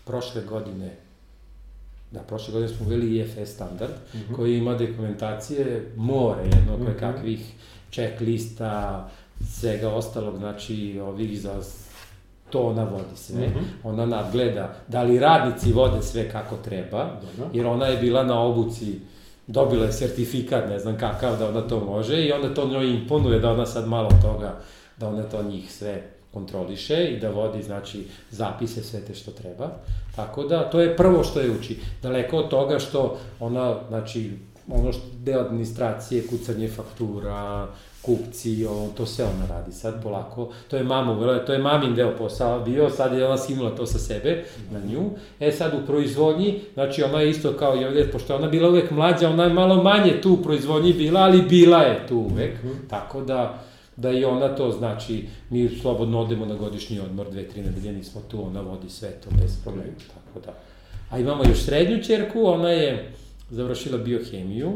prošle 0.04 0.42
godine 0.42 0.90
Da, 2.10 2.20
prošle 2.20 2.52
godine 2.52 2.68
smo 2.68 2.86
uveli 2.86 3.18
IFS 3.18 3.50
standard, 3.50 3.92
Mhm. 4.14 4.34
koji 4.34 4.56
ima 4.56 4.74
dokumentacije 4.74 5.92
more, 5.96 6.42
jedno 6.44 6.74
Mhm. 6.74 6.84
koje 6.84 6.98
kakvih 6.98 7.52
checklista, 7.92 9.08
svega 9.50 9.88
ostalog, 9.90 10.36
znači 10.36 11.00
ovih 11.02 11.40
za 11.40 11.54
to 12.50 12.60
ona 12.62 12.84
vodi 12.84 13.04
sve. 13.16 13.48
Mhm. 13.48 13.58
Ona 13.84 14.06
nadgleda 14.06 14.74
da 14.88 15.02
li 15.02 15.18
radnici 15.18 15.72
vode 15.72 16.02
sve 16.02 16.30
kako 16.30 16.56
treba, 16.56 17.04
Dobro. 17.04 17.50
jer 17.52 17.66
ona 17.66 17.86
je 17.86 17.96
bila 17.96 18.22
na 18.24 18.40
obuci, 18.40 18.98
dobila 19.46 19.84
je 19.84 19.92
sertifikat, 19.92 20.68
ne 20.68 20.78
znam 20.78 20.98
kakav, 20.98 21.38
da 21.38 21.48
ona 21.48 21.60
to 21.60 21.80
može 21.80 22.22
i 22.22 22.32
onda 22.32 22.54
to 22.54 22.68
njoj 22.68 22.90
imponuje 22.90 23.38
da 23.40 23.50
ona 23.50 23.66
sad 23.66 23.88
malo 23.88 24.08
toga, 24.22 24.60
da 24.96 25.08
ona 25.08 25.22
to 25.22 25.42
njih 25.42 25.72
sve 25.72 26.02
kontroliše 26.32 27.04
i 27.04 27.20
da 27.20 27.30
vodi, 27.30 27.62
znači, 27.62 28.04
zapise 28.30 28.82
sve 28.82 29.00
te 29.00 29.14
što 29.14 29.30
treba. 29.30 29.70
Tako 30.16 30.44
da, 30.44 30.70
to 30.70 30.80
je 30.80 30.96
prvo 30.96 31.24
što 31.24 31.40
je 31.40 31.50
uči. 31.50 31.78
Daleko 32.02 32.36
od 32.36 32.48
toga 32.48 32.78
što 32.78 33.18
ona, 33.40 33.76
znači, 33.88 34.32
ono 34.68 34.92
što 34.92 35.02
deo 35.24 35.40
administracije, 35.40 36.26
kucanje 36.26 36.68
faktura, 36.68 37.68
kupci, 38.02 38.66
ovo, 38.66 38.88
to 38.96 39.06
sve 39.06 39.24
ona 39.24 39.46
radi 39.56 39.72
sad 39.72 40.02
polako. 40.02 40.48
To 40.68 40.76
je 40.76 40.84
mama 40.84 41.12
uvela, 41.12 41.44
to 41.44 41.52
je 41.52 41.58
mamin 41.58 41.94
deo 41.94 42.16
posao 42.18 42.60
bio, 42.60 42.90
sad 42.90 43.12
je 43.12 43.26
ona 43.26 43.38
skinula 43.38 43.76
to 43.76 43.86
sa 43.86 43.98
sebe 43.98 44.44
na 44.70 44.80
nju. 44.80 45.10
E 45.40 45.52
sad 45.52 45.74
u 45.74 45.86
proizvodnji, 45.86 46.60
znači 46.74 47.02
ona 47.02 47.20
je 47.20 47.30
isto 47.30 47.52
kao 47.52 47.76
i 47.76 47.84
ovdje, 47.84 48.10
pošto 48.10 48.36
ona 48.36 48.48
bila 48.48 48.68
uvek 48.68 48.90
mlađa, 48.90 49.30
ona 49.30 49.44
je 49.44 49.52
malo 49.52 49.82
manje 49.82 50.20
tu 50.22 50.32
u 50.32 50.42
proizvodnji 50.42 50.92
bila, 50.92 51.20
ali 51.20 51.42
bila 51.42 51.78
je 51.78 52.06
tu 52.08 52.16
uvek. 52.16 52.62
Mhm. 52.62 52.72
Tako 52.90 53.20
da, 53.20 53.58
da 53.98 54.10
i 54.10 54.24
ona 54.24 54.48
to, 54.56 54.70
znači, 54.70 55.24
mi 55.50 55.68
slobodno 55.68 56.20
odemo 56.20 56.46
na 56.46 56.54
godišnji 56.54 57.00
odmor, 57.00 57.30
dve, 57.30 57.48
tri 57.48 57.62
nedelje 57.62 57.92
nismo 57.92 58.20
tu, 58.30 58.46
ona 58.46 58.60
vodi 58.60 58.90
sve 58.90 59.10
to 59.10 59.30
bez 59.42 59.56
problema, 59.62 59.92
tako 60.14 60.46
da. 60.46 60.54
A 61.10 61.18
imamo 61.18 61.44
još 61.44 61.58
srednju 61.62 62.02
čerku, 62.02 62.46
ona 62.46 62.70
je 62.70 63.12
završila 63.50 63.98
biohemiju, 63.98 64.72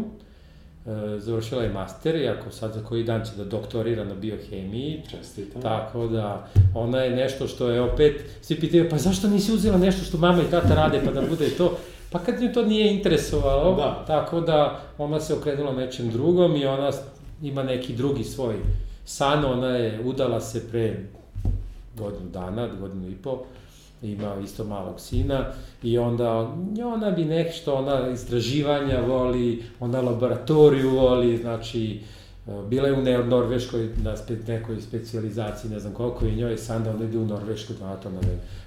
e, 0.86 1.18
završila 1.18 1.62
je 1.62 1.72
master, 1.72 2.14
iako 2.16 2.50
sad 2.50 2.72
za 2.72 2.84
koji 2.84 3.04
dan 3.04 3.24
će 3.24 3.30
da 3.36 3.44
doktorira 3.44 4.04
na 4.04 4.14
biohemiji, 4.14 5.02
Čestitam. 5.10 5.62
Tako 5.62 6.06
da, 6.06 6.48
ona 6.74 6.98
je 6.98 7.16
nešto 7.16 7.46
što 7.48 7.70
je 7.70 7.80
opet, 7.80 8.24
svi 8.40 8.60
pitaju, 8.60 8.88
pa 8.90 8.98
zašto 8.98 9.28
nisi 9.28 9.52
uzela 9.52 9.78
nešto 9.78 10.04
što 10.04 10.18
mama 10.18 10.42
i 10.42 10.50
tata 10.50 10.74
rade, 10.74 11.00
pa 11.04 11.12
da 11.12 11.22
bude 11.30 11.48
to? 11.48 11.76
Pa 12.10 12.18
kad 12.18 12.42
nju 12.42 12.52
to 12.52 12.64
nije 12.64 12.92
interesovalo, 12.92 13.76
Da. 13.76 14.04
tako 14.06 14.40
da 14.40 14.80
ona 14.98 15.20
se 15.20 15.34
okrenula 15.34 15.72
nečem 15.72 16.10
drugom 16.10 16.56
i 16.56 16.66
ona 16.66 16.90
ima 17.42 17.62
neki 17.62 17.92
drugi 17.92 18.24
svoj 18.24 18.54
san, 19.04 19.44
ona 19.44 19.68
je 19.68 20.00
udala 20.04 20.40
se 20.40 20.68
pre 20.70 20.96
godinu 21.96 22.30
dana, 22.30 22.68
godinu 22.80 23.08
i 23.10 23.14
po, 23.14 23.38
ima 24.02 24.34
isto 24.44 24.64
malog 24.64 25.00
sina 25.00 25.46
i 25.82 25.98
onda 25.98 26.54
ona 26.84 27.10
bi 27.10 27.24
nešto, 27.24 27.74
ona 27.74 28.08
istraživanja 28.10 29.00
voli, 29.00 29.62
ona 29.80 30.00
laboratoriju 30.00 30.90
voli, 30.90 31.36
znači 31.36 32.00
Bila 32.68 32.88
je 32.88 32.94
u 32.94 33.02
ne- 33.02 33.18
Norveškoj 33.18 33.88
na 34.02 34.16
spe, 34.16 34.36
nekoj 34.46 34.80
specijalizaciji, 34.80 35.70
ne 35.70 35.80
znam 35.80 35.92
koliko 35.92 36.26
i 36.26 36.36
njoj, 36.36 36.56
sada 36.56 36.90
ona 36.90 37.04
ide 37.04 37.18
u 37.18 37.26
Norvešku 37.26 37.72
na 37.80 37.96
to 37.96 38.10
na, 38.10 38.20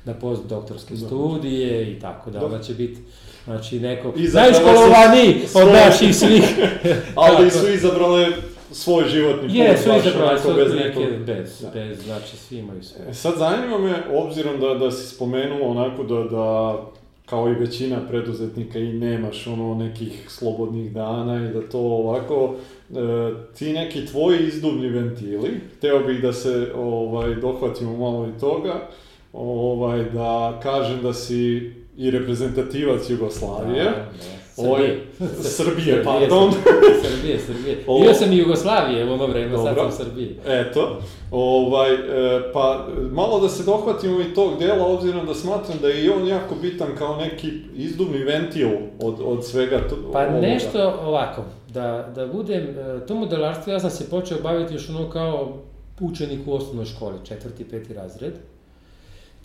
na 0.06 0.14
postdoktorske 0.14 0.98
studije 0.98 1.92
i 1.92 2.00
tako 2.00 2.32
da, 2.32 2.46
ona 2.46 2.60
će 2.60 2.74
biti 2.74 3.02
Znači, 3.46 3.80
neko 3.80 4.14
najškolovaniji 4.34 5.42
od 5.54 5.68
naših 5.68 6.16
svih. 6.16 6.44
Ali 7.16 7.52
su 7.52 7.70
izabrale 7.70 8.28
svoj 8.76 9.04
životni 9.06 9.42
put. 9.42 9.56
Je, 9.58 9.78
su 9.78 9.90
izabrali 10.00 10.40
svoj 10.40 10.54
bez 10.56 10.72
prilike, 10.72 11.00
nekog- 11.00 11.26
bez, 11.26 11.62
Da. 11.62 11.70
bez, 11.72 12.00
znači 12.00 12.38
svi 12.38 12.58
imaju 12.58 12.84
sve. 12.84 13.06
E, 13.10 13.14
Sad 13.14 13.34
zanima 13.38 13.78
me, 13.78 13.94
obzirom 14.14 14.60
da, 14.60 14.74
da 14.76 14.92
si 14.92 15.16
spomenuo 15.16 15.70
onako 15.70 16.04
da, 16.04 16.24
da 16.26 16.78
kao 17.26 17.50
i 17.50 17.56
većina 17.56 17.98
preduzetnika 18.10 18.80
i 18.80 18.94
nemaš 18.94 19.48
ono 19.48 19.76
nekih 19.76 20.26
slobodnih 20.30 20.94
dana 20.94 21.46
i 21.46 21.54
da 21.54 21.62
to 21.62 21.80
ovako, 21.80 22.56
e, 22.90 22.96
ti 23.54 23.74
neki 23.74 24.06
tvoji 24.06 24.40
izduvni 24.40 24.90
ventili, 24.90 25.50
hteo 25.78 26.00
bih 26.00 26.22
da 26.22 26.34
se 26.34 26.72
ovaj, 26.76 27.36
dohvatimo 27.36 27.98
malo 27.98 28.28
i 28.28 28.40
toga, 28.40 28.74
ovaj, 29.34 30.04
da 30.04 30.60
kažem 30.64 31.02
da 31.02 31.14
si 31.14 31.72
i 31.98 32.12
reprezentativac 32.12 33.10
Jugoslavije, 33.10 33.84
Da, 33.84 33.92
da. 33.92 34.45
Ovaj, 34.58 35.00
Srbije. 35.58 36.04
Pardon. 36.04 36.52
Srbije, 37.04 37.40
Srbije. 37.40 37.84
Ovo- 37.88 38.02
Bio 38.02 38.14
sam 38.14 38.32
i 38.34 38.38
Jugoslavije 38.38 39.06
u 39.06 39.14
ono 39.14 39.28
vreme, 39.28 39.58
sad 39.58 39.66
Dobro. 39.68 39.92
sam 39.92 40.06
Srbije. 40.06 40.36
Eto, 40.48 41.00
ovaj, 41.32 41.94
e, 41.94 41.98
pa 42.54 42.88
malo 43.12 43.40
da 43.40 43.50
se 43.50 43.64
dohvatimo 43.64 44.22
i 44.22 44.34
tog 44.34 44.60
dela, 44.60 44.88
obzirom 44.88 45.26
da 45.26 45.34
smatram 45.34 45.78
da 45.82 45.88
je 45.88 46.04
i 46.04 46.10
on 46.10 46.28
jako 46.28 46.56
bitan 46.56 46.88
kao 46.98 47.16
neki 47.16 47.52
izduvni 47.76 48.18
ventil 48.18 48.70
od, 49.02 49.16
od 49.22 49.46
svega 49.46 49.80
to, 49.80 49.96
Pa 50.14 50.20
ovoga. 50.22 50.40
nešto 50.40 51.00
ovako, 51.02 51.42
da, 51.70 52.12
da 52.16 52.28
budem, 52.28 52.64
e, 52.64 53.06
to 53.08 53.16
modelarstvo 53.16 53.74
ja 53.74 53.80
sam 53.80 53.90
se 53.90 54.10
počeo 54.10 54.38
baviti 54.40 54.74
još 54.74 54.90
ono 54.90 55.10
kao 55.10 55.58
učenik 56.00 56.40
u 56.46 56.54
osnovnoj 56.54 56.86
školi, 56.86 57.16
četvrti, 57.24 57.64
peti 57.64 57.94
razred. 57.94 58.34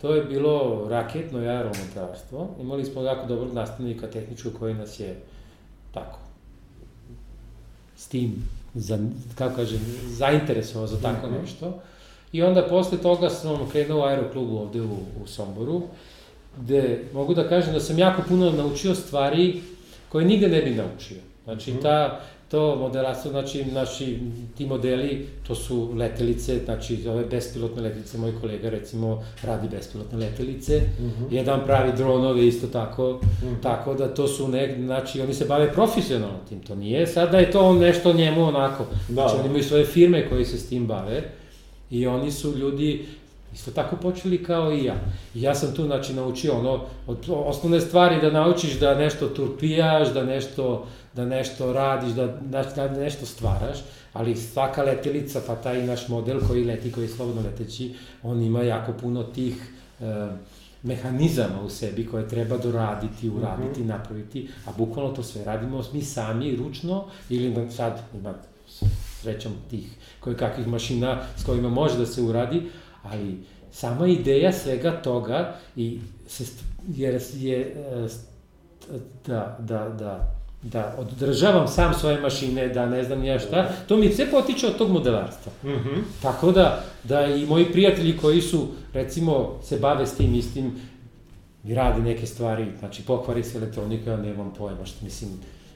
To 0.01 0.15
je 0.15 0.25
bilo 0.25 0.55
raketno 0.89 1.43
i 1.43 1.49
aeromodelarstvo. 1.49 2.49
Imali 2.61 2.85
smo 2.85 3.03
jako 3.03 3.27
dobrog 3.27 3.55
nastavnika 3.55 4.07
tehničkog 4.07 4.53
koji 4.59 4.75
nas 4.75 5.01
je 5.01 5.17
tako 5.95 6.19
s 7.97 8.09
tim, 8.09 8.35
za, 8.75 8.99
kako 9.35 9.57
kažem, 9.57 9.79
zainteresovao 10.09 10.87
za 10.87 10.97
tako 10.99 11.27
Mhm. 11.27 11.37
nešto. 11.37 11.81
I 12.33 12.43
onda 12.43 12.63
posle 12.63 12.99
toga 12.99 13.31
sam 13.31 13.69
krenuo 13.69 14.01
u 14.01 14.05
aeroklubu 14.05 14.57
ovde 14.59 14.81
u, 14.81 14.93
u 15.23 15.27
Somboru, 15.27 15.83
gde 16.59 17.05
mogu 17.15 17.35
da 17.35 17.49
kažem 17.49 17.73
da 17.73 17.81
sam 17.81 17.99
jako 17.99 18.23
puno 18.29 18.51
naučio 18.51 18.95
stvari 18.95 19.63
koje 20.09 20.25
nigde 20.27 20.49
ne 20.49 20.63
bi 20.63 20.71
naučio. 20.71 21.17
Znači, 21.45 21.71
Mhm. 21.73 21.81
ta, 21.81 22.21
to 22.51 22.77
modelarstvo, 22.77 23.31
znači, 23.31 23.65
naši, 23.65 24.19
ti 24.57 24.67
modeli, 24.67 25.27
to 25.47 25.55
su 25.55 25.93
letelice, 25.95 26.59
znači, 26.65 27.09
ove 27.09 27.25
bespilotne 27.25 27.83
letelice, 27.83 28.19
moj 28.19 28.33
kolega, 28.41 28.71
recimo, 28.71 29.23
radi 29.43 29.69
bespilotne 29.69 30.19
letelice, 30.19 30.81
Mhm. 31.01 31.25
jedan 31.31 31.61
pravi 31.67 31.93
dronove 31.97 32.47
isto 32.47 32.67
tako, 32.69 33.21
Mhm. 33.43 33.55
tako 33.63 33.95
da 33.95 34.09
to 34.09 34.29
su 34.29 34.49
nek, 34.49 34.77
znači, 34.77 35.21
oni 35.21 35.35
se 35.35 35.45
bave 35.45 35.73
profesionalno 35.73 36.39
tim, 36.49 36.61
to 36.61 36.75
nije 36.75 37.07
sad 37.07 37.31
da 37.31 37.39
je 37.39 37.51
to 37.51 37.73
nešto 37.75 38.13
njemu 38.13 38.45
onako, 38.45 38.85
Da. 39.09 39.15
znači, 39.15 39.35
oni 39.35 39.49
imaju 39.49 39.65
svoje 39.65 39.85
firme 39.85 40.29
koji 40.29 40.45
se 40.45 40.59
s 40.59 40.69
tim 40.69 40.87
bave, 40.87 41.23
i 41.91 42.07
oni 42.07 42.31
su 42.33 42.57
ljudi 42.57 43.07
isto 43.55 43.71
tako 43.71 43.97
počeli 43.97 44.45
kao 44.45 44.73
i 44.73 44.85
ja. 44.85 44.95
I 45.35 45.43
ja 45.43 45.55
sam 45.55 45.75
tu, 45.75 45.85
znači, 45.85 46.15
naučio 46.15 46.59
ono, 46.59 46.85
od 47.07 47.19
osnovne 47.29 47.81
stvari 47.81 48.21
da 48.21 48.31
naučiš 48.31 48.79
da 48.79 48.95
nešto 48.95 49.29
turpijaš, 49.29 50.13
da 50.13 50.25
nešto, 50.25 50.87
da 51.15 51.25
nešto 51.25 51.73
radiš, 51.73 52.13
da, 52.13 52.27
da, 52.27 52.63
da 52.63 52.89
nešto 52.89 53.27
stvaraš, 53.27 53.79
ali 54.13 54.37
svaka 54.37 54.83
letelica, 54.83 55.41
pa 55.47 55.55
taj 55.55 55.87
naš 55.87 56.09
model 56.09 56.41
koji 56.49 56.65
leti, 56.65 56.93
koji 56.93 57.05
je 57.05 57.09
slobodno 57.09 57.43
leteći, 57.43 57.95
on 58.23 58.43
ima 58.43 58.63
jako 58.63 58.93
puno 58.93 59.23
tih 59.23 59.73
e, 60.01 60.05
mehanizama 60.83 61.63
u 61.63 61.71
sebi 61.71 62.07
koje 62.07 62.29
treba 62.29 62.59
doraditi, 62.59 63.29
uraditi, 63.31 63.85
napraviti, 63.85 64.49
a 64.67 64.71
bukvalno 64.79 65.13
to 65.13 65.23
sve 65.23 65.45
radimo 65.45 65.83
mi 65.93 66.03
sami, 66.03 66.57
ručno, 66.57 67.05
ili 67.31 67.51
na- 67.51 67.71
sad 67.71 68.03
ima 68.15 68.35
srećom 69.21 69.53
tih 69.71 69.91
koje 70.21 70.37
kakvih 70.37 70.67
mašina 70.67 71.23
s 71.37 71.45
kojima 71.45 71.69
može 71.69 71.99
da 71.99 72.07
se 72.07 72.23
uradi, 72.23 72.63
ali 73.03 73.39
sama 73.73 74.07
ideja 74.07 74.53
svega 74.53 75.03
toga 75.03 75.57
i 75.77 75.99
se, 76.29 76.45
jer 76.89 77.21
je 77.35 77.61
e, 77.61 78.09
da, 79.27 79.59
da, 79.61 79.89
da, 79.89 80.35
da 80.63 80.97
održavam 80.99 81.69
sam 81.69 81.95
svoje 81.95 82.21
mašine, 82.21 82.69
da 82.69 82.87
ne 82.87 83.05
znam 83.05 83.25
ja 83.25 83.39
šta, 83.39 83.69
to 83.89 83.97
mi 83.97 84.13
sve 84.13 84.31
potiče 84.31 84.67
od 84.67 84.79
tog 84.79 84.91
modelarstva. 84.91 85.53
Mhm. 85.65 86.01
Tako 86.23 86.53
da, 86.53 86.85
da 87.05 87.27
i 87.27 87.47
moji 87.47 87.73
prijatelji 87.73 88.17
koji 88.17 88.41
su, 88.41 88.67
recimo, 88.93 89.59
se 89.63 89.79
bave 89.79 90.07
s 90.07 90.15
tim 90.15 90.35
istim 90.35 90.73
i 91.65 91.75
rade 91.75 92.03
neke 92.03 92.27
stvari, 92.27 92.67
znači 92.79 93.03
pokvari 93.03 93.45
se 93.45 93.59
elektronika, 93.59 94.11
ja 94.11 94.17
nemam 94.17 94.53
pojma 94.59 94.87
što 94.87 95.05
mislim, 95.05 95.31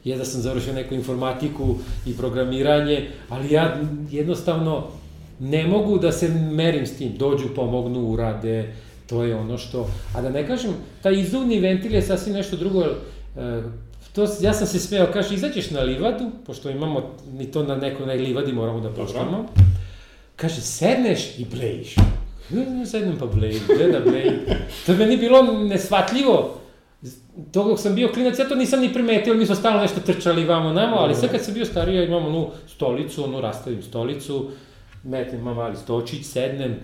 je 0.05 0.17
da 0.17 0.25
sam 0.25 0.41
završio 0.41 0.73
neku 0.73 0.95
informatiku 0.95 1.77
i 2.07 2.17
programiranje, 2.17 3.11
ali 3.29 3.53
ja 3.53 3.81
jednostavno 4.11 4.87
ne 5.39 5.67
mogu 5.67 5.99
da 5.99 6.13
se 6.13 6.29
merim 6.29 6.87
s 6.87 6.97
tim, 6.97 7.13
dođu, 7.19 7.55
pomognu, 7.55 8.01
urade, 8.01 8.75
to 9.07 9.25
je 9.25 9.37
ono 9.37 9.59
što, 9.59 9.89
a 10.17 10.23
da 10.23 10.31
ne 10.31 10.47
kažem, 10.47 10.73
taj 11.03 11.21
izduvni 11.21 11.61
ventil 11.61 11.95
je 11.95 12.03
sasvim 12.03 12.35
nešto 12.35 12.57
drugo, 12.57 12.85
e, 12.85 13.63
to, 14.13 14.27
ja 14.41 14.53
sam 14.53 14.67
se 14.67 14.79
smeo, 14.79 15.07
kaže, 15.13 15.35
izađeš 15.35 15.71
na 15.71 15.81
livadu, 15.81 16.31
pošto 16.47 16.71
imamo, 16.71 17.11
ni 17.33 17.51
to 17.51 17.63
na 17.63 17.77
nekoj 17.77 18.07
na 18.07 18.13
livadi 18.13 18.53
moramo 18.53 18.81
da 18.81 18.91
poštamo, 18.91 19.47
kaže, 20.37 20.61
sedneš 20.61 21.39
i 21.39 21.45
blejiš. 21.45 21.97
Ja 22.51 22.87
sednem 22.87 23.17
pa 23.19 23.27
blejim, 23.27 23.61
gde 23.75 23.89
da 23.89 24.01
blejim. 24.01 24.35
To 24.87 24.93
je 24.93 24.99
meni 24.99 25.17
bilo 25.17 25.43
nesvatljivo. 25.43 26.61
To 27.53 27.65
dok 27.65 27.81
sam 27.81 27.95
bio 27.95 28.09
klinac, 28.09 28.39
ja 28.39 28.49
to 28.49 28.55
nisam 28.55 28.81
ni 28.81 28.93
primetio, 28.93 29.35
mi 29.35 29.47
smo 29.47 29.55
stalno 29.55 29.81
nešto 29.81 30.01
trčali 30.01 30.45
vamo 30.45 30.73
namo, 30.73 30.97
ali 30.97 31.15
sad 31.15 31.31
kad 31.31 31.45
sam 31.45 31.55
bio 31.55 31.65
stariji, 31.65 31.97
ja 31.97 32.05
imam 32.05 32.27
onu 32.27 32.51
stolicu, 32.67 33.25
onu 33.25 33.41
rastavim 33.41 33.83
stolicu, 33.83 34.51
metnem 35.05 35.43
mam 35.43 35.57
mali 35.57 35.77
stočić, 35.77 36.27
sednem, 36.27 36.77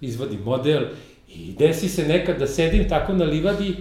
izvadim 0.00 0.40
model 0.44 0.82
i 1.28 1.52
desi 1.58 1.88
se 1.88 2.08
nekad 2.08 2.38
da 2.38 2.46
sedim 2.46 2.88
tako 2.88 3.12
na 3.12 3.24
livadi 3.24 3.76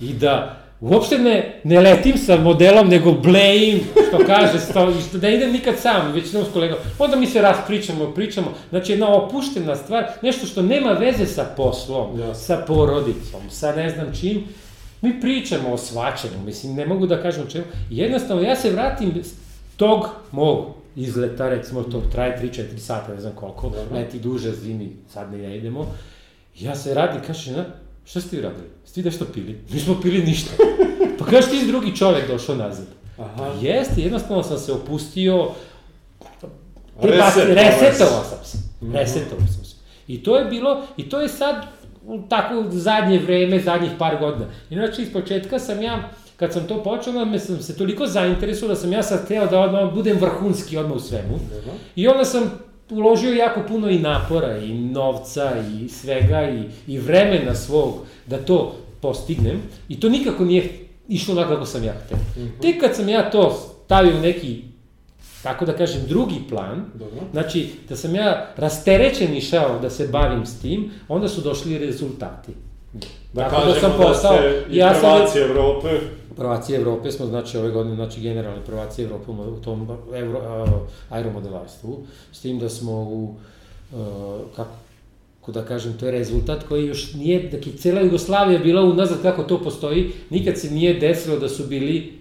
i 0.00 0.12
da 0.12 0.56
uopšte 0.80 1.18
ne, 1.18 1.60
ne 1.64 1.80
letim 1.80 2.18
sa 2.18 2.36
modelom, 2.36 2.88
nego 2.88 3.12
blejim, 3.12 3.80
što 4.08 4.18
kaže, 4.26 4.58
sto, 4.58 4.92
što, 5.08 5.18
da 5.18 5.28
idem 5.28 5.52
nikad 5.52 5.78
sam, 5.78 6.12
već 6.12 6.26
s 6.26 6.52
kolegom. 6.52 6.78
Onda 6.98 7.16
mi 7.16 7.26
se 7.26 7.42
raspričamo, 7.42 8.10
pričamo, 8.14 8.54
znači 8.70 8.92
jedna 8.92 9.14
opuštena 9.14 9.76
stvar, 9.76 10.06
nešto 10.22 10.46
što 10.46 10.62
nema 10.62 10.92
veze 10.92 11.26
sa 11.26 11.44
poslom, 11.56 12.20
Jasno. 12.20 12.34
sa 12.34 12.64
porodicom, 12.66 13.50
sa 13.50 13.72
ne 13.72 13.90
znam 13.90 14.14
čim, 14.20 14.44
mi 15.02 15.20
pričamo 15.20 15.72
o 15.72 15.78
svačemu, 15.78 16.34
mislim, 16.44 16.74
ne 16.74 16.86
mogu 16.86 17.06
da 17.06 17.22
kažem 17.22 17.42
o 17.42 17.50
čemu. 17.50 17.64
Jednostavno, 17.90 18.42
ja 18.42 18.56
se 18.56 18.70
vratim 18.70 19.22
tog 19.76 20.08
mog 20.32 20.77
izleta, 20.96 21.48
recimo, 21.48 21.82
to 21.82 22.00
traje 22.12 22.38
3-4 22.42 22.78
sata, 22.78 23.14
ne 23.14 23.20
znam 23.20 23.32
koliko, 23.34 23.68
Dobro. 23.68 23.96
leti 23.96 24.18
duže, 24.18 24.52
zimi, 24.52 24.96
sad 25.12 25.32
ne 25.32 25.56
idemo. 25.56 25.86
Ja 26.58 26.74
se 26.74 26.94
radim, 26.94 27.20
kaže, 27.26 27.52
na, 27.52 27.64
šta 28.04 28.20
ste 28.20 28.36
vi 28.36 28.42
radili? 28.42 28.66
Ste 28.84 29.00
vi 29.00 29.04
nešto 29.04 29.24
pili? 29.24 29.60
Nismo 29.72 30.00
pili 30.02 30.22
ništa. 30.22 30.50
Pa 31.18 31.24
kaže, 31.24 31.48
ti 31.48 31.66
drugi 31.66 31.96
čovek 31.96 32.28
došao 32.28 32.56
nazad. 32.56 32.86
Aha. 33.18 33.34
Pa 33.36 33.66
jeste, 33.66 34.00
jednostavno 34.00 34.42
sam 34.42 34.58
se 34.58 34.72
opustio, 34.72 35.50
Resetovao 37.02 38.24
sam 38.24 38.44
se. 38.44 38.58
Mhm. 38.82 38.92
Resetovao 38.92 39.46
sam 39.46 39.64
se. 39.64 39.76
I 40.08 40.22
to 40.22 40.38
je 40.38 40.44
bilo, 40.44 40.82
i 40.96 41.08
to 41.08 41.20
je 41.20 41.28
sad 41.28 41.66
u 42.06 42.22
tako 42.28 42.64
zadnje 42.70 43.18
vreme, 43.18 43.60
zadnjih 43.60 43.90
par 43.98 44.18
godina. 44.20 44.46
Inače, 44.70 45.02
iz 45.02 45.12
početka 45.12 45.58
sam 45.58 45.82
ja, 45.82 46.10
kad 46.38 46.52
sam 46.52 46.66
to 46.66 46.82
počeo, 46.82 47.12
onda 47.12 47.24
me 47.24 47.38
sam 47.38 47.62
se 47.62 47.76
toliko 47.76 48.06
zainteresuo 48.06 48.68
da 48.68 48.76
sam 48.76 48.92
ja 48.92 49.02
sad 49.02 49.24
hteo 49.24 49.46
da 49.46 49.60
odmah 49.60 49.94
budem 49.94 50.18
vrhunski 50.18 50.76
odmah 50.76 50.96
u 50.96 51.00
svemu. 51.00 51.38
Dobro. 51.54 51.72
I 51.96 52.08
onda 52.08 52.24
sam 52.24 52.50
uložio 52.90 53.32
jako 53.32 53.60
puno 53.68 53.90
i 53.90 53.98
napora, 53.98 54.56
i 54.58 54.74
novca, 54.74 55.52
i 55.78 55.88
svega, 55.88 56.50
i, 56.50 56.92
i 56.92 56.98
vremena 56.98 57.54
svog 57.54 57.94
da 58.26 58.36
to 58.36 58.74
postignem. 59.00 59.62
I 59.88 60.00
to 60.00 60.08
nikako 60.08 60.44
nije 60.44 60.70
išlo 61.08 61.34
onako 61.34 61.54
kako 61.54 61.66
sam 61.66 61.84
ja 61.84 61.92
hteo. 62.04 62.18
Tek 62.62 62.80
kad 62.80 62.96
sam 62.96 63.08
ja 63.08 63.30
to 63.30 63.52
stavio 63.84 64.16
u 64.16 64.20
neki, 64.20 64.62
tako 65.42 65.64
da 65.64 65.72
kažem, 65.72 66.00
drugi 66.08 66.40
plan, 66.48 66.84
Dobro. 66.94 67.20
znači 67.32 67.70
da 67.88 67.96
sam 67.96 68.14
ja 68.14 68.46
rasterećen 68.56 69.36
išao 69.36 69.78
da 69.78 69.90
se 69.90 70.08
bavim 70.08 70.46
s 70.46 70.60
tim, 70.60 70.90
onda 71.08 71.28
su 71.28 71.40
došli 71.40 71.78
rezultati. 71.78 72.52
Da 73.32 73.42
Tako 73.42 73.56
kažemo 73.56 73.74
da 73.74 73.80
sam 73.80 73.90
da 73.90 74.04
postao, 74.04 74.36
ste 74.36 74.64
i 74.70 74.76
ja 74.76 74.94
sam 74.94 75.40
Evrope. 75.50 75.88
Prvaci 76.38 76.74
Evrope 76.74 77.12
smo, 77.12 77.26
znači 77.26 77.58
ove 77.58 77.70
godine, 77.70 77.94
znači 77.94 78.20
generalni 78.20 78.64
prvaci 78.66 79.02
Evrope 79.02 79.30
u 79.30 79.56
tom 79.56 79.88
euro, 80.14 80.38
a, 80.38 80.66
aeromodelarstvu, 81.10 81.98
s 82.32 82.40
tim 82.40 82.58
da 82.58 82.68
smo 82.68 82.92
u, 82.92 83.34
kako 84.56 84.70
da 85.48 85.64
kažem, 85.64 85.92
to 85.92 86.06
je 86.06 86.12
rezultat 86.12 86.62
koji 86.62 86.86
još 86.86 87.14
nije, 87.14 87.42
dakle, 87.42 87.72
cela 87.72 88.00
Jugoslavija 88.00 88.58
bila 88.58 88.82
unazad 88.82 89.22
kako 89.22 89.42
to 89.42 89.60
postoji, 89.60 90.10
nikad 90.30 90.58
se 90.58 90.70
nije 90.70 90.94
desilo 90.94 91.38
da 91.38 91.48
su 91.48 91.66
bili, 91.66 92.12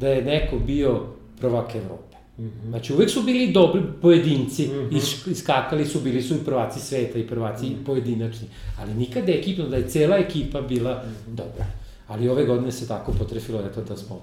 da 0.00 0.08
je 0.08 0.22
neko 0.22 0.56
bio 0.58 1.00
prvak 1.40 1.74
Evrope. 1.74 2.16
Mhm. 2.38 2.68
Znači, 2.68 2.92
uvek 2.94 3.10
su 3.10 3.22
bili 3.22 3.52
dobri 3.52 3.82
pojedinci, 4.02 4.62
Mhm. 4.64 4.96
is- 4.96 5.26
iskakali 5.26 5.86
su, 5.86 6.00
bili 6.00 6.22
su 6.22 6.34
i 6.34 6.44
prvaci 6.44 6.80
sveta 6.80 7.18
i 7.18 7.26
prvaci 7.26 7.66
pojedinačni, 7.86 8.46
ali 8.80 8.94
nikada 8.94 9.32
je 9.32 9.38
ekipno, 9.38 9.68
da 9.68 9.76
je 9.76 9.88
cela 9.88 10.16
ekipa 10.16 10.60
bila 10.60 11.02
Mhm. 11.04 11.36
dobra. 11.36 11.66
Ali 12.08 12.28
ove 12.28 12.44
godine 12.44 12.72
se 12.72 12.88
tako 12.88 13.12
potrefilo, 13.12 13.60
eto, 13.60 13.80
da 13.80 13.96
smo, 13.96 14.20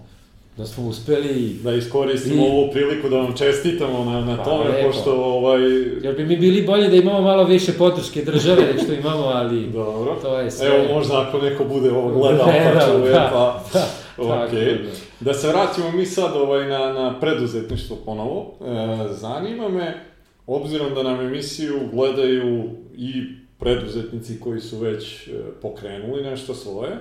da 0.57 0.65
smo 0.65 0.87
uspeli, 0.87 1.59
Da 1.63 1.73
iskoristimo 1.73 2.45
I- 2.45 2.49
ovu 2.49 2.71
priliku 2.71 3.09
da 3.09 3.17
vam 3.17 3.37
čestitamo 3.37 4.05
na, 4.05 4.21
na 4.21 4.37
Pa, 4.37 4.43
tome, 4.43 4.69
lepo. 4.69 4.87
pošto 4.87 5.13
ovaj... 5.15 5.61
jer 6.03 6.15
bi 6.17 6.25
mi 6.25 6.37
bili 6.37 6.61
bolje 6.61 6.87
da 6.89 6.95
imamo 6.95 7.21
malo 7.21 7.43
više 7.43 7.73
podrške 7.73 8.21
države 8.21 8.61
nego 8.63 8.83
što 8.83 8.93
imamo, 8.93 9.23
ali 9.23 9.67
Dobro. 9.67 10.15
to 10.21 10.39
je 10.39 10.51
sve. 10.51 10.67
Evo 10.67 10.93
možda 10.93 11.21
ako 11.21 11.37
neko 11.37 11.63
bude 11.63 11.91
ovo 11.91 12.09
gledao, 12.19 12.45
pa 12.45 12.51
Gledao, 12.51 12.99
čuje, 12.99 13.11
da, 13.11 13.29
pa... 13.33 13.63
da, 13.73 13.87
tako 14.17 14.45
Okej. 14.47 14.59
je. 14.63 14.85
Da 15.19 15.33
se 15.33 15.47
vratimo 15.47 15.91
mi 15.91 16.05
sad 16.05 16.35
ovaj, 16.35 16.67
na, 16.67 16.93
na 16.93 17.19
preduzetništvo 17.19 17.97
ponovo. 18.05 18.53
E, 18.61 19.13
zanima 19.13 19.69
me, 19.69 20.05
obzirom 20.47 20.93
da 20.93 21.03
nam 21.03 21.19
emisiju 21.19 21.79
gledaju 21.93 22.63
i 22.97 23.11
preduzetnici 23.59 24.39
koji 24.39 24.61
su 24.61 24.77
već 24.77 25.27
e, 25.27 25.31
pokrenuli 25.61 26.23
nešto 26.23 26.53
svoje, 26.53 26.91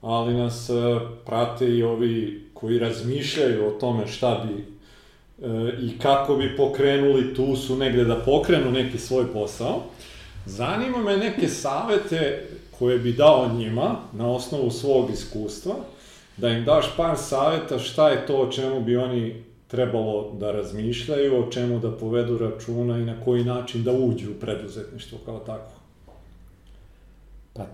ali 0.00 0.34
nas 0.34 0.70
e, 0.70 0.72
prate 1.26 1.68
i 1.68 1.82
ovi 1.82 2.44
koji 2.54 2.78
razmišljaju 2.78 3.66
o 3.66 3.70
tome 3.70 4.06
šta 4.06 4.44
bi 4.44 4.64
e, 5.46 5.72
i 5.80 5.98
kako 5.98 6.36
bi 6.36 6.56
pokrenuli, 6.56 7.34
tu 7.34 7.56
su 7.56 7.76
negde 7.76 8.04
da 8.04 8.16
pokrenu 8.16 8.70
neki 8.70 8.98
svoj 8.98 9.32
posao. 9.32 9.82
Zanima 10.46 10.98
me 10.98 11.16
neke 11.16 11.48
savete 11.48 12.48
koje 12.78 12.98
bi 12.98 13.12
dao 13.12 13.48
njima 13.58 13.96
na 14.12 14.30
osnovu 14.30 14.70
svog 14.70 15.10
iskustva, 15.10 15.74
da 16.36 16.48
im 16.48 16.64
daš 16.64 16.96
par 16.96 17.16
saveta 17.18 17.78
šta 17.78 18.08
je 18.08 18.26
to 18.26 18.36
o 18.36 18.52
čemu 18.52 18.80
bi 18.80 18.96
oni 18.96 19.44
trebalo 19.68 20.32
da 20.40 20.52
razmišljaju, 20.52 21.38
o 21.38 21.50
čemu 21.50 21.78
da 21.78 21.90
povedu 21.90 22.38
računa 22.38 22.98
i 22.98 23.04
na 23.04 23.20
koji 23.24 23.44
način 23.44 23.84
da 23.84 23.92
uđu 23.92 24.30
u 24.30 24.40
preduzetništvo 24.40 25.18
kao 25.24 25.38
takvo. 25.38 25.76
Pa, 27.52 27.66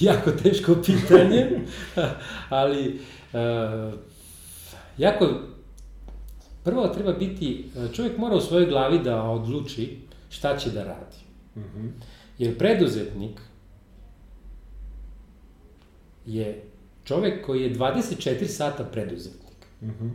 jako 0.10 0.30
teško 0.30 0.74
pitanje, 0.86 1.60
ali 2.48 3.00
e, 3.32 3.92
jako, 4.98 5.28
prvo 6.64 6.88
treba 6.88 7.12
biti, 7.12 7.70
čovjek 7.92 8.18
mora 8.18 8.36
u 8.36 8.40
svojoj 8.40 8.66
glavi 8.66 8.98
da 8.98 9.22
odluči 9.22 9.98
šta 10.30 10.56
će 10.56 10.70
da 10.70 10.84
radi. 10.84 11.16
Mhm. 11.56 11.86
Jer 12.38 12.58
preduzetnik 12.58 13.40
je 16.26 16.62
čovjek 17.04 17.46
koji 17.46 17.62
je 17.62 17.74
24 17.74 18.46
sata 18.46 18.84
preduzetnik. 18.84 19.66
Mhm. 19.82 20.08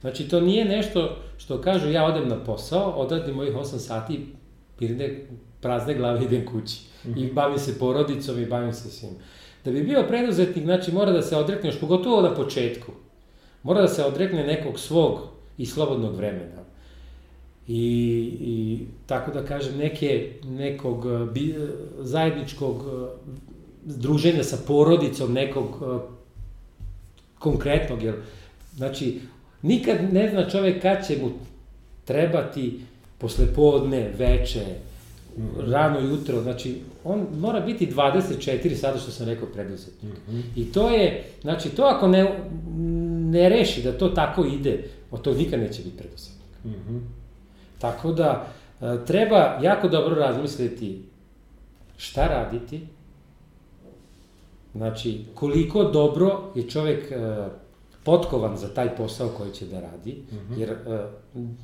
Znači, 0.00 0.28
to 0.28 0.40
nije 0.40 0.64
nešto 0.64 1.16
što 1.38 1.60
kažu 1.60 1.90
ja 1.90 2.04
odem 2.04 2.28
na 2.28 2.44
posao, 2.44 2.90
odradim 2.90 3.34
mojih 3.34 3.54
8 3.54 3.78
sati, 3.78 4.26
pirne 4.78 5.26
prazne 5.60 5.94
glave 5.94 6.24
idem 6.24 6.46
kući. 6.46 6.80
I 7.16 7.32
bavim 7.32 7.58
se 7.58 7.78
porodicom 7.78 8.42
i 8.42 8.46
bavim 8.46 8.72
se 8.72 8.90
svim. 8.90 9.10
Da 9.64 9.70
bi 9.70 9.82
bio 9.82 10.04
preduzetnik, 10.08 10.64
znači 10.64 10.92
mora 10.92 11.12
da 11.12 11.22
se 11.22 11.36
odrekne, 11.36 11.68
još 11.68 11.80
pogotovo 11.80 12.22
na 12.22 12.34
početku, 12.34 12.92
mora 13.62 13.80
da 13.80 13.88
se 13.88 14.04
odrekne 14.04 14.46
nekog 14.46 14.78
svog 14.78 15.20
i 15.58 15.66
slobodnog 15.66 16.16
vremena. 16.16 16.60
I, 17.68 17.82
i 18.40 18.78
tako 19.06 19.30
da 19.30 19.44
kažem, 19.44 19.76
neke, 19.78 20.32
nekog 20.44 21.06
eh, 21.06 21.32
bi, 21.32 21.50
eh, 21.50 21.68
zajedničkog 21.98 22.76
eh, 22.76 23.08
druženja 23.84 24.44
sa 24.44 24.56
porodicom, 24.66 25.32
nekog 25.32 25.82
konkretnog, 27.38 28.02
jer, 28.02 28.14
znači, 28.76 29.20
nikad 29.62 30.12
ne 30.12 30.28
zna 30.30 30.50
čovek 30.50 30.82
kad 30.82 31.06
će 31.06 31.18
mu 31.22 31.30
trebati 32.04 32.80
posle 33.18 33.46
podne, 33.54 34.10
veče, 34.18 34.64
rano 35.66 36.00
jutro, 36.00 36.42
znači, 36.42 36.80
on 37.04 37.26
mora 37.38 37.60
biti 37.60 37.86
24 37.86 38.74
sata, 38.74 38.98
što 38.98 39.10
sam 39.10 39.26
rekao, 39.26 39.48
preduzetnik. 39.48 40.14
I 40.56 40.72
to 40.72 40.90
je, 40.90 41.24
znači, 41.42 41.68
to 41.68 41.82
ako 41.82 42.08
ne, 42.08 42.38
ne 43.30 43.48
reši 43.48 43.82
da 43.82 43.98
to 43.98 44.08
tako 44.08 44.44
ide, 44.44 44.84
od 45.10 45.22
tog 45.22 45.36
nikad 45.36 45.60
neće 45.60 45.82
biti 45.82 45.96
preduzetnik. 45.96 46.48
Mhm. 46.64 46.98
Tako 47.78 48.12
da, 48.12 48.46
e, 48.80 48.96
treba 49.06 49.58
jako 49.62 49.88
dobro 49.88 50.14
razmisliti 50.14 51.02
šta 51.96 52.26
raditi, 52.26 52.80
znači, 54.74 55.24
koliko 55.34 55.84
dobro 55.84 56.52
je 56.54 56.68
čovek 56.68 57.12
e, 57.12 57.16
potkovan 58.04 58.56
za 58.56 58.74
taj 58.74 58.96
posao 58.96 59.28
koji 59.28 59.52
će 59.52 59.66
da 59.66 59.80
radi, 59.80 60.22
jer 60.56 60.70
e, 60.70 60.76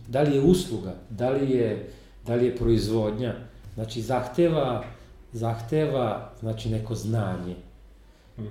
da 0.08 0.22
li 0.22 0.34
je 0.34 0.40
usluga, 0.40 0.94
da 1.10 1.30
li 1.30 1.50
je, 1.50 1.90
da 2.26 2.34
li 2.34 2.44
je 2.46 2.56
proizvodnja, 2.56 3.34
znači, 3.77 4.03
zahteva, 4.03 4.85
zahteva, 5.33 6.33
znači, 6.41 6.68
neko 6.68 6.95
znanje, 6.95 7.55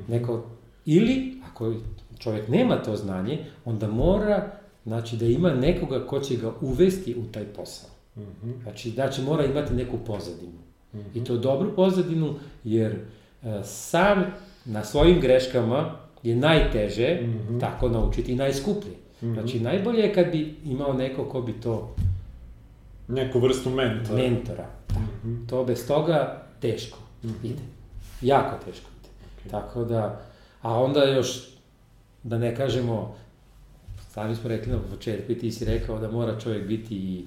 neko, 0.07 0.45
ili, 0.85 1.37
ako 1.51 1.73
čovjek 2.19 2.47
nema 2.47 2.75
to 2.75 2.95
znanje, 2.95 3.45
onda 3.65 3.87
mora, 3.87 4.51
znači, 4.85 5.17
da 5.17 5.25
ima 5.25 5.49
nekoga 5.53 6.07
ko 6.07 6.19
će 6.19 6.35
ga 6.35 6.51
uvesti 6.61 7.15
u 7.15 7.31
taj 7.31 7.43
posao. 7.45 7.89
Mhm. 8.17 8.51
Znači, 8.63 8.89
znači 8.89 9.21
mora 9.21 9.45
imati 9.45 9.73
neku 9.73 9.97
pozadinu. 10.05 10.59
I 11.15 11.23
to 11.23 11.37
dobru 11.37 11.75
pozadinu, 11.75 12.33
jer 12.63 12.91
e, 12.91 13.61
sam 13.63 14.23
na 14.65 14.83
svojim 14.83 15.19
greškama 15.21 15.95
je 16.23 16.35
najteže 16.35 17.19
Mhm. 17.21 17.59
tako 17.59 17.89
naučiti 17.89 18.31
i 18.31 18.35
najskuplje. 18.35 18.91
Znači, 19.21 19.59
najbolje 19.59 20.01
je 20.01 20.13
kad 20.13 20.31
bi 20.31 20.55
imao 20.65 20.93
neko 20.93 21.25
ko 21.25 21.41
bi 21.41 21.53
to 21.53 21.95
Neku 23.07 23.39
vrstu 23.39 23.69
mentora. 23.69 24.15
mentora. 24.15 24.69
Da. 24.89 24.95
To 25.49 25.63
bez 25.63 25.87
toga 25.87 26.43
teško 26.61 26.97
ide. 27.43 27.61
Jako 28.21 28.65
teško 28.65 28.87
ide. 28.99 29.51
Tako 29.51 29.83
da, 29.83 30.21
a 30.61 30.83
onda 30.83 31.03
još, 31.03 31.49
da 32.23 32.37
ne 32.37 32.55
kažemo, 32.55 33.15
sami 34.09 34.35
smo 34.35 34.49
rekli 34.49 34.71
na 34.71 34.79
početku 34.91 35.31
i 35.31 35.37
ti 35.37 35.51
si 35.51 35.65
rekao 35.65 35.99
da 35.99 36.11
mora 36.11 36.39
čovjek 36.39 36.67
biti 36.67 36.95
i 36.95 37.25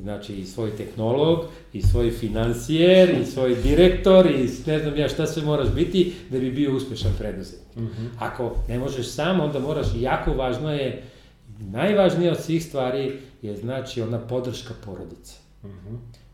znači 0.00 0.34
i 0.34 0.44
svoj 0.44 0.76
tehnolog, 0.76 1.38
i 1.72 1.82
svoj 1.82 2.10
finansijer, 2.10 3.10
i 3.20 3.26
svoj 3.26 3.54
direktor, 3.54 4.26
i 4.26 4.48
ne 4.66 4.78
znam 4.78 4.96
ja 4.96 5.08
šta 5.08 5.26
sve 5.26 5.42
moraš 5.42 5.68
biti 5.74 6.14
da 6.30 6.38
bi 6.38 6.50
bio 6.50 6.76
uspešan 6.76 7.12
preduzetnik. 7.18 7.90
Ako 8.18 8.56
ne 8.68 8.78
možeš 8.78 9.08
sam, 9.08 9.40
onda 9.40 9.58
moraš, 9.58 9.86
jako 10.00 10.32
važno 10.32 10.72
je, 10.72 11.02
najvažnije 11.60 12.32
od 12.32 12.40
svih 12.40 12.64
stvari 12.64 13.18
je 13.44 13.56
znači 13.56 14.02
ona 14.02 14.18
podrška 14.18 14.74
porodice. 14.84 15.34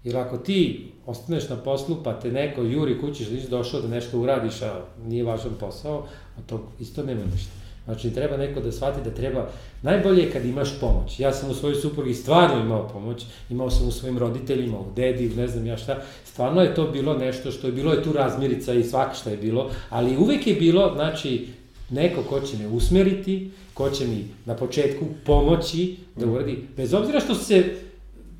Jer 0.04 0.16
ako 0.16 0.38
ti 0.38 0.86
ostaneš 1.06 1.48
na 1.48 1.56
poslu 1.56 1.96
pa 2.04 2.20
te 2.20 2.32
neko 2.32 2.62
juri 2.62 3.00
kući 3.00 3.24
što 3.24 3.34
nisi 3.34 3.50
došao 3.50 3.80
da 3.80 3.88
nešto 3.88 4.20
uradiš, 4.20 4.62
a 4.62 4.84
nije 5.06 5.24
važan 5.24 5.52
posao, 5.60 6.06
od 6.38 6.46
tog 6.46 6.60
isto 6.80 7.02
nema 7.02 7.24
ništa. 7.32 7.50
Znači 7.84 8.10
treba 8.10 8.36
neko 8.36 8.60
da 8.60 8.72
shvati 8.72 9.00
da 9.04 9.10
treba, 9.10 9.48
najbolje 9.82 10.22
je 10.22 10.30
kad 10.30 10.44
imaš 10.44 10.80
pomoć. 10.80 11.20
Ja 11.20 11.32
sam 11.32 11.50
u 11.50 11.54
svojoj 11.54 11.74
suprugi 11.74 12.14
stvarno 12.14 12.60
imao 12.60 12.88
pomoć, 12.88 13.24
imao 13.50 13.70
sam 13.70 13.88
u 13.88 13.90
svojim 13.90 14.18
roditeljima, 14.18 14.78
u 14.78 14.92
dedi, 14.96 15.32
u 15.32 15.36
ne 15.36 15.48
znam 15.48 15.66
ja 15.66 15.76
šta. 15.76 16.02
Stvarno 16.24 16.62
je 16.62 16.74
to 16.74 16.86
bilo 16.86 17.14
nešto 17.14 17.50
što 17.50 17.66
je 17.66 17.72
bilo 17.72 17.92
je 17.92 18.02
tu 18.02 18.12
razmirica 18.12 18.74
i 18.74 18.84
svaka 18.84 19.14
šta 19.14 19.30
je 19.30 19.36
bilo, 19.36 19.70
ali 19.90 20.16
uvek 20.16 20.46
je 20.46 20.54
bilo, 20.54 20.92
znači, 20.94 21.48
neko 21.90 22.22
ko 22.22 22.40
će 22.40 22.56
me 22.58 22.68
usmeriti, 22.68 23.50
ko 23.80 23.90
će 23.90 24.06
mi 24.06 24.24
na 24.46 24.54
početku 24.56 25.04
pomoći 25.26 25.96
da 26.16 26.26
uradi, 26.26 26.58
bez 26.76 26.94
obzira 26.94 27.20
što 27.20 27.34
se 27.34 27.64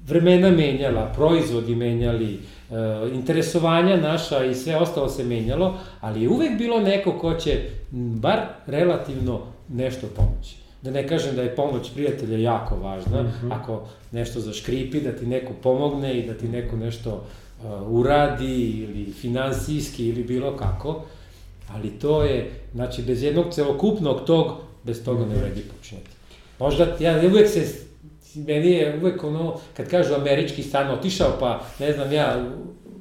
vremena 0.07 0.51
menjala, 0.51 1.13
proizvodi 1.17 1.75
menjali, 1.75 2.35
e, 2.35 2.39
interesovanja 3.15 3.97
naša 3.97 4.45
i 4.45 4.55
sve 4.55 4.77
ostalo 4.77 5.09
se 5.09 5.25
menjalo, 5.25 5.79
ali 6.01 6.23
je 6.23 6.29
uvek 6.29 6.59
bilo 6.59 6.81
neko 6.81 7.13
ko 7.13 7.35
će 7.35 7.61
bar 7.91 8.41
relativno 8.67 9.41
nešto 9.69 10.07
pomoći. 10.17 10.57
Da 10.83 10.91
ne 10.91 11.09
kažem 11.09 11.37
da 11.37 11.43
je 11.43 11.57
pomoć 11.57 11.91
prijatelja 11.95 12.39
jako 12.39 12.77
važna, 12.77 13.33
ako 13.51 13.87
nešto 14.13 14.41
zaškripi, 14.41 15.01
da 15.01 15.13
ti 15.13 15.27
neko 15.27 15.53
pomogne 15.63 16.19
i 16.19 16.27
da 16.27 16.35
ti 16.35 16.49
neko 16.49 16.77
nešto 16.77 17.11
e, 17.11 17.67
uradi 17.89 18.71
ili 18.71 19.13
finansijski 19.13 20.09
ili 20.09 20.25
bilo 20.25 20.57
kako, 20.57 21.03
ali 21.73 21.91
to 21.91 22.23
je, 22.23 22.51
znači, 22.75 23.03
bez 23.03 23.23
jednog 23.23 23.47
celokupnog 23.51 24.25
tog, 24.27 24.70
bez 24.85 25.05
toga 25.05 25.27
ne 25.27 25.35
vredi 25.35 25.63
počinjati. 25.77 26.11
Možda, 26.59 26.97
ja 27.01 27.21
uvek 27.27 27.49
se, 27.49 27.67
meni 28.35 28.71
je 28.71 28.99
uvek 29.03 29.25
ono, 29.25 29.61
kad 29.77 29.91
kažu 29.91 30.15
američki 30.15 30.63
stan 30.63 30.91
otišao, 30.91 31.37
pa 31.41 31.65
ne 31.79 31.93
znam 31.93 32.13
ja, 32.13 32.51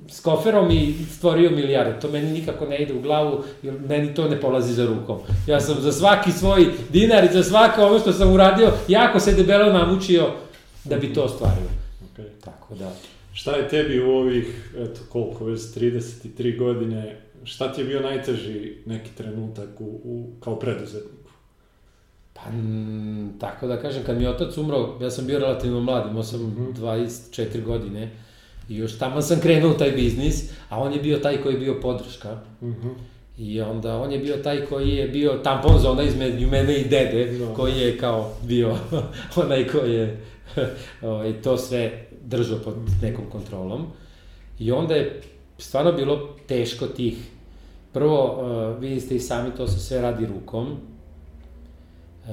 s 0.10 0.19
koferom 0.19 0.72
i 0.72 0.95
stvorio 1.18 1.49
milijarde. 1.49 1.99
To 1.99 2.11
meni 2.11 2.31
nikako 2.31 2.65
ne 2.65 2.77
ide 2.77 2.93
u 2.93 3.01
glavu, 3.01 3.43
jer 3.64 3.73
meni 3.88 4.14
to 4.14 4.30
ne 4.30 4.41
polazi 4.41 4.73
za 4.73 4.85
rukom. 4.85 5.18
Ja 5.47 5.60
sam 5.60 5.81
za 5.81 5.91
svaki 5.91 6.31
svoj 6.31 6.65
dinar 6.89 7.23
i 7.23 7.34
za 7.34 7.43
svako 7.43 7.81
ovo 7.81 7.99
što 7.99 8.14
sam 8.14 8.34
uradio, 8.34 8.72
jako 8.88 9.19
se 9.19 9.34
debelo 9.34 9.73
namučio 9.73 10.27
da 10.84 10.97
bi 10.97 11.14
to 11.14 11.23
ostvario. 11.23 11.69
Okay. 12.15 12.27
Tako 12.45 12.76
da, 12.76 12.91
Šta 13.39 13.56
je 13.56 13.68
tebi 13.68 13.99
u 13.99 14.10
ovih, 14.10 14.73
eto 14.77 15.01
koliko, 15.10 15.45
već 15.45 15.61
33 15.61 16.57
godine, 16.57 17.22
šta 17.43 17.73
ti 17.73 17.81
je 17.81 17.85
bio 17.85 17.99
najteži 17.99 18.73
neki 18.85 19.10
trenutak 19.18 19.69
u, 19.80 20.01
u, 20.03 20.31
kao 20.39 20.60
preduzetniku? 20.60 21.18
Pa, 22.44 22.52
mm, 22.52 23.34
tako 23.40 23.68
da 23.68 23.78
kažem, 23.78 24.03
kad 24.03 24.18
mi 24.18 24.24
je 24.24 24.30
otac 24.30 24.57
umro, 24.57 24.95
ja 25.02 25.11
sam 25.11 25.26
bio 25.26 25.40
relativno 25.40 25.80
mlad, 25.80 26.10
imao 26.10 26.24
sam 26.24 26.41
Mhm. 26.41 26.64
24 26.74 27.61
godine 27.61 28.10
i 28.70 28.78
još 28.78 28.98
tamo 28.98 29.22
sam 29.22 29.40
krenuo 29.40 29.74
taj 29.74 29.91
biznis, 29.91 30.36
a 30.70 30.80
on 30.80 30.94
je 30.94 30.99
bio 30.99 31.18
taj 31.18 31.38
koji 31.38 31.53
je 31.53 31.60
bio 31.60 31.80
podrška. 31.82 32.38
Mhm. 32.61 32.88
I 33.38 33.61
onda 33.61 33.98
on 33.98 34.11
je 34.11 34.20
bio 34.20 34.38
taj 34.38 34.66
koji 34.66 34.90
je 34.90 35.07
bio 35.07 35.34
tampon 35.34 35.80
zona 35.80 36.03
između 36.03 36.48
mene 36.48 36.76
i 36.76 36.84
dede, 36.84 37.38
Da. 37.40 37.53
koji 37.53 37.74
je 37.74 37.98
kao 37.98 38.32
bio 38.44 38.76
onaj 39.44 39.68
koji 39.68 39.94
je 39.94 40.22
ovaj, 41.02 41.34
to 41.34 41.57
sve 41.57 41.91
držao 42.24 42.57
pod 42.57 42.74
nekom 43.02 43.26
kontrolom. 43.32 43.86
I 44.60 44.72
onda 44.72 44.95
je 44.95 45.22
stvarno 45.57 45.91
bilo 45.91 46.30
teško 46.48 46.88
tih. 46.88 47.18
Prvo, 47.94 48.41
uh, 48.74 48.82
vi 48.82 48.99
ste 48.99 49.16
i 49.16 49.20
sami, 49.20 49.52
to 49.57 49.68
se 49.68 49.80
sve 49.80 50.02
radi 50.02 50.26
rukom. 50.26 50.78
Uh, 52.19 52.29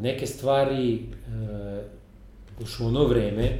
neke 0.00 0.26
stvari, 0.26 1.00
uh, 1.26 1.78
još 2.60 2.80
u 2.80 2.86
ono 2.86 3.04
vreme, 3.04 3.58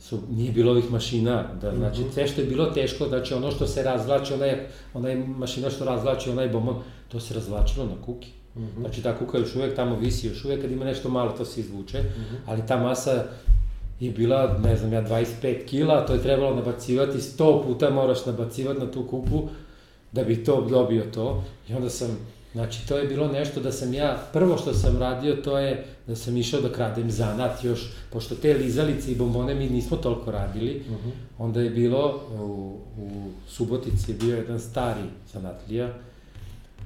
su, 0.00 0.18
nije 0.30 0.52
bilo 0.52 0.72
ovih 0.72 0.90
mašina, 0.90 1.44
da, 1.62 1.74
znači, 1.76 2.00
Mhm. 2.00 2.10
sve 2.10 2.26
što 2.28 2.40
je 2.40 2.46
bilo 2.46 2.66
teško, 2.66 3.08
znači 3.08 3.34
ono 3.34 3.50
što 3.50 3.66
se 3.66 3.82
razvlači, 3.82 4.34
onaj, 4.34 4.66
onaj 4.94 5.16
mašina 5.16 5.70
što 5.70 5.84
razvlači, 5.84 6.30
onaj 6.30 6.48
bombon, 6.48 6.76
to 7.08 7.20
se 7.20 7.34
razvlačilo 7.34 7.86
na 7.86 8.02
kuki. 8.06 8.28
Mhm. 8.56 8.80
Znači 8.80 9.02
ta 9.02 9.18
kuka 9.18 9.38
još 9.38 9.54
uvek 9.56 9.76
tamo 9.76 9.96
visi, 9.96 10.26
još 10.26 10.44
uvek 10.44 10.60
kad 10.60 10.70
ima 10.70 10.84
nešto 10.84 11.08
malo 11.08 11.32
to 11.32 11.44
se 11.44 11.60
izvuče, 11.60 11.98
Mhm. 11.98 12.34
ali 12.46 12.62
ta 12.66 12.76
masa 12.76 13.24
je 14.00 14.10
bila, 14.10 14.58
ne 14.58 14.76
znam 14.76 14.92
ja, 14.92 15.02
25 15.02 15.24
kila, 15.66 16.06
to 16.06 16.14
je 16.14 16.22
trebalo 16.22 16.54
nabacivati, 16.54 17.18
100 17.18 17.36
puta 17.62 17.90
moraš 17.90 18.26
nabacivati 18.26 18.80
na 18.80 18.90
tu 18.90 19.02
kuku 19.02 19.48
da 20.12 20.24
bi 20.24 20.44
to 20.44 20.60
dobio 20.62 21.04
to. 21.04 21.44
I 21.68 21.74
onda 21.74 21.90
sam, 21.90 22.18
znači 22.52 22.88
to 22.88 22.98
je 22.98 23.06
bilo 23.06 23.28
nešto 23.28 23.60
da 23.60 23.72
sam 23.72 23.94
ja, 23.94 24.22
prvo 24.32 24.56
što 24.58 24.74
sam 24.74 24.98
radio 24.98 25.34
to 25.34 25.58
je 25.58 25.84
da 26.06 26.16
sam 26.16 26.36
išao 26.36 26.60
da 26.60 26.72
kradem 26.72 27.10
zanat 27.10 27.64
još, 27.64 27.80
pošto 28.12 28.34
te 28.34 28.54
lizalice 28.54 29.12
i 29.12 29.16
bombone 29.16 29.54
mi 29.54 29.68
nismo 29.68 29.96
toliko 29.96 30.30
radili, 30.30 30.82
Mhm. 30.90 31.08
onda 31.38 31.60
je 31.60 31.70
bilo 31.70 32.20
u, 32.40 32.44
u 32.98 33.10
Subotici 33.48 34.10
je 34.10 34.16
bio 34.16 34.36
jedan 34.36 34.60
stari 34.60 35.00
zanatlija, 35.32 35.86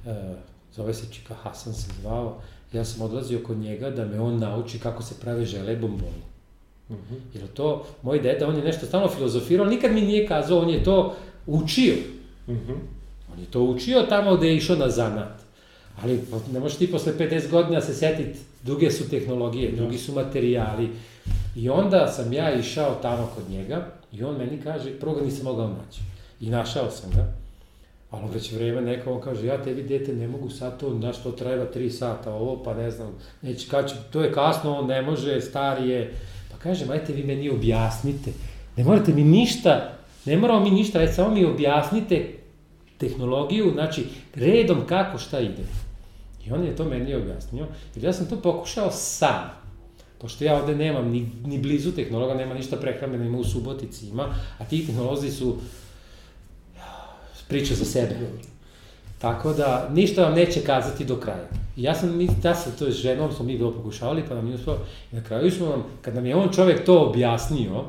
e, 0.07 0.35
zove 0.75 0.95
se 0.95 1.07
Čika 1.13 1.35
Hasan 1.35 1.75
se 1.75 1.89
zvao, 2.01 2.37
ja 2.73 2.85
sam 2.85 3.03
odlazio 3.03 3.41
kod 3.47 3.57
njega 3.59 3.91
da 3.91 4.05
me 4.05 4.21
on 4.21 4.39
nauči 4.39 4.79
kako 4.79 5.03
se 5.03 5.15
prave 5.21 5.45
žele 5.45 5.77
bomboni. 5.77 6.23
Mhm. 6.91 7.15
Jer 7.35 7.47
to, 7.55 7.87
moj 8.03 8.19
deda, 8.19 8.49
on 8.49 8.57
je 8.57 8.65
nešto 8.65 8.87
stalno 8.87 9.09
filozofirao, 9.09 9.67
nikad 9.67 9.93
mi 9.93 10.01
nije 10.01 10.27
kazao, 10.29 10.59
on 10.59 10.71
je 10.71 10.85
to 10.85 11.17
učio. 11.47 11.95
Mhm. 12.49 12.73
On 13.35 13.41
je 13.41 13.47
to 13.51 13.63
učio 13.63 14.03
tamo 14.03 14.37
gde 14.37 14.47
je 14.49 14.57
išao 14.57 14.77
na 14.77 14.89
zanat. 14.91 15.42
Ali 16.03 16.21
ne 16.53 16.61
možeš 16.61 16.79
ti 16.79 16.91
posle 16.91 17.13
50 17.19 17.51
godina 17.51 17.81
se 17.81 17.95
setiti, 17.95 18.39
druge 18.63 18.91
su 18.91 19.09
tehnologije, 19.09 19.73
drugi 19.73 19.99
su 19.99 20.13
materijali. 20.13 20.89
I 21.57 21.69
onda 21.69 22.09
sam 22.09 22.33
ja 22.33 22.55
išao 22.55 22.95
tamo 23.03 23.31
kod 23.35 23.51
njega 23.51 23.87
i 24.13 24.25
on 24.25 24.37
meni 24.37 24.61
kaže, 24.63 24.99
prvo 25.01 25.15
ga 25.15 25.25
nisam 25.25 25.45
mogao 25.45 25.69
naći. 25.69 26.01
I 26.41 26.51
našao 26.51 26.91
sam 26.91 27.11
ga. 27.11 27.33
Ali 28.11 28.35
već 28.35 28.53
vreme 28.53 28.81
neko, 28.81 29.13
on 29.13 29.21
kaže, 29.21 29.47
ja 29.47 29.63
tebi 29.63 29.83
dete 29.83 30.13
ne 30.13 30.29
mogu 30.29 30.51
sad 30.51 30.81
to, 30.81 30.95
znaš, 30.99 31.23
to 31.23 31.31
treba 31.31 31.65
3 31.75 31.91
sata, 31.91 32.35
ovo, 32.35 32.63
pa 32.63 32.75
ne 32.75 32.91
znam, 32.91 33.09
neće, 33.43 33.69
kad 33.69 33.89
će, 33.89 33.95
to 34.11 34.23
je 34.23 34.33
kasno, 34.33 34.79
on 34.79 34.87
ne 34.87 35.03
može, 35.03 35.41
stari 35.41 35.89
je. 35.89 36.15
Pa 36.51 36.59
kažem, 36.59 36.91
ajte 36.91 37.13
vi 37.13 37.25
meni 37.25 37.51
objasnite, 37.51 38.31
ne 38.77 38.85
morate 38.85 39.13
mi 39.15 39.25
ništa, 39.25 39.93
ne 40.25 40.37
moramo 40.37 40.65
mi 40.65 40.71
ništa, 40.71 40.99
ajde 40.99 41.13
samo 41.13 41.35
mi 41.35 41.45
objasnite 41.45 42.29
tehnologiju, 43.03 43.71
znači 43.73 44.07
redom 44.35 44.87
kako 44.87 45.19
šta 45.19 45.41
ide. 45.41 45.63
I 46.47 46.53
on 46.53 46.65
je 46.65 46.77
to 46.77 46.85
meni 46.85 47.15
objasnio, 47.15 47.67
jer 47.95 48.05
ja 48.05 48.13
sam 48.13 48.27
to 48.27 48.37
pokušao 48.37 48.91
sam, 48.91 49.51
pošto 50.19 50.45
ja 50.45 50.57
ovde 50.57 50.77
nemam 50.77 51.09
ni, 51.11 51.31
ni 51.45 51.59
blizu 51.59 51.93
tehnologa, 51.93 52.35
nema 52.35 52.55
ništa 52.55 52.77
prehrambeno, 52.77 53.25
ima 53.25 53.39
u 53.39 53.45
Subotici 53.45 54.07
ima, 54.07 54.35
a 54.59 54.65
ti 54.65 54.87
tehnolozi 54.87 55.31
su 55.31 55.57
priča 57.49 57.75
za 57.75 57.85
sebe. 57.85 58.15
Tako 59.19 59.53
da, 59.53 59.89
ništa 59.93 60.23
vam 60.23 60.35
neće 60.35 60.61
kazati 60.61 61.05
do 61.05 61.17
kraja. 61.17 61.49
I 61.77 61.83
ja 61.83 61.95
sam, 61.95 62.17
mi, 62.17 62.29
ja 62.45 62.55
sam 62.55 62.73
to 62.79 62.91
s 62.91 62.95
ženom, 62.95 63.33
smo 63.33 63.45
mi 63.45 63.59
to 63.59 63.73
pokušavali, 63.73 64.25
pa 64.29 64.35
nam 64.35 64.45
nije 64.45 64.55
uspio. 64.55 64.77
I 65.13 65.17
na 65.17 65.23
kraju 65.25 65.51
smo 65.51 65.67
nam, 65.67 65.85
kad 66.03 66.15
nam 66.15 66.27
je 66.27 66.37
on 66.37 66.49
čovek 66.53 66.85
to 66.85 67.01
objasnio, 67.01 67.85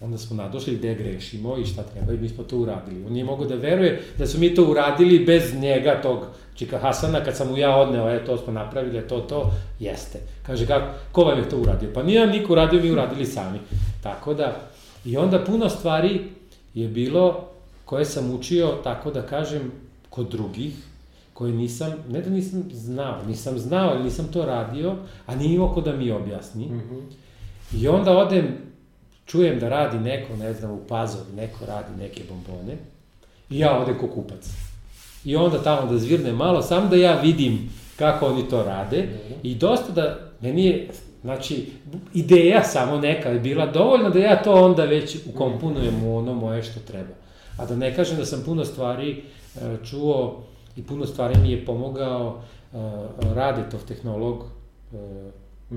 onda 0.00 0.18
smo 0.18 0.36
nadošli 0.36 0.76
gde 0.76 0.94
grešimo 0.94 1.56
i 1.58 1.66
šta 1.66 1.82
treba 1.82 2.12
i 2.12 2.16
mi 2.16 2.28
smo 2.28 2.44
to 2.44 2.58
uradili. 2.58 3.04
On 3.06 3.12
nije 3.12 3.24
mogao 3.24 3.46
da 3.46 3.54
veruje 3.54 4.02
da 4.18 4.26
su 4.26 4.38
mi 4.38 4.54
to 4.54 4.64
uradili 4.64 5.24
bez 5.24 5.54
njega, 5.54 6.00
tog 6.02 6.26
Čika 6.54 6.78
Hasana, 6.78 7.24
kad 7.24 7.36
sam 7.36 7.48
mu 7.48 7.56
ja 7.56 7.76
odneo, 7.76 8.10
e, 8.10 8.24
to 8.24 8.36
smo 8.36 8.52
napravili, 8.52 9.08
to, 9.08 9.20
to, 9.20 9.52
jeste. 9.78 10.18
Kaže, 10.46 10.66
kako, 10.66 10.86
ko 11.12 11.24
vam 11.24 11.38
je 11.38 11.48
to 11.48 11.56
uradio? 11.56 11.90
Pa 11.94 12.02
nije 12.02 12.20
nam 12.20 12.30
niko 12.30 12.52
uradio, 12.52 12.82
mi 12.82 12.90
uradili 12.90 13.26
sami. 13.26 13.58
Tako 14.02 14.34
da, 14.34 14.60
i 15.04 15.16
onda 15.16 15.44
puno 15.44 15.68
stvari 15.68 16.20
je 16.74 16.88
bilo 16.88 17.48
koje 17.84 18.04
sam 18.04 18.34
učio, 18.34 18.68
tako 18.84 19.10
da 19.10 19.22
kažem, 19.22 19.72
kod 20.10 20.30
drugih, 20.30 20.74
koje 21.34 21.52
nisam, 21.52 21.92
ne 22.08 22.20
da 22.20 22.30
nisam 22.30 22.64
znao, 22.72 23.22
nisam 23.26 23.58
znao 23.58 23.98
nisam 23.98 24.28
to 24.32 24.44
radio, 24.44 24.96
a 25.26 25.34
nije 25.34 25.54
imao 25.54 25.74
ko 25.74 25.80
da 25.80 25.96
mi 25.96 26.10
objasni. 26.10 26.66
Mhm. 26.66 26.98
I 27.72 27.88
onda 27.88 28.18
odem, 28.18 28.56
čujem 29.30 29.58
da 29.58 29.68
radi 29.68 29.98
neko, 29.98 30.36
ne 30.36 30.52
znam, 30.52 30.70
u 30.70 30.78
Pazovi, 30.88 31.32
neko 31.36 31.66
radi 31.66 31.96
neke 31.98 32.22
bombone, 32.28 32.76
i 33.50 33.58
ja 33.58 33.78
odem 33.78 33.98
ko 33.98 34.06
kupac. 34.06 34.50
I 35.24 35.36
onda 35.36 35.62
tamo 35.62 35.92
da 35.92 35.98
zvirne 35.98 36.32
malo, 36.32 36.62
samo 36.62 36.88
da 36.88 36.96
ja 36.96 37.20
vidim 37.20 37.70
kako 37.96 38.26
oni 38.26 38.48
to 38.48 38.62
rade, 38.62 39.08
i 39.42 39.54
dosta 39.54 39.92
da, 39.92 40.18
meni 40.40 40.66
je, 40.66 40.88
znači, 41.22 41.66
ideja 42.14 42.62
samo 42.64 42.98
neka 42.98 43.28
je 43.28 43.40
bila 43.40 43.66
dovoljna 43.66 44.08
da 44.08 44.18
ja 44.18 44.42
to 44.42 44.64
onda 44.64 44.84
već 44.84 45.16
ukomponujem 45.34 46.04
u 46.04 46.16
ono 46.18 46.34
moje 46.34 46.62
što 46.62 46.80
treba. 46.80 47.14
A 47.56 47.66
da 47.66 47.76
ne 47.76 47.96
kažem 47.96 48.16
da 48.16 48.24
sam 48.24 48.42
puno 48.44 48.64
stvari 48.64 49.10
e, 49.12 49.76
čuo 49.84 50.42
i 50.76 50.82
puno 50.82 51.06
stvari 51.06 51.34
mi 51.42 51.50
je 51.50 51.64
pomogao 51.64 52.42
e, 52.72 52.76
Radetov 53.34 53.80
tehnolog, 53.88 54.42
e, 54.92 54.96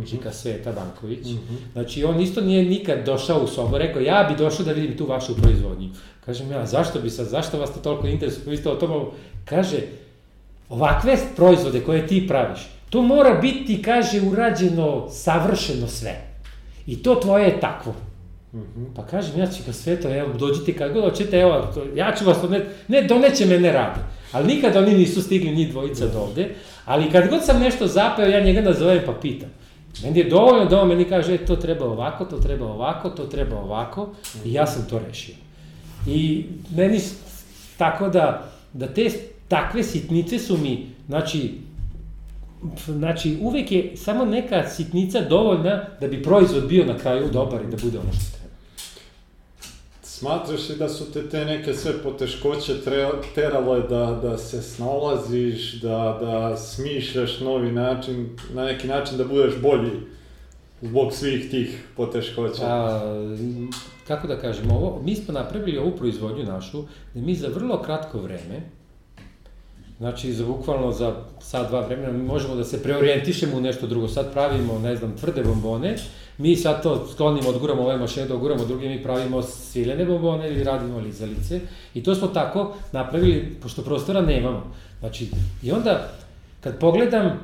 Čika 0.10 0.32
Sveta 0.32 0.72
Banković. 0.72 1.26
Mhm. 1.26 1.56
Znači, 1.74 2.04
on 2.04 2.20
isto 2.20 2.42
nije 2.42 2.64
nikad 2.64 3.06
došao 3.06 3.44
u 3.44 3.48
sobu, 3.48 3.78
rekao, 3.78 4.02
ja 4.02 4.28
bi 4.30 4.44
došao 4.44 4.66
da 4.66 4.72
vidim 4.72 4.98
tu 4.98 5.06
vašu 5.06 5.36
proizvodnju. 5.36 5.90
Kažem 6.26 6.52
ja, 6.52 6.66
zašto 6.66 7.00
bi 7.00 7.10
sad, 7.10 7.28
zašto 7.28 7.60
vas 7.60 7.74
to 7.74 7.80
toliko 7.80 8.08
interesuje, 8.08 8.52
vi 8.52 8.58
ste 8.58 8.70
o 8.70 8.76
tome, 8.76 9.06
kaže, 9.46 9.78
ovakve 10.70 11.18
proizvode 11.36 11.80
koje 11.80 12.08
ti 12.08 12.28
praviš, 12.28 12.60
to 12.90 13.02
mora 13.02 13.34
biti, 13.34 13.82
kaže, 13.82 14.22
urađeno, 14.22 15.10
savršeno 15.10 15.88
sve. 15.88 16.22
I 16.88 17.04
to 17.04 17.16
tvoje 17.16 17.46
je 17.46 17.60
takvo. 17.60 17.94
Mhm. 18.54 18.84
Pa 18.96 19.06
kažem, 19.06 19.40
ja 19.40 19.48
ću 19.48 19.64
ga 19.66 19.74
sve 19.74 20.02
to, 20.02 20.16
evo, 20.16 20.34
dođite 20.34 20.74
kad 20.74 20.94
god 20.94 21.04
hoćete, 21.04 21.38
evo, 21.40 21.72
to, 21.74 21.84
ja 21.96 22.16
ću 22.16 22.26
vas 22.26 22.44
odnet, 22.44 22.64
ne, 22.88 23.02
doneće 23.02 23.46
mene 23.46 23.72
radi. 23.72 24.00
Ali 24.32 24.48
nikad 24.48 24.76
oni 24.76 24.94
nisu 24.94 25.22
stigli 25.22 25.56
njih 25.56 25.72
dvojica 25.72 26.08
do 26.08 26.20
ovde, 26.20 26.56
ali 26.86 27.12
kad 27.12 27.30
god 27.30 27.46
sam 27.46 27.60
nešto 27.60 27.88
zapeo, 27.88 28.26
ja 28.26 28.40
njega 28.40 28.62
nazovem 28.62 29.02
pa 29.06 29.14
pitam. 29.22 29.50
Meni 30.02 30.20
je 30.20 30.30
dovoljno 30.30 30.66
da 30.66 30.82
on 30.82 30.88
meni 30.88 31.06
kaže, 31.06 31.34
e, 31.34 31.46
to 31.46 31.56
treba 31.56 31.86
ovako, 31.86 32.26
to 32.26 32.38
treba 32.38 32.66
ovako, 32.66 33.10
to 33.10 33.24
treba 33.24 33.58
ovako, 33.58 34.10
i 34.46 34.54
ja 34.54 34.68
sam 34.68 34.86
to 34.90 35.00
rešio. 35.00 35.36
I 36.08 36.46
meni, 36.76 37.00
tako 37.78 38.10
da, 38.10 38.52
da 38.74 38.88
te 38.88 39.10
takve 39.48 39.84
sitnice 39.84 40.40
su 40.40 40.58
mi, 40.58 40.88
znači, 41.08 41.54
znači 42.88 43.38
uvek 43.42 43.72
je 43.72 43.98
samo 43.98 44.26
neka 44.26 44.70
sitnica 44.70 45.22
dovoljna 45.22 45.84
da 46.02 46.08
bi 46.08 46.24
proizvod 46.24 46.68
bio 46.68 46.86
na 46.86 46.98
kraju 46.98 47.30
dobar 47.32 47.62
i 47.62 47.72
da 47.72 47.78
bude 47.84 48.00
ono 48.00 48.14
što 48.14 48.38
treba. 48.38 48.43
Smatraš 50.24 50.70
li 50.70 50.76
da 50.76 50.90
su 50.90 51.12
te 51.12 51.30
te 51.30 51.46
neke 51.46 51.74
sve 51.74 52.04
poteškoće 52.04 52.74
terale 53.36 53.82
da, 53.90 54.20
da 54.22 54.38
se 54.38 54.62
snalaziš, 54.62 55.82
da, 55.82 56.18
da 56.22 56.58
smišljaš 56.58 57.40
novi 57.40 57.72
način, 57.72 58.38
na 58.54 58.66
neki 58.66 58.88
način 58.88 59.18
da 59.18 59.24
budeš 59.24 59.54
bolji 59.62 59.92
zbog 60.82 61.14
svih 61.14 61.50
tih 61.52 61.88
poteškoća? 61.96 62.64
A, 62.66 63.02
kako 64.08 64.28
da 64.28 64.40
kažem, 64.40 64.72
ovo, 64.72 65.02
mi 65.06 65.16
smo 65.16 65.34
napravili 65.34 65.78
ovu 65.78 65.92
proizvodnju 65.92 66.44
našu, 66.44 66.84
da 67.14 67.22
mi 67.22 67.36
za 67.36 67.48
vrlo 67.48 67.82
kratko 67.82 68.20
vreme, 68.20 68.62
znači 69.98 70.34
za 70.34 70.46
bukvalno 70.46 70.92
za 70.92 71.16
sat, 71.42 71.70
dva 71.70 71.82
vremena, 71.82 72.12
mi 72.12 72.24
možemo 72.24 72.56
da 72.56 72.64
se 72.64 72.84
preorijentišemo 72.84 73.58
u 73.58 73.62
nešto 73.62 73.88
drugo. 73.88 74.08
Sad 74.08 74.34
pravimo, 74.34 74.80
ne 74.80 74.96
znam, 74.96 75.18
tvrde 75.18 75.44
bombone, 75.44 75.96
mi 76.38 76.56
sad 76.56 76.84
to 76.84 77.08
sklonimo, 77.14 77.50
odguramo 77.50 77.82
ove 77.82 77.98
mašine, 77.98 78.26
da 78.26 78.36
oguramo 78.36 78.66
druge, 78.66 78.90
mi 78.90 79.04
pravimo 79.04 79.42
sviljene 79.42 80.06
bombone 80.06 80.50
ili 80.50 80.64
radimo 80.64 81.00
lizalice. 81.00 81.60
I 81.94 82.04
to 82.04 82.16
smo 82.16 82.28
tako 82.28 82.76
napravili, 82.92 83.56
pošto 83.62 83.82
prostora 83.82 84.22
nemamo. 84.22 84.74
Znači, 85.00 85.28
i 85.64 85.72
onda, 85.72 86.12
kad 86.62 86.80
pogledam 86.80 87.40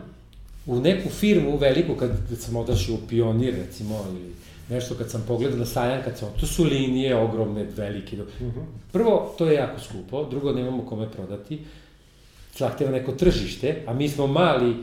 u 0.65 0.80
neku 0.80 1.09
firmu 1.09 1.57
veliku, 1.57 1.95
kad, 1.95 2.09
kad 2.30 2.38
sam 2.38 2.55
odašao 2.55 2.95
u 2.95 3.07
Pionir, 3.09 3.55
recimo, 3.55 4.05
ili 4.09 4.34
nešto 4.69 4.95
kad 4.95 5.09
sam 5.09 5.23
pogledao 5.27 5.59
na 5.59 5.65
sajam, 5.65 6.03
kad 6.03 6.17
sam, 6.17 6.30
to 6.39 6.45
su 6.45 6.63
linije 6.63 7.15
ogromne, 7.15 7.63
velike. 7.77 8.17
Mhm. 8.17 8.59
Prvo, 8.91 9.34
to 9.38 9.45
je 9.45 9.55
jako 9.55 9.80
skupo, 9.80 10.23
drugo, 10.23 10.51
nemamo 10.51 10.85
kome 10.85 11.11
prodati, 11.11 11.59
zahteva 12.60 12.91
neko 12.91 13.11
tržište, 13.11 13.84
a 13.88 13.94
mi 13.94 14.10
smo 14.10 14.27
mali 14.27 14.76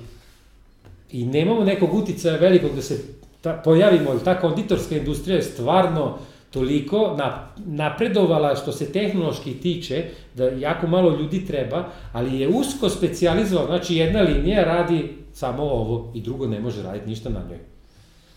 i 1.10 1.24
nemamo 1.24 1.64
nekog 1.64 1.94
uticaja 1.94 2.36
velikog 2.36 2.74
da 2.74 2.82
se 2.82 2.98
ta, 3.40 3.52
pojavimo, 3.64 4.10
ili 4.10 4.24
ta 4.24 4.40
konditorska 4.40 4.96
industrija 4.96 5.36
je 5.36 5.42
stvarno 5.42 6.18
toliko 6.50 7.14
na, 7.18 7.48
napredovala 7.66 8.56
što 8.56 8.72
se 8.72 8.92
tehnološki 8.92 9.54
tiče, 9.54 10.04
da 10.34 10.44
jako 10.44 10.86
malo 10.86 11.16
ljudi 11.16 11.46
treba, 11.46 11.84
ali 12.12 12.40
je 12.40 12.48
usko 12.48 12.88
specializovala, 12.88 13.66
znači 13.66 13.96
jedna 13.96 14.20
linija 14.20 14.64
radi 14.64 15.16
samo 15.32 15.62
ovo 15.62 16.12
i 16.14 16.20
drugo 16.20 16.46
ne 16.46 16.60
može 16.60 16.82
raditi 16.82 17.08
ništa 17.08 17.28
na 17.28 17.40
njoj. 17.48 17.58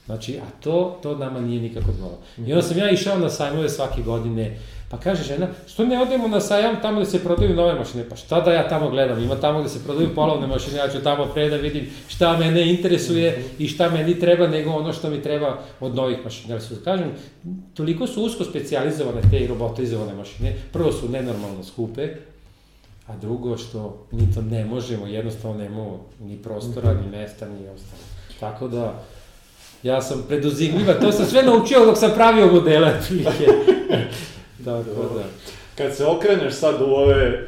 Znači, 0.05 0.37
a 0.37 0.61
to, 0.63 0.99
to 1.03 1.17
nama 1.17 1.41
nije 1.41 1.61
nikako 1.61 1.91
dvolo. 1.91 2.17
I 2.37 2.53
onda 2.53 2.61
sam 2.61 2.77
ja 2.77 2.89
išao 2.91 3.19
na 3.19 3.29
sajmove 3.29 3.69
svake 3.69 4.01
godine, 4.01 4.57
pa 4.89 4.97
kaže 4.97 5.23
žena, 5.23 5.47
što 5.67 5.85
ne 5.85 6.01
odemo 6.01 6.27
na 6.27 6.41
sajam 6.41 6.81
tamo 6.81 6.99
da 6.99 7.05
se 7.05 7.23
prodaju 7.23 7.55
nove 7.55 7.73
mašine? 7.73 8.09
Pa 8.09 8.15
šta 8.15 8.41
da 8.41 8.53
ja 8.53 8.67
tamo 8.67 8.89
gledam? 8.89 9.23
Ima 9.23 9.35
tamo 9.35 9.61
da 9.61 9.69
se 9.69 9.83
prodaju 9.83 10.15
polovne 10.15 10.47
mašine, 10.47 10.77
ja 10.77 10.89
ću 10.89 10.99
tamo 11.03 11.25
pre 11.25 11.49
da 11.49 11.55
vidim 11.55 11.89
šta 12.07 12.37
mene 12.37 12.69
interesuje 12.69 13.43
i 13.59 13.67
šta 13.67 13.89
meni 13.89 14.19
treba, 14.19 14.47
nego 14.47 14.71
ono 14.71 14.93
što 14.93 15.09
mi 15.09 15.21
treba 15.21 15.57
od 15.79 15.95
novih 15.95 16.17
mašina. 16.23 16.53
Ali 16.53 16.61
su, 16.61 16.75
da 16.75 16.81
kažem, 16.81 17.11
toliko 17.73 18.07
su 18.07 18.23
usko 18.23 18.43
specializovane 18.43 19.21
te 19.31 19.47
robotizovane 19.47 20.13
mašine. 20.13 20.55
Prvo 20.73 20.91
su 20.91 21.09
nenormalno 21.09 21.63
skupe, 21.63 22.07
a 23.07 23.17
drugo 23.21 23.57
što 23.57 24.07
mi 24.11 24.33
to 24.33 24.41
ne 24.41 24.65
možemo, 24.65 25.07
jednostavno 25.07 25.57
nemamo 25.57 26.05
ni 26.19 26.37
prostora, 26.37 26.93
ni 26.93 27.17
mesta, 27.17 27.45
ni 27.45 27.69
ostalo. 27.69 28.01
Tako 28.39 28.67
da, 28.67 29.03
Ja 29.83 30.01
sam 30.01 30.25
preduzimljiva, 30.27 30.93
to 30.93 31.11
sam 31.11 31.25
sve 31.25 31.43
naučio 31.43 31.85
dok 31.85 31.97
sam 31.97 32.11
pravio 32.15 32.51
modele. 32.51 32.93
da, 34.71 34.83
da, 34.83 35.13
da. 35.13 35.23
Kad 35.75 35.95
se 35.95 36.05
okreneš 36.05 36.53
sad 36.53 36.81
u 36.81 36.85
ove 36.85 37.23
e, 37.23 37.45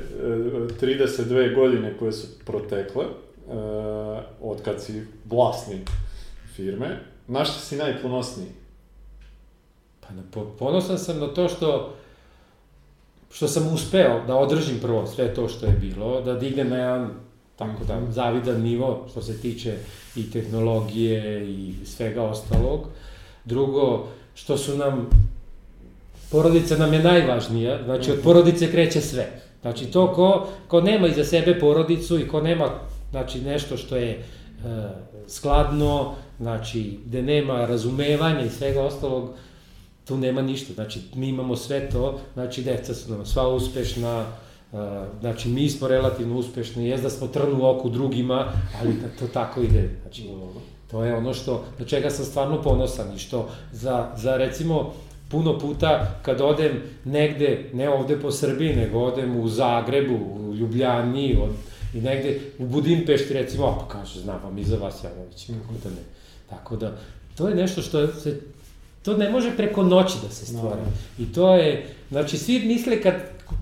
32 0.82 1.56
godine 1.56 1.98
koje 2.00 2.12
su 2.12 2.28
protekle, 2.46 3.04
e, 3.04 3.10
od 4.42 4.62
kad 4.66 4.84
si 4.84 5.04
vlasnik 5.26 5.90
firme, 6.56 7.00
na 7.28 7.46
što 7.46 7.60
si 7.60 7.76
najponosniji? 7.76 8.50
Pa 10.02 10.14
na, 10.14 10.46
ponosan 10.60 11.00
sam 11.00 11.20
na 11.20 11.28
to 11.28 11.48
što 11.48 11.94
što 13.34 13.48
sam 13.48 13.74
uspeo 13.74 14.24
da 14.28 14.36
održim 14.36 14.80
prvo 14.82 15.08
sve 15.08 15.34
to 15.34 15.50
što 15.50 15.66
je 15.66 15.72
bilo, 15.72 16.22
da 16.22 16.34
dignem 16.34 16.70
na 16.70 16.78
jedan 16.78 17.10
tako 17.56 17.84
da 17.84 18.12
zavidan 18.12 18.62
nivo 18.62 19.08
što 19.12 19.22
se 19.22 19.42
tiče 19.42 19.78
i 20.16 20.32
tehnologije 20.32 21.50
i 21.50 21.74
svega 21.86 22.24
ostalog. 22.24 22.88
Drugo, 23.46 24.08
što 24.36 24.58
su 24.58 24.78
nam, 24.78 25.10
porodica 26.32 26.78
nam 26.78 26.94
je 26.94 27.04
najvažnija, 27.04 27.84
znači 27.84 28.12
od 28.12 28.20
porodice 28.24 28.72
kreće 28.72 29.02
sve. 29.02 29.42
Znači 29.62 29.86
to 29.86 30.14
ko, 30.14 30.48
ko 30.68 30.82
nema 30.82 31.08
iza 31.08 31.24
sebe 31.24 31.60
porodicu 31.60 32.20
i 32.20 32.28
ko 32.28 32.42
nema 32.42 32.70
znači, 33.12 33.42
nešto 33.42 33.78
što 33.78 33.96
je 33.96 34.10
e, 34.12 34.22
skladno, 35.28 36.14
znači 36.40 37.00
gde 37.06 37.22
nema 37.22 37.66
razumevanja 37.66 38.42
i 38.42 38.50
svega 38.50 38.82
ostalog, 38.82 39.30
tu 40.06 40.18
nema 40.18 40.42
ništa. 40.42 40.74
Znači 40.74 41.02
mi 41.16 41.28
imamo 41.28 41.56
sve 41.56 41.90
to, 41.90 42.20
znači 42.34 42.64
deca 42.64 42.94
su 42.94 43.12
nam 43.12 43.26
sva 43.26 43.48
uspešna, 43.48 44.26
znači, 45.20 45.50
mi 45.50 45.70
smo 45.70 45.88
relativno 45.88 46.38
uspešni, 46.38 46.88
jes 46.88 47.02
da 47.02 47.10
smo 47.10 47.28
trn 47.28 47.62
u 47.62 47.66
oku 47.66 47.90
drugima, 47.90 48.54
ali 48.82 48.94
da 48.94 49.08
to 49.20 49.28
tako 49.34 49.62
ide. 49.62 49.90
Znači, 50.02 50.30
to 50.92 51.04
je 51.04 51.16
ono 51.16 51.34
što, 51.34 51.64
na 51.80 51.86
čega 51.86 52.10
sam 52.10 52.26
stvarno 52.26 52.62
ponosan 52.62 53.16
i 53.16 53.20
što 53.20 53.50
za, 53.72 54.12
za 54.18 54.38
recimo, 54.38 54.94
puno 55.32 55.60
puta 55.60 56.20
kad 56.22 56.42
odem 56.42 56.72
negde, 57.06 57.70
ne 57.74 57.90
ovde 57.90 58.20
po 58.20 58.32
Srbiji, 58.32 58.76
nego 58.76 59.00
odem 59.00 59.40
u 59.40 59.48
Zagrebu, 59.48 60.16
u 60.16 60.56
Ljubljani, 60.56 61.38
od, 61.44 61.50
i 61.94 62.02
negde 62.02 62.40
u 62.60 62.66
Budimpešti 62.66 63.34
recimo, 63.34 63.78
pa 63.80 64.00
kaže, 64.00 64.20
znam 64.20 64.40
vam 64.44 64.58
i 64.58 64.64
za 64.64 64.78
vas 64.78 65.04
Janović, 65.04 65.46
kako 65.46 65.74
da 65.84 65.90
ne. 65.90 66.02
Tako 66.50 66.76
da, 66.76 66.98
to 67.38 67.48
je 67.48 67.56
nešto 67.56 67.82
što 67.82 68.08
se, 68.08 68.40
to 69.04 69.18
ne 69.18 69.30
može 69.30 69.58
preko 69.58 69.84
noći 69.84 70.18
da 70.24 70.30
se 70.30 70.46
stvori. 70.46 70.82
No. 70.82 71.24
I 71.24 71.34
to 71.34 71.56
je, 71.56 71.86
znači, 72.10 72.38
svi 72.38 72.60
misle 72.60 73.02
kad, 73.02 73.14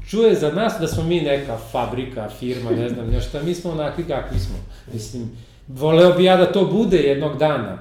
čuje 0.09 0.35
za 0.35 0.51
nas 0.51 0.73
da 0.79 0.87
smo 0.87 1.03
mi 1.03 1.21
neka 1.21 1.57
fabrika, 1.71 2.29
firma, 2.39 2.71
ne 2.71 2.89
znam 2.89 3.07
nešto, 3.07 3.43
mi 3.43 3.55
smo 3.55 3.71
onakvi 3.71 4.03
kakvi 4.03 4.39
smo. 4.39 4.55
Mislim, 4.93 5.29
voleo 5.67 6.13
bi 6.13 6.23
ja 6.23 6.37
da 6.37 6.51
to 6.51 6.65
bude 6.65 6.97
jednog 6.97 7.37
dana, 7.37 7.77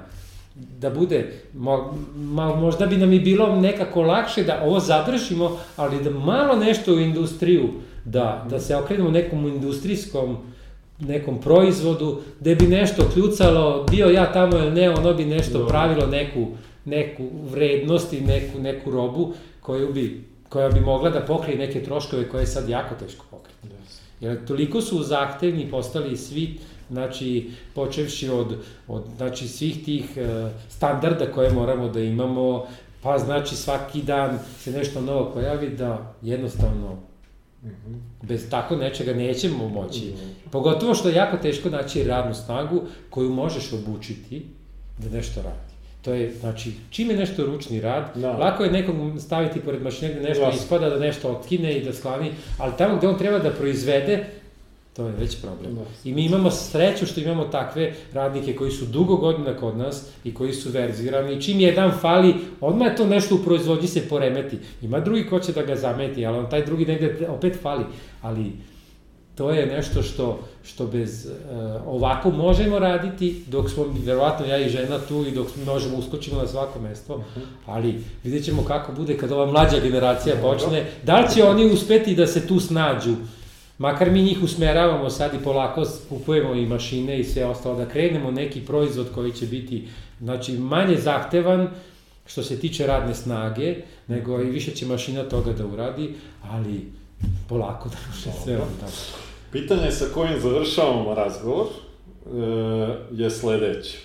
da 0.79 0.91
bude, 0.91 1.33
mo, 1.55 1.95
ma, 2.17 2.57
možda 2.57 2.87
bi 2.87 2.97
nam 2.97 3.13
i 3.13 3.21
bilo 3.21 3.61
nekako 3.61 4.03
lakše 4.03 4.43
da 4.43 4.63
ovo 4.65 4.81
zadržimo, 4.81 5.59
ali 5.77 6.05
da 6.05 6.11
malo 6.11 6.57
nešto 6.57 6.95
u 6.95 6.99
industriju, 6.99 7.69
da, 8.05 8.47
da 8.51 8.61
se 8.61 8.77
okrenemo 8.77 9.11
nekom 9.11 9.47
industrijskom 9.47 10.37
nekom 11.01 11.41
proizvodu, 11.41 12.21
gde 12.41 12.55
bi 12.55 12.67
nešto 12.67 13.11
kljucalo, 13.13 13.87
bio 13.91 14.07
ja 14.07 14.33
tamo 14.33 14.57
ili 14.57 14.71
ne, 14.71 14.91
ono 14.91 15.15
bi 15.15 15.25
nešto 15.25 15.67
pravilo 15.67 16.07
neku, 16.07 16.47
neku 16.85 17.29
vrednost 17.51 18.13
i 18.13 18.21
neku, 18.21 18.59
neku 18.59 18.91
robu 18.91 19.33
koju 19.61 19.93
bi 19.93 20.25
koja 20.49 20.69
bi 20.69 20.81
mogla 20.81 21.11
da 21.11 21.21
pokrije 21.21 21.59
neke 21.59 21.83
troškove 21.83 22.29
koje 22.29 22.43
je 22.43 22.47
sad 22.47 22.69
jako 22.69 22.95
teško 22.95 23.25
pokriti. 23.31 23.69
Yes. 23.69 24.01
Jer 24.21 24.47
toliko 24.47 24.81
su 24.81 25.03
zahtevni 25.03 25.71
postali 25.71 26.17
svi, 26.17 26.59
znači, 26.91 27.51
počevši 27.75 28.29
od, 28.29 28.57
od 28.89 29.05
znači, 29.17 29.49
svih 29.49 29.85
tih 29.85 30.05
uh, 30.17 30.51
standarda 30.69 31.33
koje 31.33 31.51
moramo 31.51 31.89
da 31.89 32.01
imamo, 32.01 32.67
pa 33.03 33.19
znači 33.19 33.57
svaki 33.57 34.03
dan 34.03 34.39
se 34.59 34.71
nešto 34.71 35.01
novo 35.01 35.31
pojavi 35.35 35.69
da 35.69 36.15
jednostavno 36.23 37.09
-hmm. 37.65 37.99
Bez 38.23 38.51
tako 38.51 38.77
nečega 38.77 39.15
nećemo 39.15 39.69
moći. 39.69 40.01
-hmm. 40.01 40.51
Pogotovo 40.51 40.95
što 40.95 41.09
je 41.09 41.15
jako 41.15 41.37
teško 41.37 41.71
naći 41.71 42.05
radnu 42.05 42.35
snagu 42.35 42.83
koju 43.11 43.31
možeš 43.31 43.73
obučiti 43.73 44.47
da 44.99 45.17
nešto 45.17 45.43
radi. 45.43 45.69
To 46.03 46.13
je, 46.13 46.35
znači, 46.41 46.73
čim 46.91 47.11
je 47.11 47.17
nešto 47.17 47.47
ručni 47.47 47.81
rad, 47.81 48.11
da. 48.15 48.33
lako 48.33 48.65
je 48.65 48.71
nekog 48.71 48.97
staviti 49.21 49.61
pored 49.61 49.83
mašine 49.83 50.11
gde 50.11 50.29
nešto 50.29 50.43
Jasne. 50.43 50.61
ispada, 50.61 50.91
da 50.91 50.99
nešto 50.99 51.31
otkine 51.31 51.79
i 51.79 51.85
da 51.85 51.93
sklani, 51.93 52.31
ali 52.59 52.73
tamo 52.79 52.97
gde 52.97 53.09
on 53.09 53.19
treba 53.19 53.39
da 53.39 53.51
proizvede, 53.51 54.25
to 54.99 55.07
je 55.07 55.13
već 55.13 55.41
problem. 55.41 55.75
Da. 55.75 55.81
I 56.05 56.13
mi 56.15 56.25
imamo 56.25 56.51
sreću 56.51 57.07
što 57.07 57.21
imamo 57.21 57.45
takve 57.45 57.93
radnike 58.13 58.57
koji 58.57 58.71
su 58.71 58.85
dugo 58.85 59.17
godina 59.17 59.57
kod 59.57 59.77
nas 59.77 60.07
i 60.25 60.35
koji 60.35 60.53
su 60.53 60.71
verzirani 60.71 61.35
i 61.35 61.43
čim 61.43 61.61
jedan 61.61 61.93
fali, 62.01 62.35
odmah 62.61 62.89
je 62.89 62.97
to 62.97 63.07
nešto 63.07 63.35
u 63.35 63.39
proizvodnji 63.39 63.89
se 63.89 64.09
poremeti. 64.09 64.59
Ima 64.83 65.01
drugi 65.01 65.27
ko 65.27 65.41
će 65.41 65.53
da 65.53 65.63
ga 65.63 65.77
zameti, 65.77 66.27
ali 66.27 66.39
on 66.39 66.51
taj 66.51 66.65
drugi 66.65 66.87
negde 66.87 67.29
opet 67.29 67.59
fali. 67.63 67.85
Ali 68.23 68.53
to 69.35 69.51
je 69.51 69.67
nešto 69.67 70.03
što, 70.03 70.41
što 70.65 70.87
bez, 70.87 71.27
uh, 71.27 71.33
ovako 71.87 72.31
možemo 72.31 72.79
raditi, 72.79 73.45
dok 73.47 73.71
smo, 73.71 73.85
verovatno 74.05 74.47
ja 74.47 74.59
i 74.59 74.69
žena 74.69 74.99
tu 75.09 75.25
i 75.27 75.31
dok 75.31 75.47
možemo 75.67 75.97
uskočimo 75.97 76.41
na 76.41 76.47
svako 76.47 76.81
mesto, 76.81 77.19
mhm. 77.19 77.41
ali 77.67 78.01
vidjet 78.25 78.45
ćemo 78.45 78.65
kako 78.65 78.93
bude 78.93 79.17
kad 79.17 79.33
ova 79.33 79.47
mlađa 79.47 79.81
generacija 79.81 80.37
počne, 80.43 80.85
da 81.05 81.21
li 81.21 81.35
će 81.35 81.45
oni 81.45 81.73
uspeti 81.73 82.15
da 82.15 82.27
se 82.27 82.47
tu 82.47 82.61
snađu, 82.61 83.15
makar 83.79 84.11
mi 84.11 84.23
njih 84.23 84.43
usmeravamo 84.43 85.11
sad 85.11 85.35
i 85.35 85.45
polako 85.45 85.85
kupujemo 86.09 86.55
i 86.55 86.67
mašine 86.67 87.21
i 87.21 87.25
sve 87.25 87.45
ostalo, 87.45 87.77
da 87.77 87.89
krenemo 87.89 88.31
neki 88.31 88.61
proizvod 88.61 89.07
koji 89.15 89.33
će 89.33 89.47
biti 89.47 89.89
znači, 90.21 90.53
manje 90.53 90.97
zahtevan, 90.97 91.69
što 92.27 92.43
se 92.43 92.61
tiče 92.61 92.87
radne 92.87 93.15
snage, 93.15 93.77
nego 94.07 94.41
i 94.41 94.51
više 94.51 94.71
će 94.71 94.87
mašina 94.87 95.23
toga 95.23 95.53
da 95.53 95.67
uradi, 95.67 96.15
ali 96.43 96.93
polako 97.49 97.89
da 97.89 97.97
može 98.09 98.39
sve 98.45 98.57
on 98.57 98.69
tako. 98.81 98.93
Pitanje 99.53 99.91
sa 99.91 100.05
kojim 100.15 100.41
završavamo 100.41 101.15
razgovor 101.15 101.67
e, 101.67 102.31
je 103.13 103.31
sledeće. 103.31 103.99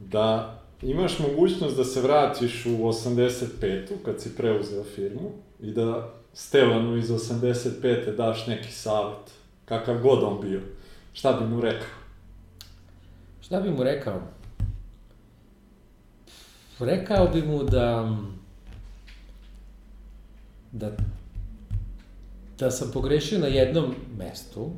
Da 0.00 0.58
imaš 0.82 1.18
mogućnost 1.18 1.76
da 1.76 1.84
se 1.84 2.00
vratiš 2.00 2.66
u 2.66 2.70
85. 2.70 3.86
kad 4.04 4.20
si 4.20 4.36
preuzeo 4.36 4.84
firmu 4.84 5.30
i 5.60 5.70
da 5.70 6.14
Stevanu 6.38 6.96
iz 6.96 7.10
85. 7.10 8.16
daš 8.16 8.46
neki 8.46 8.72
savjet, 8.72 9.30
kakav 9.64 9.98
god 10.02 10.22
on 10.22 10.40
bio. 10.40 10.60
Šta 11.12 11.32
bi 11.32 11.46
mu 11.46 11.60
rekao? 11.60 11.88
Šta 13.40 13.60
bi 13.60 13.70
mu 13.70 13.82
rekao? 13.82 14.20
Rekao 16.80 17.26
bi 17.26 17.42
mu 17.42 17.62
da 17.62 18.16
da 20.72 20.90
da 22.58 22.70
sam 22.70 22.90
pogrešio 22.92 23.38
na 23.38 23.46
jednom 23.46 23.94
mestu, 24.18 24.70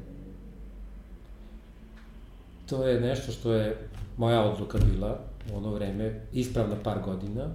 to 2.67 2.87
je 2.89 3.01
nešto 3.01 3.33
što 3.33 3.53
je 3.53 3.89
moja 4.17 4.43
odluka 4.43 4.79
bila 4.79 5.21
u 5.53 5.57
ono 5.57 5.71
vreme, 5.71 6.21
ispravna 6.33 6.77
par 6.83 6.99
godina. 7.05 7.49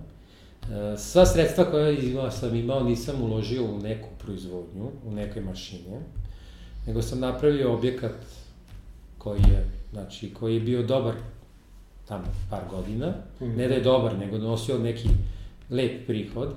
Sva 0.97 1.25
sredstva 1.25 1.65
koja 1.65 2.31
sam 2.31 2.55
imao 2.55 2.83
nisam 2.83 3.21
uložio 3.21 3.65
u 3.65 3.79
neku 3.79 4.07
proizvodnju, 4.23 4.89
u 5.05 5.11
neke 5.11 5.41
mašine, 5.41 6.01
nego 6.87 7.01
sam 7.01 7.19
napravio 7.19 7.73
objekat 7.73 8.15
koji 9.17 9.39
je, 9.39 9.69
znači, 9.91 10.33
koji 10.33 10.53
je 10.53 10.59
bio 10.59 10.83
dobar 10.83 11.13
tamo 12.07 12.23
par 12.49 12.61
godina, 12.69 13.13
mm 13.41 13.57
ne 13.57 13.67
da 13.67 13.73
je 13.73 13.81
dobar, 13.81 14.17
nego 14.17 14.37
nosio 14.37 14.79
neki 14.79 15.09
lep 15.69 16.07
prihod, 16.07 16.53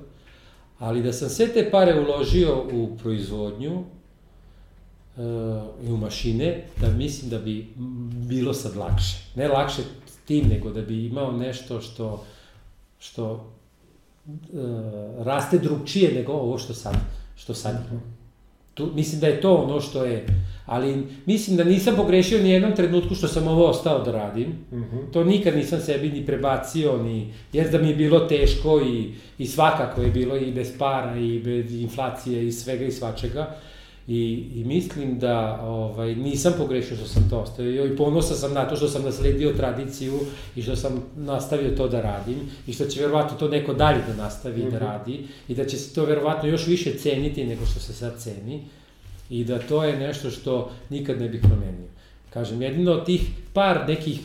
Ali 0.79 1.03
da 1.03 1.13
sam 1.13 1.29
sve 1.29 1.49
te 1.53 1.71
pare 1.71 2.01
uložio 2.01 2.65
u 2.73 2.97
proizvodnju, 3.03 3.85
i 5.83 5.91
u 5.91 5.97
mašine, 5.97 6.65
da 6.81 6.91
mislim 6.91 7.31
da 7.31 7.39
bi 7.39 7.69
bilo 8.29 8.55
sad 8.55 8.77
lakše. 8.77 9.17
Ne 9.35 9.49
lakše 9.49 9.83
tim, 10.25 10.49
nego 10.49 10.71
da 10.71 10.83
bi 10.83 11.07
imao 11.07 11.33
nešto 11.33 11.81
što, 11.81 12.25
što 12.99 13.51
raste 15.19 15.59
drugčije 15.59 16.15
nego 16.15 16.33
ovo 16.33 16.59
što 16.59 16.75
sad, 16.75 16.95
što 17.37 17.55
sad 17.55 17.77
imam. 17.91 18.19
Tu, 18.75 18.91
mislim 18.95 19.21
da 19.21 19.27
je 19.27 19.41
to 19.41 19.55
ono 19.55 19.81
što 19.81 20.05
je, 20.05 20.27
ali 20.67 21.07
mislim 21.27 21.57
da 21.57 21.65
nisam 21.65 21.97
pogrešio 21.97 22.43
ni 22.43 22.51
jednom 22.51 22.77
trenutku 22.77 23.15
što 23.15 23.29
sam 23.29 23.49
ovo 23.49 23.67
ostao 23.67 24.03
da 24.03 24.13
radim. 24.13 24.55
Uh 24.71 24.79
mhm. 24.79 24.97
-huh. 24.97 25.13
To 25.13 25.25
nikad 25.25 25.57
nisam 25.57 25.81
sebi 25.81 26.09
ni 26.09 26.27
prebacio, 26.27 27.03
ni, 27.03 27.35
jer 27.53 27.71
da 27.71 27.79
mi 27.79 27.89
je 27.89 27.97
bilo 27.97 28.21
teško 28.21 28.81
i, 28.81 29.15
i 29.39 29.47
svakako 29.47 30.03
je 30.03 30.11
bilo 30.11 30.37
i 30.37 30.53
bez 30.53 30.79
para 30.79 31.17
i 31.17 31.39
bez 31.39 31.75
inflacije 31.75 32.49
i 32.49 32.53
svega 32.53 32.85
i 32.85 32.93
svačega. 32.93 33.57
I, 34.09 34.47
I 34.55 34.65
mislim 34.65 35.19
da 35.19 35.61
ovaj, 35.63 36.15
nisam 36.15 36.53
pogrešio 36.59 36.97
što 36.97 37.07
sam 37.07 37.31
to 37.31 37.39
ostavio 37.39 37.87
i 37.87 37.97
ponosan 37.97 38.37
sam 38.37 38.55
na 38.55 38.69
to 38.69 38.77
što 38.77 38.89
sam 38.89 39.03
nasledio 39.03 39.53
tradiciju 39.53 40.21
i 40.57 40.63
što 40.63 40.77
sam 40.77 41.03
nastavio 41.17 41.77
to 41.77 41.89
da 41.89 42.01
radim 42.01 42.39
i 42.67 42.73
što 42.73 42.85
će 42.85 43.01
verovatno 43.01 43.37
to 43.39 43.49
neko 43.49 43.75
dalje 43.75 43.99
da 44.09 44.23
nastavi 44.23 44.63
mm 44.63 44.67
-hmm. 44.67 44.71
da 44.71 44.77
mhm. 44.77 44.87
radi 44.87 45.27
i 45.49 45.55
da 45.55 45.65
će 45.65 45.77
se 45.77 45.95
to 45.95 46.05
verovatno 46.05 46.49
još 46.49 46.67
više 46.67 46.95
ceniti 46.95 47.47
nego 47.47 47.67
što 47.67 47.81
se 47.81 47.93
sad 47.93 48.23
ceni 48.23 48.61
i 49.31 49.45
da 49.45 49.59
to 49.59 49.85
je 49.85 49.99
nešto 49.99 50.31
što 50.31 50.71
nikad 50.91 51.21
ne 51.21 51.29
bih 51.29 51.41
promenio. 51.41 51.89
Kažem, 52.31 52.63
jedino 52.63 52.93
od 52.93 53.07
tih 53.07 53.21
par 53.53 53.89
nekih 53.89 54.21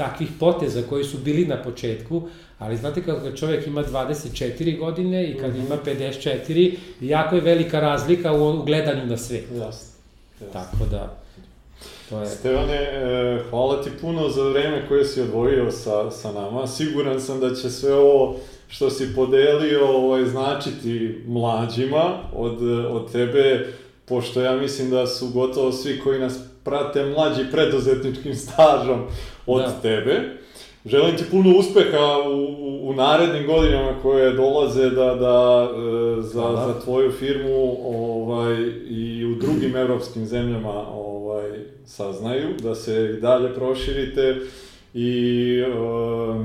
takvih 0.00 0.28
poteza 0.40 0.82
koji 0.88 1.04
su 1.04 1.18
bili 1.18 1.46
na 1.46 1.62
početku, 1.62 2.22
ali 2.58 2.76
znate 2.76 3.02
kako 3.02 3.36
čovjek 3.36 3.66
ima 3.66 3.84
24 3.84 4.78
godine 4.78 5.30
i 5.30 5.38
kad 5.38 5.50
mm 5.50 5.56
-hmm. 5.56 5.66
ima 5.66 5.76
54, 5.84 6.76
jako 7.00 7.34
je 7.34 7.40
velika 7.40 7.80
razlika 7.80 8.32
u, 8.32 8.62
gledanju 8.62 9.06
na 9.06 9.16
sve. 9.16 9.40
Jasno. 9.58 9.90
Tako 10.52 10.84
da, 10.90 11.16
to 12.08 12.20
je... 12.20 12.26
Stevane, 12.26 12.76
e, 12.76 13.42
hvala 13.50 13.82
ti 13.82 13.90
puno 14.00 14.28
za 14.28 14.42
vreme 14.42 14.88
koje 14.88 15.04
si 15.04 15.20
odvojio 15.20 15.70
sa, 15.70 16.10
sa 16.10 16.32
nama. 16.32 16.66
Siguran 16.66 17.20
sam 17.20 17.40
da 17.40 17.54
će 17.54 17.70
sve 17.70 17.94
ovo 17.94 18.36
što 18.68 18.90
si 18.90 19.14
podelio 19.14 19.88
ovaj, 19.88 20.24
značiti 20.24 21.24
mlađima 21.26 22.18
od, 22.36 22.62
od 22.90 23.12
tebe, 23.12 23.66
pošto 24.04 24.40
ja 24.40 24.56
mislim 24.56 24.90
da 24.90 25.06
su 25.06 25.28
gotovo 25.28 25.72
svi 25.72 26.00
koji 26.00 26.20
nas 26.20 26.38
prate 26.64 27.04
mlađi 27.04 27.50
preduzetničkim 27.52 28.34
stažom 28.34 29.06
od 29.52 29.62
da. 29.62 29.80
tebe. 29.82 30.40
Želim 30.84 31.16
ti 31.16 31.24
puno 31.30 31.58
uspeha 31.58 32.28
u, 32.28 32.88
u 32.90 32.94
narednim 32.94 33.46
godinama 33.46 33.92
koje 34.02 34.32
dolaze 34.32 34.90
da, 34.90 35.14
da 35.14 35.68
e, 35.70 36.22
za, 36.22 36.40
Hvala. 36.40 36.66
za 36.66 36.80
tvoju 36.80 37.12
firmu 37.12 37.76
ovaj, 37.84 38.56
i 38.88 39.24
u 39.24 39.34
drugim 39.34 39.76
evropskim 39.76 40.26
zemljama 40.26 40.88
ovaj, 40.92 41.50
saznaju, 41.84 42.48
da 42.62 42.74
se 42.74 43.14
i 43.18 43.20
dalje 43.20 43.54
proširite 43.54 44.36
i 44.94 45.44
e, 45.66 45.68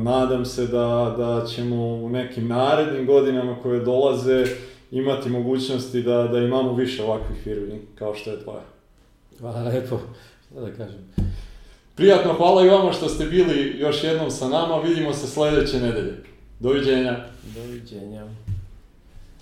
nadam 0.04 0.46
se 0.46 0.68
da, 0.68 1.16
da 1.18 1.46
ćemo 1.46 1.86
u 1.86 2.10
nekim 2.10 2.48
narednim 2.48 3.06
godinama 3.06 3.56
koje 3.64 3.80
dolaze 3.80 4.46
imati 4.92 5.30
mogućnosti 5.30 6.02
da, 6.02 6.28
da 6.28 6.40
imamo 6.40 6.74
više 6.74 7.04
ovakvih 7.04 7.38
firmi 7.44 7.82
kao 7.96 8.16
što 8.16 8.32
je 8.32 8.44
tvoja. 8.44 8.64
Hvala 9.40 9.64
lepo, 9.64 10.00
šta 10.46 10.62
da 10.62 10.72
kažem. 10.72 11.14
Prijatno, 11.96 12.34
hvala 12.34 12.66
i 12.66 12.70
vama 12.70 12.94
što 12.94 13.10
ste 13.10 13.26
bili 13.26 13.76
još 13.80 14.04
jednom 14.04 14.32
sa 14.32 14.48
nama. 14.48 14.78
Vidimo 14.78 15.14
se 15.14 15.28
sledeće 15.28 15.80
nedelje. 15.80 16.24
Doviđenja. 16.60 17.26
Doviđenja. 17.56 18.26